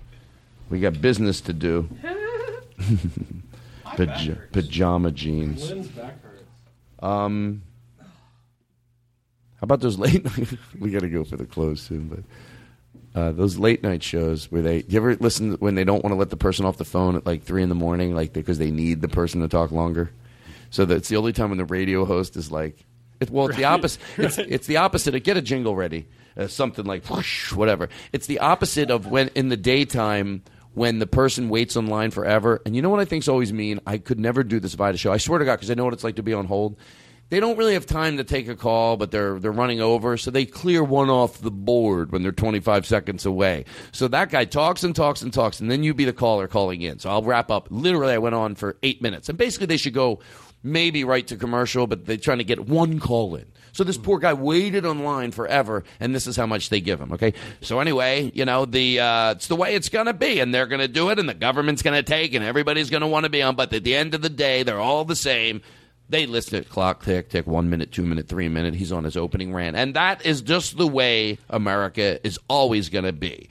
We 0.71 0.79
got 0.79 0.99
business 0.99 1.39
to 1.41 1.53
do. 1.53 1.87
Paj- 3.85 4.51
pajama 4.51 5.11
jeans. 5.11 5.69
Lynn's 5.69 5.87
back 5.89 6.21
hurts. 6.23 6.43
Um, 7.03 7.61
how 7.99 8.05
about 9.61 9.81
those 9.81 9.99
late 9.99 10.25
night? 10.37 10.57
we 10.79 10.89
got 10.89 11.01
to 11.01 11.09
go 11.09 11.23
for 11.23 11.37
the 11.37 11.45
close 11.45 11.81
soon, 11.81 12.07
but 12.07 13.19
uh, 13.19 13.31
those 13.33 13.59
late 13.59 13.83
night 13.83 14.01
shows 14.01 14.51
where 14.51 14.63
they 14.63 14.83
you 14.87 14.97
ever 14.97 15.15
listen 15.17 15.53
when 15.59 15.75
they 15.75 15.83
don't 15.83 16.03
want 16.03 16.11
to 16.11 16.17
let 16.17 16.31
the 16.31 16.37
person 16.37 16.65
off 16.65 16.77
the 16.77 16.83
phone 16.85 17.15
at 17.15 17.25
like 17.25 17.43
three 17.43 17.61
in 17.61 17.69
the 17.69 17.75
morning, 17.75 18.15
like 18.15 18.33
because 18.33 18.57
they 18.57 18.71
need 18.71 19.01
the 19.01 19.07
person 19.07 19.41
to 19.41 19.47
talk 19.47 19.71
longer. 19.71 20.09
So 20.71 20.85
that's 20.85 21.07
the 21.07 21.17
only 21.17 21.31
time 21.31 21.49
when 21.49 21.59
the 21.59 21.65
radio 21.65 22.03
host 22.03 22.35
is 22.35 22.51
like, 22.51 22.83
it, 23.19 23.29
well, 23.29 23.47
it's 23.47 23.57
the 23.57 23.65
opposite. 23.65 24.01
It's, 24.17 24.37
it's 24.37 24.67
the 24.67 24.77
opposite. 24.77 25.15
of 25.15 25.23
Get 25.23 25.37
a 25.37 25.41
jingle 25.41 25.75
ready, 25.75 26.07
uh, 26.37 26.47
something 26.47 26.85
like 26.85 27.05
whoosh, 27.09 27.53
whatever. 27.53 27.89
It's 28.11 28.27
the 28.27 28.39
opposite 28.39 28.91
of 28.91 29.07
when 29.07 29.29
in 29.35 29.49
the 29.49 29.57
daytime 29.57 30.43
when 30.75 30.99
the 30.99 31.07
person 31.07 31.49
waits 31.49 31.75
online 31.75 32.11
forever. 32.11 32.61
And 32.65 32.75
you 32.75 32.81
know 32.81 32.89
what 32.89 32.99
I 32.99 33.05
think's 33.05 33.27
always 33.27 33.51
mean? 33.51 33.79
I 33.87 33.97
could 33.97 34.19
never 34.19 34.43
do 34.43 34.59
this 34.59 34.73
via 34.75 34.95
show. 34.97 35.11
I 35.11 35.17
swear 35.17 35.39
to 35.39 35.45
God, 35.45 35.55
because 35.55 35.71
I 35.71 35.73
know 35.73 35.85
what 35.85 35.93
it's 35.93 36.03
like 36.03 36.17
to 36.17 36.23
be 36.23 36.33
on 36.33 36.45
hold. 36.45 36.77
They 37.29 37.39
don't 37.39 37.57
really 37.57 37.73
have 37.73 37.87
time 37.87 38.17
to 38.17 38.23
take 38.23 38.47
a 38.47 38.55
call, 38.55 38.97
but 38.97 39.09
they're 39.09 39.39
they're 39.39 39.51
running 39.51 39.81
over, 39.81 40.15
so 40.15 40.29
they 40.29 40.45
clear 40.45 40.83
one 40.83 41.09
off 41.09 41.41
the 41.41 41.49
board 41.49 42.11
when 42.11 42.21
they're 42.21 42.31
25 42.31 42.85
seconds 42.85 43.25
away. 43.25 43.65
So 43.91 44.07
that 44.09 44.29
guy 44.29 44.45
talks 44.45 44.83
and 44.83 44.95
talks 44.95 45.23
and 45.23 45.33
talks, 45.33 45.59
and 45.59 45.71
then 45.71 45.81
you 45.81 45.95
be 45.95 46.05
the 46.05 46.13
caller 46.13 46.47
calling 46.47 46.83
in. 46.83 46.99
So 46.99 47.09
I'll 47.09 47.23
wrap 47.23 47.49
up. 47.49 47.67
Literally, 47.71 48.13
I 48.13 48.19
went 48.19 48.35
on 48.35 48.53
for 48.53 48.77
eight 48.83 49.01
minutes, 49.01 49.27
and 49.27 49.39
basically 49.39 49.65
they 49.65 49.77
should 49.77 49.95
go 49.95 50.19
maybe 50.65 51.03
right 51.03 51.25
to 51.27 51.37
commercial, 51.37 51.87
but 51.87 52.05
they're 52.05 52.17
trying 52.17 52.39
to 52.39 52.43
get 52.43 52.67
one 52.67 52.99
call 52.99 53.35
in. 53.35 53.45
So 53.71 53.83
this 53.83 53.97
poor 53.97 54.19
guy 54.19 54.33
waited 54.33 54.85
online 54.85 55.31
forever, 55.31 55.83
and 55.99 56.15
this 56.15 56.27
is 56.27 56.37
how 56.37 56.45
much 56.45 56.69
they 56.69 56.79
give 56.79 56.99
him. 56.99 57.11
Okay, 57.11 57.33
so 57.61 57.79
anyway, 57.79 58.31
you 58.33 58.45
know 58.45 58.65
the 58.65 58.99
uh, 59.01 59.31
it's 59.31 59.47
the 59.47 59.55
way 59.55 59.75
it's 59.75 59.89
going 59.89 60.05
to 60.05 60.13
be, 60.13 60.39
and 60.39 60.53
they're 60.53 60.65
going 60.65 60.81
to 60.81 60.87
do 60.87 61.09
it, 61.09 61.19
and 61.19 61.27
the 61.27 61.33
government's 61.33 61.81
going 61.81 61.95
to 61.95 62.03
take, 62.03 62.33
and 62.33 62.43
everybody's 62.43 62.89
going 62.89 63.01
to 63.01 63.07
want 63.07 63.25
to 63.25 63.29
be 63.29 63.41
on. 63.41 63.55
But 63.55 63.73
at 63.73 63.83
the 63.83 63.95
end 63.95 64.15
of 64.15 64.21
the 64.21 64.29
day, 64.29 64.63
they're 64.63 64.79
all 64.79 65.03
the 65.03 65.15
same. 65.15 65.61
They 66.07 66.25
list 66.25 66.53
it 66.53 66.69
clock 66.69 67.03
tick 67.03 67.29
tick 67.29 67.47
one 67.47 67.69
minute, 67.69 67.91
two 67.91 68.05
minute, 68.05 68.27
three 68.27 68.47
minute. 68.47 68.75
He's 68.75 68.91
on 68.91 69.03
his 69.03 69.17
opening 69.17 69.53
rant, 69.53 69.75
and 69.75 69.93
that 69.95 70.25
is 70.25 70.41
just 70.41 70.77
the 70.77 70.87
way 70.87 71.37
America 71.49 72.25
is 72.25 72.39
always 72.47 72.89
going 72.89 73.05
to 73.05 73.13
be. 73.13 73.49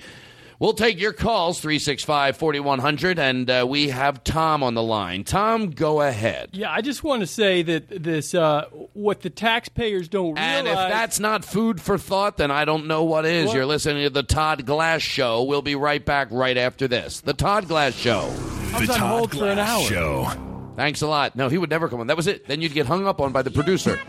We'll 0.64 0.72
take 0.72 0.98
your 0.98 1.12
calls 1.12 1.60
365 1.60 2.38
4100, 2.38 3.18
and 3.18 3.50
uh, 3.50 3.66
we 3.68 3.90
have 3.90 4.24
Tom 4.24 4.62
on 4.62 4.72
the 4.72 4.82
line. 4.82 5.22
Tom, 5.22 5.68
go 5.68 6.00
ahead. 6.00 6.48
Yeah, 6.54 6.72
I 6.72 6.80
just 6.80 7.04
want 7.04 7.20
to 7.20 7.26
say 7.26 7.62
that 7.64 7.90
this 7.90 8.34
uh, 8.34 8.64
what 8.94 9.20
the 9.20 9.28
taxpayers 9.28 10.08
don't 10.08 10.36
realize. 10.36 10.58
And 10.60 10.66
if 10.66 10.74
that's 10.74 11.20
not 11.20 11.44
food 11.44 11.82
for 11.82 11.98
thought, 11.98 12.38
then 12.38 12.50
I 12.50 12.64
don't 12.64 12.86
know 12.86 13.04
what 13.04 13.26
is. 13.26 13.48
What? 13.48 13.56
You're 13.56 13.66
listening 13.66 14.04
to 14.04 14.10
the 14.10 14.22
Todd 14.22 14.64
Glass 14.64 15.02
Show. 15.02 15.42
We'll 15.42 15.60
be 15.60 15.74
right 15.74 16.02
back 16.02 16.28
right 16.30 16.56
after 16.56 16.88
this. 16.88 17.20
The 17.20 17.34
Todd 17.34 17.68
Glass 17.68 17.92
Show. 17.92 18.34
I 18.72 18.80
was 18.80 18.88
on 18.88 19.00
hold 19.00 19.36
for 19.36 19.46
an 19.46 19.58
hour. 19.58 19.82
Show. 19.82 20.30
Thanks 20.76 21.02
a 21.02 21.06
lot. 21.06 21.36
No, 21.36 21.50
he 21.50 21.58
would 21.58 21.68
never 21.68 21.90
come 21.90 22.00
on. 22.00 22.06
That 22.06 22.16
was 22.16 22.26
it. 22.26 22.48
Then 22.48 22.62
you'd 22.62 22.72
get 22.72 22.86
hung 22.86 23.06
up 23.06 23.20
on 23.20 23.32
by 23.32 23.42
the 23.42 23.50
producer. 23.50 24.00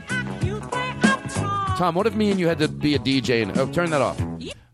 Tom, 1.76 1.96
what 1.96 2.08
if 2.08 2.16
me 2.16 2.32
and 2.32 2.40
you 2.40 2.48
had 2.48 2.60
to 2.60 2.70
be 2.70 2.96
a 2.96 3.00
DJ 3.00 3.44
and 3.44 3.58
oh, 3.58 3.70
turn 3.70 3.90
that 3.90 4.02
off, 4.02 4.18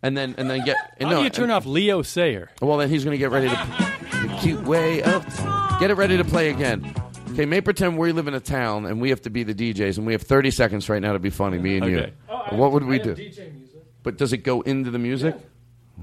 and 0.03 0.17
then 0.17 0.35
and 0.37 0.49
then 0.49 0.63
get 0.65 0.75
and 0.97 1.09
How 1.09 1.15
no, 1.15 1.19
do 1.19 1.23
you 1.25 1.29
turn 1.29 1.51
off 1.51 1.65
Leo 1.65 2.01
Sayer? 2.01 2.49
Well, 2.61 2.77
then 2.77 2.89
he's 2.89 3.03
going 3.03 3.13
to 3.13 3.17
get 3.19 3.31
ready 3.31 3.49
to 3.49 3.55
the 4.27 4.37
cute 4.41 4.63
way 4.63 5.01
of 5.03 5.25
get 5.79 5.91
it 5.91 5.95
ready 5.95 6.17
to 6.17 6.23
play 6.23 6.49
again. 6.49 6.93
Okay, 7.31 7.45
may 7.45 7.61
pretend 7.61 7.97
we 7.97 8.11
live 8.11 8.27
in 8.27 8.33
a 8.33 8.39
town 8.41 8.85
and 8.85 8.99
we 8.99 9.09
have 9.09 9.21
to 9.21 9.29
be 9.29 9.43
the 9.43 9.53
DJs, 9.55 9.97
and 9.97 10.05
we 10.05 10.11
have 10.13 10.21
30 10.21 10.51
seconds 10.51 10.89
right 10.89 11.01
now 11.01 11.13
to 11.13 11.19
be 11.19 11.29
funny, 11.29 11.57
me 11.57 11.77
and 11.77 11.85
Okay. 11.85 12.13
you. 12.51 12.57
what 12.57 12.73
would 12.73 12.83
we 12.83 12.99
do? 12.99 13.15
But 14.03 14.17
does 14.17 14.33
it 14.33 14.39
go 14.39 14.61
into 14.61 14.91
the 14.91 14.99
music? 14.99 15.35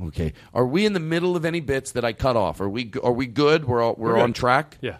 Okay. 0.05 0.33
Are 0.55 0.67
we 0.67 0.87
in 0.87 0.93
the 0.95 1.01
middle 1.01 1.37
of 1.37 1.45
any 1.45 1.61
bits 1.61 1.93
that 1.93 2.05
I 2.05 2.13
cut 2.13 2.37
off? 2.37 2.61
Are 2.61 2.69
we 2.69 2.91
are 3.03 3.13
we 3.13 3.27
good? 3.27 3.65
We're 3.67 3.83
all, 3.83 3.95
we're, 3.99 4.11
We're 4.11 4.15
good. 4.17 4.23
on 4.23 4.33
track. 4.33 4.79
Yeah. 4.81 4.97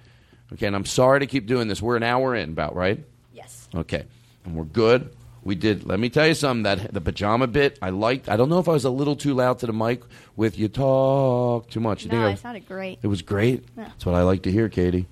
Okay, 0.53 0.67
and 0.67 0.75
I'm 0.75 0.85
sorry 0.87 1.21
to 1.21 1.27
keep 1.27 1.47
doing 1.47 1.69
this. 1.69 1.81
We're 1.81 1.97
an 1.97 2.03
hour 2.03 2.35
in, 2.35 2.51
about 2.51 2.75
right? 2.75 3.05
Yes. 3.33 3.69
Okay, 3.75 4.05
and 4.45 4.55
we're 4.57 4.65
good. 4.65 5.15
We 5.49 5.55
did. 5.55 5.87
Let 5.87 5.99
me 5.99 6.11
tell 6.11 6.27
you 6.27 6.35
something. 6.35 6.65
That 6.65 6.93
the 6.93 7.01
pajama 7.01 7.47
bit, 7.47 7.79
I 7.81 7.89
liked. 7.89 8.29
I 8.29 8.37
don't 8.37 8.51
know 8.51 8.59
if 8.59 8.69
I 8.69 8.73
was 8.73 8.85
a 8.85 8.91
little 8.91 9.17
too 9.17 9.33
loud 9.33 9.59
to 9.61 9.67
the 9.67 9.73
mic 9.73 10.03
with 10.37 10.59
you 10.59 10.69
talk 10.69 11.71
too 11.71 11.81
much. 11.81 12.05
You 12.05 12.11
think 12.11 12.21
No, 12.21 12.27
I- 12.29 12.33
it 12.33 12.39
sounded 12.39 12.69
great. 12.69 12.99
It 13.01 13.07
was 13.07 13.23
great. 13.23 13.65
Yeah. 13.75 13.85
That's 13.85 14.05
what 14.05 14.15
I 14.15 14.25
like 14.25 14.43
to 14.43 14.53
hear, 14.53 14.69
Katie. 14.69 15.07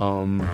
Um. 0.00 0.40
All 0.40 0.46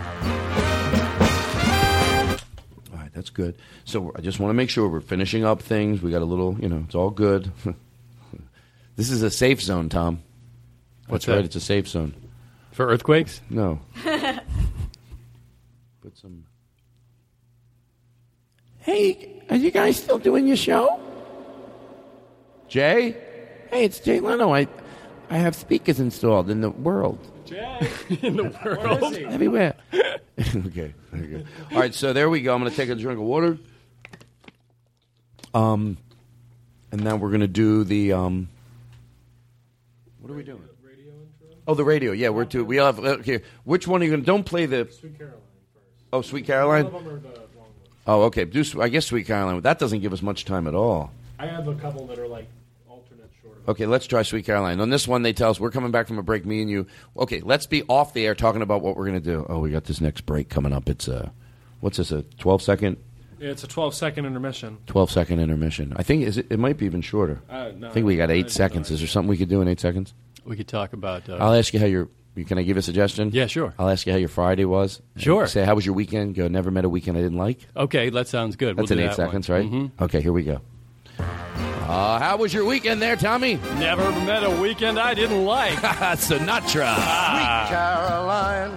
right, 2.99 3.13
that's 3.15 3.31
good. 3.31 3.55
So 3.85 4.11
I 4.17 4.23
just 4.23 4.41
want 4.41 4.51
to 4.51 4.55
make 4.55 4.71
sure 4.71 4.89
we're 4.89 5.01
finishing 5.01 5.45
up 5.45 5.63
things. 5.63 6.03
We 6.03 6.11
got 6.11 6.23
a 6.23 6.25
little, 6.25 6.59
you 6.61 6.69
know, 6.69 6.83
it's 6.85 6.97
all 6.97 7.11
good. 7.11 7.53
this 8.97 9.09
is 9.13 9.23
a 9.23 9.31
safe 9.31 9.63
zone, 9.63 9.89
Tom. 9.89 10.25
What's 11.07 11.27
That's 11.27 11.37
right. 11.37 11.43
that? 11.43 11.45
It's 11.45 11.55
a 11.55 11.61
safe 11.61 11.87
zone. 11.87 12.13
For 12.73 12.87
earthquakes? 12.89 13.41
No. 13.49 13.79
Put 16.03 16.17
some. 16.19 16.45
Hey, 18.91 19.45
are 19.49 19.55
you 19.55 19.71
guys 19.71 19.99
still 19.99 20.19
doing 20.19 20.49
your 20.49 20.57
show? 20.57 20.99
Jay? 22.67 23.13
Hey, 23.71 23.85
it's 23.85 24.01
Jay 24.01 24.19
Leno. 24.19 24.53
I, 24.53 24.67
I 25.31 25.39
have 25.39 25.55
speakers 25.55 26.01
installed 26.01 26.51
in 26.51 26.61
the 26.61 26.71
world. 26.71 27.21
Jay. 27.45 27.89
in 28.21 28.37
the 28.37 28.53
world. 28.65 29.15
Everywhere. 29.15 29.77
okay, 29.95 30.93
very 31.13 31.27
good. 31.29 31.47
All 31.71 31.79
right, 31.79 31.95
so 31.95 32.13
there 32.13 32.29
we 32.29 32.43
go. 32.43 32.53
I'm 32.53 32.59
going 32.59 32.73
to 32.73 32.77
take 32.77 32.89
a 32.89 32.97
drink 32.97 33.21
of 33.21 33.25
water. 33.25 33.59
Um, 35.55 35.97
and 36.91 37.01
then 37.01 37.21
we're 37.21 37.31
going 37.31 37.43
to 37.43 37.47
do 37.47 37.85
the 37.85 38.13
um. 38.15 38.49
What 40.19 40.33
are 40.33 40.35
we 40.35 40.43
doing? 40.43 40.65
Oh, 41.69 41.75
the 41.75 41.85
radio. 41.85 42.11
Yeah, 42.11 42.31
we're 42.31 42.45
to. 42.47 42.65
We 42.65 42.79
have 42.79 42.99
okay. 42.99 43.43
Which 43.63 43.87
one 43.87 44.01
are 44.01 44.05
you 44.05 44.11
going? 44.11 44.23
to 44.23 44.27
Don't 44.27 44.45
play 44.45 44.67
the. 44.67 44.89
Sweet 44.91 45.17
Caroline 45.17 45.39
first. 45.75 45.87
Oh, 46.13 46.23
Sweet 46.23 46.45
Caroline. 46.45 46.91
Oh, 48.07 48.23
okay. 48.23 48.45
Do 48.45 48.65
I 48.81 48.89
guess 48.89 49.07
Sweet 49.07 49.27
Caroline? 49.27 49.61
That 49.61 49.79
doesn't 49.79 50.01
give 50.01 50.13
us 50.13 50.23
much 50.23 50.45
time 50.45 50.67
at 50.67 50.75
all. 50.75 51.13
I 51.39 51.47
have 51.47 51.69
a 51.69 51.75
couple 51.75 52.07
that 52.09 52.19
are 52.19 52.27
like 52.29 52.49
alternate 52.89 53.31
short. 53.43 53.59
Okay, 53.69 53.87
let's 53.87 54.07
try 54.07 54.23
Sweet 54.23 54.45
Caroline. 54.47 54.81
On 54.81 54.91
this 54.91 55.07
one, 55.07 55.23
they 55.23 55.33
tell 55.33 55.51
us 55.51 55.61
we're 55.61 55.71
coming 55.71 55.91
back 55.91 56.07
from 56.07 56.19
a 56.19 56.23
break. 56.23 56.45
Me 56.45 56.61
and 56.63 56.71
you. 56.71 56.87
Okay, 57.17 57.41
let's 57.41 57.67
be 57.67 57.83
off 57.89 58.13
the 58.15 58.27
air 58.27 58.35
talking 58.35 58.63
about 58.63 58.83
what 58.83 58.97
we're 58.97 59.07
going 59.07 59.21
to 59.23 59.25
do. 59.33 59.47
Oh, 59.49 59.59
we 59.61 59.71
got 59.71 59.85
this 59.85 60.01
next 60.01 60.23
break 60.27 60.49
coming 60.49 60.73
up. 60.73 60.89
It's 60.89 61.09
a, 61.09 61.33
what's 61.81 61.99
this? 61.99 62.11
A 62.13 62.23
12 62.23 62.63
second, 62.63 62.97
Yeah, 63.39 63.51
it's 63.51 63.65
a 63.65 63.69
12 63.69 63.95
second 63.95 64.27
intermission. 64.27 64.79
12 64.87 65.11
second 65.11 65.41
intermission. 65.41 65.93
I 65.97 66.03
think 66.03 66.25
is 66.25 66.39
it, 66.39 66.47
it 66.51 66.59
might 66.59 66.79
be 66.79 66.87
even 66.87 67.01
shorter. 67.03 67.41
Uh, 67.49 67.71
no, 67.77 67.89
I 67.89 67.93
think 67.93 68.07
we 68.07 68.17
got 68.17 68.31
eight 68.31 68.51
seconds. 68.51 68.91
Is 68.91 69.01
there 69.01 69.09
something 69.09 69.29
we 69.29 69.37
could 69.37 69.49
do 69.49 69.61
in 69.63 69.69
eight 69.69 69.81
seconds? 69.81 70.15
We 70.45 70.57
could 70.57 70.69
talk 70.69 70.93
about. 70.95 71.29
Uh, 71.29 71.37
I'll 71.37 71.55
ask 71.55 71.73
you 71.75 71.81
how 71.81 71.87
your. 71.87 72.09
Can 72.47 72.59
I 72.59 72.63
give 72.63 72.77
a 72.79 72.83
suggestion? 72.83 73.31
Yeah, 73.33 73.47
sure. 73.47 73.75
I'll 73.79 73.89
ask 73.91 74.07
you 74.07 74.13
how 74.13 74.19
your 74.19 74.29
Friday 74.31 74.65
was. 74.65 75.03
Sure. 75.17 75.47
Say 75.47 75.65
how 75.65 75.75
was 75.75 75.85
your 75.85 75.95
weekend? 75.95 76.35
Go. 76.35 76.49
Never 76.49 76.71
met 76.71 76.85
a 76.85 76.89
weekend 76.89 77.19
I 77.19 77.21
didn't 77.21 77.39
like. 77.39 77.59
okay, 77.77 78.09
that 78.11 78.29
sounds 78.29 78.57
good. 78.57 78.77
That's 78.77 78.89
we'll 78.91 78.99
in 78.99 79.05
do 79.05 79.11
eight 79.11 79.17
that 79.17 79.17
seconds, 79.17 79.49
one. 79.49 79.61
right? 79.61 79.71
Mhm. 79.71 79.91
Okay, 80.01 80.21
here 80.23 80.33
we 80.33 80.45
go. 80.45 80.61
Uh, 81.19 82.19
how 82.21 82.37
was 82.37 82.55
your 82.55 82.65
weekend 82.65 83.03
there, 83.03 83.17
Tommy? 83.17 83.57
Never 83.79 84.09
met 84.25 84.45
a 84.45 84.51
weekend 84.51 84.99
I 84.99 85.13
didn't 85.13 85.45
like. 85.45 85.75
Sinatra. 85.81 86.95
Sweet 86.95 87.69
Caroline. 87.69 88.71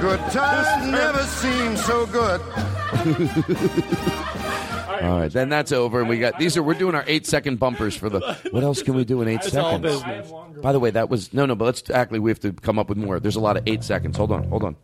Good 0.00 0.20
times 0.30 0.86
never 0.92 1.22
seem 1.24 1.76
so 1.76 2.06
good. 2.06 2.40
All 5.02 5.18
right, 5.20 5.32
then 5.32 5.48
that's 5.48 5.72
over, 5.72 6.00
and 6.00 6.08
we 6.08 6.18
got 6.18 6.38
these 6.38 6.56
are 6.56 6.62
we're 6.62 6.74
doing 6.74 6.94
our 6.94 7.04
eight 7.06 7.26
second 7.26 7.58
bumpers 7.58 7.96
for 7.96 8.08
the. 8.08 8.20
What 8.50 8.62
else 8.62 8.82
can 8.82 8.94
we 8.94 9.04
do 9.04 9.20
in 9.22 9.28
eight 9.28 9.42
all 9.56 9.80
seconds? 9.80 10.02
By 10.62 10.72
the 10.72 10.78
way, 10.78 10.90
that 10.90 11.08
was 11.10 11.32
no, 11.34 11.44
no, 11.46 11.54
but 11.54 11.64
let's 11.64 11.90
actually 11.90 12.20
we 12.20 12.30
have 12.30 12.40
to 12.40 12.52
come 12.52 12.78
up 12.78 12.88
with 12.88 12.98
more. 12.98 13.18
There's 13.20 13.36
a 13.36 13.40
lot 13.40 13.56
of 13.56 13.64
eight 13.66 13.82
seconds. 13.84 14.16
Hold 14.16 14.32
on, 14.32 14.44
hold 14.44 14.62
on. 14.64 14.76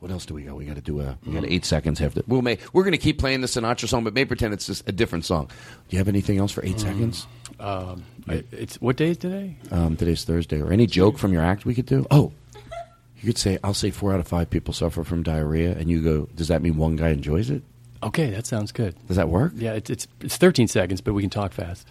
What 0.00 0.10
else 0.10 0.26
do 0.26 0.34
we 0.34 0.42
got? 0.42 0.56
We 0.56 0.64
got 0.64 0.74
to 0.74 0.80
do 0.82 1.00
a. 1.00 1.16
We 1.24 1.32
got 1.34 1.44
eight 1.44 1.64
seconds 1.64 2.00
after. 2.00 2.22
We'll 2.26 2.42
make. 2.42 2.60
We're 2.74 2.82
going 2.82 2.90
to 2.90 2.98
keep 2.98 3.18
playing 3.20 3.40
the 3.40 3.46
Sinatra 3.46 3.88
song, 3.88 4.02
but 4.02 4.14
may 4.14 4.24
pretend 4.24 4.52
it's 4.52 4.66
just 4.66 4.88
a 4.88 4.92
different 4.92 5.24
song. 5.24 5.46
Do 5.46 5.52
you 5.94 5.98
have 5.98 6.08
anything 6.08 6.38
else 6.38 6.50
for 6.50 6.64
eight 6.66 6.80
seconds? 6.80 7.28
Um, 7.60 8.02
I- 8.26 8.42
it's 8.50 8.80
what 8.80 8.96
day 8.96 9.10
is 9.10 9.18
today? 9.18 9.56
Um, 9.70 9.96
today's 9.96 10.24
Thursday, 10.24 10.60
or 10.60 10.72
any 10.72 10.86
joke 10.88 11.18
from 11.18 11.32
your 11.32 11.42
act 11.42 11.64
we 11.64 11.74
could 11.74 11.86
do. 11.86 12.04
Oh, 12.10 12.32
you 13.20 13.26
could 13.26 13.38
say, 13.38 13.58
"I'll 13.62 13.74
say 13.74 13.92
four 13.92 14.12
out 14.12 14.18
of 14.18 14.26
five 14.26 14.50
people 14.50 14.74
suffer 14.74 15.04
from 15.04 15.22
diarrhea," 15.22 15.76
and 15.78 15.88
you 15.88 16.02
go, 16.02 16.28
"Does 16.34 16.48
that 16.48 16.62
mean 16.62 16.76
one 16.76 16.96
guy 16.96 17.10
enjoys 17.10 17.48
it?" 17.50 17.62
Okay, 18.02 18.30
that 18.30 18.46
sounds 18.46 18.72
good. 18.72 18.96
Does 19.06 19.16
that 19.16 19.28
work? 19.28 19.52
Yeah, 19.54 19.74
it's 19.74 19.90
it's, 19.90 20.08
it's 20.20 20.36
13 20.36 20.68
seconds, 20.68 21.00
but 21.00 21.14
we 21.14 21.22
can 21.22 21.30
talk 21.30 21.52
fast. 21.52 21.86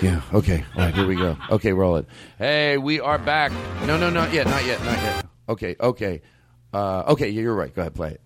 Yeah. 0.00 0.22
Okay. 0.32 0.64
All 0.74 0.82
right. 0.82 0.94
Here 0.94 1.06
we 1.06 1.16
go. 1.16 1.36
Okay. 1.50 1.72
Roll 1.72 1.96
it. 1.96 2.06
Hey, 2.38 2.78
we 2.78 3.00
are 3.00 3.18
back. 3.18 3.52
No, 3.86 3.98
no, 3.98 4.10
not 4.10 4.32
yet. 4.32 4.46
Not 4.46 4.64
yet. 4.64 4.82
Not 4.82 4.98
yet. 4.98 5.26
Okay. 5.48 5.76
Okay. 5.78 6.22
Uh, 6.72 7.02
okay. 7.08 7.28
Yeah, 7.28 7.42
you're 7.42 7.54
right. 7.54 7.74
Go 7.74 7.82
ahead. 7.82 7.94
Play 7.94 8.12
it. 8.12 8.20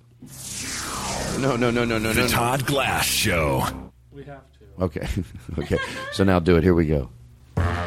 No. 1.41 1.57
No. 1.57 1.71
No. 1.71 1.85
No. 1.85 1.99
No. 1.99 2.13
The 2.13 2.23
no. 2.23 2.29
Todd 2.29 2.65
Glass 2.67 3.05
Show. 3.05 3.65
We 4.13 4.25
have 4.25 4.45
to. 4.53 4.85
Okay. 4.85 5.09
okay. 5.59 5.79
So 6.13 6.25
now 6.25 6.39
do 6.39 6.57
it. 6.57 6.63
Here 6.63 6.75
we 6.75 6.87
go. 6.87 7.11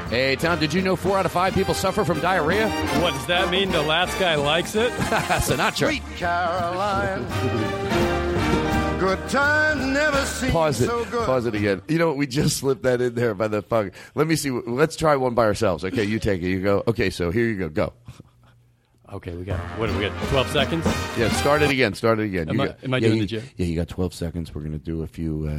Hey, 0.09 0.35
Tom. 0.35 0.59
Did 0.59 0.73
you 0.73 0.81
know 0.81 0.97
four 0.97 1.17
out 1.17 1.25
of 1.25 1.31
five 1.31 1.53
people 1.53 1.73
suffer 1.73 2.03
from 2.03 2.19
diarrhea? 2.19 2.69
What 3.01 3.13
does 3.13 3.25
that 3.27 3.49
mean? 3.49 3.71
The 3.71 3.81
last 3.81 4.19
guy 4.19 4.35
likes 4.35 4.75
it? 4.75 4.91
Sinatra. 4.91 5.87
Sweet 5.87 6.03
Caroline. 6.17 8.17
Good 9.01 9.29
times 9.29 9.83
never 9.83 10.23
seem 10.25 10.51
Pause 10.51 10.81
it. 10.81 10.85
so 10.85 11.05
good. 11.05 11.25
Pause 11.25 11.47
it 11.47 11.55
again. 11.55 11.81
You 11.87 11.97
know 11.97 12.09
what? 12.09 12.17
We 12.17 12.27
just 12.27 12.57
slipped 12.57 12.83
that 12.83 13.01
in 13.01 13.15
there 13.15 13.33
by 13.33 13.47
the 13.47 13.63
fuck. 13.63 13.93
Let 14.13 14.27
me 14.27 14.35
see. 14.35 14.51
Let's 14.51 14.95
try 14.95 15.15
one 15.15 15.33
by 15.33 15.45
ourselves. 15.45 15.83
Okay, 15.83 16.03
you 16.03 16.19
take 16.19 16.43
it. 16.43 16.49
You 16.49 16.61
go. 16.61 16.83
Okay, 16.87 17.09
so 17.09 17.31
here 17.31 17.47
you 17.47 17.57
go. 17.57 17.69
Go. 17.69 17.93
Okay, 19.11 19.35
we 19.35 19.43
got 19.43 19.59
what 19.77 19.87
do 19.87 19.97
we 19.97 20.05
got? 20.05 20.17
12 20.29 20.47
seconds? 20.51 20.85
Yeah, 21.17 21.29
start 21.33 21.61
it 21.61 21.69
again. 21.69 21.93
Start 21.93 22.19
it 22.19 22.23
again. 22.27 22.47
Am 22.47 22.55
You 22.55 22.61
I- 22.61 22.67
got- 22.67 22.83
am 22.85 22.93
I 22.93 22.97
yeah, 22.97 23.07
doing 23.07 23.17
you, 23.17 23.23
the 23.23 23.27
joke? 23.27 23.43
Yeah, 23.57 23.65
you 23.65 23.75
got 23.75 23.89
12 23.89 24.13
seconds. 24.13 24.55
We're 24.55 24.61
going 24.61 24.71
to 24.71 24.77
do 24.77 25.01
a 25.03 25.07
few. 25.07 25.49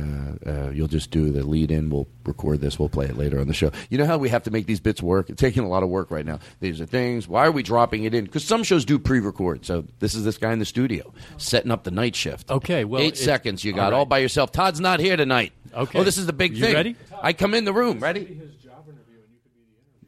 Uh, 0.46 0.50
uh, 0.50 0.70
you'll 0.70 0.88
just 0.88 1.10
do 1.10 1.30
the 1.30 1.42
lead 1.46 1.70
in. 1.70 1.90
We'll 1.90 2.08
record 2.24 2.62
this. 2.62 2.78
We'll 2.78 2.88
play 2.88 3.04
it 3.06 3.18
later 3.18 3.38
on 3.40 3.48
the 3.48 3.52
show. 3.54 3.70
You 3.90 3.98
know 3.98 4.06
how 4.06 4.16
we 4.16 4.30
have 4.30 4.42
to 4.44 4.50
make 4.50 4.64
these 4.64 4.80
bits 4.80 5.02
work? 5.02 5.28
It's 5.28 5.38
taking 5.38 5.64
a 5.64 5.68
lot 5.68 5.82
of 5.82 5.90
work 5.90 6.10
right 6.10 6.24
now. 6.24 6.38
These 6.60 6.80
are 6.80 6.86
things. 6.86 7.28
Why 7.28 7.44
are 7.44 7.52
we 7.52 7.62
dropping 7.62 8.04
it 8.04 8.14
in? 8.14 8.24
Because 8.24 8.42
some 8.42 8.62
shows 8.62 8.86
do 8.86 8.98
pre 8.98 9.20
record. 9.20 9.66
So 9.66 9.84
this 9.98 10.14
is 10.14 10.24
this 10.24 10.38
guy 10.38 10.54
in 10.54 10.58
the 10.58 10.64
studio 10.64 11.12
setting 11.36 11.70
up 11.70 11.84
the 11.84 11.90
night 11.90 12.16
shift. 12.16 12.50
Okay, 12.50 12.86
well, 12.86 13.02
Eight 13.02 13.18
seconds 13.18 13.62
you 13.64 13.74
got 13.74 13.84
all 13.86 13.90
right. 13.90 13.98
all 13.98 14.06
by 14.06 14.18
yourself. 14.18 14.50
Todd's 14.52 14.80
not 14.80 14.98
here 14.98 15.16
tonight. 15.18 15.52
Okay. 15.74 15.98
Oh, 15.98 16.04
this 16.04 16.16
is 16.16 16.24
the 16.24 16.32
big 16.32 16.56
You 16.56 16.64
thing. 16.64 16.74
ready? 16.74 16.96
I 17.22 17.34
come 17.34 17.52
in 17.52 17.66
the 17.66 17.72
room. 17.74 18.00
Ready? 18.00 18.40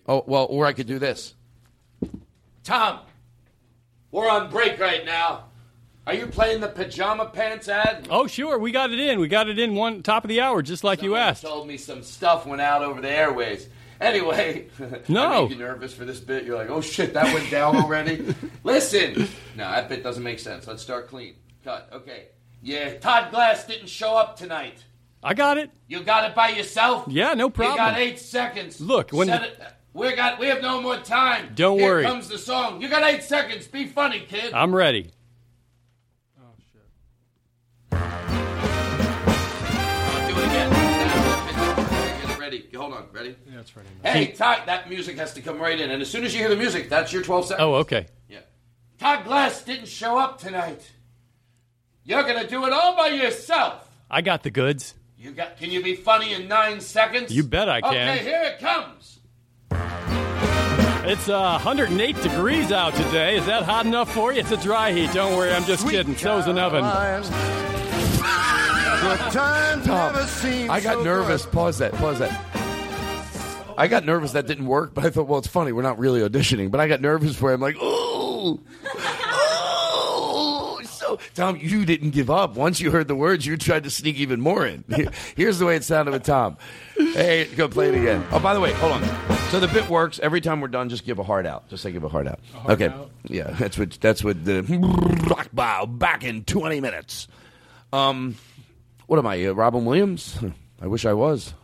Oh, 0.09 0.25
well, 0.27 0.47
or 0.49 0.65
I 0.65 0.73
could 0.73 0.87
do 0.87 0.99
this. 0.99 1.35
Tom, 2.63 3.01
we're 4.15 4.31
on 4.31 4.49
break 4.51 4.79
right 4.79 5.05
now. 5.05 5.47
Are 6.07 6.15
you 6.15 6.27
playing 6.27 6.61
the 6.61 6.69
pajama 6.69 7.27
pants 7.27 7.69
ad? 7.69 8.07
Oh, 8.11 8.27
sure. 8.27 8.59
We 8.59 8.71
got 8.73 8.91
it 8.93 8.99
in. 9.01 9.19
We 9.19 9.27
got 9.27 9.49
it 9.49 9.59
in 9.59 9.75
one 9.75 10.03
top 10.03 10.23
of 10.25 10.29
the 10.29 10.41
hour, 10.41 10.63
just 10.63 10.85
like 10.85 11.03
you 11.03 11.17
asked. 11.17 11.43
Told 11.43 11.67
me 11.67 11.77
some 11.79 12.03
stuff 12.03 12.47
went 12.47 12.61
out 12.61 12.83
over 12.83 13.01
the 13.01 13.11
airways. 13.11 13.69
Anyway, 14.01 14.69
No. 15.09 15.27
I 15.27 15.41
make 15.43 15.51
you 15.51 15.57
nervous 15.57 15.95
for 15.95 16.05
this 16.05 16.21
bit. 16.21 16.45
You're 16.45 16.57
like, 16.57 16.69
oh 16.71 16.81
shit, 16.81 17.15
that 17.15 17.33
went 17.35 17.51
down 17.51 17.77
already. 17.77 18.35
Listen, 18.65 19.29
no, 19.57 19.71
that 19.71 19.89
bit 19.89 20.03
doesn't 20.03 20.23
make 20.23 20.39
sense. 20.39 20.67
Let's 20.67 20.83
start 20.83 21.09
clean. 21.09 21.35
Cut. 21.65 21.89
Okay. 21.93 22.27
Yeah, 22.63 22.95
Todd 22.99 23.31
Glass 23.31 23.65
didn't 23.67 23.89
show 23.89 24.17
up 24.17 24.37
tonight. 24.37 24.85
I 25.23 25.33
got 25.35 25.57
it. 25.59 25.71
You 25.89 26.03
got 26.03 26.29
it 26.29 26.35
by 26.37 26.51
yourself. 26.51 27.07
Yeah, 27.09 27.33
no 27.35 27.49
problem. 27.51 27.73
You 27.73 27.79
got 27.79 27.99
eight 27.99 28.19
seconds. 28.19 28.81
Look, 28.81 29.11
when 29.11 29.27
Set 29.29 29.41
the- 29.41 29.47
it- 29.65 29.73
we 29.95 30.15
got 30.15 30.39
we 30.39 30.49
have 30.49 30.61
no 30.61 30.83
more 30.83 30.99
time. 30.99 31.53
Don't 31.55 31.79
Here 31.79 31.95
worry. 31.95 32.05
comes 32.05 32.29
the 32.29 32.37
song. 32.37 32.83
You 32.83 32.89
got 32.89 33.03
eight 33.05 33.23
seconds. 33.23 33.67
Be 33.69 33.87
funny, 33.87 34.21
kid. 34.21 34.53
I'm 34.53 34.75
ready. 34.75 35.13
Oh 36.39 36.43
shit. 36.73 36.83
I'll 37.93 40.29
do 40.29 40.35
it 40.39 40.45
again. 40.45 40.71
Get 42.27 42.39
ready. 42.39 42.69
Hold 42.75 42.93
on. 42.95 43.07
Ready? 43.13 43.37
Yeah, 43.51 43.61
it's 43.61 43.75
ready. 43.77 43.89
Hey, 44.03 44.33
Todd, 44.33 44.63
that 44.67 44.89
music 44.91 45.17
has 45.19 45.33
to 45.35 45.41
come 45.41 45.61
right 45.61 45.79
in. 45.79 45.91
And 45.91 46.03
as 46.03 46.11
soon 46.11 46.25
as 46.25 46.35
you 46.35 46.41
hear 46.41 46.49
the 46.51 46.57
music, 46.57 46.89
that's 46.91 47.13
your 47.13 47.23
12 47.23 47.47
seconds. 47.47 47.63
Oh, 47.65 47.75
okay. 47.75 48.09
Yeah. 48.29 48.41
Todd 48.99 49.25
Glass 49.25 49.63
didn't 49.63 49.87
show 49.89 50.19
up 50.19 50.41
tonight. 50.41 50.91
You're 52.03 52.25
going 52.25 52.41
to 52.43 52.49
do 52.49 52.67
it 52.67 52.73
all 52.73 52.97
by 52.97 53.07
yourself. 53.09 53.89
I 54.11 54.21
got 54.21 54.43
the 54.43 54.51
goods. 54.51 54.95
You 55.17 55.31
got 55.31 55.57
can 55.57 55.71
you 55.71 55.81
be 55.83 55.95
funny 55.95 56.35
in 56.35 56.49
9 56.49 56.81
seconds? 56.81 57.33
You 57.35 57.45
bet 57.45 57.69
I 57.69 57.81
can. 57.81 57.91
Okay, 57.93 58.19
here 58.25 58.43
it 58.43 58.59
comes. 58.59 59.14
It's 61.07 61.29
uh, 61.29 61.61
108 61.63 62.23
degrees 62.23 62.73
out 62.73 62.95
today. 62.95 63.37
Is 63.37 63.47
that 63.47 63.65
hot 63.65 63.85
enough 63.87 64.13
for 64.13 64.33
you? 64.33 64.41
It's 64.41 64.51
a 64.51 64.57
dry 64.57 64.93
heat. 64.93 65.13
Don't 65.13 65.37
worry, 65.37 65.53
I'm 65.53 65.65
just 65.65 65.89
kidding. 65.89 66.17
So's 66.17 66.47
an 66.47 66.59
oven. 66.59 66.83
Good 69.05 69.33
times 69.33 69.87
never 69.87 70.27
I 70.71 70.81
got 70.81 70.95
so 70.95 71.03
nervous. 71.05 71.45
Pause 71.47 71.79
that. 71.79 71.93
Pause 71.93 72.21
that. 72.21 73.75
I 73.77 73.87
got 73.89 74.05
nervous 74.07 74.33
that 74.33 74.47
didn't 74.47 74.67
work, 74.67 74.95
but 74.95 75.05
I 75.05 75.11
thought, 75.11 75.27
well, 75.27 75.39
it's 75.39 75.49
funny. 75.49 75.73
We're 75.73 75.83
not 75.83 75.99
really 75.99 76.21
auditioning, 76.21 76.71
but 76.71 76.81
I 76.81 76.89
got 76.89 77.01
nervous 77.01 77.37
for. 77.37 77.51
it. 77.51 77.55
I'm 77.55 77.61
like, 77.61 77.77
oh, 77.81 78.61
Tom, 81.35 81.57
you 81.61 81.85
didn't 81.85 82.11
give 82.11 82.31
up. 82.31 82.57
Once 82.57 82.81
you 82.81 82.91
heard 82.91 83.09
the 83.09 83.15
words, 83.15 83.47
you 83.47 83.57
tried 83.57 83.85
to 83.85 83.91
sneak 83.91 84.17
even 84.17 84.41
more 84.41 84.67
in. 84.67 84.85
Here's 85.37 85.59
the 85.59 85.67
way 85.67 85.77
it 85.77 85.85
sounded 85.85 86.13
with 86.13 86.25
Tom. 86.25 86.57
Hey, 86.97 87.47
go 87.57 87.69
play 87.69 87.89
it 87.89 87.95
again. 87.95 88.25
Oh, 88.31 88.41
by 88.41 88.55
the 88.55 88.61
way, 88.61 88.73
hold 88.73 88.93
on. 88.93 89.03
So 89.51 89.61
the 89.61 89.69
bit 89.69 89.89
works. 89.89 90.19
Every 90.19 90.41
time 90.41 90.61
we're 90.61 90.69
done, 90.69 90.89
just 90.89 91.05
give 91.05 91.19
a 91.19 91.23
heart 91.23 91.47
out. 91.47 91.69
Just 91.69 91.83
say 91.83 91.93
give 91.93 92.05
a 92.05 92.09
heart 92.09 92.27
out. 92.27 92.41
heart 92.55 92.71
okay. 92.71 92.95
out? 92.95 93.11
Yeah, 93.25 93.51
that's 93.51 93.79
what. 93.79 93.93
That's 94.01 94.23
what 94.25 94.45
the 94.45 94.63
rock 95.31 95.49
bow 95.53 95.87
back 95.87 96.25
in 96.25 96.45
20 96.45 96.81
minutes. 96.81 97.29
Um, 97.93 98.37
what 99.07 99.19
am 99.19 99.27
I, 99.27 99.47
uh, 99.47 99.53
Robin 99.53 99.85
Williams? 99.85 100.39
I 100.81 100.87
wish 100.87 101.07
I 101.07 101.13
was. 101.13 101.55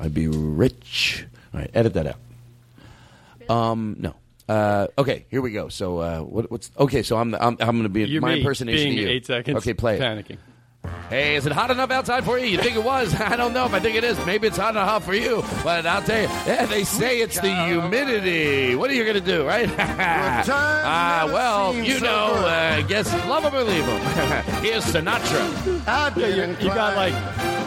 I'd 0.00 0.14
be 0.14 0.28
rich. 0.28 1.26
All 1.52 1.60
right, 1.60 1.70
edit 1.74 1.94
that 1.94 2.06
out. 2.06 3.50
Um, 3.50 3.96
no. 3.98 4.14
Uh, 4.48 4.86
okay, 4.96 5.26
here 5.30 5.42
we 5.42 5.52
go. 5.52 5.68
So, 5.68 5.98
uh, 5.98 6.20
what, 6.20 6.50
what's 6.50 6.70
okay? 6.78 7.02
So 7.02 7.16
I'm 7.18 7.34
I'm, 7.34 7.56
I'm 7.60 7.76
going 7.76 7.82
to 7.82 7.88
be 7.88 8.04
You're 8.04 8.22
my 8.22 8.34
me, 8.34 8.40
impersonation 8.40 8.84
being 8.86 8.98
of 8.98 9.02
you. 9.04 9.08
eight 9.08 9.26
seconds. 9.26 9.58
Okay, 9.58 9.74
play 9.74 9.96
it. 9.96 10.00
Panicking. 10.00 10.38
Hey, 11.10 11.36
is 11.36 11.44
it 11.44 11.52
hot 11.52 11.70
enough 11.70 11.90
outside 11.90 12.24
for 12.24 12.38
you? 12.38 12.46
You 12.46 12.58
think 12.58 12.76
it 12.76 12.84
was? 12.84 13.14
I 13.20 13.36
don't 13.36 13.52
know 13.52 13.66
if 13.66 13.74
I 13.74 13.80
think 13.80 13.96
it 13.96 14.04
is. 14.04 14.16
Maybe 14.24 14.46
it's 14.46 14.56
hot 14.56 14.70
enough 14.70 15.04
for 15.04 15.14
you, 15.14 15.42
but 15.64 15.84
I'll 15.86 16.02
tell 16.02 16.22
you. 16.22 16.28
Yeah, 16.46 16.64
they 16.66 16.84
say 16.84 17.20
it's 17.20 17.38
the 17.40 17.54
humidity. 17.66 18.74
What 18.74 18.90
are 18.90 18.94
you 18.94 19.04
going 19.04 19.16
to 19.16 19.20
do, 19.20 19.46
right? 19.46 19.68
Ah, 20.50 21.24
well, 21.26 21.74
you 21.74 22.00
know, 22.00 22.34
uh, 22.34 22.80
guess 22.82 23.12
love 23.26 23.44
him 23.44 23.54
or 23.54 23.64
leave 23.64 23.84
him. 23.84 24.00
Here's 24.62 24.84
Sinatra. 24.84 25.86
Yeah, 26.16 26.28
you, 26.28 26.56
you 26.60 26.74
got 26.74 26.96
like 26.96 27.12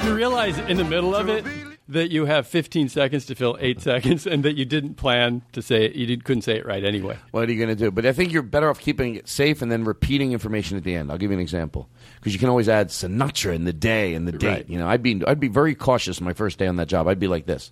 you 0.04 0.16
realize 0.16 0.58
in 0.58 0.78
the 0.78 0.84
middle 0.84 1.14
of 1.14 1.30
it 1.30 1.46
that 1.90 2.12
you 2.12 2.26
have 2.26 2.48
15 2.48 2.90
seconds 2.90 3.26
to 3.26 3.36
fill 3.36 3.58
eight 3.60 3.82
seconds, 3.82 4.26
and 4.26 4.44
that 4.44 4.56
you 4.56 4.66
didn't 4.66 4.96
plan 4.96 5.42
to 5.52 5.62
say 5.62 5.86
it. 5.86 5.96
You 5.96 6.06
did, 6.06 6.24
couldn't 6.24 6.44
say 6.44 6.58
it 6.58 6.66
right 6.66 6.84
anyway. 6.84 7.18
What 7.32 7.50
are 7.50 7.52
you 7.52 7.58
going 7.58 7.76
to 7.76 7.84
do? 7.84 7.92
But 7.92 8.06
I 8.06 8.14
think 8.14 8.32
you're 8.32 8.44
better 8.44 8.70
off 8.70 8.80
keeping 8.80 9.16
it 9.16 9.28
safe 9.28 9.62
and 9.62 9.72
then 9.72 9.84
repeating 9.84 10.32
information 10.32 10.78
at 10.78 10.84
the 10.84 10.96
end. 10.96 11.12
I'll 11.12 11.18
give 11.18 11.32
you 11.32 11.38
an 11.38 11.42
example 11.42 11.90
because 12.16 12.34
you 12.34 12.40
can 12.40 12.50
always 12.50 12.70
add 12.70 12.90
Sinatra 12.90 13.54
in 13.54 13.66
the 13.66 13.74
day 13.74 14.14
and 14.14 14.28
the 14.28 14.32
date. 14.32 14.48
Right. 14.48 14.70
You 14.70 14.78
know, 14.78 14.88
I'd 14.88 15.04
be 15.04 15.22
I'd 15.26 15.40
be 15.40 15.48
very 15.48 15.76
cautious 15.76 16.22
my 16.22 16.34
first 16.34 16.58
day 16.60 16.68
on 16.68 16.78
that 16.78 16.88
job. 16.88 17.08
I'd 17.08 17.20
be 17.20 17.28
like 17.28 17.46
this. 17.46 17.72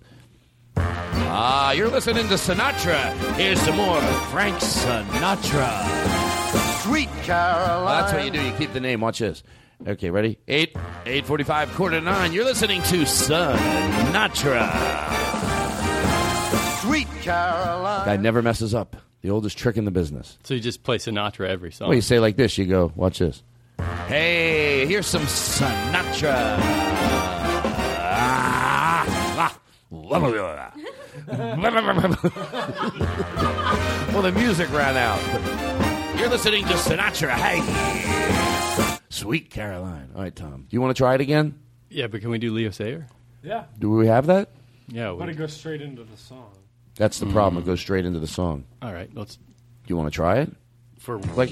Ah, 0.76 1.72
you're 1.72 1.88
listening 1.88 2.26
to 2.28 2.34
Sinatra. 2.34 3.14
Here's 3.34 3.60
some 3.60 3.76
more 3.76 4.00
Frank 4.30 4.56
Sinatra. 4.56 5.70
Sweet 6.82 7.08
Caroline. 7.22 7.84
Well, 7.84 7.86
that's 7.86 8.12
what 8.12 8.24
you 8.24 8.30
do. 8.30 8.42
You 8.42 8.52
keep 8.52 8.72
the 8.72 8.80
name. 8.80 9.00
Watch 9.00 9.20
this. 9.20 9.42
Okay, 9.86 10.10
ready? 10.10 10.38
Eight, 10.46 10.76
eight 11.06 11.26
forty-five, 11.26 11.72
quarter 11.74 11.98
to 11.98 12.04
nine. 12.04 12.32
You're 12.32 12.44
listening 12.44 12.82
to 12.82 13.02
Sinatra. 13.02 14.70
Sweet 16.80 17.08
Caroline. 17.22 18.06
Guy 18.06 18.16
never 18.16 18.42
messes 18.42 18.74
up. 18.74 18.96
The 19.22 19.30
oldest 19.30 19.56
trick 19.58 19.76
in 19.76 19.84
the 19.84 19.90
business. 19.90 20.38
So 20.44 20.54
you 20.54 20.60
just 20.60 20.82
play 20.82 20.98
Sinatra 20.98 21.48
every 21.48 21.72
song. 21.72 21.88
Well, 21.88 21.94
you 21.96 22.02
say 22.02 22.20
like 22.20 22.36
this. 22.36 22.56
You 22.58 22.66
go, 22.66 22.92
watch 22.94 23.18
this. 23.18 23.42
Hey, 24.06 24.86
here's 24.86 25.06
some 25.06 25.22
Sinatra. 25.22 26.58
Ah, 28.02 29.04
ah, 29.38 29.60
well, 29.90 30.20
the 34.22 34.32
music 34.32 34.70
ran 34.72 34.96
out. 34.96 36.18
You're 36.18 36.28
listening 36.28 36.64
to 36.66 36.74
Sinatra. 36.74 37.30
Hey, 37.30 38.89
Sweet 39.10 39.50
Caroline. 39.50 40.10
All 40.14 40.22
right, 40.22 40.34
Tom. 40.34 40.66
Do 40.68 40.74
you 40.74 40.80
want 40.80 40.96
to 40.96 41.00
try 41.00 41.14
it 41.14 41.20
again? 41.20 41.58
Yeah, 41.88 42.06
but 42.06 42.20
can 42.20 42.30
we 42.30 42.38
do 42.38 42.52
Leo 42.52 42.70
Sayer? 42.70 43.06
Yeah. 43.42 43.64
Do 43.78 43.90
we 43.90 44.06
have 44.06 44.26
that? 44.26 44.48
Yeah. 44.88 45.12
We 45.12 45.18
But 45.18 45.28
it 45.28 45.34
goes 45.34 45.52
straight 45.52 45.82
into 45.82 46.04
the 46.04 46.16
song. 46.16 46.52
That's 46.94 47.18
the 47.18 47.26
problem. 47.26 47.56
It 47.56 47.60
mm-hmm. 47.60 47.70
goes 47.70 47.80
straight 47.80 48.04
into 48.04 48.20
the 48.20 48.26
song. 48.26 48.64
All 48.82 48.92
right, 48.92 49.10
let's. 49.14 49.38
You 49.86 49.96
want 49.96 50.12
to 50.12 50.14
try 50.14 50.38
it? 50.38 50.52
For 50.98 51.18
like, 51.18 51.50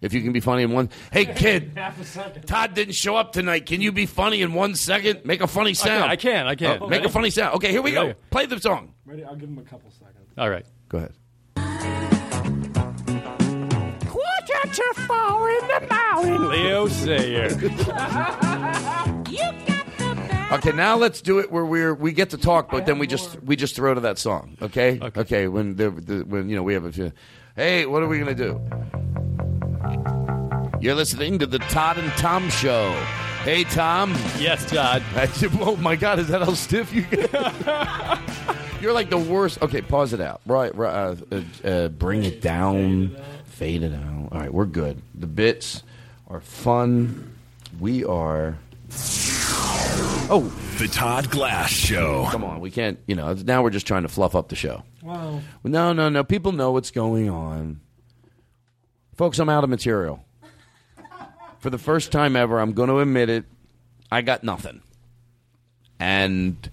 if 0.00 0.12
you 0.12 0.22
can 0.22 0.32
be 0.32 0.40
funny 0.40 0.62
in 0.62 0.72
one. 0.72 0.90
Hey, 1.12 1.24
kid. 1.36 1.72
Half 1.76 2.00
a 2.00 2.04
second. 2.04 2.46
Todd 2.46 2.74
didn't 2.74 2.94
show 2.94 3.16
up 3.16 3.32
tonight. 3.32 3.66
Can 3.66 3.80
you 3.80 3.92
be 3.92 4.06
funny 4.06 4.42
in 4.42 4.54
one 4.54 4.74
second? 4.74 5.24
Make 5.24 5.42
a 5.42 5.46
funny 5.46 5.74
sound. 5.74 6.10
I 6.10 6.16
can, 6.16 6.46
I 6.46 6.54
can. 6.54 6.78
Oh, 6.80 6.88
make 6.88 7.04
a 7.04 7.08
funny 7.08 7.30
sound. 7.30 7.56
Okay, 7.56 7.70
here 7.70 7.82
we 7.82 7.92
go. 7.92 8.14
Play 8.30 8.46
the 8.46 8.58
song. 8.58 8.94
Ready? 9.04 9.24
I'll 9.24 9.36
give 9.36 9.48
him 9.48 9.58
a 9.58 9.62
couple 9.62 9.90
seconds. 9.90 10.26
All 10.38 10.50
right. 10.50 10.66
Go 10.88 10.98
ahead. 10.98 11.12
Quarter 14.66 14.82
to 14.82 15.00
four 15.06 15.50
in 15.50 15.68
the 15.68 16.14
morning. 16.14 16.48
Leo 16.48 16.88
Sayer. 16.88 17.50
Okay, 20.52 20.70
now 20.70 20.94
let's 20.96 21.20
do 21.22 21.40
it 21.40 21.50
where 21.50 21.64
we're 21.64 21.92
we 21.92 22.12
get 22.12 22.30
to 22.30 22.38
talk, 22.38 22.70
but 22.70 22.86
then 22.86 23.00
we 23.00 23.08
just 23.08 23.42
we 23.42 23.56
just 23.56 23.74
throw 23.74 23.94
to 23.94 24.00
that 24.02 24.16
song. 24.16 24.56
Okay. 24.62 25.00
Okay. 25.02 25.48
when 25.48 25.74
the, 25.74 25.90
the 25.90 26.24
when 26.24 26.48
you 26.48 26.54
know 26.54 26.62
we 26.62 26.72
have 26.72 26.84
a 26.84 26.92
few. 26.92 27.10
Hey, 27.56 27.84
what 27.84 28.00
are 28.04 28.06
we 28.06 28.20
gonna 28.20 28.32
do? 28.32 28.60
You're 30.80 30.94
listening 30.94 31.40
to 31.40 31.46
the 31.46 31.58
Todd 31.58 31.98
and 31.98 32.12
Tom 32.12 32.48
Show. 32.48 32.92
Hey, 33.42 33.64
Tom. 33.64 34.12
Yes, 34.38 34.64
Todd. 34.70 35.02
oh 35.60 35.76
my 35.76 35.96
God, 35.96 36.20
is 36.20 36.28
that 36.28 36.42
how 36.42 36.54
stiff 36.54 36.92
you 36.92 37.02
get? 37.02 37.32
You're 38.80 38.92
like 38.92 39.10
the 39.10 39.18
worst. 39.18 39.60
Okay, 39.62 39.82
pause 39.82 40.12
it 40.12 40.20
out. 40.20 40.40
Right, 40.46 40.74
right 40.76 40.94
uh, 40.94 41.16
uh, 41.32 41.68
uh, 41.68 41.88
bring 41.88 42.24
it 42.24 42.40
down, 42.40 43.16
fade 43.56 43.82
it 43.82 43.94
out. 43.94 44.28
All 44.32 44.38
right, 44.38 44.52
we're 44.52 44.66
good. 44.66 45.00
The 45.14 45.26
bits 45.26 45.82
are 46.28 46.40
fun. 46.40 47.34
We 47.80 48.04
are. 48.04 48.58
Oh, 50.28 50.52
The 50.78 50.88
Todd 50.88 51.30
Glass 51.30 51.70
Show. 51.70 52.28
come 52.30 52.44
on. 52.44 52.60
We 52.60 52.70
can't. 52.70 52.98
You 53.06 53.14
know. 53.14 53.32
Now 53.32 53.62
we're 53.62 53.70
just 53.70 53.86
trying 53.86 54.02
to 54.02 54.08
fluff 54.08 54.34
up 54.34 54.48
the 54.48 54.56
show. 54.56 54.82
Wow. 55.02 55.40
No, 55.64 55.94
no, 55.94 56.10
no. 56.10 56.22
People 56.22 56.52
know 56.52 56.72
what's 56.72 56.90
going 56.90 57.30
on. 57.30 57.80
Folks, 59.16 59.38
I'm 59.38 59.48
out 59.48 59.64
of 59.64 59.70
material. 59.70 60.22
For 61.58 61.70
the 61.70 61.78
first 61.78 62.12
time 62.12 62.36
ever, 62.36 62.60
I'm 62.60 62.72
going 62.72 62.90
to 62.90 62.98
admit 62.98 63.30
it. 63.30 63.44
I 64.12 64.20
got 64.20 64.44
nothing. 64.44 64.82
And 65.98 66.68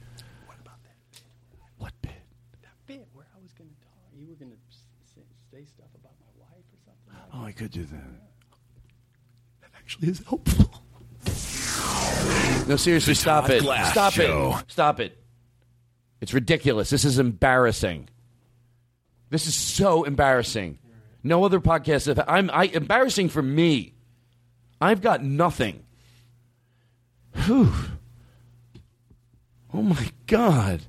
bit 2.88 3.08
where 3.14 3.26
I 3.34 3.42
was 3.42 3.52
going 3.54 3.70
to 3.70 3.76
talk. 3.82 3.96
You 4.18 4.28
were 4.28 4.36
going 4.36 4.52
to 4.52 4.58
say 5.52 5.64
stuff 5.66 5.88
about 5.96 6.14
my 6.20 6.32
wife 6.40 6.66
or 6.68 6.80
something. 6.86 7.32
oh, 7.34 7.43
I 7.43 7.43
could 7.54 7.72
do 7.72 7.84
that. 7.86 8.22
That 9.62 9.72
actually 9.78 10.10
is 10.10 10.24
helpful. 10.28 10.70
No, 12.68 12.76
seriously, 12.78 13.14
stop 13.14 13.50
it. 13.50 13.62
Stop 13.62 14.14
Show. 14.14 14.58
it. 14.60 14.72
Stop 14.72 15.00
it. 15.00 15.18
It's 16.22 16.34
ridiculous. 16.34 16.90
This 16.90 17.04
is 17.04 17.20
embarrassing. 17.20 18.10
This 19.30 19.48
is 19.48 19.56
so 19.56 20.04
embarrassing. 20.04 20.80
No 21.24 21.44
other 21.44 21.60
podcast. 21.60 22.06
Have, 22.06 22.24
I'm 22.28 22.50
I, 22.54 22.66
embarrassing 22.66 23.30
for 23.30 23.42
me. 23.42 23.94
I've 24.80 25.02
got 25.02 25.24
nothing. 25.24 25.84
Whew. 27.46 27.74
Oh 29.74 29.82
my 29.82 30.12
God. 30.28 30.84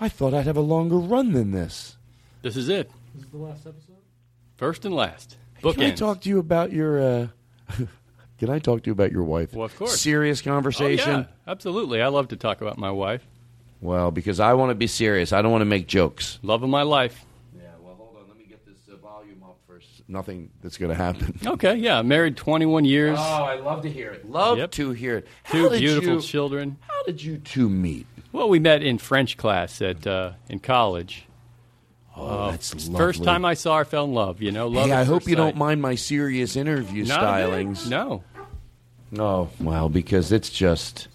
I 0.00 0.08
thought 0.08 0.34
I'd 0.34 0.46
have 0.46 0.56
a 0.56 0.60
longer 0.60 0.98
run 0.98 1.32
than 1.32 1.50
this. 1.50 1.96
This 2.42 2.56
is 2.56 2.68
it. 2.68 2.90
This 3.14 3.24
is 3.24 3.30
the 3.30 3.38
last 3.38 3.66
episode? 3.66 3.96
First 4.56 4.84
and 4.84 4.94
last. 4.94 5.36
Can 5.62 5.80
I 5.82 5.90
talk 5.90 6.20
to 6.22 6.28
you 6.28 6.38
about 6.38 6.72
your? 6.72 7.00
Uh, 7.00 7.26
can 8.38 8.50
I 8.50 8.58
talk 8.58 8.82
to 8.84 8.86
you 8.88 8.92
about 8.92 9.12
your 9.12 9.24
wife? 9.24 9.52
Well, 9.52 9.66
of 9.66 9.76
course. 9.76 10.00
Serious 10.00 10.40
Oh, 10.42 10.44
conversation. 10.44 11.20
yeah, 11.20 11.24
absolutely. 11.52 12.02
I 12.02 12.08
love 12.08 12.28
to 12.28 12.36
talk 12.36 12.60
about 12.60 12.78
my 12.78 12.90
wife. 12.90 13.26
Well, 13.80 14.10
because 14.10 14.40
I 14.40 14.54
want 14.54 14.70
to 14.70 14.74
be 14.74 14.86
serious. 14.88 15.32
I 15.32 15.40
don't 15.42 15.52
want 15.52 15.62
to 15.62 15.66
make 15.66 15.86
jokes. 15.86 16.38
Love 16.42 16.62
of 16.62 16.68
my 16.70 16.82
life. 16.82 17.24
Yeah. 17.56 17.62
Well, 17.80 17.94
hold 17.94 18.16
on. 18.20 18.28
Let 18.28 18.36
me 18.38 18.44
get 18.48 18.64
this 18.66 18.76
uh, 18.92 18.96
volume 18.96 19.42
up 19.44 19.56
first. 19.68 20.02
Nothing 20.08 20.50
that's 20.62 20.76
going 20.78 20.90
to 20.90 20.96
happen. 20.96 21.38
Okay, 21.46 21.76
yeah. 21.76 22.02
Married 22.02 22.36
21 22.36 22.84
years. 22.84 23.16
Oh, 23.20 23.22
I 23.22 23.56
love 23.60 23.82
to 23.82 23.90
hear 23.90 24.10
it. 24.10 24.28
Love 24.28 24.58
Yep. 24.58 24.70
to 24.72 24.90
hear 24.90 25.18
it. 25.18 25.28
Two 25.50 25.62
How 25.64 25.68
did 25.68 25.78
beautiful 25.78 26.14
you- 26.14 26.20
children. 26.22 26.76
How 26.88 27.02
did 27.04 27.22
you 27.22 27.38
two 27.38 27.68
meet? 27.68 28.06
Well, 28.32 28.48
we 28.48 28.58
met 28.58 28.82
in 28.82 28.98
French 28.98 29.36
class 29.36 29.80
at 29.80 30.06
uh, 30.06 30.32
in 30.48 30.58
college. 30.58 31.24
Oh, 32.18 32.26
uh, 32.26 32.50
that's 32.50 32.72
First 32.72 32.90
lovely. 33.20 33.24
time 33.24 33.44
I 33.44 33.54
saw 33.54 33.78
her, 33.78 33.84
fell 33.84 34.04
in 34.04 34.12
love. 34.14 34.42
You 34.42 34.50
know, 34.52 34.66
love. 34.68 34.86
Hey, 34.88 34.92
I 34.92 35.04
hope 35.04 35.22
first 35.22 35.28
you 35.28 35.36
don't 35.36 35.56
mind 35.56 35.80
my 35.80 35.94
serious 35.94 36.56
interview 36.56 37.04
bit. 37.04 37.12
stylings. 37.12 37.88
No. 37.88 38.24
Oh, 39.16 39.48
well, 39.60 39.88
because 39.88 40.32
it's 40.32 40.50
just, 40.50 41.08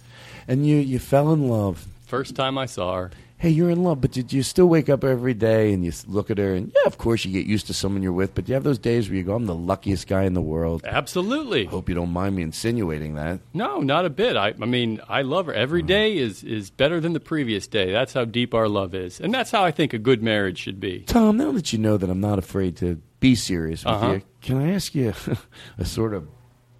and 0.47 0.65
you 0.65 0.77
you 0.77 0.99
fell 0.99 1.31
in 1.33 1.47
love. 1.49 1.85
First 2.07 2.35
time 2.35 2.57
I 2.57 2.65
saw 2.65 2.95
her. 2.95 3.11
Hey, 3.43 3.49
you're 3.49 3.69
in 3.69 3.83
love, 3.83 3.99
but 3.99 4.11
did 4.11 4.31
you 4.31 4.41
still 4.41 4.67
wake 4.67 4.87
up 4.87 5.03
every 5.03 5.33
day 5.33 5.73
and 5.73 5.83
you 5.83 5.91
look 6.07 6.31
at 6.31 6.37
her 6.37 6.53
and 6.53 6.71
yeah, 6.73 6.83
of 6.85 6.97
course 6.97 7.25
you 7.25 7.33
get 7.33 7.45
used 7.45 7.67
to 7.67 7.73
someone 7.73 8.01
you're 8.01 8.13
with, 8.13 8.33
but 8.33 8.47
you 8.47 8.53
have 8.53 8.63
those 8.63 8.79
days 8.79 9.09
where 9.09 9.17
you 9.17 9.23
go, 9.25 9.35
I'm 9.35 9.47
the 9.47 9.53
luckiest 9.53 10.07
guy 10.07 10.23
in 10.23 10.33
the 10.33 10.39
world. 10.39 10.81
Absolutely. 10.85 11.65
Hope 11.65 11.89
you 11.89 11.95
don't 11.95 12.11
mind 12.13 12.37
me 12.37 12.41
insinuating 12.43 13.15
that. 13.15 13.41
No, 13.53 13.81
not 13.81 14.05
a 14.05 14.09
bit. 14.09 14.37
I, 14.37 14.53
I 14.61 14.65
mean, 14.65 15.01
I 15.09 15.23
love 15.23 15.47
her. 15.47 15.53
Every 15.53 15.81
day 15.81 16.15
is 16.15 16.41
is 16.45 16.69
better 16.69 17.01
than 17.01 17.11
the 17.11 17.19
previous 17.19 17.67
day. 17.67 17.91
That's 17.91 18.13
how 18.13 18.23
deep 18.23 18.53
our 18.53 18.69
love 18.69 18.95
is, 18.95 19.19
and 19.19 19.33
that's 19.33 19.51
how 19.51 19.61
I 19.65 19.71
think 19.71 19.91
a 19.91 19.97
good 19.99 20.23
marriage 20.23 20.57
should 20.59 20.79
be. 20.79 20.99
Tom, 21.01 21.35
now 21.35 21.51
that 21.51 21.73
you 21.73 21.79
know 21.79 21.97
that 21.97 22.09
I'm 22.09 22.21
not 22.21 22.39
afraid 22.39 22.77
to 22.77 23.01
be 23.19 23.35
serious 23.35 23.83
with 23.83 23.93
Uh-huh. 23.93 24.11
you, 24.13 24.21
can 24.41 24.55
I 24.61 24.71
ask 24.71 24.95
you 24.95 25.13
a 25.77 25.83
sort 25.83 26.13
of, 26.13 26.29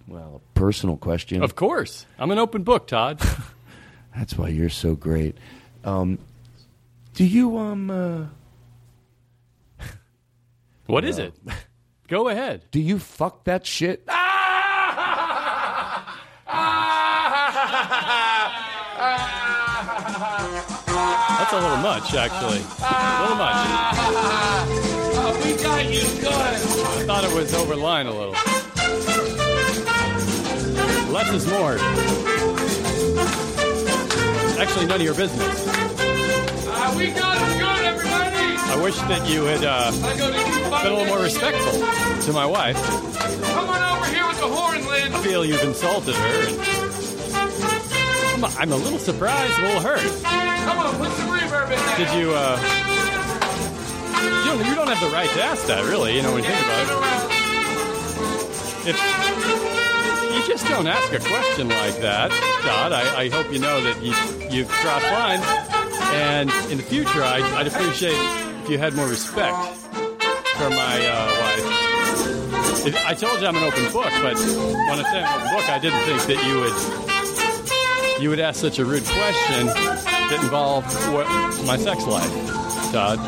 well, 0.08 0.40
a 0.42 0.58
personal 0.58 0.96
question? 0.96 1.42
Of 1.42 1.56
course, 1.56 2.06
I'm 2.18 2.30
an 2.30 2.38
open 2.38 2.62
book, 2.62 2.86
Todd. 2.86 3.20
That's 4.16 4.38
why 4.38 4.48
you're 4.48 4.70
so 4.70 4.94
great. 4.94 5.36
Um, 5.84 6.18
do 7.14 7.24
you 7.24 7.56
um? 7.58 7.90
Uh, 7.90 8.26
What 10.86 11.04
is 11.04 11.18
it? 11.18 11.34
Go 12.08 12.28
ahead. 12.28 12.66
do 12.70 12.78
you 12.80 12.98
fuck 12.98 13.44
that 13.44 13.66
shit? 13.66 14.06
That's 20.14 21.52
a 21.52 21.56
little 21.60 21.76
much, 21.78 22.14
actually. 22.14 22.58
A 22.58 23.20
little 23.22 23.36
much. 23.36 23.54
Oh, 25.16 25.40
we 25.44 25.62
got 25.62 25.84
you 25.92 26.02
good. 26.20 26.30
I 26.32 27.04
thought 27.06 27.24
it 27.24 27.34
was 27.34 27.52
over 27.54 27.74
line 27.76 28.06
a 28.06 28.12
little. 28.12 28.32
Less 31.12 31.32
is 31.32 31.46
more. 31.50 31.76
Actually, 34.60 34.86
none 34.86 34.96
of 35.00 35.02
your 35.02 35.14
business. 35.14 35.93
We 36.96 37.10
got 37.10 37.38
him 37.38 37.58
good, 37.58 37.84
everybody. 37.84 38.36
I 38.70 38.80
wish 38.82 38.96
that 38.96 39.28
you 39.28 39.44
had 39.44 39.64
uh, 39.64 39.90
I 39.92 40.16
go 40.16 40.30
to 40.30 40.38
you, 40.38 40.44
been 40.70 40.92
a 40.92 40.96
little 40.96 41.06
more 41.06 41.22
respectful 41.22 41.72
to 42.26 42.32
my 42.32 42.46
wife. 42.46 42.76
Come 42.76 43.68
on 43.68 43.82
over 43.96 44.06
here 44.12 44.26
with 44.26 44.38
the 44.38 44.46
horn, 44.46 44.86
Lynn. 44.86 45.12
I 45.12 45.22
feel 45.22 45.44
you've 45.44 45.62
insulted 45.62 46.14
her. 46.14 46.48
And 48.34 48.44
I'm 48.44 48.72
a 48.72 48.76
little 48.76 48.98
surprised, 48.98 49.58
a 49.58 49.62
little 49.62 49.80
hurt. 49.80 50.00
Come 50.22 50.78
on, 50.78 50.96
put 50.96 51.10
some 51.12 51.28
reverb 51.28 51.70
in 51.70 51.78
there. 51.78 51.96
Did 51.98 52.12
you? 52.18 52.32
Uh, 52.34 52.58
you 54.44 54.50
don't, 54.50 54.66
you 54.66 54.74
don't 54.74 54.88
have 54.88 55.00
the 55.00 55.10
right 55.14 55.30
to 55.30 55.42
ask 55.42 55.66
that, 55.66 55.84
really. 55.84 56.16
You 56.16 56.22
know 56.22 56.32
when 56.32 56.44
you 56.44 56.50
think 56.50 56.64
about 56.64 56.86
it. 56.86 57.24
If 58.86 58.96
you 60.34 60.52
just 60.52 60.66
don't 60.68 60.86
ask 60.86 61.12
a 61.12 61.20
question 61.20 61.68
like 61.68 61.96
that, 62.00 62.30
Todd, 62.62 62.92
I, 62.92 63.22
I 63.22 63.28
hope 63.30 63.50
you 63.52 63.58
know 63.58 63.80
that 63.80 64.02
you, 64.02 64.14
you've 64.50 64.68
crossed 64.68 65.06
lines. 65.10 65.73
And 66.14 66.50
in 66.70 66.78
the 66.78 66.84
future, 66.84 67.22
I, 67.22 67.40
I'd 67.58 67.66
appreciate 67.66 68.16
if 68.62 68.70
you 68.70 68.78
had 68.78 68.94
more 68.94 69.08
respect 69.08 69.56
for 70.56 70.70
my 70.70 70.96
uh, 71.06 71.26
wife. 71.40 72.86
If, 72.86 73.06
I 73.06 73.14
told 73.14 73.40
you 73.40 73.46
I'm 73.46 73.56
an 73.56 73.64
open 73.64 73.84
book, 73.92 74.12
but 74.22 74.36
when 74.36 74.98
I 74.98 75.02
say 75.10 75.22
I'm 75.22 75.40
open 75.40 75.56
book, 75.56 75.68
I 75.68 75.78
didn't 75.78 76.00
think 76.00 76.22
that 76.26 76.46
you 76.46 76.60
would 76.60 78.22
you 78.22 78.30
would 78.30 78.38
ask 78.38 78.60
such 78.60 78.78
a 78.78 78.84
rude 78.84 79.04
question 79.04 79.66
that 79.66 80.38
involved 80.42 80.92
what, 81.12 81.26
my 81.66 81.76
sex 81.76 82.06
life, 82.06 82.30
Todd. 82.92 83.18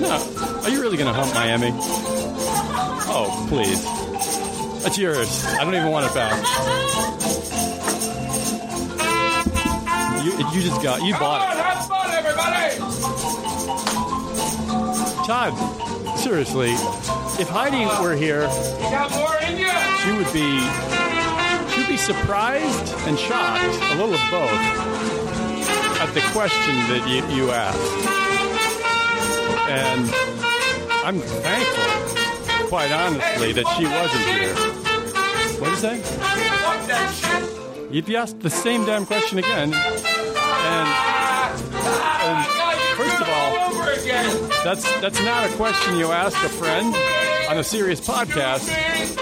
No, 0.00 0.60
are 0.62 0.70
you 0.70 0.80
really 0.80 0.96
going 0.96 1.12
to 1.12 1.12
hump 1.12 1.34
Miami? 1.34 1.70
Oh, 3.08 3.46
please. 3.48 3.82
That's 4.82 4.98
yours. 4.98 5.44
I 5.46 5.64
don't 5.64 5.74
even 5.74 5.90
want 5.90 6.06
it 6.06 6.14
back. 6.14 7.35
You, 10.26 10.32
you 10.50 10.60
just 10.60 10.82
got, 10.82 11.04
you 11.04 11.12
Come 11.12 11.20
bought 11.20 11.40
on, 11.40 11.56
it. 11.56 11.62
have 11.62 11.86
fun, 11.86 12.10
everybody. 12.10 12.78
Todd, 15.24 16.18
seriously, 16.18 16.70
if 17.40 17.48
Heidi 17.48 17.86
were 18.02 18.16
here, 18.16 18.42
You 18.42 18.90
got 18.90 19.12
more 19.12 19.36
in 19.46 19.56
you? 19.56 19.70
she 20.02 20.10
would 20.10 20.32
be, 20.32 20.58
she 21.70 21.78
would 21.80 21.88
be 21.88 21.96
surprised 21.96 22.92
and 23.06 23.16
shocked, 23.16 23.62
a 23.92 23.94
little 23.94 24.14
of 24.14 24.20
both, 24.32 24.50
at 26.02 26.12
the 26.12 26.22
question 26.32 26.74
that 26.90 27.06
you, 27.08 27.22
you 27.32 27.52
asked. 27.52 27.78
And 29.70 30.10
I'm 31.06 31.20
thankful, 31.20 32.66
quite 32.66 32.90
honestly, 32.90 33.52
that 33.52 33.66
she 33.78 33.84
wasn't 33.84 34.24
here. 34.34 34.56
What 35.60 35.66
did 35.66 35.70
you 35.70 35.76
say? 35.76 36.00
Fuck 36.00 36.86
that 36.88 37.14
shit. 37.14 37.92
You'd 37.94 38.06
be 38.06 38.16
asked 38.16 38.40
the 38.40 38.50
same 38.50 38.84
damn 38.84 39.06
question 39.06 39.38
again. 39.38 39.72
And, 40.66 40.88
and 42.26 42.46
first 42.96 43.20
of 43.20 43.28
all, 43.28 43.50
that's 44.64 45.00
that's 45.00 45.20
not 45.22 45.48
a 45.48 45.52
question 45.54 45.96
you 45.96 46.10
ask 46.12 46.36
a 46.44 46.48
friend 46.48 46.94
on 47.48 47.58
a 47.58 47.64
serious 47.64 48.00
podcast. 48.00 48.66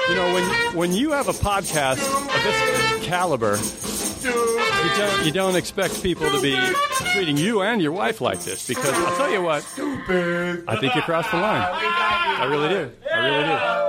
You 0.08 0.14
know, 0.14 0.32
when 0.34 0.76
when 0.76 0.92
you 0.92 1.12
have 1.12 1.28
a 1.28 1.32
podcast 1.32 2.00
of 2.00 2.42
this 2.44 3.04
caliber, 3.06 3.56
you 4.24 4.96
don't 4.96 5.26
you 5.26 5.32
don't 5.32 5.56
expect 5.56 6.02
people 6.02 6.30
to 6.30 6.40
be 6.40 6.58
treating 7.12 7.36
you 7.36 7.60
and 7.62 7.82
your 7.82 7.92
wife 7.92 8.20
like 8.20 8.40
this 8.40 8.66
because 8.66 8.88
I'll 8.94 9.16
tell 9.16 9.30
you 9.30 9.42
what, 9.42 9.62
I 9.78 10.76
think 10.80 10.94
you 10.94 11.02
crossed 11.02 11.30
the 11.30 11.36
line. 11.36 11.62
I 11.62 12.44
really 12.48 12.68
do. 12.68 12.90
I 13.12 13.18
really 13.26 13.44
do. 13.44 13.83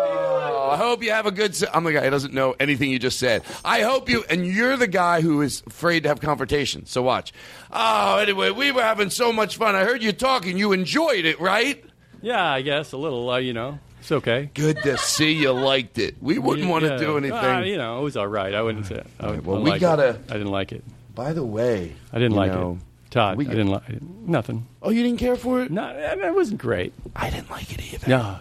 I 0.76 0.78
hope 0.78 1.02
you 1.04 1.12
have 1.12 1.26
a 1.26 1.32
good. 1.32 1.56
Se- 1.56 1.68
I'm 1.74 1.84
the 1.84 1.94
guy 1.94 2.04
who 2.04 2.10
doesn't 2.10 2.34
know 2.34 2.56
anything 2.60 2.92
you 2.92 3.00
just 3.00 3.18
said. 3.20 3.44
I 3.64 3.82
hope 3.82 4.10
you, 4.10 4.24
and 4.30 4.46
you're 4.46 4.78
the 4.78 4.88
guy 4.88 5.22
who 5.22 5.42
is 5.42 5.64
afraid 5.68 6.04
to 6.04 6.10
have 6.10 6.20
confrontation. 6.22 6.86
So 6.86 7.02
watch. 7.02 7.32
Oh, 7.72 8.18
anyway, 8.18 8.52
we 8.52 8.72
were 8.72 8.82
having 8.82 9.10
so 9.10 9.32
much 9.34 9.58
fun. 9.58 9.76
I 9.76 9.84
heard 9.86 10.04
you 10.04 10.12
talking. 10.12 10.58
You 10.58 10.72
enjoyed 10.74 11.26
it, 11.26 11.40
right? 11.40 11.84
Yeah, 12.22 12.44
I 12.44 12.62
guess 12.62 12.92
a 12.92 12.98
little. 12.98 13.30
Uh, 13.30 13.38
you 13.38 13.54
know, 13.54 13.80
it's 14.02 14.12
okay. 14.12 14.50
Good 14.54 14.78
to 14.84 14.98
see 14.98 15.32
you 15.34 15.52
liked 15.52 15.98
it. 15.98 16.16
We 16.22 16.38
wouldn't 16.40 16.68
want 16.70 16.84
to 16.86 16.92
Yeah. 16.92 16.98
do 16.98 17.18
anything. 17.18 17.38
Uh, 17.38 17.60
you 17.62 17.78
know, 17.78 18.00
it 18.00 18.04
was 18.04 18.18
all 18.18 18.28
right. 18.28 18.54
I 18.54 18.62
wouldn't 18.62 18.86
say. 18.88 19.02
I 19.20 19.28
wouldn't 19.28 19.46
well, 19.46 19.58
I 19.58 19.62
we 19.62 19.70
like 19.72 19.82
gotta- 19.82 20.10
It. 20.10 20.22
I 20.30 20.34
didn't 20.34 20.52
like 20.52 20.72
it. 20.72 20.84
By 21.14 21.34
the 21.34 21.46
way, 21.46 21.94
I 22.12 22.20
didn't 22.20 22.36
like 22.36 22.52
know, 22.52 22.80
it. 23.06 23.12
Todd, 23.12 23.38
we 23.38 23.46
I 23.48 23.50
didn't 23.52 23.70
like 23.70 23.88
it. 23.90 24.02
Nothing. 24.02 24.68
Oh, 24.82 24.90
you 24.90 25.02
didn't 25.04 25.20
care 25.20 25.38
for 25.38 25.62
it? 25.62 25.72
No, 25.72 25.88
it 25.88 26.36
wasn't 26.36 26.60
great. 26.60 26.92
I 27.16 27.30
didn't 27.30 27.50
like 27.50 27.72
it 27.72 27.82
either. 27.94 28.08
No. 28.10 28.38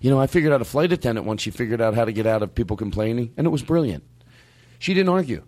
You 0.00 0.10
know, 0.10 0.20
I 0.20 0.26
figured 0.26 0.52
out 0.52 0.60
a 0.60 0.64
flight 0.64 0.92
attendant 0.92 1.26
once 1.26 1.42
she 1.42 1.50
figured 1.50 1.80
out 1.80 1.94
how 1.94 2.04
to 2.04 2.12
get 2.12 2.26
out 2.26 2.42
of 2.42 2.54
people 2.54 2.76
complaining, 2.76 3.32
and 3.36 3.46
it 3.46 3.50
was 3.50 3.62
brilliant. 3.62 4.04
She 4.78 4.94
didn't 4.94 5.08
argue. 5.08 5.42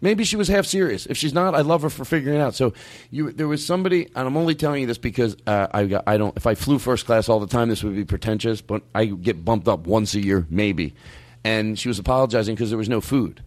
Maybe 0.00 0.24
she 0.24 0.36
was 0.36 0.48
half 0.48 0.66
serious. 0.66 1.06
If 1.06 1.16
she's 1.16 1.32
not, 1.32 1.54
I 1.54 1.60
love 1.60 1.82
her 1.82 1.90
for 1.90 2.04
figuring 2.04 2.38
it 2.38 2.42
out. 2.42 2.54
So, 2.54 2.74
you, 3.10 3.32
there 3.32 3.48
was 3.48 3.64
somebody, 3.64 4.06
and 4.14 4.26
I'm 4.26 4.36
only 4.36 4.54
telling 4.54 4.82
you 4.82 4.86
this 4.86 4.98
because 4.98 5.36
uh, 5.46 5.68
I, 5.72 5.86
got, 5.86 6.04
I 6.06 6.18
don't. 6.18 6.36
If 6.36 6.46
I 6.46 6.54
flew 6.54 6.78
first 6.78 7.06
class 7.06 7.28
all 7.28 7.40
the 7.40 7.46
time, 7.46 7.68
this 7.68 7.82
would 7.82 7.96
be 7.96 8.04
pretentious. 8.04 8.60
But 8.60 8.82
I 8.94 9.06
get 9.06 9.44
bumped 9.44 9.68
up 9.68 9.86
once 9.86 10.14
a 10.14 10.22
year, 10.22 10.46
maybe. 10.50 10.94
And 11.42 11.78
she 11.78 11.88
was 11.88 11.98
apologizing 11.98 12.54
because 12.54 12.70
there 12.70 12.78
was 12.78 12.88
no 12.88 13.00
food. 13.00 13.42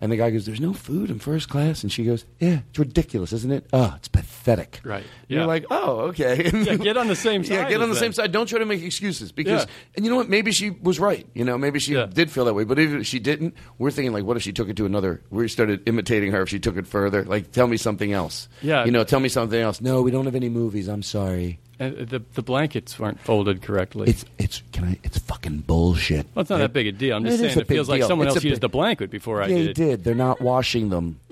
And 0.00 0.10
the 0.10 0.16
guy 0.16 0.30
goes, 0.30 0.46
"There's 0.46 0.60
no 0.60 0.72
food 0.72 1.10
in 1.10 1.18
first 1.18 1.48
class," 1.50 1.82
and 1.82 1.92
she 1.92 2.04
goes, 2.04 2.24
"Yeah, 2.38 2.60
it's 2.70 2.78
ridiculous, 2.78 3.32
isn't 3.34 3.50
it? 3.52 3.66
Oh, 3.72 3.92
it's 3.96 4.08
pathetic." 4.08 4.80
Right. 4.82 5.04
You're 5.28 5.44
like, 5.46 5.66
"Oh, 5.70 6.00
okay." 6.08 6.50
Yeah, 6.54 6.74
get 6.76 6.96
on 6.96 7.06
the 7.08 7.14
same 7.16 7.44
side. 7.44 7.52
Yeah, 7.54 7.68
get 7.68 7.82
on 7.82 7.90
the 7.90 7.96
same 7.96 8.12
side. 8.12 8.32
Don't 8.32 8.46
try 8.46 8.58
to 8.60 8.64
make 8.64 8.82
excuses 8.82 9.30
because, 9.30 9.64
Yeah. 9.64 9.70
and 9.96 10.04
you 10.04 10.10
know 10.10 10.16
what? 10.16 10.28
Maybe 10.30 10.52
she 10.52 10.70
was 10.70 10.98
right. 10.98 11.26
You 11.34 11.44
know, 11.44 11.58
maybe 11.58 11.78
she 11.80 11.94
did 12.14 12.30
feel 12.30 12.46
that 12.46 12.54
way. 12.54 12.64
But 12.64 12.78
if 12.78 13.06
she 13.06 13.18
didn't, 13.18 13.54
we're 13.78 13.90
thinking 13.90 14.12
like, 14.12 14.24
what 14.24 14.36
if 14.38 14.42
she 14.42 14.52
took 14.52 14.68
it 14.70 14.76
to 14.76 14.86
another? 14.86 15.22
We 15.30 15.48
started 15.48 15.82
imitating 15.86 16.32
her. 16.32 16.42
If 16.42 16.48
she 16.48 16.60
took 16.60 16.76
it 16.78 16.86
further, 16.86 17.24
like, 17.24 17.52
tell 17.52 17.66
me 17.66 17.76
something 17.76 18.12
else. 18.12 18.48
Yeah. 18.62 18.84
you 18.86 18.90
know, 18.92 19.04
tell 19.04 19.20
me 19.20 19.28
something 19.28 19.60
else. 19.60 19.80
No, 19.82 20.00
we 20.02 20.10
don't 20.10 20.24
have 20.24 20.34
any 20.34 20.48
movies. 20.48 20.88
I'm 20.88 21.02
sorry. 21.02 21.58
And 21.80 21.98
uh, 21.98 22.04
the 22.04 22.22
the 22.34 22.42
blankets 22.42 22.98
weren't 22.98 23.18
folded 23.18 23.62
correctly. 23.62 24.08
It's 24.10 24.24
it's 24.38 24.62
can 24.72 24.84
I? 24.84 24.98
It's 25.02 25.18
fucking 25.18 25.60
bullshit. 25.60 26.26
well, 26.34 26.42
it's 26.42 26.50
not 26.50 26.58
that 26.58 26.72
big 26.74 26.86
a 26.86 26.92
deal. 26.92 27.16
I'm 27.16 27.24
just 27.24 27.40
It 27.42 27.46
is 27.46 27.52
saying 27.54 27.62
it 27.62 27.68
feels 27.68 27.88
big 27.88 28.00
like 28.02 28.06
someone 28.08 28.26
It's 28.28 28.36
else 28.36 28.44
used 28.44 28.60
big- 28.60 28.68
a 28.68 28.72
blanket 28.72 29.10
before 29.10 29.42
I 29.42 29.48
they 29.48 29.66
did. 29.68 29.76
did. 29.76 30.04
They're 30.04 30.14
not 30.14 30.40
washing 30.42 30.90
them. 30.90 31.18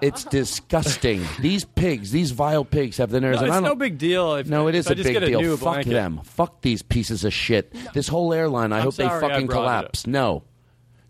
it's 0.00 0.22
disgusting. 0.24 1.22
These 1.40 1.64
pigs, 1.64 2.12
these 2.12 2.30
vile 2.30 2.64
pigs, 2.64 2.96
have 2.98 3.10
the 3.10 3.20
nerves. 3.20 3.40
No, 3.40 3.46
it's 3.48 3.60
no 3.60 3.74
big 3.74 3.98
deal. 3.98 4.36
If, 4.36 4.46
No, 4.48 4.68
it 4.68 4.74
is 4.76 4.86
if 4.86 4.90
I 4.90 4.92
a 4.92 4.96
just 4.96 5.06
big 5.08 5.12
get 5.14 5.22
a 5.24 5.26
deal. 5.26 5.40
New 5.40 5.56
Fuck 5.56 5.72
blanket. 5.74 5.90
them. 5.90 6.20
Fuck 6.22 6.62
these 6.62 6.82
pieces 6.82 7.24
of 7.24 7.32
shit. 7.34 7.74
This 7.92 8.06
whole 8.08 8.32
airline, 8.32 8.72
I 8.72 8.78
I'm 8.78 8.82
hope 8.84 8.94
they 8.94 9.04
sorry 9.04 9.24
I 9.24 9.28
fucking 9.28 9.46
brought 9.48 9.62
it 9.62 9.66
up. 9.66 9.78
collapse. 9.80 10.06
No. 10.06 10.44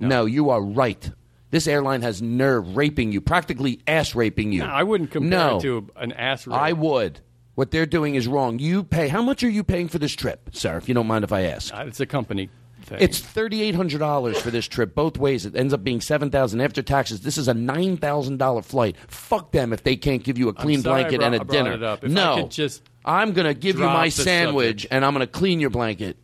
no. 0.00 0.24
you 0.24 0.50
are 0.50 0.62
right. 0.62 1.10
This 1.50 1.66
airline 1.66 2.02
has 2.02 2.20
nerve 2.20 2.76
raping 2.76 3.12
you, 3.12 3.20
practically 3.20 3.80
ass 3.86 4.14
raping 4.14 4.52
you. 4.52 4.60
No, 4.60 4.66
I 4.66 4.82
wouldn't 4.82 5.10
compare 5.10 5.30
no. 5.30 5.56
it 5.58 5.62
to 5.62 5.88
an 5.96 6.12
ass 6.12 6.46
rape. 6.46 6.56
I 6.56 6.72
would. 6.72 7.20
What 7.58 7.72
they're 7.72 7.86
doing 7.86 8.14
is 8.14 8.28
wrong. 8.28 8.60
You 8.60 8.84
pay. 8.84 9.08
How 9.08 9.20
much 9.20 9.42
are 9.42 9.48
you 9.50 9.64
paying 9.64 9.88
for 9.88 9.98
this 9.98 10.12
trip, 10.14 10.50
sir? 10.52 10.76
If 10.76 10.86
you 10.86 10.94
don't 10.94 11.08
mind 11.08 11.24
if 11.24 11.32
I 11.32 11.40
ask. 11.42 11.74
Uh, 11.74 11.86
It's 11.88 11.98
a 11.98 12.06
company 12.06 12.50
thing. 12.82 12.98
It's 13.00 13.18
thirty 13.18 13.62
eight 13.62 13.74
hundred 13.74 13.98
dollars 13.98 14.40
for 14.40 14.52
this 14.52 14.68
trip 14.68 14.94
both 14.94 15.18
ways. 15.18 15.44
It 15.44 15.56
ends 15.56 15.74
up 15.74 15.82
being 15.82 16.00
seven 16.00 16.30
thousand 16.30 16.60
after 16.60 16.82
taxes. 16.82 17.22
This 17.22 17.36
is 17.36 17.48
a 17.48 17.54
nine 17.54 17.96
thousand 17.96 18.36
dollar 18.36 18.62
flight. 18.62 18.94
Fuck 19.08 19.50
them 19.50 19.72
if 19.72 19.82
they 19.82 19.96
can't 19.96 20.22
give 20.22 20.38
you 20.38 20.48
a 20.48 20.52
clean 20.54 20.82
sorry 20.82 21.00
I 21.00 21.08
blanket 21.08 21.18
brought- 21.18 21.26
and 21.26 21.34
I 21.34 21.38
a 21.42 21.44
dinner. 21.46 21.72
it 21.72 21.82
up. 21.82 22.04
If 22.04 22.10
I 22.12 22.14
no, 22.14 22.36
could 22.42 22.50
just 22.52 22.82
I'm 23.04 23.32
gonna 23.32 23.54
give 23.54 23.76
you 23.80 23.86
my 23.86 24.08
sandwich 24.08 24.82
subject. 24.82 24.92
and 24.92 25.04
I'm 25.04 25.12
gonna 25.12 25.26
clean 25.26 25.58
your 25.58 25.70
blanket. 25.70 26.16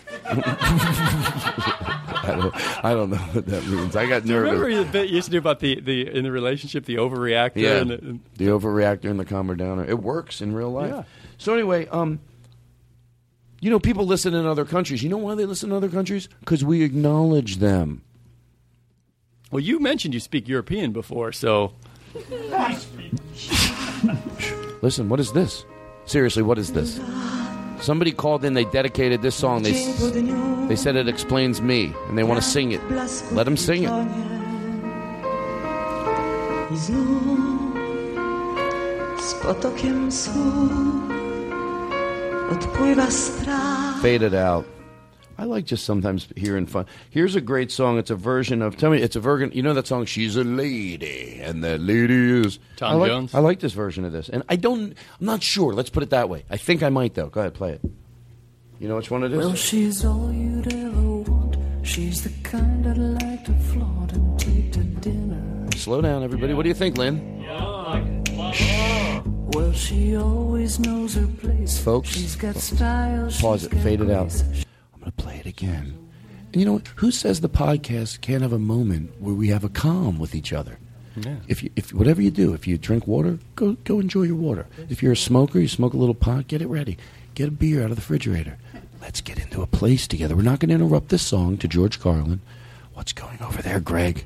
I 2.24 2.36
don't, 2.36 2.84
I 2.84 2.92
don't 2.94 3.10
know 3.10 3.16
what 3.16 3.46
that 3.46 3.66
means. 3.66 3.96
I 3.96 4.06
got 4.06 4.22
Do 4.22 4.28
you 4.28 4.34
nervous. 4.34 4.52
remember 4.60 4.84
the 4.84 4.90
bit 4.90 5.08
you 5.08 5.16
used 5.16 5.26
to 5.26 5.32
do 5.32 5.38
about 5.38 5.60
the, 5.60 5.80
the 5.80 6.08
in 6.08 6.24
the 6.24 6.30
relationship 6.32 6.84
the 6.84 6.96
overreactor? 6.96 7.56
Yeah, 7.56 7.78
And, 7.78 7.90
and, 7.90 8.20
the 8.36 8.46
overreactor 8.46 9.10
and 9.10 9.18
the 9.18 9.24
calmer 9.24 9.54
downer. 9.54 9.84
It 9.84 10.00
works 10.02 10.40
in 10.40 10.54
real 10.54 10.70
life. 10.70 10.92
Yeah. 10.92 11.02
So 11.38 11.54
anyway, 11.54 11.86
um, 11.88 12.20
you 13.60 13.70
know, 13.70 13.80
people 13.80 14.06
listen 14.06 14.34
in 14.34 14.46
other 14.46 14.64
countries. 14.64 15.02
You 15.02 15.08
know 15.08 15.16
why 15.18 15.34
they 15.34 15.44
listen 15.46 15.70
in 15.70 15.76
other 15.76 15.88
countries? 15.88 16.28
Because 16.40 16.64
we 16.64 16.82
acknowledge 16.82 17.56
them. 17.56 18.02
well, 19.50 19.60
you 19.60 19.78
mentioned 19.80 20.14
you 20.14 20.20
speak 20.20 20.48
European 20.48 20.92
before, 20.92 21.32
so 21.32 21.72
Listen, 24.82 25.08
what 25.08 25.20
is 25.20 25.32
this? 25.32 25.64
Seriously, 26.04 26.42
what 26.42 26.58
is 26.58 26.72
this? 26.72 26.98
Somebody 27.82 28.12
called 28.12 28.44
in. 28.44 28.54
They 28.54 28.64
dedicated 28.64 29.22
this 29.22 29.34
song. 29.34 29.62
They 29.62 29.72
they 30.68 30.76
said 30.76 30.96
it 30.96 31.08
explains 31.08 31.60
me, 31.60 31.92
and 32.08 32.16
they 32.16 32.22
want 32.22 32.40
to 32.42 32.48
sing 32.48 32.72
it. 32.72 32.80
Let 33.32 33.44
them 33.44 33.56
sing 33.56 33.82
it. 33.84 33.90
I 36.70 36.76
znów 36.76 37.28
z 39.20 39.34
potokiem 39.34 40.12
słów 40.12 40.72
odpływa 42.52 43.10
strach. 43.10 43.96
Fade 44.02 44.26
it 44.26 44.34
out. 44.34 44.71
I 45.42 45.44
like 45.44 45.64
just 45.64 45.84
sometimes 45.84 46.28
hearing 46.36 46.66
fun. 46.66 46.86
Here's 47.10 47.34
a 47.34 47.40
great 47.40 47.72
song. 47.72 47.98
It's 47.98 48.10
a 48.10 48.14
version 48.14 48.62
of. 48.62 48.76
Tell 48.76 48.92
me, 48.92 49.02
it's 49.02 49.16
a 49.16 49.20
version. 49.20 49.50
You 49.52 49.64
know 49.64 49.74
that 49.74 49.88
song? 49.88 50.04
She's 50.04 50.36
a 50.36 50.44
lady, 50.44 51.40
and 51.42 51.64
that 51.64 51.80
lady 51.80 52.46
is 52.46 52.60
Tom 52.76 52.92
I 52.92 52.94
like, 52.94 53.10
Jones? 53.10 53.34
I 53.34 53.40
like 53.40 53.58
this 53.58 53.72
version 53.72 54.04
of 54.04 54.12
this, 54.12 54.28
and 54.28 54.44
I 54.48 54.54
don't. 54.54 54.94
I'm 55.18 55.26
not 55.26 55.42
sure. 55.42 55.72
Let's 55.72 55.90
put 55.90 56.04
it 56.04 56.10
that 56.10 56.28
way. 56.28 56.44
I 56.48 56.58
think 56.58 56.84
I 56.84 56.90
might 56.90 57.14
though. 57.14 57.26
Go 57.26 57.40
ahead, 57.40 57.54
play 57.54 57.72
it. 57.72 57.80
You 58.78 58.86
know 58.86 58.94
which 58.94 59.10
one 59.10 59.24
it 59.24 59.32
is? 59.32 59.38
Well, 59.38 59.54
she's 59.56 60.04
all 60.04 60.32
you'd 60.32 60.72
ever 60.72 61.00
want. 61.00 61.56
She's 61.82 62.22
the 62.22 62.30
kind 62.44 62.86
I'd 62.86 62.96
like 62.96 63.44
to 63.46 63.52
flaunt 63.54 64.12
and 64.12 64.38
take 64.38 64.70
to 64.74 64.84
dinner. 64.84 65.66
Slow 65.74 66.00
down, 66.00 66.22
everybody. 66.22 66.54
What 66.54 66.62
do 66.62 66.68
you 66.68 66.74
think, 66.76 66.96
Lynn? 66.96 67.40
Yeah. 67.40 69.22
Well, 69.24 69.72
she 69.72 70.16
always 70.16 70.78
knows 70.78 71.16
her 71.16 71.26
place. 71.26 71.80
Folks, 71.80 72.10
She's 72.10 72.36
got 72.36 72.54
style. 72.54 73.28
Pause 73.40 73.62
she's 73.62 73.72
it. 73.72 73.82
Fade 73.82 74.00
it 74.02 74.10
out. 74.12 74.32
Play 75.22 75.36
it 75.36 75.46
again. 75.46 75.96
And 76.52 76.60
you 76.60 76.66
know 76.66 76.74
what? 76.74 76.88
Who 76.96 77.12
says 77.12 77.40
the 77.40 77.48
podcast 77.48 78.20
can't 78.20 78.42
have 78.42 78.52
a 78.52 78.58
moment 78.58 79.12
where 79.20 79.34
we 79.34 79.48
have 79.48 79.62
a 79.62 79.68
calm 79.68 80.18
with 80.18 80.34
each 80.34 80.52
other? 80.52 80.78
Yeah. 81.16 81.36
If 81.46 81.62
you, 81.62 81.70
if 81.76 81.94
whatever 81.94 82.20
you 82.20 82.32
do, 82.32 82.54
if 82.54 82.66
you 82.66 82.76
drink 82.76 83.06
water, 83.06 83.38
go 83.54 83.74
go 83.84 84.00
enjoy 84.00 84.22
your 84.22 84.36
water. 84.36 84.66
If 84.88 85.02
you're 85.02 85.12
a 85.12 85.16
smoker, 85.16 85.60
you 85.60 85.68
smoke 85.68 85.94
a 85.94 85.96
little 85.96 86.14
pot, 86.14 86.48
get 86.48 86.60
it 86.60 86.66
ready. 86.66 86.98
Get 87.34 87.48
a 87.48 87.52
beer 87.52 87.84
out 87.84 87.90
of 87.90 87.96
the 87.96 88.00
refrigerator. 88.00 88.58
Let's 89.00 89.20
get 89.20 89.38
into 89.38 89.62
a 89.62 89.66
place 89.66 90.08
together. 90.08 90.34
We're 90.34 90.42
not 90.42 90.58
going 90.58 90.70
to 90.70 90.74
interrupt 90.74 91.08
this 91.08 91.22
song 91.22 91.56
to 91.58 91.68
George 91.68 92.00
Carlin. 92.00 92.40
What's 92.94 93.12
going 93.12 93.40
over 93.42 93.62
there, 93.62 93.80
Greg? 93.80 94.24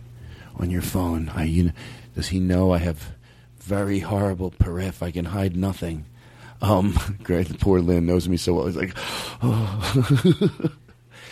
On 0.56 0.70
your 0.70 0.82
phone? 0.82 1.28
I, 1.34 1.44
you 1.44 1.64
know, 1.64 1.72
does 2.14 2.28
he 2.28 2.40
know 2.40 2.72
I 2.72 2.78
have 2.78 3.12
very 3.58 4.00
horrible 4.00 4.50
perif? 4.50 5.02
I 5.02 5.10
can 5.10 5.26
hide 5.26 5.56
nothing. 5.56 6.06
Um, 6.62 7.18
Greg, 7.22 7.60
poor 7.60 7.80
Lynn 7.80 8.06
knows 8.06 8.28
me 8.28 8.36
so 8.36 8.54
well. 8.54 8.66
He's 8.66 8.76
like, 8.76 8.94
oh. 9.42 10.70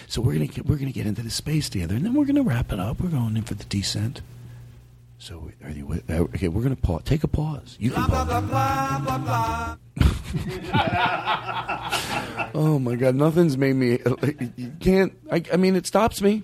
so 0.09 0.20
we're 0.20 0.34
gonna 0.34 0.46
get, 0.46 0.66
we're 0.66 0.76
gonna 0.76 0.92
get 0.92 1.07
into 1.07 1.22
the 1.22 1.30
space 1.30 1.68
together, 1.68 1.94
and 1.94 2.05
then 2.05 2.14
we're 2.14 2.24
gonna 2.24 2.42
wrap 2.42 2.72
it 2.72 2.80
up. 2.80 3.00
We're 3.00 3.11
going 3.11 3.36
in 3.36 3.42
for 3.42 3.55
the 3.55 3.64
descent. 3.64 4.20
So 5.18 5.50
are 5.64 5.70
you 5.70 5.86
with, 5.86 6.09
uh, 6.11 6.14
okay? 6.34 6.48
We're 6.48 6.62
gonna 6.62 6.76
pause. 6.76 7.02
Take 7.05 7.24
a 7.24 7.28
pause. 7.28 7.76
You 7.80 7.90
can 7.92 8.05
pause. 8.05 9.78
Oh 12.56 12.78
my 12.78 12.94
God! 12.97 13.14
Nothing's 13.14 13.56
made 13.56 13.76
me. 13.76 13.98
You 14.56 14.72
can't. 14.81 15.12
I, 15.31 15.43
I 15.52 15.56
mean, 15.56 15.76
it 15.76 15.86
stops 15.86 16.20
me. 16.20 16.43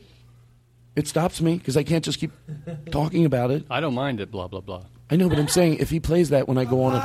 It 0.97 1.07
stops 1.07 1.41
me 1.41 1.57
because 1.57 1.77
I 1.77 1.83
can't 1.85 2.05
just 2.05 2.19
keep 2.19 2.33
talking 2.91 3.25
about 3.25 3.51
it. 3.51 3.65
I 3.71 3.81
don't 3.81 3.95
mind 3.95 4.21
it. 4.21 4.31
Blah 4.31 4.49
blah 4.49 4.61
blah. 4.61 4.83
I 5.11 5.17
know, 5.17 5.29
but 5.29 5.39
I'm 5.39 5.49
saying 5.49 5.79
if 5.79 5.91
he 5.91 6.01
plays 6.01 6.31
that 6.31 6.49
when 6.49 6.59
I 6.59 6.65
go 6.65 6.83
on 6.85 6.95
it, 6.95 7.03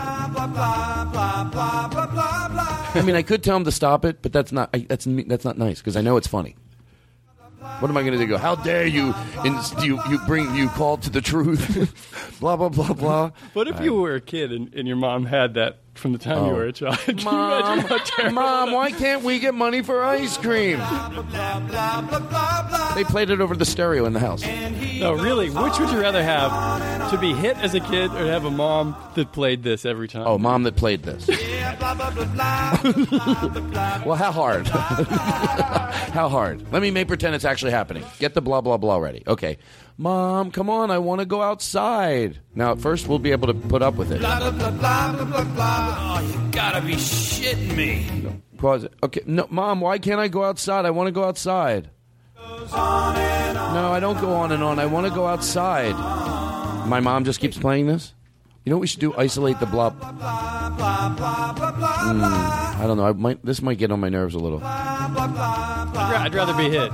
I 2.96 3.02
mean, 3.02 3.16
I 3.16 3.22
could 3.22 3.44
tell 3.44 3.58
him 3.58 3.66
to 3.66 3.72
stop 3.72 4.06
it, 4.06 4.22
but 4.22 4.32
that's 4.34 4.52
not. 4.52 4.70
I, 4.74 4.80
that's 4.80 5.06
that's 5.06 5.46
not 5.46 5.58
nice 5.58 5.80
because 5.80 5.96
I 5.98 6.02
know 6.02 6.18
it's 6.18 6.28
funny. 6.28 6.56
What 7.80 7.90
am 7.90 7.98
I 7.98 8.02
going 8.04 8.14
to 8.14 8.20
do? 8.20 8.28
Go? 8.28 8.38
How 8.38 8.54
dare 8.56 8.86
you? 8.86 9.14
And 9.44 9.56
you 9.84 10.00
you 10.08 10.20
bring 10.28 10.54
you 10.56 10.70
call 10.70 10.98
to 10.98 11.10
the 11.10 11.20
truth. 11.22 11.94
blah 12.40 12.56
blah 12.56 12.70
blah 12.70 12.94
blah. 12.94 13.32
But 13.56 13.68
if 13.68 13.80
you 13.82 13.96
were 13.96 14.14
a 14.16 14.22
kid 14.22 14.52
and, 14.52 14.72
and 14.76 14.88
your 14.88 14.98
mom 14.98 15.26
had 15.26 15.56
that 15.56 15.80
from 15.96 16.12
the 16.12 16.20
time 16.20 16.46
you 16.46 16.52
Oh. 16.52 16.56
were 16.56 16.66
a 16.66 16.74
child, 16.74 16.98
can 17.06 17.18
you 17.18 17.26
Mom, 17.26 17.62
imagine 17.80 17.88
how 17.90 17.98
terrible 17.98 18.36
Mom, 18.36 18.72
why 18.72 18.92
can't 18.92 19.24
we 19.24 19.40
get 19.40 19.56
money 19.56 19.82
for 19.82 20.04
ice 20.04 20.38
cream? 20.38 20.78
They 22.96 23.04
played 23.04 23.30
it 23.32 23.42
over 23.42 23.56
the 23.56 23.66
stereo 23.66 24.06
in 24.06 24.14
the 24.14 24.20
house. 24.20 24.44
No, 25.00 25.14
really, 25.14 25.50
which 25.50 25.80
would 25.80 25.90
you 25.90 26.00
rather 26.00 26.24
have? 26.24 27.10
To 27.12 27.18
be 27.18 27.34
hit 27.34 27.58
as 27.58 27.74
a 27.74 27.80
kid 27.80 28.12
or 28.12 28.26
to 28.26 28.28
have 28.32 28.46
a 28.46 28.52
mom 28.52 28.96
that 29.16 29.32
played 29.32 29.64
this 29.64 29.86
every 29.86 30.08
time? 30.08 30.26
Oh, 30.28 30.38
mom 30.38 30.64
that 30.64 30.76
played 30.76 31.04
this. 31.04 31.28
Well, 34.06 34.16
how 34.16 34.32
hard? 34.32 34.68
how 34.68 36.30
hard? 36.30 36.72
Let 36.72 36.82
me 36.82 36.92
make 36.92 37.08
pretend 37.08 37.36
it's 37.36 37.46
actually 37.46 37.72
happening. 37.72 38.04
Get 38.20 38.34
the 38.34 38.42
blah 38.42 38.62
blah 38.62 38.78
blah 38.78 38.98
ready. 38.98 39.24
Okay, 39.28 39.58
mom, 39.98 40.52
come 40.52 40.70
on, 40.70 40.92
I 40.92 41.00
want 41.00 41.20
to 41.20 41.26
go 41.26 41.42
outside. 41.42 42.40
Now, 42.54 42.72
at 42.72 42.80
first, 42.80 43.08
we'll 43.08 43.20
be 43.20 43.32
able 43.32 43.48
to 43.48 43.54
put 43.54 43.82
up 43.82 43.96
with 43.96 44.12
it. 44.12 44.20
Blah, 44.20 44.52
blah, 44.52 44.72
blah, 44.72 45.26
blah, 45.26 45.44
blah. 45.44 45.98
Oh, 46.00 46.22
you 46.22 46.52
gotta 46.52 46.82
be 46.82 46.94
shitting 46.96 47.76
me. 47.76 48.08
Pause 48.58 48.86
it. 48.86 48.94
Okay, 49.04 49.22
no, 49.26 49.48
mom, 49.50 49.82
why 49.82 50.00
can't 50.00 50.20
I 50.20 50.28
go 50.28 50.44
outside? 50.44 50.86
I 50.86 50.90
want 50.90 51.08
to 51.08 51.12
go 51.12 51.26
outside. 51.26 51.90
No, 52.72 53.92
I 53.92 54.00
don't 54.00 54.20
go 54.22 54.34
on 54.34 54.52
and 54.52 54.64
on. 54.64 54.80
I 54.80 54.86
want 54.86 55.06
to 55.06 55.14
go 55.14 55.28
outside. 55.28 55.96
My 56.88 57.00
mom 57.00 57.26
just 57.26 57.40
keeps 57.40 57.58
playing 57.58 57.88
this. 57.88 58.15
You 58.66 58.72
know 58.72 58.78
what 58.78 58.82
we 58.82 58.88
should 58.88 59.00
do? 59.00 59.14
Isolate 59.16 59.60
the 59.60 59.68
blah. 59.68 59.92
Mm, 59.92 60.02
I 62.24 62.84
don't 62.88 62.98
know. 62.98 63.06
I 63.06 63.12
might. 63.14 63.46
This 63.46 63.62
might 63.62 63.78
get 63.78 63.92
on 63.92 64.00
my 64.00 64.10
nerves 64.10 64.34
a 64.34 64.40
little. 64.40 64.60
I'd 64.64 66.34
rather 66.34 66.56
be 66.56 66.72
hit. 66.72 66.92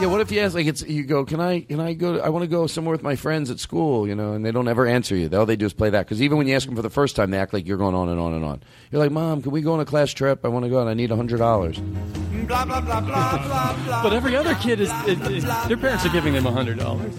Yeah. 0.00 0.06
What 0.06 0.20
if 0.20 0.30
you 0.30 0.40
ask 0.40 0.54
like 0.54 0.66
it's 0.66 0.82
you 0.82 1.02
go? 1.04 1.24
Can 1.24 1.40
I? 1.40 1.60
Can 1.60 1.80
I 1.80 1.92
go? 1.92 2.20
I 2.20 2.28
want 2.28 2.44
to 2.44 2.48
go 2.48 2.66
somewhere 2.68 2.92
with 2.92 3.02
my 3.02 3.16
friends 3.16 3.50
at 3.50 3.58
school. 3.58 4.06
You 4.06 4.14
know, 4.14 4.32
and 4.32 4.44
they 4.44 4.52
don't 4.52 4.68
ever 4.68 4.86
answer 4.86 5.16
you. 5.16 5.28
All 5.36 5.44
they 5.44 5.56
do 5.56 5.66
is 5.66 5.72
play 5.72 5.90
that. 5.90 6.06
Because 6.06 6.22
even 6.22 6.38
when 6.38 6.46
you 6.46 6.54
ask 6.54 6.66
them 6.66 6.76
for 6.76 6.82
the 6.82 6.90
first 6.90 7.16
time, 7.16 7.30
they 7.30 7.38
act 7.38 7.52
like 7.52 7.66
you're 7.66 7.78
going 7.78 7.94
on 7.94 8.08
and 8.08 8.20
on 8.20 8.32
and 8.32 8.44
on. 8.44 8.62
You're 8.92 9.00
like, 9.00 9.10
Mom, 9.10 9.42
can 9.42 9.50
we 9.50 9.60
go 9.60 9.72
on 9.74 9.80
a 9.80 9.84
class 9.84 10.12
trip? 10.12 10.44
I 10.44 10.48
want 10.48 10.64
to 10.64 10.68
go 10.68 10.80
and 10.80 10.88
I 10.88 10.94
need 10.94 11.10
a 11.10 11.16
hundred 11.16 11.38
dollars. 11.38 11.78
Blah, 11.78 12.64
blah, 12.64 12.80
blah, 12.80 13.00
blah, 13.00 13.38
blah, 13.38 13.76
blah. 13.84 14.02
But 14.02 14.12
every 14.12 14.36
other 14.36 14.54
kid 14.54 14.80
is, 14.80 14.90
is, 15.06 15.20
is 15.28 15.44
their 15.66 15.76
parents 15.76 16.06
are 16.06 16.10
giving 16.10 16.32
them 16.32 16.46
a 16.46 16.52
hundred 16.52 16.78
dollars. 16.78 17.18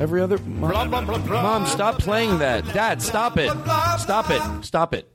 Every 0.00 0.22
other 0.22 0.38
mom, 0.38 0.90
mom, 0.90 1.66
stop 1.66 1.98
playing 1.98 2.38
that. 2.38 2.64
Dad, 2.72 3.02
stop 3.02 3.36
it. 3.36 3.50
Stop 3.98 4.30
it. 4.30 4.64
Stop 4.64 4.94
it. 4.94 5.06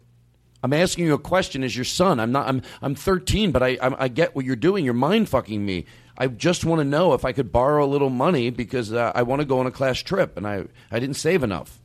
I'm 0.66 0.74
asking 0.74 1.06
you 1.06 1.14
a 1.14 1.20
question 1.20 1.64
as 1.64 1.76
your 1.76 1.86
son. 1.86 2.20
I'm 2.20 2.32
not. 2.32 2.48
I'm. 2.48 2.64
I'm 2.82 2.96
13, 2.96 3.52
but 3.52 3.62
I. 3.62 3.78
I'm, 3.80 3.96
I 4.00 4.08
get 4.08 4.36
what 4.36 4.46
you're 4.46 4.56
doing. 4.56 4.84
You're 4.84 4.96
mind 4.96 5.30
fucking 5.30 5.64
me. 5.64 5.86
I 6.18 6.26
just 6.26 6.66
want 6.66 6.80
to 6.80 6.84
know 6.84 7.14
if 7.14 7.24
I 7.24 7.34
could 7.34 7.52
borrow 7.52 7.86
a 7.86 7.86
little 7.86 8.10
money 8.10 8.50
because 8.50 8.92
uh, 8.92 9.12
I 9.14 9.22
want 9.22 9.42
to 9.42 9.46
go 9.46 9.60
on 9.60 9.68
a 9.68 9.72
class 9.72 10.00
trip 10.00 10.38
and 10.38 10.48
I. 10.48 10.66
I 10.90 11.00
didn't 11.00 11.18
save 11.18 11.44
enough. 11.44 11.80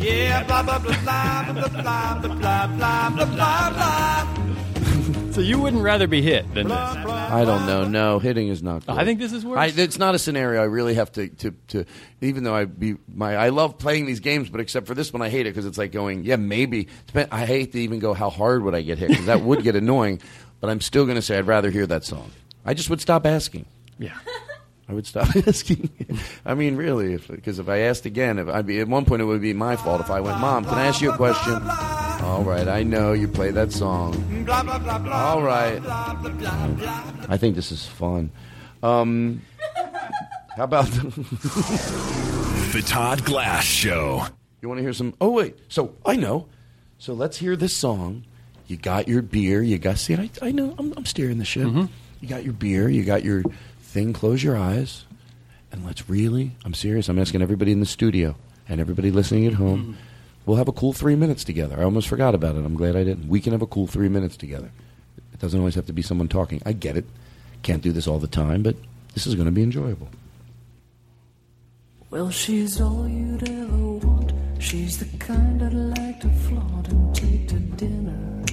Yeah, 0.00 0.42
blah, 0.42 0.64
blah, 0.64 0.80
blah, 0.80 0.92
blah, 1.04 1.52
blah, 1.52 1.68
blah, 1.68 2.18
blah, 2.20 2.66
blah, 2.66 3.10
blah, 3.10 3.26
blah, 3.26 3.70
blah. 3.70 4.77
So 5.38 5.42
you 5.42 5.60
wouldn't 5.60 5.84
rather 5.84 6.08
be 6.08 6.20
hit 6.20 6.52
than 6.52 6.66
this? 6.66 6.76
I 6.76 7.44
don't 7.44 7.64
know. 7.64 7.84
No, 7.84 8.18
hitting 8.18 8.48
is 8.48 8.60
not. 8.60 8.84
Good. 8.84 8.96
I 8.96 9.04
think 9.04 9.20
this 9.20 9.32
is 9.32 9.46
worse. 9.46 9.56
I, 9.56 9.66
it's 9.66 9.96
not 9.96 10.16
a 10.16 10.18
scenario 10.18 10.60
I 10.60 10.64
really 10.64 10.94
have 10.94 11.12
to, 11.12 11.28
to, 11.28 11.54
to 11.68 11.84
even 12.20 12.42
though 12.42 12.56
I 12.56 12.64
be 12.64 12.96
my 13.06 13.36
I 13.36 13.50
love 13.50 13.78
playing 13.78 14.06
these 14.06 14.18
games, 14.18 14.48
but 14.48 14.60
except 14.60 14.88
for 14.88 14.96
this 14.96 15.12
one, 15.12 15.22
I 15.22 15.28
hate 15.28 15.46
it 15.46 15.50
because 15.50 15.64
it's 15.64 15.78
like 15.78 15.92
going, 15.92 16.24
yeah, 16.24 16.34
maybe. 16.34 16.88
I 17.14 17.46
hate 17.46 17.70
to 17.70 17.78
even 17.78 18.00
go, 18.00 18.14
how 18.14 18.30
hard 18.30 18.64
would 18.64 18.74
I 18.74 18.82
get 18.82 18.98
hit? 18.98 19.10
Because 19.10 19.26
that 19.26 19.42
would 19.42 19.62
get 19.62 19.76
annoying. 19.76 20.20
But 20.58 20.70
I'm 20.70 20.80
still 20.80 21.04
going 21.04 21.14
to 21.14 21.22
say 21.22 21.38
I'd 21.38 21.46
rather 21.46 21.70
hear 21.70 21.86
that 21.86 22.02
song. 22.02 22.32
I 22.64 22.74
just 22.74 22.90
would 22.90 23.00
stop 23.00 23.24
asking. 23.24 23.66
Yeah. 23.96 24.18
I 24.88 24.92
would 24.92 25.06
stop 25.06 25.28
asking. 25.46 25.88
I 26.44 26.54
mean, 26.54 26.74
really, 26.74 27.16
because 27.16 27.60
if, 27.60 27.68
I 27.68 27.78
asked 27.82 28.06
again, 28.06 28.40
if 28.40 28.48
I'd 28.48 28.66
be 28.66 28.80
at 28.80 28.88
one 28.88 29.04
point 29.04 29.22
it 29.22 29.26
would 29.26 29.40
be 29.40 29.52
my 29.52 29.76
fault 29.76 30.00
if 30.00 30.10
I 30.10 30.18
went, 30.18 30.40
Mom, 30.40 30.64
can 30.64 30.74
I 30.74 30.86
ask 30.86 31.00
you 31.00 31.12
a 31.12 31.16
question? 31.16 32.07
All 32.20 32.42
right, 32.44 32.68
I 32.68 32.82
know 32.82 33.12
you 33.12 33.28
play 33.28 33.50
that 33.52 33.72
song. 33.72 34.12
Blah, 34.44 34.62
blah, 34.62 34.78
blah, 34.78 34.98
blah. 34.98 35.12
All 35.34 35.42
right. 35.42 35.80
Blah, 35.80 36.14
blah, 36.14 36.30
blah, 36.30 36.66
blah. 36.68 37.12
I 37.28 37.36
think 37.36 37.54
this 37.54 37.70
is 37.72 37.86
fun. 37.86 38.30
Um, 38.82 39.42
how 40.56 40.64
about 40.64 40.86
The 40.86 42.82
Todd 42.86 43.24
Glass 43.24 43.64
Show. 43.64 44.24
you 44.60 44.68
want 44.68 44.78
to 44.78 44.82
hear 44.82 44.92
some? 44.92 45.14
Oh 45.20 45.30
wait, 45.30 45.56
so 45.68 45.94
I 46.04 46.16
know. 46.16 46.46
So 46.98 47.12
let's 47.14 47.36
hear 47.38 47.54
this 47.56 47.74
song. 47.74 48.24
You 48.66 48.76
got 48.76 49.08
your 49.08 49.22
beer. 49.22 49.62
You 49.62 49.78
got 49.78 49.98
see. 49.98 50.14
I, 50.16 50.28
I 50.42 50.50
know. 50.52 50.74
I'm, 50.78 50.92
I'm 50.96 51.06
steering 51.06 51.38
the 51.38 51.44
ship. 51.44 51.68
You 52.20 52.28
got 52.28 52.44
your 52.44 52.52
beer. 52.52 52.88
You 52.88 53.04
got 53.04 53.24
your 53.24 53.42
thing. 53.80 54.12
Close 54.12 54.42
your 54.42 54.56
eyes, 54.56 55.04
and 55.72 55.84
let's 55.86 56.08
really. 56.10 56.52
I'm 56.64 56.74
serious. 56.74 57.08
I'm 57.08 57.18
asking 57.18 57.42
everybody 57.42 57.70
in 57.72 57.80
the 57.80 57.86
studio 57.86 58.34
and 58.68 58.80
everybody 58.80 59.10
listening 59.10 59.46
at 59.46 59.54
home. 59.54 59.96
We'll 60.48 60.56
have 60.56 60.66
a 60.66 60.72
cool 60.72 60.94
three 60.94 61.14
minutes 61.14 61.44
together. 61.44 61.78
I 61.78 61.84
almost 61.84 62.08
forgot 62.08 62.34
about 62.34 62.56
it. 62.56 62.64
I'm 62.64 62.74
glad 62.74 62.96
I 62.96 63.04
didn't. 63.04 63.28
We 63.28 63.38
can 63.38 63.52
have 63.52 63.60
a 63.60 63.66
cool 63.66 63.86
three 63.86 64.08
minutes 64.08 64.34
together. 64.34 64.70
It 65.34 65.40
doesn't 65.40 65.60
always 65.60 65.74
have 65.74 65.84
to 65.88 65.92
be 65.92 66.00
someone 66.00 66.26
talking. 66.26 66.62
I 66.64 66.72
get 66.72 66.96
it. 66.96 67.04
Can't 67.62 67.82
do 67.82 67.92
this 67.92 68.08
all 68.08 68.18
the 68.18 68.28
time, 68.28 68.62
but 68.62 68.74
this 69.12 69.26
is 69.26 69.34
going 69.34 69.44
to 69.44 69.52
be 69.52 69.62
enjoyable. 69.62 70.08
Well, 72.08 72.30
she's 72.30 72.80
all 72.80 73.06
you'd 73.06 73.46
ever 73.46 73.76
want. 73.76 74.32
She's 74.58 74.96
the 74.96 75.18
kind 75.18 75.62
I'd 75.62 75.74
like 75.74 76.20
to 76.20 76.30
flaunt 76.30 76.88
and 76.88 77.14
take 77.14 77.48
to 77.48 77.58
dinner. 77.76 78.44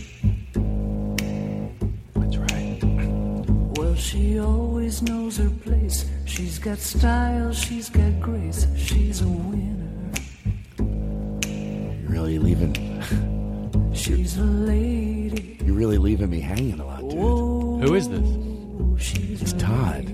That's 2.16 2.38
right. 2.52 2.80
Well, 3.78 3.96
she 3.96 4.38
always 4.38 5.02
knows 5.02 5.38
her 5.38 5.50
place. 5.50 6.04
She's 6.26 6.60
got 6.60 6.78
style, 6.80 7.54
she's 7.54 7.90
got 7.90 8.20
grace. 8.20 8.68
She's 8.76 9.22
a 9.22 9.28
winner. 9.30 9.95
You're 12.16 12.24
really 12.24 12.40
leaving. 12.40 13.94
She's 13.94 14.38
a 14.38 14.42
lady. 14.44 15.58
You're 15.66 15.76
really 15.76 15.98
leaving 15.98 16.30
me 16.30 16.40
hanging 16.40 16.80
a 16.80 16.86
lot, 16.86 17.02
dude. 17.02 17.20
Oh, 17.20 17.78
Who 17.82 17.94
is 17.94 18.08
this? 18.08 19.06
She's 19.06 19.42
It's 19.42 19.52
Todd. 19.62 20.06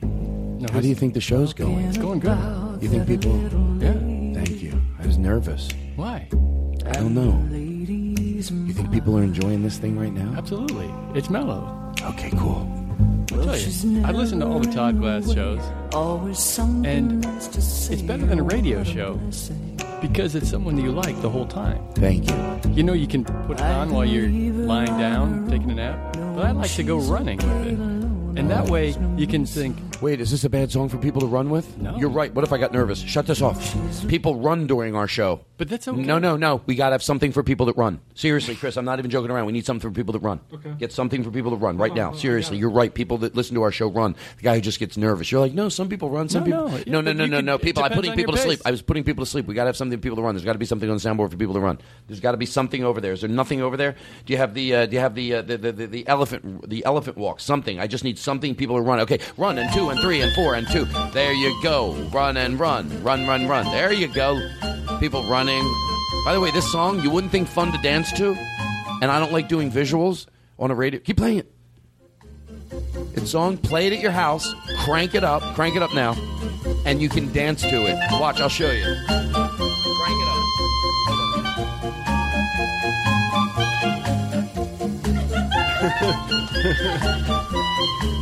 No, 0.00 0.66
How 0.72 0.78
do 0.80 0.86
you 0.86 0.94
think 0.94 1.14
the 1.14 1.20
show's 1.20 1.52
going? 1.52 1.86
It's 1.86 1.98
going 1.98 2.20
good. 2.20 2.38
You 2.80 2.88
think 2.88 3.08
people? 3.08 3.36
Yeah. 3.82 3.94
Thank 4.32 4.62
you. 4.62 4.80
I 5.02 5.06
was 5.08 5.18
nervous. 5.18 5.68
Why? 5.96 6.28
I 6.86 6.92
don't 6.92 7.14
know. 7.14 7.34
You 7.52 8.72
think 8.72 8.92
people 8.92 9.18
are 9.18 9.24
enjoying 9.24 9.64
this 9.64 9.76
thing 9.76 9.98
right 9.98 10.12
now? 10.12 10.32
Absolutely. 10.38 10.88
It's 11.18 11.28
mellow. 11.30 11.92
Okay, 12.00 12.30
cool. 12.36 12.64
I'll 13.32 13.44
tell 13.44 13.58
you, 13.58 14.04
I 14.04 14.12
listen 14.12 14.38
to 14.38 14.46
all 14.46 14.60
the 14.60 14.70
Todd 14.72 15.00
Glass 15.00 15.32
shows, 15.34 15.60
Always 15.92 16.38
something 16.38 16.86
and 16.86 17.20
nice 17.22 17.48
to 17.48 17.60
say. 17.60 17.94
it's 17.94 18.02
better 18.02 18.24
than 18.24 18.38
a 18.38 18.44
radio 18.44 18.84
show 18.84 19.18
because 20.00 20.34
it's 20.34 20.48
someone 20.48 20.78
you 20.78 20.92
like 20.92 21.20
the 21.20 21.30
whole 21.30 21.46
time. 21.46 21.82
Thank 21.94 22.30
you. 22.30 22.72
You 22.72 22.82
know, 22.82 22.92
you 22.92 23.06
can 23.06 23.24
put 23.24 23.58
it 23.58 23.62
on 23.62 23.90
while 23.90 24.04
you're 24.04 24.28
lying 24.28 24.96
down, 24.98 25.48
taking 25.48 25.70
a 25.70 25.74
nap. 25.74 26.12
But 26.12 26.46
I 26.46 26.50
like 26.52 26.70
to 26.74 26.82
go 26.82 26.98
running 26.98 27.38
with 27.38 27.66
it. 27.66 27.87
And 28.38 28.48
that 28.50 28.68
way 28.70 28.94
you 29.16 29.26
can 29.26 29.44
think, 29.44 29.76
Wait, 30.00 30.20
is 30.20 30.30
this 30.30 30.44
a 30.44 30.48
bad 30.48 30.70
song 30.70 30.88
for 30.88 30.96
people 30.96 31.20
to 31.20 31.26
run 31.26 31.50
with? 31.50 31.76
No. 31.78 31.96
You're 31.98 32.08
right. 32.08 32.32
What 32.32 32.44
if 32.44 32.52
I 32.52 32.58
got 32.58 32.70
nervous? 32.72 33.00
Shut 33.00 33.26
this 33.26 33.42
off. 33.42 33.74
People 34.06 34.36
run 34.36 34.68
during 34.68 34.94
our 34.94 35.08
show. 35.08 35.40
but 35.56 35.68
that's 35.68 35.88
okay. 35.88 36.00
No, 36.00 36.20
no, 36.20 36.36
no. 36.36 36.62
We 36.66 36.76
got 36.76 36.90
to 36.90 36.92
have 36.92 37.02
something 37.02 37.32
for 37.32 37.42
people 37.42 37.66
that 37.66 37.76
run. 37.76 37.98
Seriously, 38.14 38.54
Chris, 38.54 38.76
I'm 38.76 38.84
not 38.84 39.00
even 39.00 39.10
joking 39.10 39.32
around. 39.32 39.46
We 39.46 39.52
need 39.52 39.66
something 39.66 39.90
for 39.90 39.92
people 39.92 40.12
that 40.12 40.20
run. 40.20 40.38
Okay. 40.54 40.70
Get 40.78 40.92
something 40.92 41.24
for 41.24 41.32
people 41.32 41.50
to 41.50 41.56
run 41.56 41.78
right 41.78 41.92
now. 41.92 42.12
Seriously, 42.12 42.58
you're 42.58 42.70
right. 42.70 42.94
People 42.94 43.18
that 43.18 43.34
listen 43.34 43.56
to 43.56 43.62
our 43.62 43.72
show 43.72 43.90
run. 43.90 44.14
The 44.36 44.42
guy 44.44 44.54
who 44.54 44.60
just 44.60 44.78
gets 44.78 44.96
nervous. 44.96 45.32
You're 45.32 45.40
like, 45.40 45.52
no, 45.52 45.68
some 45.68 45.88
people 45.88 46.08
run. 46.10 46.28
Some 46.28 46.48
No, 46.48 46.68
people. 46.68 46.68
no. 46.68 46.68
No, 46.68 46.76
Yeah, 46.76 46.84
no, 46.86 47.02
but 47.02 47.16
no, 47.16 47.24
you 47.24 47.30
no, 47.32 47.36
can- 47.38 47.44
no. 47.46 47.54
it 47.56 47.62
People. 47.62 47.82
I'm 47.82 47.88
depends 47.90 47.96
putting 47.98 48.10
on 48.12 48.16
people 48.18 48.34
your 48.34 48.36
to 48.36 48.42
sleep. 48.44 48.58
pace. 48.60 48.66
I 48.66 48.70
was 48.70 48.82
putting 48.82 49.02
people 49.02 49.24
to 49.24 49.30
sleep. 49.30 49.46
We 49.48 49.54
got 49.56 49.64
to 49.64 49.68
have 49.70 49.76
something 49.76 49.98
for 49.98 50.02
people 50.02 50.16
to 50.16 50.22
run. 50.22 50.36
There's 50.36 50.44
got 50.44 50.52
to 50.52 50.60
be 50.60 50.66
something 50.66 50.88
on 50.88 50.96
the 50.96 51.02
soundboard 51.02 51.32
for 51.32 51.36
people 51.36 51.54
to 51.54 51.60
run. 51.60 51.78
There's 52.06 52.20
got 52.20 52.30
to 52.32 52.38
be 52.38 52.46
something 52.46 52.84
over 52.84 53.00
there. 53.00 53.14
Is 53.14 53.22
there 53.22 53.30
nothing 53.30 53.62
over 53.62 53.76
there? 53.76 53.96
Do 54.26 54.32
you 54.32 54.36
have 54.36 54.54
the? 54.54 54.76
Uh, 54.76 54.86
do 54.86 54.94
you 54.94 55.00
have 55.00 55.16
the, 55.16 55.34
uh, 55.34 55.42
the, 55.42 55.58
the 55.58 55.72
the 55.72 55.86
the 55.86 56.06
elephant 56.08 56.68
the 56.70 56.84
elephant 56.84 57.16
walk? 57.16 57.40
Something. 57.40 57.80
I 57.80 57.88
just 57.88 58.04
need 58.04 58.16
something 58.28 58.54
people 58.54 58.76
to 58.76 58.82
run. 58.82 59.00
Okay, 59.00 59.20
run 59.38 59.56
and 59.56 59.72
two 59.72 59.88
and 59.88 59.98
three 60.00 60.20
and 60.20 60.30
four 60.34 60.54
and 60.54 60.68
two. 60.68 60.84
There 61.14 61.32
you 61.32 61.58
go. 61.62 61.94
Run 62.12 62.36
and 62.36 62.60
run. 62.60 63.02
Run, 63.02 63.26
run, 63.26 63.48
run. 63.48 63.64
There 63.72 63.90
you 63.90 64.06
go. 64.06 64.38
People 65.00 65.24
running. 65.30 65.64
By 66.26 66.34
the 66.34 66.40
way, 66.40 66.50
this 66.50 66.70
song 66.70 67.00
you 67.00 67.08
wouldn't 67.08 67.32
think 67.32 67.48
fun 67.48 67.72
to 67.72 67.78
dance 67.78 68.12
to, 68.18 68.36
and 69.00 69.10
I 69.10 69.18
don't 69.18 69.32
like 69.32 69.48
doing 69.48 69.72
visuals 69.72 70.26
on 70.58 70.70
a 70.70 70.74
radio. 70.74 71.00
Keep 71.00 71.16
playing 71.16 71.38
it. 71.38 71.50
It's 73.14 73.30
song. 73.30 73.56
Play 73.56 73.86
it 73.86 73.94
at 73.94 74.00
your 74.00 74.10
house. 74.10 74.54
Crank 74.84 75.14
it 75.14 75.24
up. 75.24 75.40
Crank 75.54 75.74
it 75.74 75.82
up 75.82 75.94
now, 75.94 76.14
and 76.84 77.00
you 77.00 77.08
can 77.08 77.32
dance 77.32 77.62
to 77.62 77.86
it. 77.86 77.96
Watch. 78.20 78.42
I'll 78.42 78.50
show 78.50 78.70
you. 78.70 78.84
Crank 79.06 80.18
it 80.22 80.28
up. 87.48 88.14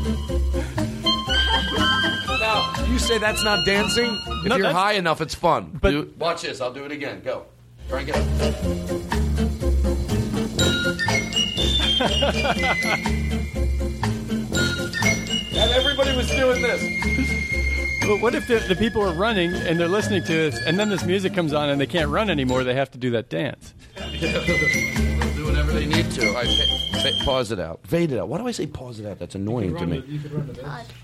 you 2.97 3.01
say 3.01 3.19
that's 3.19 3.45
not 3.45 3.67
dancing? 3.67 4.19
If 4.27 4.45
No, 4.47 4.57
you're 4.57 4.73
high 4.73 4.93
enough, 4.93 5.21
it's 5.21 5.35
fun. 5.35 5.79
But- 5.83 5.91
Do- 5.91 6.15
watch 6.19 6.41
this. 6.43 6.63
I'll 6.63 6.73
do 6.73 6.85
it 6.87 6.93
again. 6.93 7.21
Go. 7.23 7.45
Crank 7.91 8.09
it 8.09 8.17
up. 8.17 8.23
and 15.53 15.71
everybody 15.73 16.17
was 16.17 16.31
doing 16.31 16.63
this. 16.63 16.81
But 18.07 18.23
what 18.23 18.35
if 18.35 18.47
the, 18.49 18.61
the 18.67 18.77
people 18.77 19.03
are 19.03 19.13
running 19.13 19.53
and 19.53 19.79
they're 19.79 19.89
listening 19.89 20.25
to 20.25 20.49
us, 20.49 20.59
and 20.65 20.79
then 20.79 20.89
this 20.89 21.05
music 21.05 21.35
comes 21.35 21.53
on 21.53 21.69
and 21.69 21.79
they 21.79 21.87
can't 21.87 22.09
run 22.09 22.31
anymore? 22.31 22.65
They 22.65 22.75
have 22.75 22.91
to 22.93 22.99
do 22.99 23.11
that 23.11 23.29
dance. 23.29 23.75
They'll 25.57 25.65
do 25.65 25.73
whatever 25.73 25.73
they 25.73 25.87
need 25.87 26.11
to. 26.13 26.37
I 26.37 26.45
fa- 26.45 27.01
fa- 27.01 27.25
pause 27.25 27.51
it 27.51 27.59
out. 27.59 27.81
Fade 27.87 28.13
it 28.13 28.19
out. 28.19 28.29
Why 28.29 28.39
do 28.39 28.47
I 28.47 28.51
say 28.53 28.67
pause 28.67 29.01
it 29.01 29.07
out? 29.07 29.19
That's 29.19 29.35
annoying 29.35 29.75
to 29.77 29.87
me. 29.87 30.21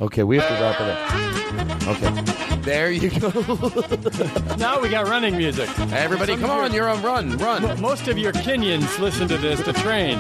Okay, 0.01 0.25
we 0.25 0.39
have 0.39 0.49
to 0.49 0.55
wrap 0.55 0.81
it 0.81 0.89
up. 0.91 1.89
Okay. 1.89 2.57
There 2.61 2.91
you 2.91 3.11
go. 3.19 3.29
now 4.57 4.81
we 4.81 4.91
got 4.91 5.09
running 5.09 5.37
music. 5.39 5.69
Everybody, 5.93 6.37
come 6.37 6.51
on, 6.51 6.73
you're 6.75 6.89
on 6.89 7.03
run, 7.03 7.39
run. 7.39 7.81
Most 7.81 8.09
of 8.09 8.19
your 8.19 8.33
Kenyans 8.33 8.99
listen 8.99 9.27
to 9.29 9.39
this 9.39 9.63
to 9.63 9.73
train. 9.73 10.19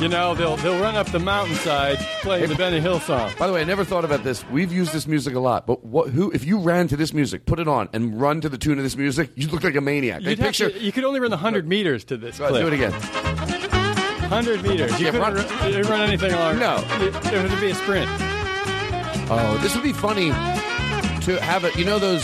You 0.00 0.08
know, 0.08 0.34
they'll 0.34 0.56
they'll 0.58 0.78
run 0.80 0.94
up 0.94 1.10
the 1.10 1.18
mountainside 1.18 1.96
playing 2.20 2.48
the 2.50 2.54
Benny 2.54 2.80
Hill 2.80 3.00
song. 3.00 3.32
By 3.38 3.46
the 3.46 3.52
way, 3.54 3.62
I 3.62 3.64
never 3.64 3.82
thought 3.82 4.04
about 4.04 4.22
this. 4.24 4.46
We've 4.50 4.70
used 4.70 4.92
this 4.92 5.06
music 5.06 5.34
a 5.34 5.40
lot, 5.40 5.66
but 5.66 5.84
what, 5.84 6.10
who? 6.10 6.30
If 6.32 6.44
you 6.44 6.58
ran 6.58 6.86
to 6.88 6.96
this 6.96 7.14
music, 7.14 7.46
put 7.46 7.58
it 7.58 7.66
on, 7.66 7.88
and 7.94 8.20
run 8.20 8.42
to 8.42 8.48
the 8.50 8.58
tune 8.58 8.76
of 8.76 8.84
this 8.84 8.96
music, 8.96 9.30
you 9.36 9.48
look 9.48 9.64
like 9.64 9.74
a 9.74 9.80
maniac. 9.80 10.20
You'd 10.22 10.38
have 10.38 10.48
picture. 10.48 10.70
to- 10.70 10.78
you 10.80 10.92
could 10.92 11.04
only 11.04 11.18
run 11.18 11.30
the 11.30 11.36
100 11.38 11.66
meters 11.66 12.04
to 12.04 12.18
this 12.18 12.38
Right, 12.38 12.50
clip. 12.50 12.60
do 12.62 12.66
it 12.68 12.74
again. 12.74 12.92
100 12.92 14.62
meters. 14.62 14.98
You 15.00 15.06
Yeah, 15.06 15.12
couldn't 15.12 15.34
run- 15.34 15.46
run, 15.60 15.72
you 15.72 15.82
run 15.84 16.00
anything 16.02 16.32
longer. 16.32 16.60
No. 16.60 16.76
It, 17.00 17.32
it 17.32 17.50
would 17.50 17.60
be 17.60 17.70
a 17.70 17.74
sprint. 17.74 18.10
Oh, 19.30 19.58
this 19.62 19.74
would 19.74 19.82
be 19.84 19.92
funny 19.94 20.28
to 21.22 21.40
have 21.42 21.64
it. 21.64 21.74
You 21.76 21.84
know 21.86 21.98
those. 21.98 22.22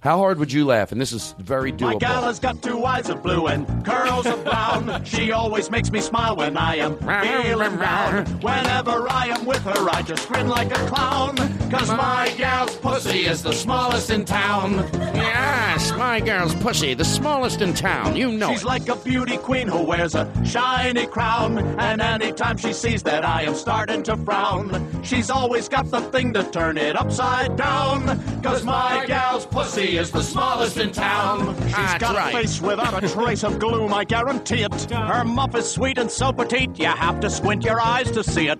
How 0.00 0.16
hard 0.16 0.38
would 0.38 0.50
you 0.50 0.64
laugh? 0.64 0.92
And 0.92 1.00
this 1.00 1.12
is 1.12 1.34
very 1.38 1.72
doable. 1.72 1.92
My 1.92 1.94
gal 1.96 2.22
has 2.22 2.38
got 2.38 2.62
two 2.62 2.86
eyes 2.86 3.10
of 3.10 3.22
blue 3.22 3.48
and 3.48 3.84
curls 3.84 4.24
of 4.24 4.42
brown. 4.44 5.04
She 5.04 5.30
always 5.30 5.70
makes 5.70 5.90
me 5.92 6.00
smile 6.00 6.36
when 6.36 6.56
I 6.56 6.76
am 6.76 6.96
feeling 6.96 7.76
down. 7.76 8.24
Whenever 8.40 9.06
I 9.10 9.26
am 9.26 9.44
with 9.44 9.62
her, 9.64 9.90
I 9.90 10.00
just 10.00 10.26
grin 10.26 10.48
like 10.48 10.70
a 10.70 10.86
clown. 10.86 11.36
Cause 11.70 11.88
my 11.88 12.34
gal's 12.36 12.76
pussy 12.78 13.26
is 13.26 13.44
the 13.44 13.52
smallest 13.52 14.10
in 14.10 14.24
town. 14.24 14.88
Yes, 15.14 15.92
my 15.96 16.18
gal's 16.18 16.52
pussy, 16.56 16.94
the 16.94 17.04
smallest 17.04 17.60
in 17.60 17.74
town. 17.74 18.16
You 18.16 18.32
know 18.32 18.50
She's 18.50 18.62
it. 18.62 18.66
like 18.66 18.88
a 18.88 18.96
beauty 18.96 19.36
queen 19.36 19.68
who 19.68 19.82
wears 19.84 20.16
a 20.16 20.28
shiny 20.44 21.06
crown. 21.06 21.58
And 21.78 22.00
anytime 22.00 22.56
she 22.56 22.72
sees 22.72 23.04
that 23.04 23.24
I 23.24 23.42
am 23.42 23.54
starting 23.54 24.02
to 24.04 24.16
frown, 24.16 25.02
she's 25.04 25.30
always 25.30 25.68
got 25.68 25.88
the 25.90 26.00
thing 26.10 26.32
to 26.32 26.42
turn 26.50 26.76
it 26.76 26.96
upside 26.96 27.56
down. 27.56 28.20
Cause 28.42 28.64
my 28.64 29.04
gal's 29.06 29.46
pussy 29.46 29.96
is 29.96 30.10
the 30.10 30.22
smallest 30.22 30.76
in 30.76 30.90
town. 30.90 31.54
She's 31.62 31.72
That's 31.72 32.02
got 32.02 32.16
right. 32.16 32.34
a 32.34 32.38
face 32.38 32.60
without 32.60 33.04
a 33.04 33.08
trace 33.08 33.44
of 33.44 33.60
gloom, 33.60 33.94
I 33.94 34.02
guarantee 34.02 34.62
it. 34.64 34.90
Her 34.90 35.24
muff 35.24 35.54
is 35.54 35.70
sweet 35.70 35.98
and 35.98 36.10
so 36.10 36.32
petite, 36.32 36.78
you 36.80 36.86
have 36.86 37.20
to 37.20 37.30
squint 37.30 37.64
your 37.64 37.80
eyes 37.80 38.10
to 38.10 38.24
see 38.24 38.48
it. 38.48 38.58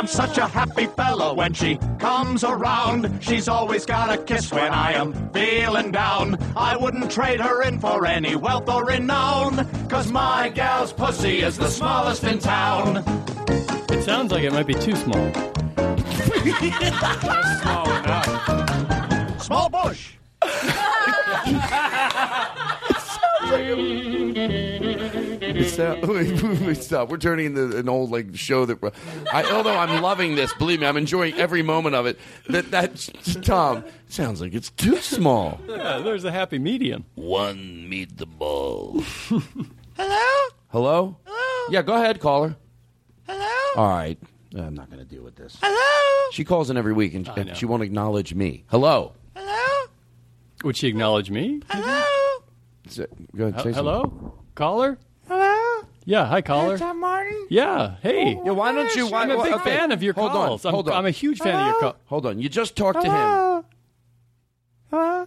I'm 0.00 0.06
such 0.06 0.38
a 0.38 0.46
happy 0.46 0.86
fellow 0.86 1.34
when 1.34 1.52
she 1.52 1.76
comes 1.98 2.42
around. 2.42 3.22
She's 3.22 3.48
always 3.48 3.84
got 3.84 4.10
a 4.10 4.16
kiss 4.16 4.50
when 4.50 4.72
I 4.72 4.94
am 4.94 5.12
feeling 5.30 5.92
down. 5.92 6.38
I 6.56 6.74
wouldn't 6.74 7.10
trade 7.10 7.38
her 7.38 7.60
in 7.64 7.78
for 7.78 8.06
any 8.06 8.34
wealth 8.34 8.66
or 8.70 8.86
renown. 8.86 9.68
Cause 9.90 10.10
my 10.10 10.48
gal's 10.48 10.90
pussy 10.90 11.42
is 11.42 11.58
the 11.58 11.68
smallest 11.68 12.24
in 12.24 12.38
town. 12.38 13.04
It 13.90 14.02
sounds 14.02 14.32
like 14.32 14.42
it 14.42 14.54
might 14.54 14.66
be 14.66 14.72
too 14.72 14.96
small. 14.96 15.30
small 17.60 17.96
enough. 17.98 19.42
Small 19.42 19.68
bush. 19.68 20.14
It's 25.70 25.76
that- 25.76 26.06
wait, 26.06 26.60
wait, 26.66 26.76
stop. 26.82 27.08
We're 27.10 27.18
turning 27.18 27.46
into 27.46 27.76
an 27.78 27.88
old 27.88 28.10
like 28.10 28.36
show 28.36 28.64
that. 28.66 28.78
I, 29.32 29.44
although 29.52 29.76
I'm 29.76 30.02
loving 30.02 30.34
this, 30.34 30.52
believe 30.54 30.80
me, 30.80 30.86
I'm 30.86 30.96
enjoying 30.96 31.34
every 31.34 31.62
moment 31.62 31.94
of 31.94 32.06
it. 32.06 32.18
That 32.48 32.70
that 32.72 32.96
Tom 33.42 33.84
sounds 34.08 34.40
like 34.40 34.52
it's 34.54 34.70
too 34.70 34.96
small. 34.96 35.60
Yeah, 35.68 35.98
there's 35.98 36.24
a 36.24 36.32
happy 36.32 36.58
medium. 36.58 37.04
One 37.14 37.88
meet 37.88 38.16
the 38.16 38.26
ball. 38.26 39.00
Hello. 39.96 40.48
Hello. 40.68 41.16
Hello. 41.24 41.66
Yeah, 41.70 41.82
go 41.82 41.94
ahead, 41.94 42.20
caller. 42.20 42.56
Hello. 43.28 43.46
All 43.76 43.88
right. 43.88 44.18
I'm 44.56 44.74
not 44.74 44.90
going 44.90 44.98
to 44.98 45.04
deal 45.04 45.22
with 45.22 45.36
this. 45.36 45.56
Hello. 45.62 46.30
She 46.32 46.42
calls 46.44 46.70
in 46.70 46.76
every 46.76 46.92
week 46.92 47.14
and, 47.14 47.28
and 47.36 47.56
she 47.56 47.66
won't 47.66 47.82
acknowledge 47.84 48.34
me. 48.34 48.64
Hello. 48.68 49.12
Hello. 49.36 49.86
Would 50.64 50.76
she 50.76 50.88
acknowledge 50.88 51.30
me? 51.30 51.60
So- 52.88 53.06
Go 53.36 53.46
ahead. 53.46 53.54
H- 53.58 53.62
Say 53.62 53.72
hello, 53.72 54.34
caller. 54.56 54.98
Hello? 56.10 56.22
Yeah, 56.22 56.28
hi, 56.28 56.42
caller. 56.42 56.76
Tom 56.76 57.00
Martin? 57.00 57.46
Yeah, 57.50 57.96
hey. 58.02 58.34
Yeah, 58.44 58.50
why 58.50 58.72
don't 58.72 58.94
you? 58.96 59.06
Why, 59.06 59.22
I'm 59.22 59.30
a 59.30 59.42
big 59.42 59.52
okay, 59.54 59.76
fan 59.76 59.92
of 59.92 60.02
your 60.02 60.12
hold 60.12 60.32
calls. 60.32 60.64
On, 60.64 60.70
I'm, 60.70 60.74
hold 60.74 60.88
on. 60.88 60.94
I'm 60.96 61.06
a 61.06 61.10
huge 61.10 61.38
fan 61.38 61.54
of 61.54 61.66
your 61.66 61.80
calls. 61.80 61.96
Hold 62.06 62.26
on. 62.26 62.40
You 62.40 62.48
just 62.48 62.76
talked 62.76 63.02
to 63.02 63.06
him. 63.06 63.64
Hello? 64.90 65.26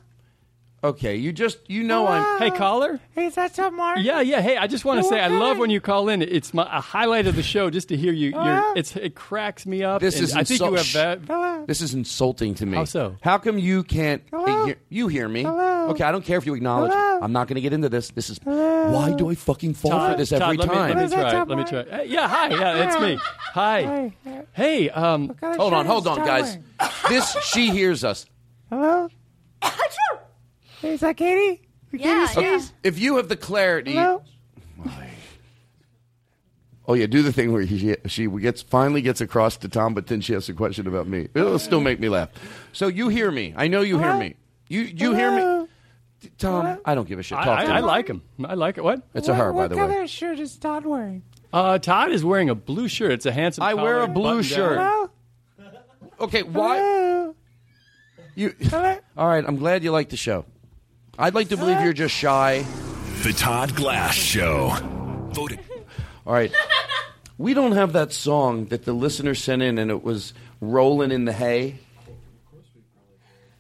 Hello? 0.84 0.94
Okay. 0.94 1.16
You 1.16 1.32
just 1.32 1.60
you 1.70 1.84
know 1.84 2.08
I'm. 2.08 2.40
Hey, 2.40 2.52
caller. 2.52 3.00
Hey, 3.16 3.28
is 3.28 3.36
that 3.36 3.54
Tom 3.56 3.78
Martin? 3.78 4.04
Yeah, 4.04 4.20
yeah. 4.22 4.42
Hey, 4.42 4.58
I 4.58 4.68
just 4.68 4.84
want 4.86 5.02
to 5.02 5.08
say 5.08 5.20
I 5.20 5.28
love 5.28 5.58
when 5.58 5.70
you 5.70 5.80
call 5.80 6.10
in. 6.10 6.22
It's 6.22 6.54
my, 6.54 6.64
a 6.64 6.82
highlight 6.82 7.26
of 7.26 7.36
the 7.36 7.44
show 7.44 7.70
just 7.70 7.88
to 7.90 7.98
hear 7.98 8.12
you. 8.12 8.32
Your, 8.32 8.42
Hello? 8.42 8.74
it's 8.76 8.96
it 8.96 9.16
cracks 9.16 9.66
me 9.66 9.84
up. 9.84 10.02
This 10.02 10.16
and 10.16 10.24
is 10.26 10.36
I 10.36 10.44
think 10.44 10.60
you 10.60 10.74
have 10.74 10.86
Shh. 10.86 10.94
that. 10.94 11.20
Hello? 11.26 11.66
This 11.66 11.82
is 11.82 11.94
insulting 11.94 12.56
to 12.56 12.66
me. 12.66 12.78
How 12.78 12.86
so? 12.86 13.16
How 13.22 13.38
come 13.38 13.58
you 13.58 13.84
can't? 13.84 14.24
Hello? 14.30 14.66
hear- 14.66 14.78
you 14.90 15.08
hear 15.08 15.30
me? 15.30 15.44
Hello? 15.44 15.88
Okay, 15.90 16.04
I 16.04 16.12
don't 16.12 16.26
care 16.26 16.38
if 16.38 16.46
you 16.46 16.54
acknowledge. 16.54 16.92
Hello? 16.92 17.20
I'm 17.22 17.32
not 17.32 17.48
going 17.48 17.56
to 17.56 17.62
get 17.62 17.74
into 17.74 17.90
this. 17.90 18.10
This 18.10 18.30
is 18.30 18.40
Hello? 18.44 18.92
why 18.92 19.14
do 19.14 19.30
I 19.30 19.36
fucking 19.36 19.76
fall 19.76 19.92
Todd, 19.92 20.12
for 20.12 20.18
this 20.18 20.30
Todd, 20.30 20.42
every 20.42 20.58
let 20.58 20.68
me, 20.70 20.76
time? 20.76 20.98
let 20.98 21.10
me 21.10 21.16
try. 21.16 21.44
Let 21.44 21.58
me 21.58 21.64
try. 21.64 21.84
Hey, 21.98 22.08
yeah, 22.10 22.28
hi. 22.28 22.50
Yeah, 22.50 22.88
it's 22.88 23.00
me. 23.00 23.20
Hi. 23.54 24.12
Hey, 24.24 24.42
Hey, 24.54 24.90
um, 24.90 25.30
what 25.30 25.40
kind 25.40 25.54
of 25.54 25.60
Hold 25.60 25.74
on, 25.74 25.86
hold 25.86 26.08
on, 26.08 26.18
guys. 26.26 26.58
This 27.08 27.32
she 27.44 27.70
hears 27.70 28.04
us. 28.04 28.26
Hello? 28.70 29.08
hey, 29.64 29.70
is 30.84 31.00
that 31.02 31.18
Katie? 31.18 31.62
Yeah, 31.92 32.28
Katie 32.28 32.42
yeah. 32.42 32.62
If 32.84 33.00
you 33.00 33.18
have 33.18 33.30
the 33.30 33.38
clarity. 33.38 33.94
Hello? 33.94 34.24
Oh 36.86 36.96
yeah, 36.96 37.06
do 37.06 37.22
the 37.22 37.32
thing 37.32 37.54
where 37.54 37.66
she 37.66 37.96
she 38.08 38.28
gets 38.28 38.62
finally 38.62 39.02
gets 39.02 39.22
across 39.22 39.56
to 39.58 39.70
Tom, 39.70 39.94
but 39.94 40.08
then 40.08 40.20
she 40.20 40.34
has 40.34 40.50
a 40.50 40.54
question 40.54 40.86
about 40.86 41.08
me. 41.08 41.30
It'll 41.34 41.58
still 41.60 41.80
make 41.80 42.00
me 42.00 42.10
laugh. 42.10 42.30
So 42.74 42.88
you 42.88 43.08
hear 43.08 43.32
me? 43.32 43.54
I 43.56 43.68
know 43.70 43.82
you 43.82 43.98
hear 44.00 44.08
Hello? 44.10 44.20
me. 44.20 44.36
You 44.68 44.82
you 44.82 45.14
hear 45.14 45.32
me, 45.32 45.38
Hello? 45.42 45.68
Tom? 46.38 46.80
I 46.84 46.94
don't 46.94 47.08
give 47.08 47.20
a 47.20 47.24
shit. 47.24 47.38
I, 47.38 47.46
to 47.46 47.52
I, 47.52 47.64
I 47.78 47.82
me. 47.82 47.88
like 47.88 48.08
him. 48.10 48.22
I 48.44 48.56
like 48.56 48.78
it. 48.78 48.84
What? 48.84 49.02
It's 49.14 49.30
a 49.30 49.36
her, 49.36 49.54
what, 49.54 49.64
by 49.64 49.68
the 49.70 49.78
What 49.78 49.88
way. 49.88 49.94
color 49.96 50.08
shirt 50.08 50.40
is 50.40 50.58
Todd 50.58 50.86
wearing? 50.86 51.24
Uh, 51.54 51.78
Todd 51.80 52.12
is 52.12 52.26
wearing 52.26 52.50
a 52.50 52.56
blue 52.56 52.90
shirt. 52.90 53.12
It's 53.14 53.26
a 53.26 53.32
handsome. 53.32 53.64
I 53.64 53.76
wear 53.76 54.00
a 54.02 54.08
collared 54.08 54.14
blue 54.16 54.24
button-down. 54.42 54.44
shirt. 54.44 54.78
Hello? 54.78 55.10
Okay, 56.20 56.44
why 56.44 56.78
Hello? 56.80 57.36
you? 58.36 58.56
Hello? 58.60 58.98
All 59.18 59.28
right, 59.28 59.44
I'm 59.48 59.56
glad 59.56 59.84
you 59.86 59.92
like 59.92 60.10
the 60.10 60.18
show. 60.18 60.46
I'd 61.18 61.36
like 61.36 61.50
to 61.50 61.58
believe 61.58 61.82
you're 61.82 61.94
just 61.94 62.16
shy. 62.16 62.66
The 63.22 63.34
Todd 63.34 63.76
Glass 63.76 64.16
Show. 64.16 64.70
Voted. 65.34 65.60
All 66.26 66.34
right. 66.34 66.52
We 67.38 67.54
don't 67.54 67.74
have 67.74 67.94
that 67.94 68.12
song 68.14 68.66
that 68.66 68.86
the 68.86 68.94
listener 68.94 69.36
sent 69.36 69.62
in, 69.62 69.78
and 69.78 69.92
it 69.92 70.04
was 70.04 70.34
"Rolling 70.62 71.12
in 71.12 71.26
the 71.26 71.34
Hay." 71.34 71.80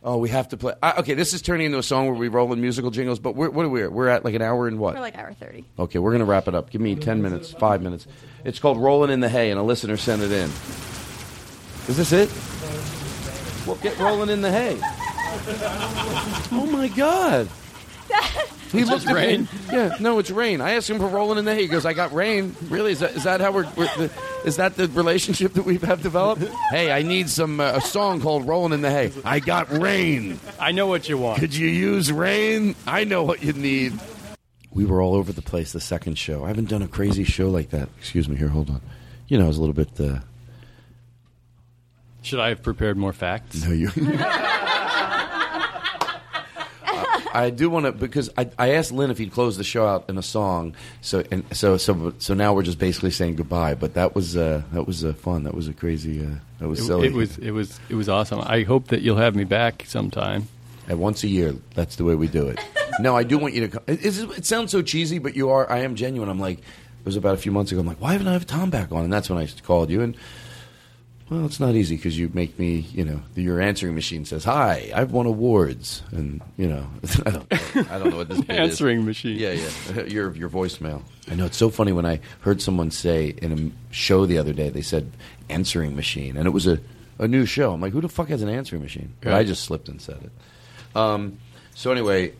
Oh, 0.05 0.17
we 0.17 0.29
have 0.29 0.49
to 0.49 0.57
play. 0.57 0.73
I, 0.83 0.99
okay, 0.99 1.13
this 1.13 1.33
is 1.33 1.41
turning 1.41 1.67
into 1.67 1.77
a 1.77 1.83
song 1.83 2.07
where 2.07 2.15
we 2.15 2.27
roll 2.27 2.51
in 2.51 2.59
musical 2.59 2.91
jingles. 2.91 3.19
But 3.19 3.35
we're, 3.35 3.49
what 3.49 3.65
are 3.65 3.69
we? 3.69 3.87
We're 3.87 4.09
at 4.09 4.25
like 4.25 4.35
an 4.35 4.41
hour 4.41 4.67
and 4.67 4.79
what? 4.79 4.95
We're 4.95 5.01
like 5.01 5.17
hour 5.17 5.33
30. 5.33 5.65
Okay, 5.79 5.99
we're 5.99 6.11
gonna 6.11 6.25
wrap 6.25 6.47
it 6.47 6.55
up. 6.55 6.69
Give 6.71 6.81
me 6.81 6.95
ten 6.95 7.21
minutes, 7.21 7.51
five 7.53 7.81
minutes. 7.81 8.07
It's 8.43 8.59
called 8.59 8.77
"Rolling 8.77 9.11
in 9.11 9.19
the 9.19 9.29
Hay," 9.29 9.51
and 9.51 9.59
a 9.59 9.63
listener 9.63 9.97
sent 9.97 10.21
it 10.21 10.31
in. 10.31 10.49
Is 11.87 11.97
this 11.97 12.11
it? 12.11 12.29
Well, 13.67 13.77
get 13.81 13.97
rolling 13.99 14.29
in 14.29 14.41
the 14.41 14.51
hay. 14.51 14.79
Oh 16.55 16.67
my 16.71 16.87
God! 16.89 17.47
He 18.71 18.79
It's 18.79 18.89
looked 18.89 19.03
just 19.03 19.07
at 19.07 19.13
me- 19.15 19.21
rain? 19.21 19.47
Yeah, 19.71 19.95
no, 19.99 20.19
it's 20.19 20.29
rain. 20.31 20.61
I 20.61 20.71
asked 20.73 20.89
him 20.89 20.97
for 20.99 21.07
rolling 21.07 21.37
in 21.39 21.45
the 21.45 21.53
hay. 21.53 21.63
He 21.63 21.67
goes, 21.67 21.85
"I 21.85 21.93
got 21.93 22.13
rain." 22.13 22.55
Really? 22.69 22.91
Is 22.91 22.99
that 22.99 23.11
is 23.15 23.23
that 23.23 23.41
how 23.41 23.51
we're? 23.51 23.67
we're 23.75 23.85
the, 23.97 24.11
is 24.45 24.57
that 24.57 24.75
the 24.77 24.87
relationship 24.89 25.53
that 25.53 25.65
we 25.65 25.77
have 25.79 26.01
developed? 26.01 26.43
hey, 26.71 26.91
I 26.91 27.01
need 27.01 27.29
some 27.29 27.59
uh, 27.59 27.73
a 27.75 27.81
song 27.81 28.21
called 28.21 28.47
"Rolling 28.47 28.73
in 28.73 28.81
the 28.81 28.89
Hay." 28.91 29.11
I 29.25 29.39
got 29.39 29.71
rain. 29.71 30.39
I 30.59 30.71
know 30.71 30.87
what 30.87 31.07
you 31.09 31.17
want. 31.17 31.39
Could 31.39 31.55
you 31.55 31.67
use 31.67 32.11
rain? 32.11 32.75
I 32.87 33.03
know 33.03 33.23
what 33.23 33.43
you 33.43 33.53
need. 33.53 33.93
We 34.71 34.85
were 34.85 35.01
all 35.01 35.13
over 35.15 35.31
the 35.31 35.41
place 35.43 35.71
the 35.71 35.79
second 35.81 36.17
show. 36.17 36.43
I 36.45 36.47
haven't 36.47 36.69
done 36.69 36.81
a 36.81 36.87
crazy 36.87 37.23
show 37.23 37.49
like 37.49 37.69
that. 37.71 37.89
Excuse 37.99 38.27
me 38.29 38.35
here, 38.35 38.47
hold 38.49 38.69
on. 38.69 38.81
You 39.27 39.37
know, 39.37 39.45
I 39.45 39.47
was 39.47 39.57
a 39.57 39.61
little 39.61 39.75
bit. 39.75 39.89
Uh, 39.99 40.19
Should 42.21 42.39
I 42.39 42.49
have 42.49 42.63
prepared 42.63 42.97
more 42.97 43.13
facts? 43.13 43.63
no, 43.63 43.71
you. 43.71 43.89
I 47.33 47.49
do 47.49 47.69
want 47.69 47.85
to 47.85 47.91
because 47.91 48.29
I, 48.37 48.49
I 48.57 48.73
asked 48.75 48.91
Lynn 48.91 49.09
if 49.11 49.17
he'd 49.17 49.31
close 49.31 49.57
the 49.57 49.63
show 49.63 49.85
out 49.85 50.05
in 50.09 50.17
a 50.17 50.21
song. 50.23 50.75
So 51.01 51.23
and 51.31 51.43
so 51.55 51.77
so 51.77 52.13
so 52.19 52.33
now 52.33 52.53
we're 52.53 52.63
just 52.63 52.79
basically 52.79 53.11
saying 53.11 53.35
goodbye. 53.35 53.73
But 53.75 53.95
that 53.95 54.15
was 54.15 54.37
uh, 54.37 54.61
that 54.71 54.85
was 54.87 55.03
uh, 55.03 55.13
fun. 55.13 55.43
That 55.43 55.53
was 55.55 55.67
a 55.67 55.73
crazy. 55.73 56.23
Uh, 56.25 56.35
that 56.59 56.67
was 56.69 56.79
It, 56.79 56.85
silly. 56.85 57.07
it 57.07 57.13
was 57.13 57.37
it 57.39 57.51
was 57.51 57.79
it 57.89 57.95
was 57.95 58.07
awesome. 58.09 58.39
I 58.41 58.63
hope 58.63 58.87
that 58.89 59.01
you'll 59.01 59.17
have 59.17 59.35
me 59.35 59.43
back 59.43 59.83
sometime. 59.87 60.47
And 60.87 60.99
once 60.99 61.23
a 61.23 61.27
year, 61.29 61.55
that's 61.75 61.95
the 61.95 62.03
way 62.03 62.13
we 62.15 62.27
do 62.27 62.47
it. 62.49 62.59
no, 62.99 63.15
I 63.15 63.23
do 63.23 63.37
want 63.37 63.53
you 63.53 63.61
to 63.61 63.67
come. 63.69 63.83
It, 63.87 64.05
it's- 64.05 64.37
it 64.37 64.45
sounds 64.45 64.71
so 64.71 64.81
cheesy, 64.81 65.17
but 65.17 65.35
you 65.35 65.49
are. 65.49 65.69
I 65.71 65.79
am 65.79 65.95
genuine. 65.95 66.29
I'm 66.29 66.39
like, 66.41 66.59
it 66.59 67.05
was 67.05 67.15
about 67.15 67.35
a 67.35 67.37
few 67.37 67.51
months 67.53 67.71
ago. 67.71 67.79
I'm 67.81 67.87
like, 67.87 68.01
why 68.01 68.11
haven't 68.11 68.27
I 68.27 68.33
have 68.33 68.45
Tom 68.45 68.69
back 68.69 68.91
on? 68.91 69.03
And 69.05 69.11
that's 69.13 69.29
when 69.29 69.39
I 69.39 69.47
called 69.63 69.89
you. 69.89 70.01
And 70.01 70.17
Well, 71.33 71.47
it's 71.47 71.59
not 71.59 71.73
easy 71.73 71.95
because 71.95 72.15
you 72.15 72.29
make 72.31 72.59
me, 72.59 72.85
you 72.93 73.03
know, 73.03 73.19
your 73.33 73.59
answering 73.59 73.95
machine 73.95 74.23
says, 74.23 74.43
"Hi, 74.43 74.91
I've 74.93 75.11
won 75.11 75.25
awards," 75.25 76.03
and 76.11 76.41
you 76.57 76.67
know, 76.67 76.85
I 77.25 77.29
don't, 77.31 77.53
I 77.91 77.97
don't 77.97 78.09
know 78.11 78.17
what 78.17 78.29
this 78.29 78.41
bit 78.41 78.51
is. 78.51 78.69
Answering 78.69 79.03
machine. 79.03 79.39
Yeah, 79.39 79.53
yeah, 79.53 80.03
your 80.07 80.35
your 80.35 80.47
voicemail. 80.47 81.01
I 81.31 81.33
know 81.33 81.45
it's 81.45 81.57
so 81.57 81.71
funny 81.71 81.91
when 81.91 82.05
I 82.05 82.19
heard 82.41 82.61
someone 82.61 82.91
say 82.91 83.33
in 83.41 83.51
a 83.51 83.91
show 83.91 84.27
the 84.27 84.37
other 84.37 84.53
day, 84.53 84.69
they 84.69 84.83
said 84.83 85.11
answering 85.49 85.95
machine, 85.95 86.37
and 86.37 86.45
it 86.45 86.51
was 86.51 86.67
a 86.67 86.79
a 87.17 87.27
new 87.27 87.47
show. 87.47 87.73
I'm 87.73 87.81
like, 87.81 87.93
who 87.93 88.01
the 88.01 88.09
fuck 88.09 88.27
has 88.27 88.43
an 88.43 88.49
answering 88.49 88.83
machine? 88.83 89.15
But 89.21 89.33
I 89.33 89.43
just 89.43 89.63
slipped 89.63 89.89
and 89.89 89.99
said 89.99 90.19
it. 90.23 90.95
Um, 90.95 91.39
so 91.73 91.91
anyway, 91.91 92.33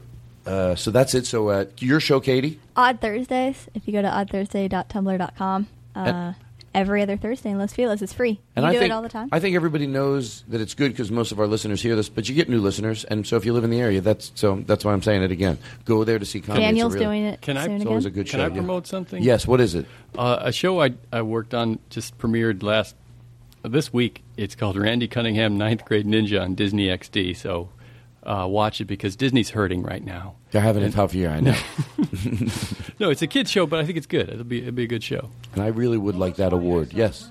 uh, 0.45 0.76
so 0.76 0.91
that's 0.91 1.15
it. 1.15 1.26
So 1.26 1.49
uh, 1.49 1.65
your 1.80 1.99
show, 1.99 2.20
Katie. 2.20 2.60
Odd 2.76 3.02
Thursdays. 3.02 3.68
If 3.74 3.88
you 3.88 3.94
go 3.94 4.03
to 4.03 4.07
oddthursday.tumblr.com, 4.07 5.68
uh, 5.95 5.99
And- 5.99 6.36
every 6.74 7.02
other 7.02 7.18
Thursday 7.18 7.50
in 7.52 7.58
Los 7.58 7.74
Feliz 7.74 8.02
It's 8.02 8.14
free. 8.14 8.40
And 8.56 8.64
you 8.64 8.70
I 8.70 8.74
do 8.74 8.80
think, 8.80 8.91
it 8.91 8.94
all 8.94 9.02
the 9.02 9.10
time. 9.10 9.30
I 9.32 9.40
think 9.40 9.56
everybody 9.56 9.88
knows 9.88 10.44
that 10.48 10.62
it's 10.62 10.74
good 10.74 10.91
because 10.91 11.12
most 11.12 11.32
of 11.32 11.40
our 11.40 11.48
listeners 11.48 11.82
hear 11.82 11.95
this, 11.95 12.10
but 12.10 12.28
you 12.30 12.36
get 12.36 12.50
new 12.50 12.60
listeners, 12.62 13.04
and 13.04 13.26
so 13.26 13.36
if 13.38 13.45
you 13.45 13.54
live 13.54 13.64
in 13.64 13.70
the 13.70 13.80
area, 13.80 14.02
that's 14.02 14.32
so 14.36 14.64
that's 14.66 14.84
why 14.86 14.94
I'm 14.94 15.02
saying 15.02 15.24
it 15.24 15.32
again. 15.32 15.58
Go 15.86 16.04
there 16.04 16.20
to 16.20 16.26
see 16.26 16.41
comedy. 16.41 16.66
Daniel's 16.66 16.94
real- 16.94 17.04
doing 17.04 17.24
it 17.26 17.41
Can 17.41 17.58
I? 17.58 17.66
soon 17.66 17.74
It's 17.74 17.82
again. 17.82 17.88
always 17.90 18.06
a 18.06 18.12
good 18.12 18.28
Can 18.28 18.40
show. 18.40 18.45
I 18.45 18.48
yeah. 18.48 18.54
promote 18.56 18.88
something? 18.88 19.22
Yes. 19.24 19.45
What 19.48 19.62
is 19.62 19.76
it? 19.76 19.86
Uh, 20.18 20.40
a 20.41 20.52
show 20.52 20.82
I, 20.82 20.94
I 21.12 21.22
worked 21.22 21.54
on 21.54 21.80
just 21.90 22.18
premiered 22.18 22.64
last 22.64 22.95
this 23.64 23.94
week. 23.94 24.22
It's 24.38 24.56
called 24.56 24.76
Randy 24.78 25.08
Cunningham 25.08 25.58
Ninth 25.58 25.86
Grade 25.86 26.06
Ninja 26.06 26.41
on 26.41 26.56
Disney 26.56 26.88
XD. 26.88 27.38
So 27.38 27.70
uh, 28.26 28.48
watch 28.48 28.80
it 28.82 28.86
because 28.86 29.16
Disney's 29.16 29.50
hurting 29.52 29.84
right 29.84 30.04
now. 30.04 30.36
They're 30.52 30.62
having 30.62 30.84
a 30.84 30.91
tough 30.91 31.14
year. 31.14 31.30
I 31.30 31.40
know, 31.41 31.56
No, 33.00 33.10
it's 33.10 33.22
a 33.22 33.28
kids 33.28 33.52
show, 33.52 33.66
but 33.66 33.80
I 33.80 33.86
think 33.86 33.98
it's 33.98 34.08
good. 34.08 34.30
It'll 34.30 34.44
be 34.44 34.60
it'll 34.60 34.72
be 34.74 34.84
a 34.84 34.88
good 34.88 35.04
show. 35.04 35.30
and 35.54 35.64
I 35.64 35.68
really 35.68 35.98
would 35.98 36.16
like 36.16 36.36
that 36.38 36.54
award. 36.54 36.94
Yes. 36.94 37.30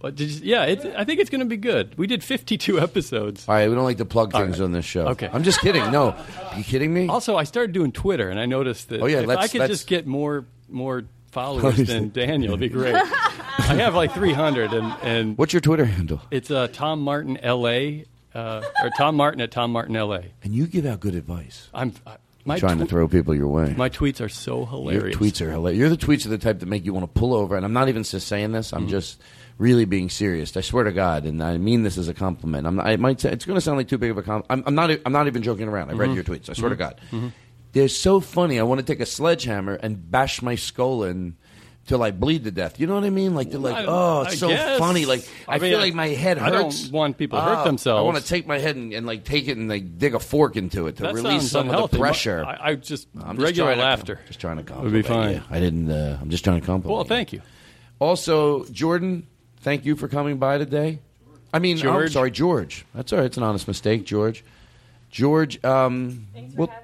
But 0.00 0.16
did 0.16 0.30
you, 0.30 0.40
yeah, 0.42 0.64
it's, 0.64 0.84
I 0.84 1.04
think 1.04 1.20
it's 1.20 1.30
going 1.30 1.40
to 1.40 1.46
be 1.46 1.56
good. 1.56 1.96
We 1.96 2.06
did 2.06 2.22
52 2.22 2.78
episodes. 2.88 3.48
All 3.48 3.54
right. 3.54 3.68
We 3.68 3.74
don't 3.74 3.84
like 3.84 3.96
to 3.98 4.04
plug 4.04 4.32
things 4.32 4.58
right. 4.60 4.64
on 4.64 4.72
this 4.72 4.84
show. 4.84 5.06
Okay. 5.08 5.30
I'm 5.32 5.42
just 5.44 5.60
kidding. 5.60 5.90
No. 5.90 6.10
Are 6.10 6.58
you 6.58 6.64
kidding 6.64 6.92
me? 6.92 7.08
Also, 7.08 7.36
I 7.38 7.44
started 7.44 7.72
doing 7.72 7.90
Twitter, 7.90 8.28
and 8.28 8.38
I 8.38 8.44
noticed 8.44 8.90
that 8.90 9.00
Oh, 9.00 9.06
yeah, 9.06 9.20
if 9.20 9.28
I 9.30 9.48
could 9.48 9.66
just 9.66 9.86
get 9.86 10.06
more 10.06 10.44
more 10.68 11.04
followers 11.32 11.78
than 11.78 12.10
Daniel, 12.10 12.50
it'd 12.52 12.60
be 12.60 12.68
great. 12.68 12.94
I 12.94 13.76
have 13.76 13.94
like 13.94 14.12
300, 14.12 14.72
and, 14.74 14.94
and 15.02 15.38
What's 15.38 15.54
your 15.54 15.60
Twitter 15.60 15.86
handle? 15.86 16.20
it's 16.30 16.50
uh, 16.50 16.68
Tom 16.70 17.00
Martin 17.00 17.38
LA 17.42 18.02
uh, 18.34 18.62
or 18.82 18.90
Tom 18.96 19.16
Martin 19.16 19.40
at 19.40 19.50
Tom 19.50 19.72
Martin 19.72 19.94
LA. 19.94 20.20
And 20.42 20.54
you 20.54 20.66
give 20.66 20.86
out 20.86 21.00
good 21.00 21.14
advice. 21.14 21.68
I'm 21.72 21.92
uh, 22.06 22.16
my 22.44 22.58
trying 22.58 22.78
to 22.78 22.86
throw 22.86 23.08
people 23.08 23.34
your 23.34 23.48
way. 23.48 23.74
My 23.76 23.88
tweets 23.88 24.20
are 24.20 24.28
so 24.28 24.66
hilarious. 24.66 25.18
Your 25.18 25.30
tweets 25.30 25.40
are 25.40 25.50
hilarious. 25.50 25.78
You're 25.78 25.88
the 25.88 25.96
tweets 25.96 26.26
are 26.26 26.30
the 26.30 26.38
type 26.38 26.58
that 26.60 26.66
make 26.66 26.84
you 26.84 26.92
want 26.92 27.04
to 27.12 27.18
pull 27.20 27.32
over. 27.34 27.56
And 27.56 27.64
I'm 27.64 27.72
not 27.72 27.88
even 27.88 28.02
just 28.02 28.26
saying 28.28 28.52
this. 28.52 28.68
Mm-hmm. 28.68 28.76
I'm 28.76 28.88
just 28.88 29.20
really 29.56 29.84
being 29.84 30.10
serious. 30.10 30.56
I 30.56 30.60
swear 30.60 30.84
to 30.84 30.92
God, 30.92 31.24
and 31.24 31.42
I 31.42 31.56
mean 31.58 31.84
this 31.84 31.96
as 31.96 32.08
a 32.08 32.14
compliment. 32.14 32.64
Not, 32.70 32.86
I 32.86 32.96
might 32.96 33.20
say, 33.20 33.30
it's 33.30 33.44
going 33.44 33.56
to 33.56 33.60
sound 33.60 33.78
like 33.78 33.88
too 33.88 33.98
big 33.98 34.10
of 34.10 34.18
a 34.18 34.22
compliment. 34.22 34.46
I'm, 34.50 34.64
I'm 34.66 34.74
not. 34.74 34.98
I'm 35.06 35.12
not 35.12 35.26
even 35.26 35.42
joking 35.42 35.68
around. 35.68 35.90
I 35.90 35.94
read 35.94 36.10
Mhm. 36.10 36.14
your 36.16 36.24
tweets. 36.24 36.50
I 36.50 36.54
swear 36.54 36.70
to 36.70 36.74
Mhm. 36.76 36.78
God, 36.78 37.00
Mhm. 37.12 37.32
they're 37.72 37.88
so 37.88 38.20
funny. 38.20 38.58
I 38.58 38.64
want 38.64 38.80
to 38.80 38.84
take 38.84 39.00
a 39.00 39.06
sledgehammer 39.06 39.74
and 39.74 40.10
bash 40.10 40.42
my 40.42 40.54
skull 40.56 41.04
in. 41.04 41.36
Till 41.86 42.02
I 42.02 42.12
bleed 42.12 42.44
to 42.44 42.50
death. 42.50 42.80
You 42.80 42.86
know 42.86 42.94
what 42.94 43.04
I 43.04 43.10
mean? 43.10 43.34
Like 43.34 43.50
they're 43.50 43.60
like, 43.60 43.76
I- 43.76 43.84
oh, 43.86 44.22
it's 44.22 44.32
I 44.32 44.36
so 44.36 44.48
guess. 44.48 44.78
funny. 44.78 45.04
Like 45.04 45.28
I, 45.46 45.56
I 45.56 45.58
mean, 45.58 45.70
feel 45.72 45.80
like 45.80 45.92
my 45.92 46.08
head 46.08 46.38
hurts. 46.38 46.54
I 46.54 46.58
don't 46.58 46.92
want 46.92 47.18
people 47.18 47.38
to 47.38 47.44
hurt 47.44 47.58
Ah, 47.58 47.64
themselves. 47.64 47.98
I 47.98 48.02
want 48.02 48.16
to 48.16 48.24
take 48.24 48.46
my 48.46 48.58
head 48.58 48.74
and, 48.76 48.92
and 48.94 49.06
like 49.06 49.24
take 49.24 49.48
it 49.48 49.58
and 49.58 49.68
like 49.68 49.98
dig 49.98 50.14
a 50.14 50.18
fork 50.18 50.56
into 50.56 50.86
it 50.86 50.96
to 50.96 51.02
That 51.02 51.14
release 51.14 51.42
sounds 51.42 51.50
some 51.50 51.66
of 51.68 51.74
unhealthy. 51.74 51.96
the 51.98 52.00
pressure. 52.00 52.42
I, 52.42 52.70
I 52.70 52.74
just 52.76 53.06
I'm 53.22 53.36
just 53.36 53.44
regular 53.44 53.68
trying 53.74 53.78
to- 53.80 53.84
laughter. 53.84 54.20
just 54.26 54.40
trying 54.40 54.56
to 54.56 54.62
calm. 54.62 54.86
It 54.86 54.92
would 54.92 55.04
compliment 55.04 55.34
be 55.38 55.38
fine. 55.40 55.50
you. 55.50 55.56
I 55.56 55.60
didn't. 55.60 55.90
Uh, 55.90 56.18
I'm 56.22 56.30
just 56.30 56.42
trying 56.42 56.60
to 56.60 56.66
compliment. 56.66 56.94
Well, 56.96 57.04
thank 57.04 57.34
you. 57.34 57.42
Also, 57.98 58.64
Jordan, 58.66 59.26
thank 59.60 59.84
you 59.84 59.94
for 59.94 60.08
coming 60.08 60.38
by 60.38 60.56
today. 60.58 61.00
I 61.52 61.58
mean, 61.58 61.76
I'm 61.76 61.82
George. 61.82 62.12
sorry, 62.14 62.30
George. 62.30 62.84
That's 62.94 63.12
all 63.12 63.18
right. 63.18 63.26
It's 63.26 63.36
an 63.36 63.42
honest 63.42 63.68
mistake, 63.68 64.04
George. 64.06 64.42
George, 65.10 65.62
um, 65.64 66.26
Thanks 66.32 66.54
for 66.54 66.60
well, 66.60 66.68
having 66.68 66.83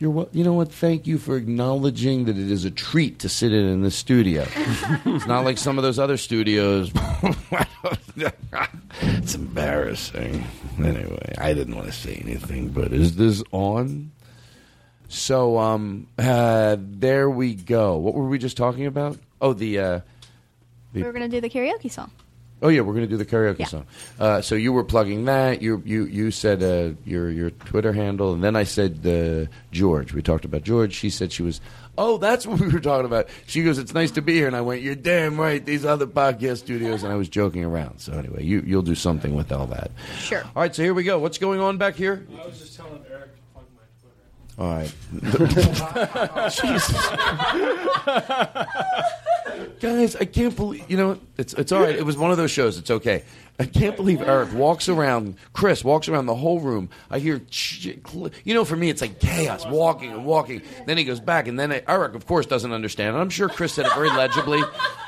You're 0.00 0.10
what? 0.10 0.34
You 0.34 0.44
know 0.44 0.54
what? 0.54 0.72
Thank 0.72 1.06
you 1.06 1.18
for 1.18 1.36
acknowledging 1.36 2.24
that 2.24 2.38
it 2.38 2.50
is 2.50 2.64
a 2.64 2.70
treat 2.70 3.18
to 3.18 3.28
sit 3.28 3.52
in 3.52 3.66
in 3.66 3.82
this 3.82 3.94
studio. 3.94 4.46
it's 5.04 5.26
not 5.26 5.44
like 5.44 5.58
some 5.58 5.76
of 5.76 5.84
those 5.84 5.98
other 5.98 6.16
studios. 6.16 6.90
it's 9.02 9.34
embarrassing. 9.34 10.46
Anyway, 10.78 11.34
I 11.36 11.52
didn't 11.52 11.76
want 11.76 11.86
to 11.88 11.92
say 11.92 12.14
anything, 12.14 12.70
but 12.70 12.94
is 12.94 13.16
this 13.16 13.42
on? 13.52 14.10
So, 15.08 15.58
um, 15.58 16.06
uh, 16.18 16.76
there 16.78 17.28
we 17.28 17.54
go. 17.54 17.98
What 17.98 18.14
were 18.14 18.26
we 18.26 18.38
just 18.38 18.56
talking 18.56 18.86
about? 18.86 19.18
Oh, 19.38 19.52
the. 19.52 19.78
Uh, 19.78 20.00
we 20.94 21.02
were 21.02 21.12
going 21.12 21.28
to 21.28 21.36
do 21.36 21.42
the 21.42 21.50
karaoke 21.50 21.90
song. 21.90 22.10
Oh 22.62 22.68
yeah, 22.68 22.82
we're 22.82 22.92
going 22.94 23.06
to 23.06 23.10
do 23.10 23.16
the 23.16 23.24
karaoke 23.24 23.60
Yeah. 23.60 23.66
song. 23.66 23.86
Uh, 24.18 24.40
so 24.42 24.54
you 24.54 24.72
were 24.72 24.84
plugging 24.84 25.24
that. 25.24 25.62
You 25.62 25.82
you 25.86 26.04
you 26.04 26.30
said 26.30 26.62
uh, 26.62 26.94
your 27.04 27.30
your 27.30 27.50
Twitter 27.50 27.92
handle, 27.92 28.32
and 28.34 28.44
then 28.44 28.54
I 28.56 28.64
said 28.64 29.06
uh, 29.06 29.46
George. 29.72 30.12
We 30.12 30.20
talked 30.22 30.44
about 30.44 30.62
George. 30.62 30.92
She 30.94 31.08
said 31.10 31.32
she 31.32 31.42
was. 31.42 31.60
Oh, 31.98 32.18
that's 32.18 32.46
what 32.46 32.60
we 32.60 32.68
were 32.68 32.80
talking 32.80 33.06
about. 33.06 33.28
She 33.46 33.62
goes, 33.62 33.78
"It's 33.78 33.94
nice 33.94 34.10
to 34.12 34.22
be 34.22 34.34
here," 34.34 34.46
and 34.46 34.54
I 34.56 34.60
went, 34.60 34.82
"You're 34.82 34.94
damn 34.94 35.40
right." 35.40 35.64
These 35.64 35.84
other 35.84 36.06
podcast 36.06 36.58
studios, 36.58 37.02
and 37.02 37.12
I 37.12 37.16
was 37.16 37.28
joking 37.28 37.64
around. 37.64 37.98
So 38.00 38.12
anyway, 38.12 38.44
you 38.44 38.62
you'll 38.66 38.82
do 38.82 38.94
something 38.94 39.34
with 39.34 39.50
all 39.52 39.66
that. 39.68 39.90
Sure. 40.18 40.42
All 40.54 40.62
right. 40.62 40.74
So 40.74 40.82
here 40.82 40.92
we 40.94 41.02
go. 41.02 41.18
What's 41.18 41.38
going 41.38 41.60
on 41.60 41.78
back 41.78 41.94
here? 41.96 42.26
I 42.42 42.46
was 42.46 42.58
just 42.58 42.76
telling 42.76 43.02
Eric 43.10 43.30
to 43.36 43.40
plug 43.54 43.64
my 43.74 43.82
Twitter. 44.00 44.20
All 44.58 44.74
right. 44.76 44.92
Guys, 49.80 50.16
I 50.16 50.24
can't 50.24 50.54
believe 50.54 50.84
you 50.88 50.96
know 50.96 51.18
it's 51.36 51.54
it's 51.54 51.72
all 51.72 51.82
right. 51.82 51.94
It 51.94 52.04
was 52.04 52.16
one 52.16 52.30
of 52.30 52.36
those 52.36 52.50
shows. 52.50 52.78
It's 52.78 52.90
okay. 52.90 53.24
I 53.60 53.66
can't 53.66 53.94
believe 53.94 54.22
Eric 54.22 54.54
walks 54.54 54.88
around. 54.88 55.36
Chris 55.52 55.84
walks 55.84 56.08
around 56.08 56.24
the 56.24 56.34
whole 56.34 56.60
room. 56.60 56.88
I 57.10 57.18
hear, 57.18 57.42
you 57.82 58.54
know, 58.54 58.64
for 58.64 58.74
me 58.74 58.88
it's 58.88 59.02
like 59.02 59.20
chaos, 59.20 59.66
walking 59.66 60.12
and 60.12 60.24
walking. 60.24 60.62
Then 60.86 60.96
he 60.96 61.04
goes 61.04 61.20
back, 61.20 61.46
and 61.46 61.60
then 61.60 61.70
I, 61.70 61.82
Eric, 61.86 62.14
of 62.14 62.26
course, 62.26 62.46
doesn't 62.46 62.72
understand. 62.72 63.10
And 63.10 63.18
I'm 63.18 63.28
sure 63.28 63.50
Chris 63.50 63.74
said 63.74 63.84
it 63.84 63.92
very 63.94 64.08
legibly. 64.08 64.62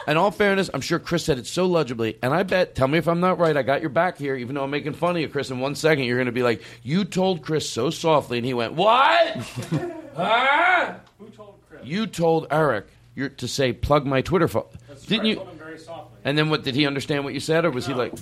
In 0.06 0.18
all 0.18 0.30
fairness, 0.30 0.68
I'm 0.74 0.82
sure 0.82 0.98
Chris 0.98 1.24
said 1.24 1.38
it 1.38 1.46
so 1.46 1.64
legibly. 1.64 2.18
And 2.22 2.34
I 2.34 2.42
bet, 2.42 2.74
tell 2.74 2.88
me 2.88 2.98
if 2.98 3.08
I'm 3.08 3.20
not 3.20 3.38
right. 3.38 3.56
I 3.56 3.62
got 3.62 3.80
your 3.80 3.88
back 3.88 4.18
here, 4.18 4.36
even 4.36 4.54
though 4.54 4.64
I'm 4.64 4.70
making 4.70 4.92
fun 4.92 5.16
of 5.16 5.22
you, 5.22 5.30
Chris. 5.30 5.48
In 5.48 5.58
one 5.58 5.74
second, 5.74 6.04
you're 6.04 6.18
going 6.18 6.26
to 6.26 6.32
be 6.32 6.42
like, 6.42 6.60
you 6.82 7.06
told 7.06 7.40
Chris 7.40 7.70
so 7.70 7.88
softly, 7.88 8.36
and 8.36 8.44
he 8.44 8.52
went, 8.52 8.74
what? 8.74 9.36
huh? 10.14 10.94
Who 11.18 11.30
told 11.30 11.54
Chris? 11.70 11.86
You 11.86 12.06
told 12.06 12.48
Eric 12.50 12.86
you're, 13.14 13.28
to 13.30 13.48
say 13.48 13.72
plug 13.72 14.06
my 14.06 14.22
Twitter 14.22 14.48
phone. 14.48 14.64
Didn't 15.06 15.26
I 15.26 15.28
you? 15.30 15.46
very 15.58 15.78
softly. 15.78 16.18
And 16.24 16.36
then 16.38 16.50
what? 16.50 16.62
Did 16.64 16.74
he 16.74 16.86
understand 16.86 17.24
what 17.24 17.34
you 17.34 17.40
said, 17.40 17.64
or 17.64 17.70
was 17.70 17.86
he 17.86 17.94
like? 17.94 18.12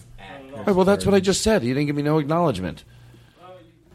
"All 0.54 0.64
right, 0.64 0.74
well, 0.74 0.84
that's 0.84 1.04
what 1.06 1.14
I 1.14 1.20
just 1.20 1.42
said. 1.42 1.62
He 1.62 1.68
didn't 1.68 1.86
give 1.86 1.96
me 1.96 2.02
no 2.02 2.18
acknowledgement. 2.18 2.84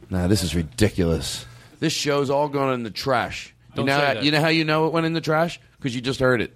Nah, 0.09 0.27
this 0.27 0.43
is 0.43 0.55
ridiculous. 0.55 1.45
This 1.79 1.93
show's 1.93 2.29
all 2.29 2.47
going 2.47 2.73
in 2.75 2.83
the 2.83 2.91
trash. 2.91 3.53
You 3.71 3.77
Don't 3.77 3.85
know, 3.87 3.97
say 3.99 4.05
how, 4.05 4.13
that. 4.15 4.23
you 4.23 4.31
know 4.31 4.41
how 4.41 4.47
you 4.49 4.63
know 4.63 4.85
it 4.87 4.93
went 4.93 5.05
in 5.05 5.13
the 5.13 5.21
trash 5.21 5.59
because 5.77 5.93
you 5.95 6.01
just 6.01 6.19
heard 6.19 6.41
it. 6.41 6.55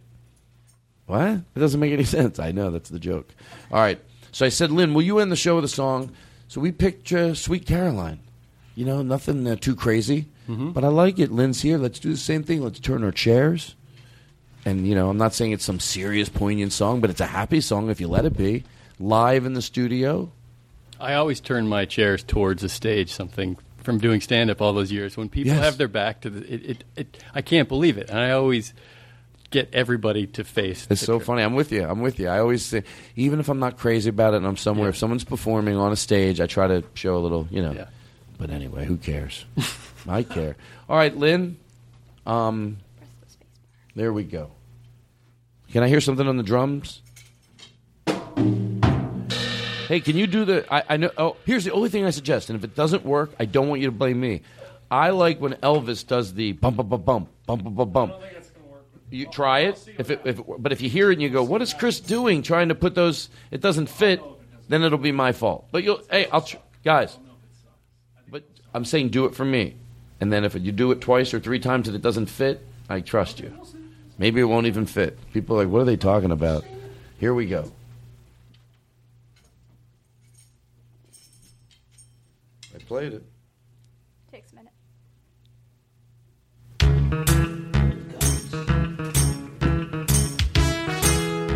What? 1.08 1.28
It 1.56 1.60
doesn't 1.60 1.80
make 1.80 1.92
any 1.92 2.04
sense. 2.06 2.40
I 2.40 2.52
know 2.52 2.72
that's 2.72 2.90
the 2.90 3.00
joke. 3.00 3.34
All 3.72 3.80
right. 3.80 4.00
So 4.32 4.46
I 4.46 4.50
said, 4.50 4.72
Lynn, 4.72 4.94
will 4.94 5.02
you 5.02 5.20
end 5.20 5.32
the 5.32 5.36
show 5.36 5.56
with 5.56 5.66
a 5.66 5.70
song? 5.70 6.12
So 6.48 6.62
we 6.62 6.72
picked 6.72 7.12
uh, 7.12 7.34
"Sweet 7.34 7.66
Caroline." 7.66 8.20
You 8.76 8.86
know, 8.86 9.02
nothing 9.02 9.46
uh, 9.48 9.56
too 9.58 9.76
crazy, 9.76 10.28
Mm-hmm. 10.48 10.72
but 10.72 10.84
I 10.84 10.88
like 10.88 11.20
it. 11.20 11.32
Lynn's 11.32 11.62
here. 11.62 11.78
Let's 11.78 12.00
do 12.00 12.12
the 12.12 12.18
same 12.18 12.44
thing. 12.44 12.62
Let's 12.64 12.80
turn 12.80 13.04
our 13.04 13.12
chairs. 13.12 13.76
And 14.66 14.88
you 14.88 14.96
know, 14.96 15.10
I'm 15.10 15.18
not 15.18 15.34
saying 15.34 15.52
it's 15.54 15.64
some 15.66 15.80
serious, 15.80 16.30
poignant 16.30 16.74
song, 16.74 17.00
but 17.02 17.10
it's 17.10 17.22
a 17.22 17.26
happy 17.26 17.62
song 17.62 17.90
if 17.90 18.00
you 18.02 18.08
let 18.08 18.26
it 18.26 18.36
be. 18.38 18.64
Live 19.00 19.46
in 19.46 19.54
the 19.54 19.62
studio. 19.62 20.32
I 21.00 21.14
always 21.14 21.40
turn 21.40 21.68
my 21.68 21.86
chairs 21.86 22.24
towards 22.24 22.62
the 22.62 22.70
stage. 22.70 23.12
Something 23.14 23.58
from 23.84 24.00
doing 24.00 24.20
stand 24.20 24.50
up 24.50 24.62
all 24.62 24.74
those 24.74 24.92
years. 24.92 25.16
When 25.16 25.30
people 25.30 25.54
Yes. 25.54 25.64
have 25.64 25.78
their 25.78 25.88
back 25.88 26.22
to 26.22 26.30
the, 26.30 26.54
it, 26.54 26.66
it, 26.70 26.84
it, 26.98 27.24
I 27.34 27.42
can't 27.42 27.70
believe 27.70 27.98
it, 27.98 28.10
and 28.10 28.20
I 28.20 28.32
always 28.32 28.74
get 29.50 29.70
everybody 29.74 30.28
to 30.28 30.44
face. 30.44 30.86
It's 30.92 31.02
so 31.02 31.18
tr- 31.18 31.26
funny. 31.26 31.42
I'm 31.42 31.56
with 31.56 31.72
you. 31.72 31.84
I'm 31.84 32.02
with 32.02 32.20
you. 32.20 32.28
I 32.28 32.40
always 32.40 32.64
say, 32.66 32.84
even 33.16 33.40
if 33.40 33.48
I'm 33.50 33.60
not 33.60 33.78
crazy 33.78 34.10
about 34.10 34.34
it 34.34 34.38
and 34.38 34.46
I'm 34.46 34.58
somewhere, 34.58 34.90
if 34.90 34.98
someone's 34.98 35.24
performing 35.24 35.76
on 35.78 35.92
a 35.92 35.96
stage, 35.96 36.40
I 36.42 36.46
try 36.46 36.68
to 36.68 36.84
show 36.94 37.16
a 37.16 37.20
little, 37.20 37.48
you 37.50 37.62
know. 37.62 37.88
But 38.38 38.50
anyway, 38.52 38.86
who 38.86 38.98
cares? 38.98 39.46
I 40.08 40.24
care. 40.24 40.56
All 40.90 40.98
right, 40.98 41.16
Lynn. 41.16 41.58
Um, 42.28 42.78
there 43.96 44.14
we 44.14 44.24
go. 44.24 44.52
Can 45.72 45.84
I 45.84 45.88
hear 45.88 46.02
something 46.02 46.28
on 46.28 46.38
the 46.38 46.44
drums? 46.44 47.02
Hey, 49.88 50.00
can 50.00 50.16
you 50.16 50.28
do 50.28 50.46
the? 50.46 50.66
I, 50.72 50.84
I 50.90 50.98
know. 50.98 51.12
Oh, 51.18 51.36
here's 51.46 51.64
the 51.64 51.72
only 51.72 51.90
thing 51.90 52.06
I 52.06 52.12
suggest, 52.12 52.50
and 52.50 52.58
if 52.58 52.64
it 52.64 52.76
doesn't 52.76 53.04
work, 53.06 53.32
I 53.40 53.46
don't 53.46 53.70
want 53.70 53.82
you 53.82 53.88
to 53.88 53.92
blame 53.92 54.20
me. 54.20 54.42
I 54.92 55.10
like 55.10 55.40
when 55.40 55.54
Elvis 55.54 56.06
does 56.06 56.34
the 56.34 56.52
bump, 56.54 56.78
bump, 56.78 56.90
bump, 56.90 57.06
bump, 57.06 57.30
bump, 57.46 57.76
bump, 57.76 57.94
bump. 57.94 58.14
You 59.10 59.26
try 59.26 59.62
it. 59.62 59.84
If 59.98 60.12
it, 60.12 60.22
if 60.26 60.40
it, 60.40 60.46
but 60.60 60.72
if 60.72 60.82
you 60.82 60.90
hear 60.90 61.10
it 61.10 61.14
and 61.14 61.22
you 61.24 61.30
go, 61.30 61.44
"What 61.44 61.64
is 61.64 61.74
Chris 61.74 62.00
doing? 62.00 62.44
Trying 62.44 62.70
to 62.70 62.76
put 62.76 62.94
those? 62.94 63.30
It 63.50 63.62
doesn't 63.62 63.88
fit." 63.88 64.22
Then 64.68 64.84
it'll 64.84 65.00
be 65.00 65.12
my 65.12 65.32
fault. 65.32 65.68
But 65.72 65.84
you'll, 65.84 66.02
hey, 66.12 66.28
I'll, 66.28 66.42
tr- 66.42 66.58
guys. 66.84 67.18
But 68.30 68.44
I'm 68.76 68.86
saying 68.86 69.10
do 69.10 69.26
it 69.26 69.34
for 69.34 69.44
me, 69.44 69.76
and 70.22 70.32
then 70.32 70.46
if 70.46 70.54
you 70.54 70.72
do 70.72 70.92
it 70.92 71.02
twice 71.02 71.34
or 71.34 71.40
three 71.40 71.60
times 71.60 71.88
and 71.88 71.96
it 71.96 72.04
doesn't 72.04 72.28
fit, 72.28 72.62
I 72.88 73.02
trust 73.02 73.40
you. 73.40 73.52
Maybe 74.20 74.42
it 74.42 74.44
won't 74.44 74.68
even 74.68 74.86
fit. 74.86 75.18
People 75.32 75.56
are 75.56 75.64
like, 75.64 75.72
what 75.72 75.80
are 75.80 75.86
they 75.86 75.96
talking 75.96 76.32
about? 76.32 76.66
Here 77.20 77.34
we 77.34 77.46
go. 77.46 77.72
I 82.76 82.80
played 82.80 83.14
it. 83.14 83.24
Takes 84.30 84.52
a 84.52 84.56
minute. 84.56 84.74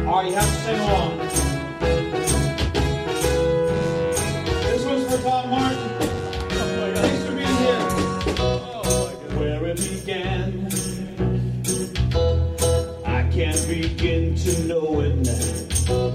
All 0.07 0.15
right, 0.15 0.29
you 0.29 0.35
have 0.35 0.45
to 0.45 0.55
sing 0.61 0.79
along. 0.79 1.17
This 4.63 4.85
one's 4.85 5.13
for 5.13 5.21
Bob 5.21 5.49
Martin. 5.49 5.82
Can't 13.43 13.67
begin 13.67 14.35
to 14.35 14.63
know 14.67 15.01
it, 15.01 15.15
now. 15.17 16.09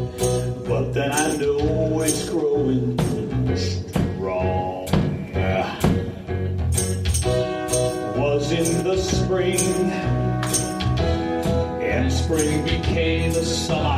but 0.66 0.94
then 0.94 1.12
I 1.12 1.36
know 1.36 2.00
it's 2.00 2.26
growing 2.30 2.96
strong. 3.54 4.88
Was 8.16 8.50
in 8.50 8.82
the 8.82 8.96
spring 8.96 9.60
and 11.82 12.10
spring 12.10 12.64
became 12.64 13.32
the 13.34 13.44
summer. 13.44 13.97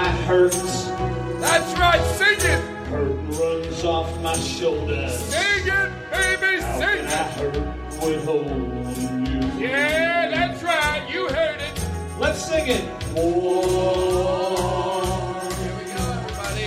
When 0.00 0.08
I 0.08 0.22
hurt, 0.22 0.52
That's 1.40 1.78
right, 1.78 2.00
sing 2.16 2.38
it! 2.38 2.60
hurt 2.88 3.12
runs 3.38 3.84
off 3.84 4.20
my 4.22 4.34
shoulders. 4.36 5.14
Sing 5.18 5.66
it, 5.66 5.90
baby, 6.10 6.62
How 6.62 6.78
sing 6.78 7.06
can 7.06 7.06
I 7.06 7.28
it! 7.28 7.54
hurt 7.54 7.56
with 8.02 8.24
holding 8.24 9.26
you? 9.26 9.68
Yeah, 9.68 10.30
that's 10.30 10.62
right, 10.62 11.02
you 11.10 11.28
heard 11.28 11.60
it. 11.60 11.88
Let's 12.18 12.42
sing 12.44 12.66
it. 12.68 12.84
Warm. 13.14 14.60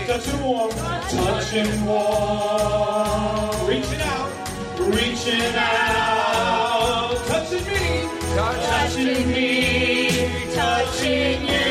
Touching 0.08 0.44
warm. 0.44 0.72
Touching 0.72 1.86
warm. 1.86 3.68
Reaching 3.68 4.02
out. 4.02 4.30
Reaching 4.80 5.56
out. 5.56 7.18
Touching 7.28 7.66
me. 7.66 8.10
Touching 8.36 9.28
me. 9.32 10.54
Touching 10.54 11.48
you. 11.48 11.63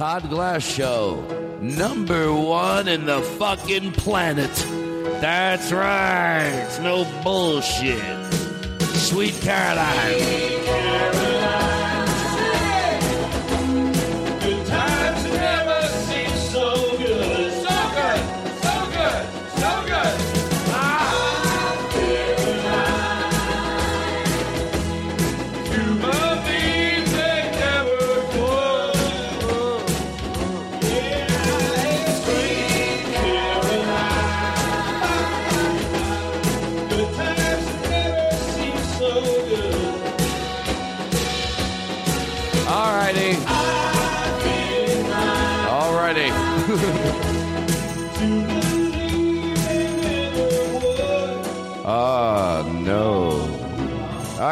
Todd 0.00 0.30
Glass 0.30 0.62
Show, 0.62 1.22
number 1.60 2.32
one 2.32 2.88
in 2.88 3.04
the 3.04 3.20
fucking 3.20 3.92
planet. 3.92 4.50
That's 5.20 5.70
right. 5.72 6.64
It's 6.64 6.78
no 6.78 7.04
bullshit. 7.22 8.00
Sweet 8.80 9.34
Caroline. 9.42 10.69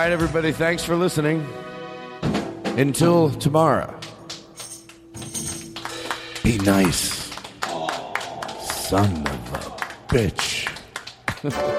Right, 0.09 0.15
everybody, 0.15 0.53
thanks 0.53 0.83
for 0.83 0.97
listening. 0.97 1.47
Until 2.79 3.29
tomorrow. 3.29 3.95
Be 6.43 6.57
nice. 6.59 7.31
Son 8.89 9.27
of 9.27 9.53
a 9.53 9.61
bitch. 10.09 11.75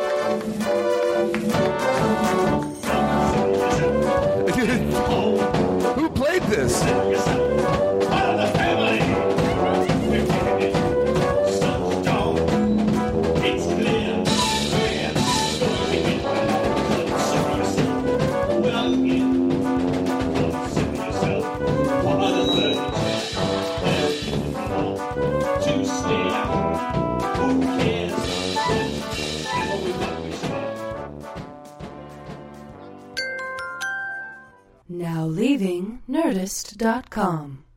Leaving 36.81 37.01
Nerdist.com. 37.01 37.68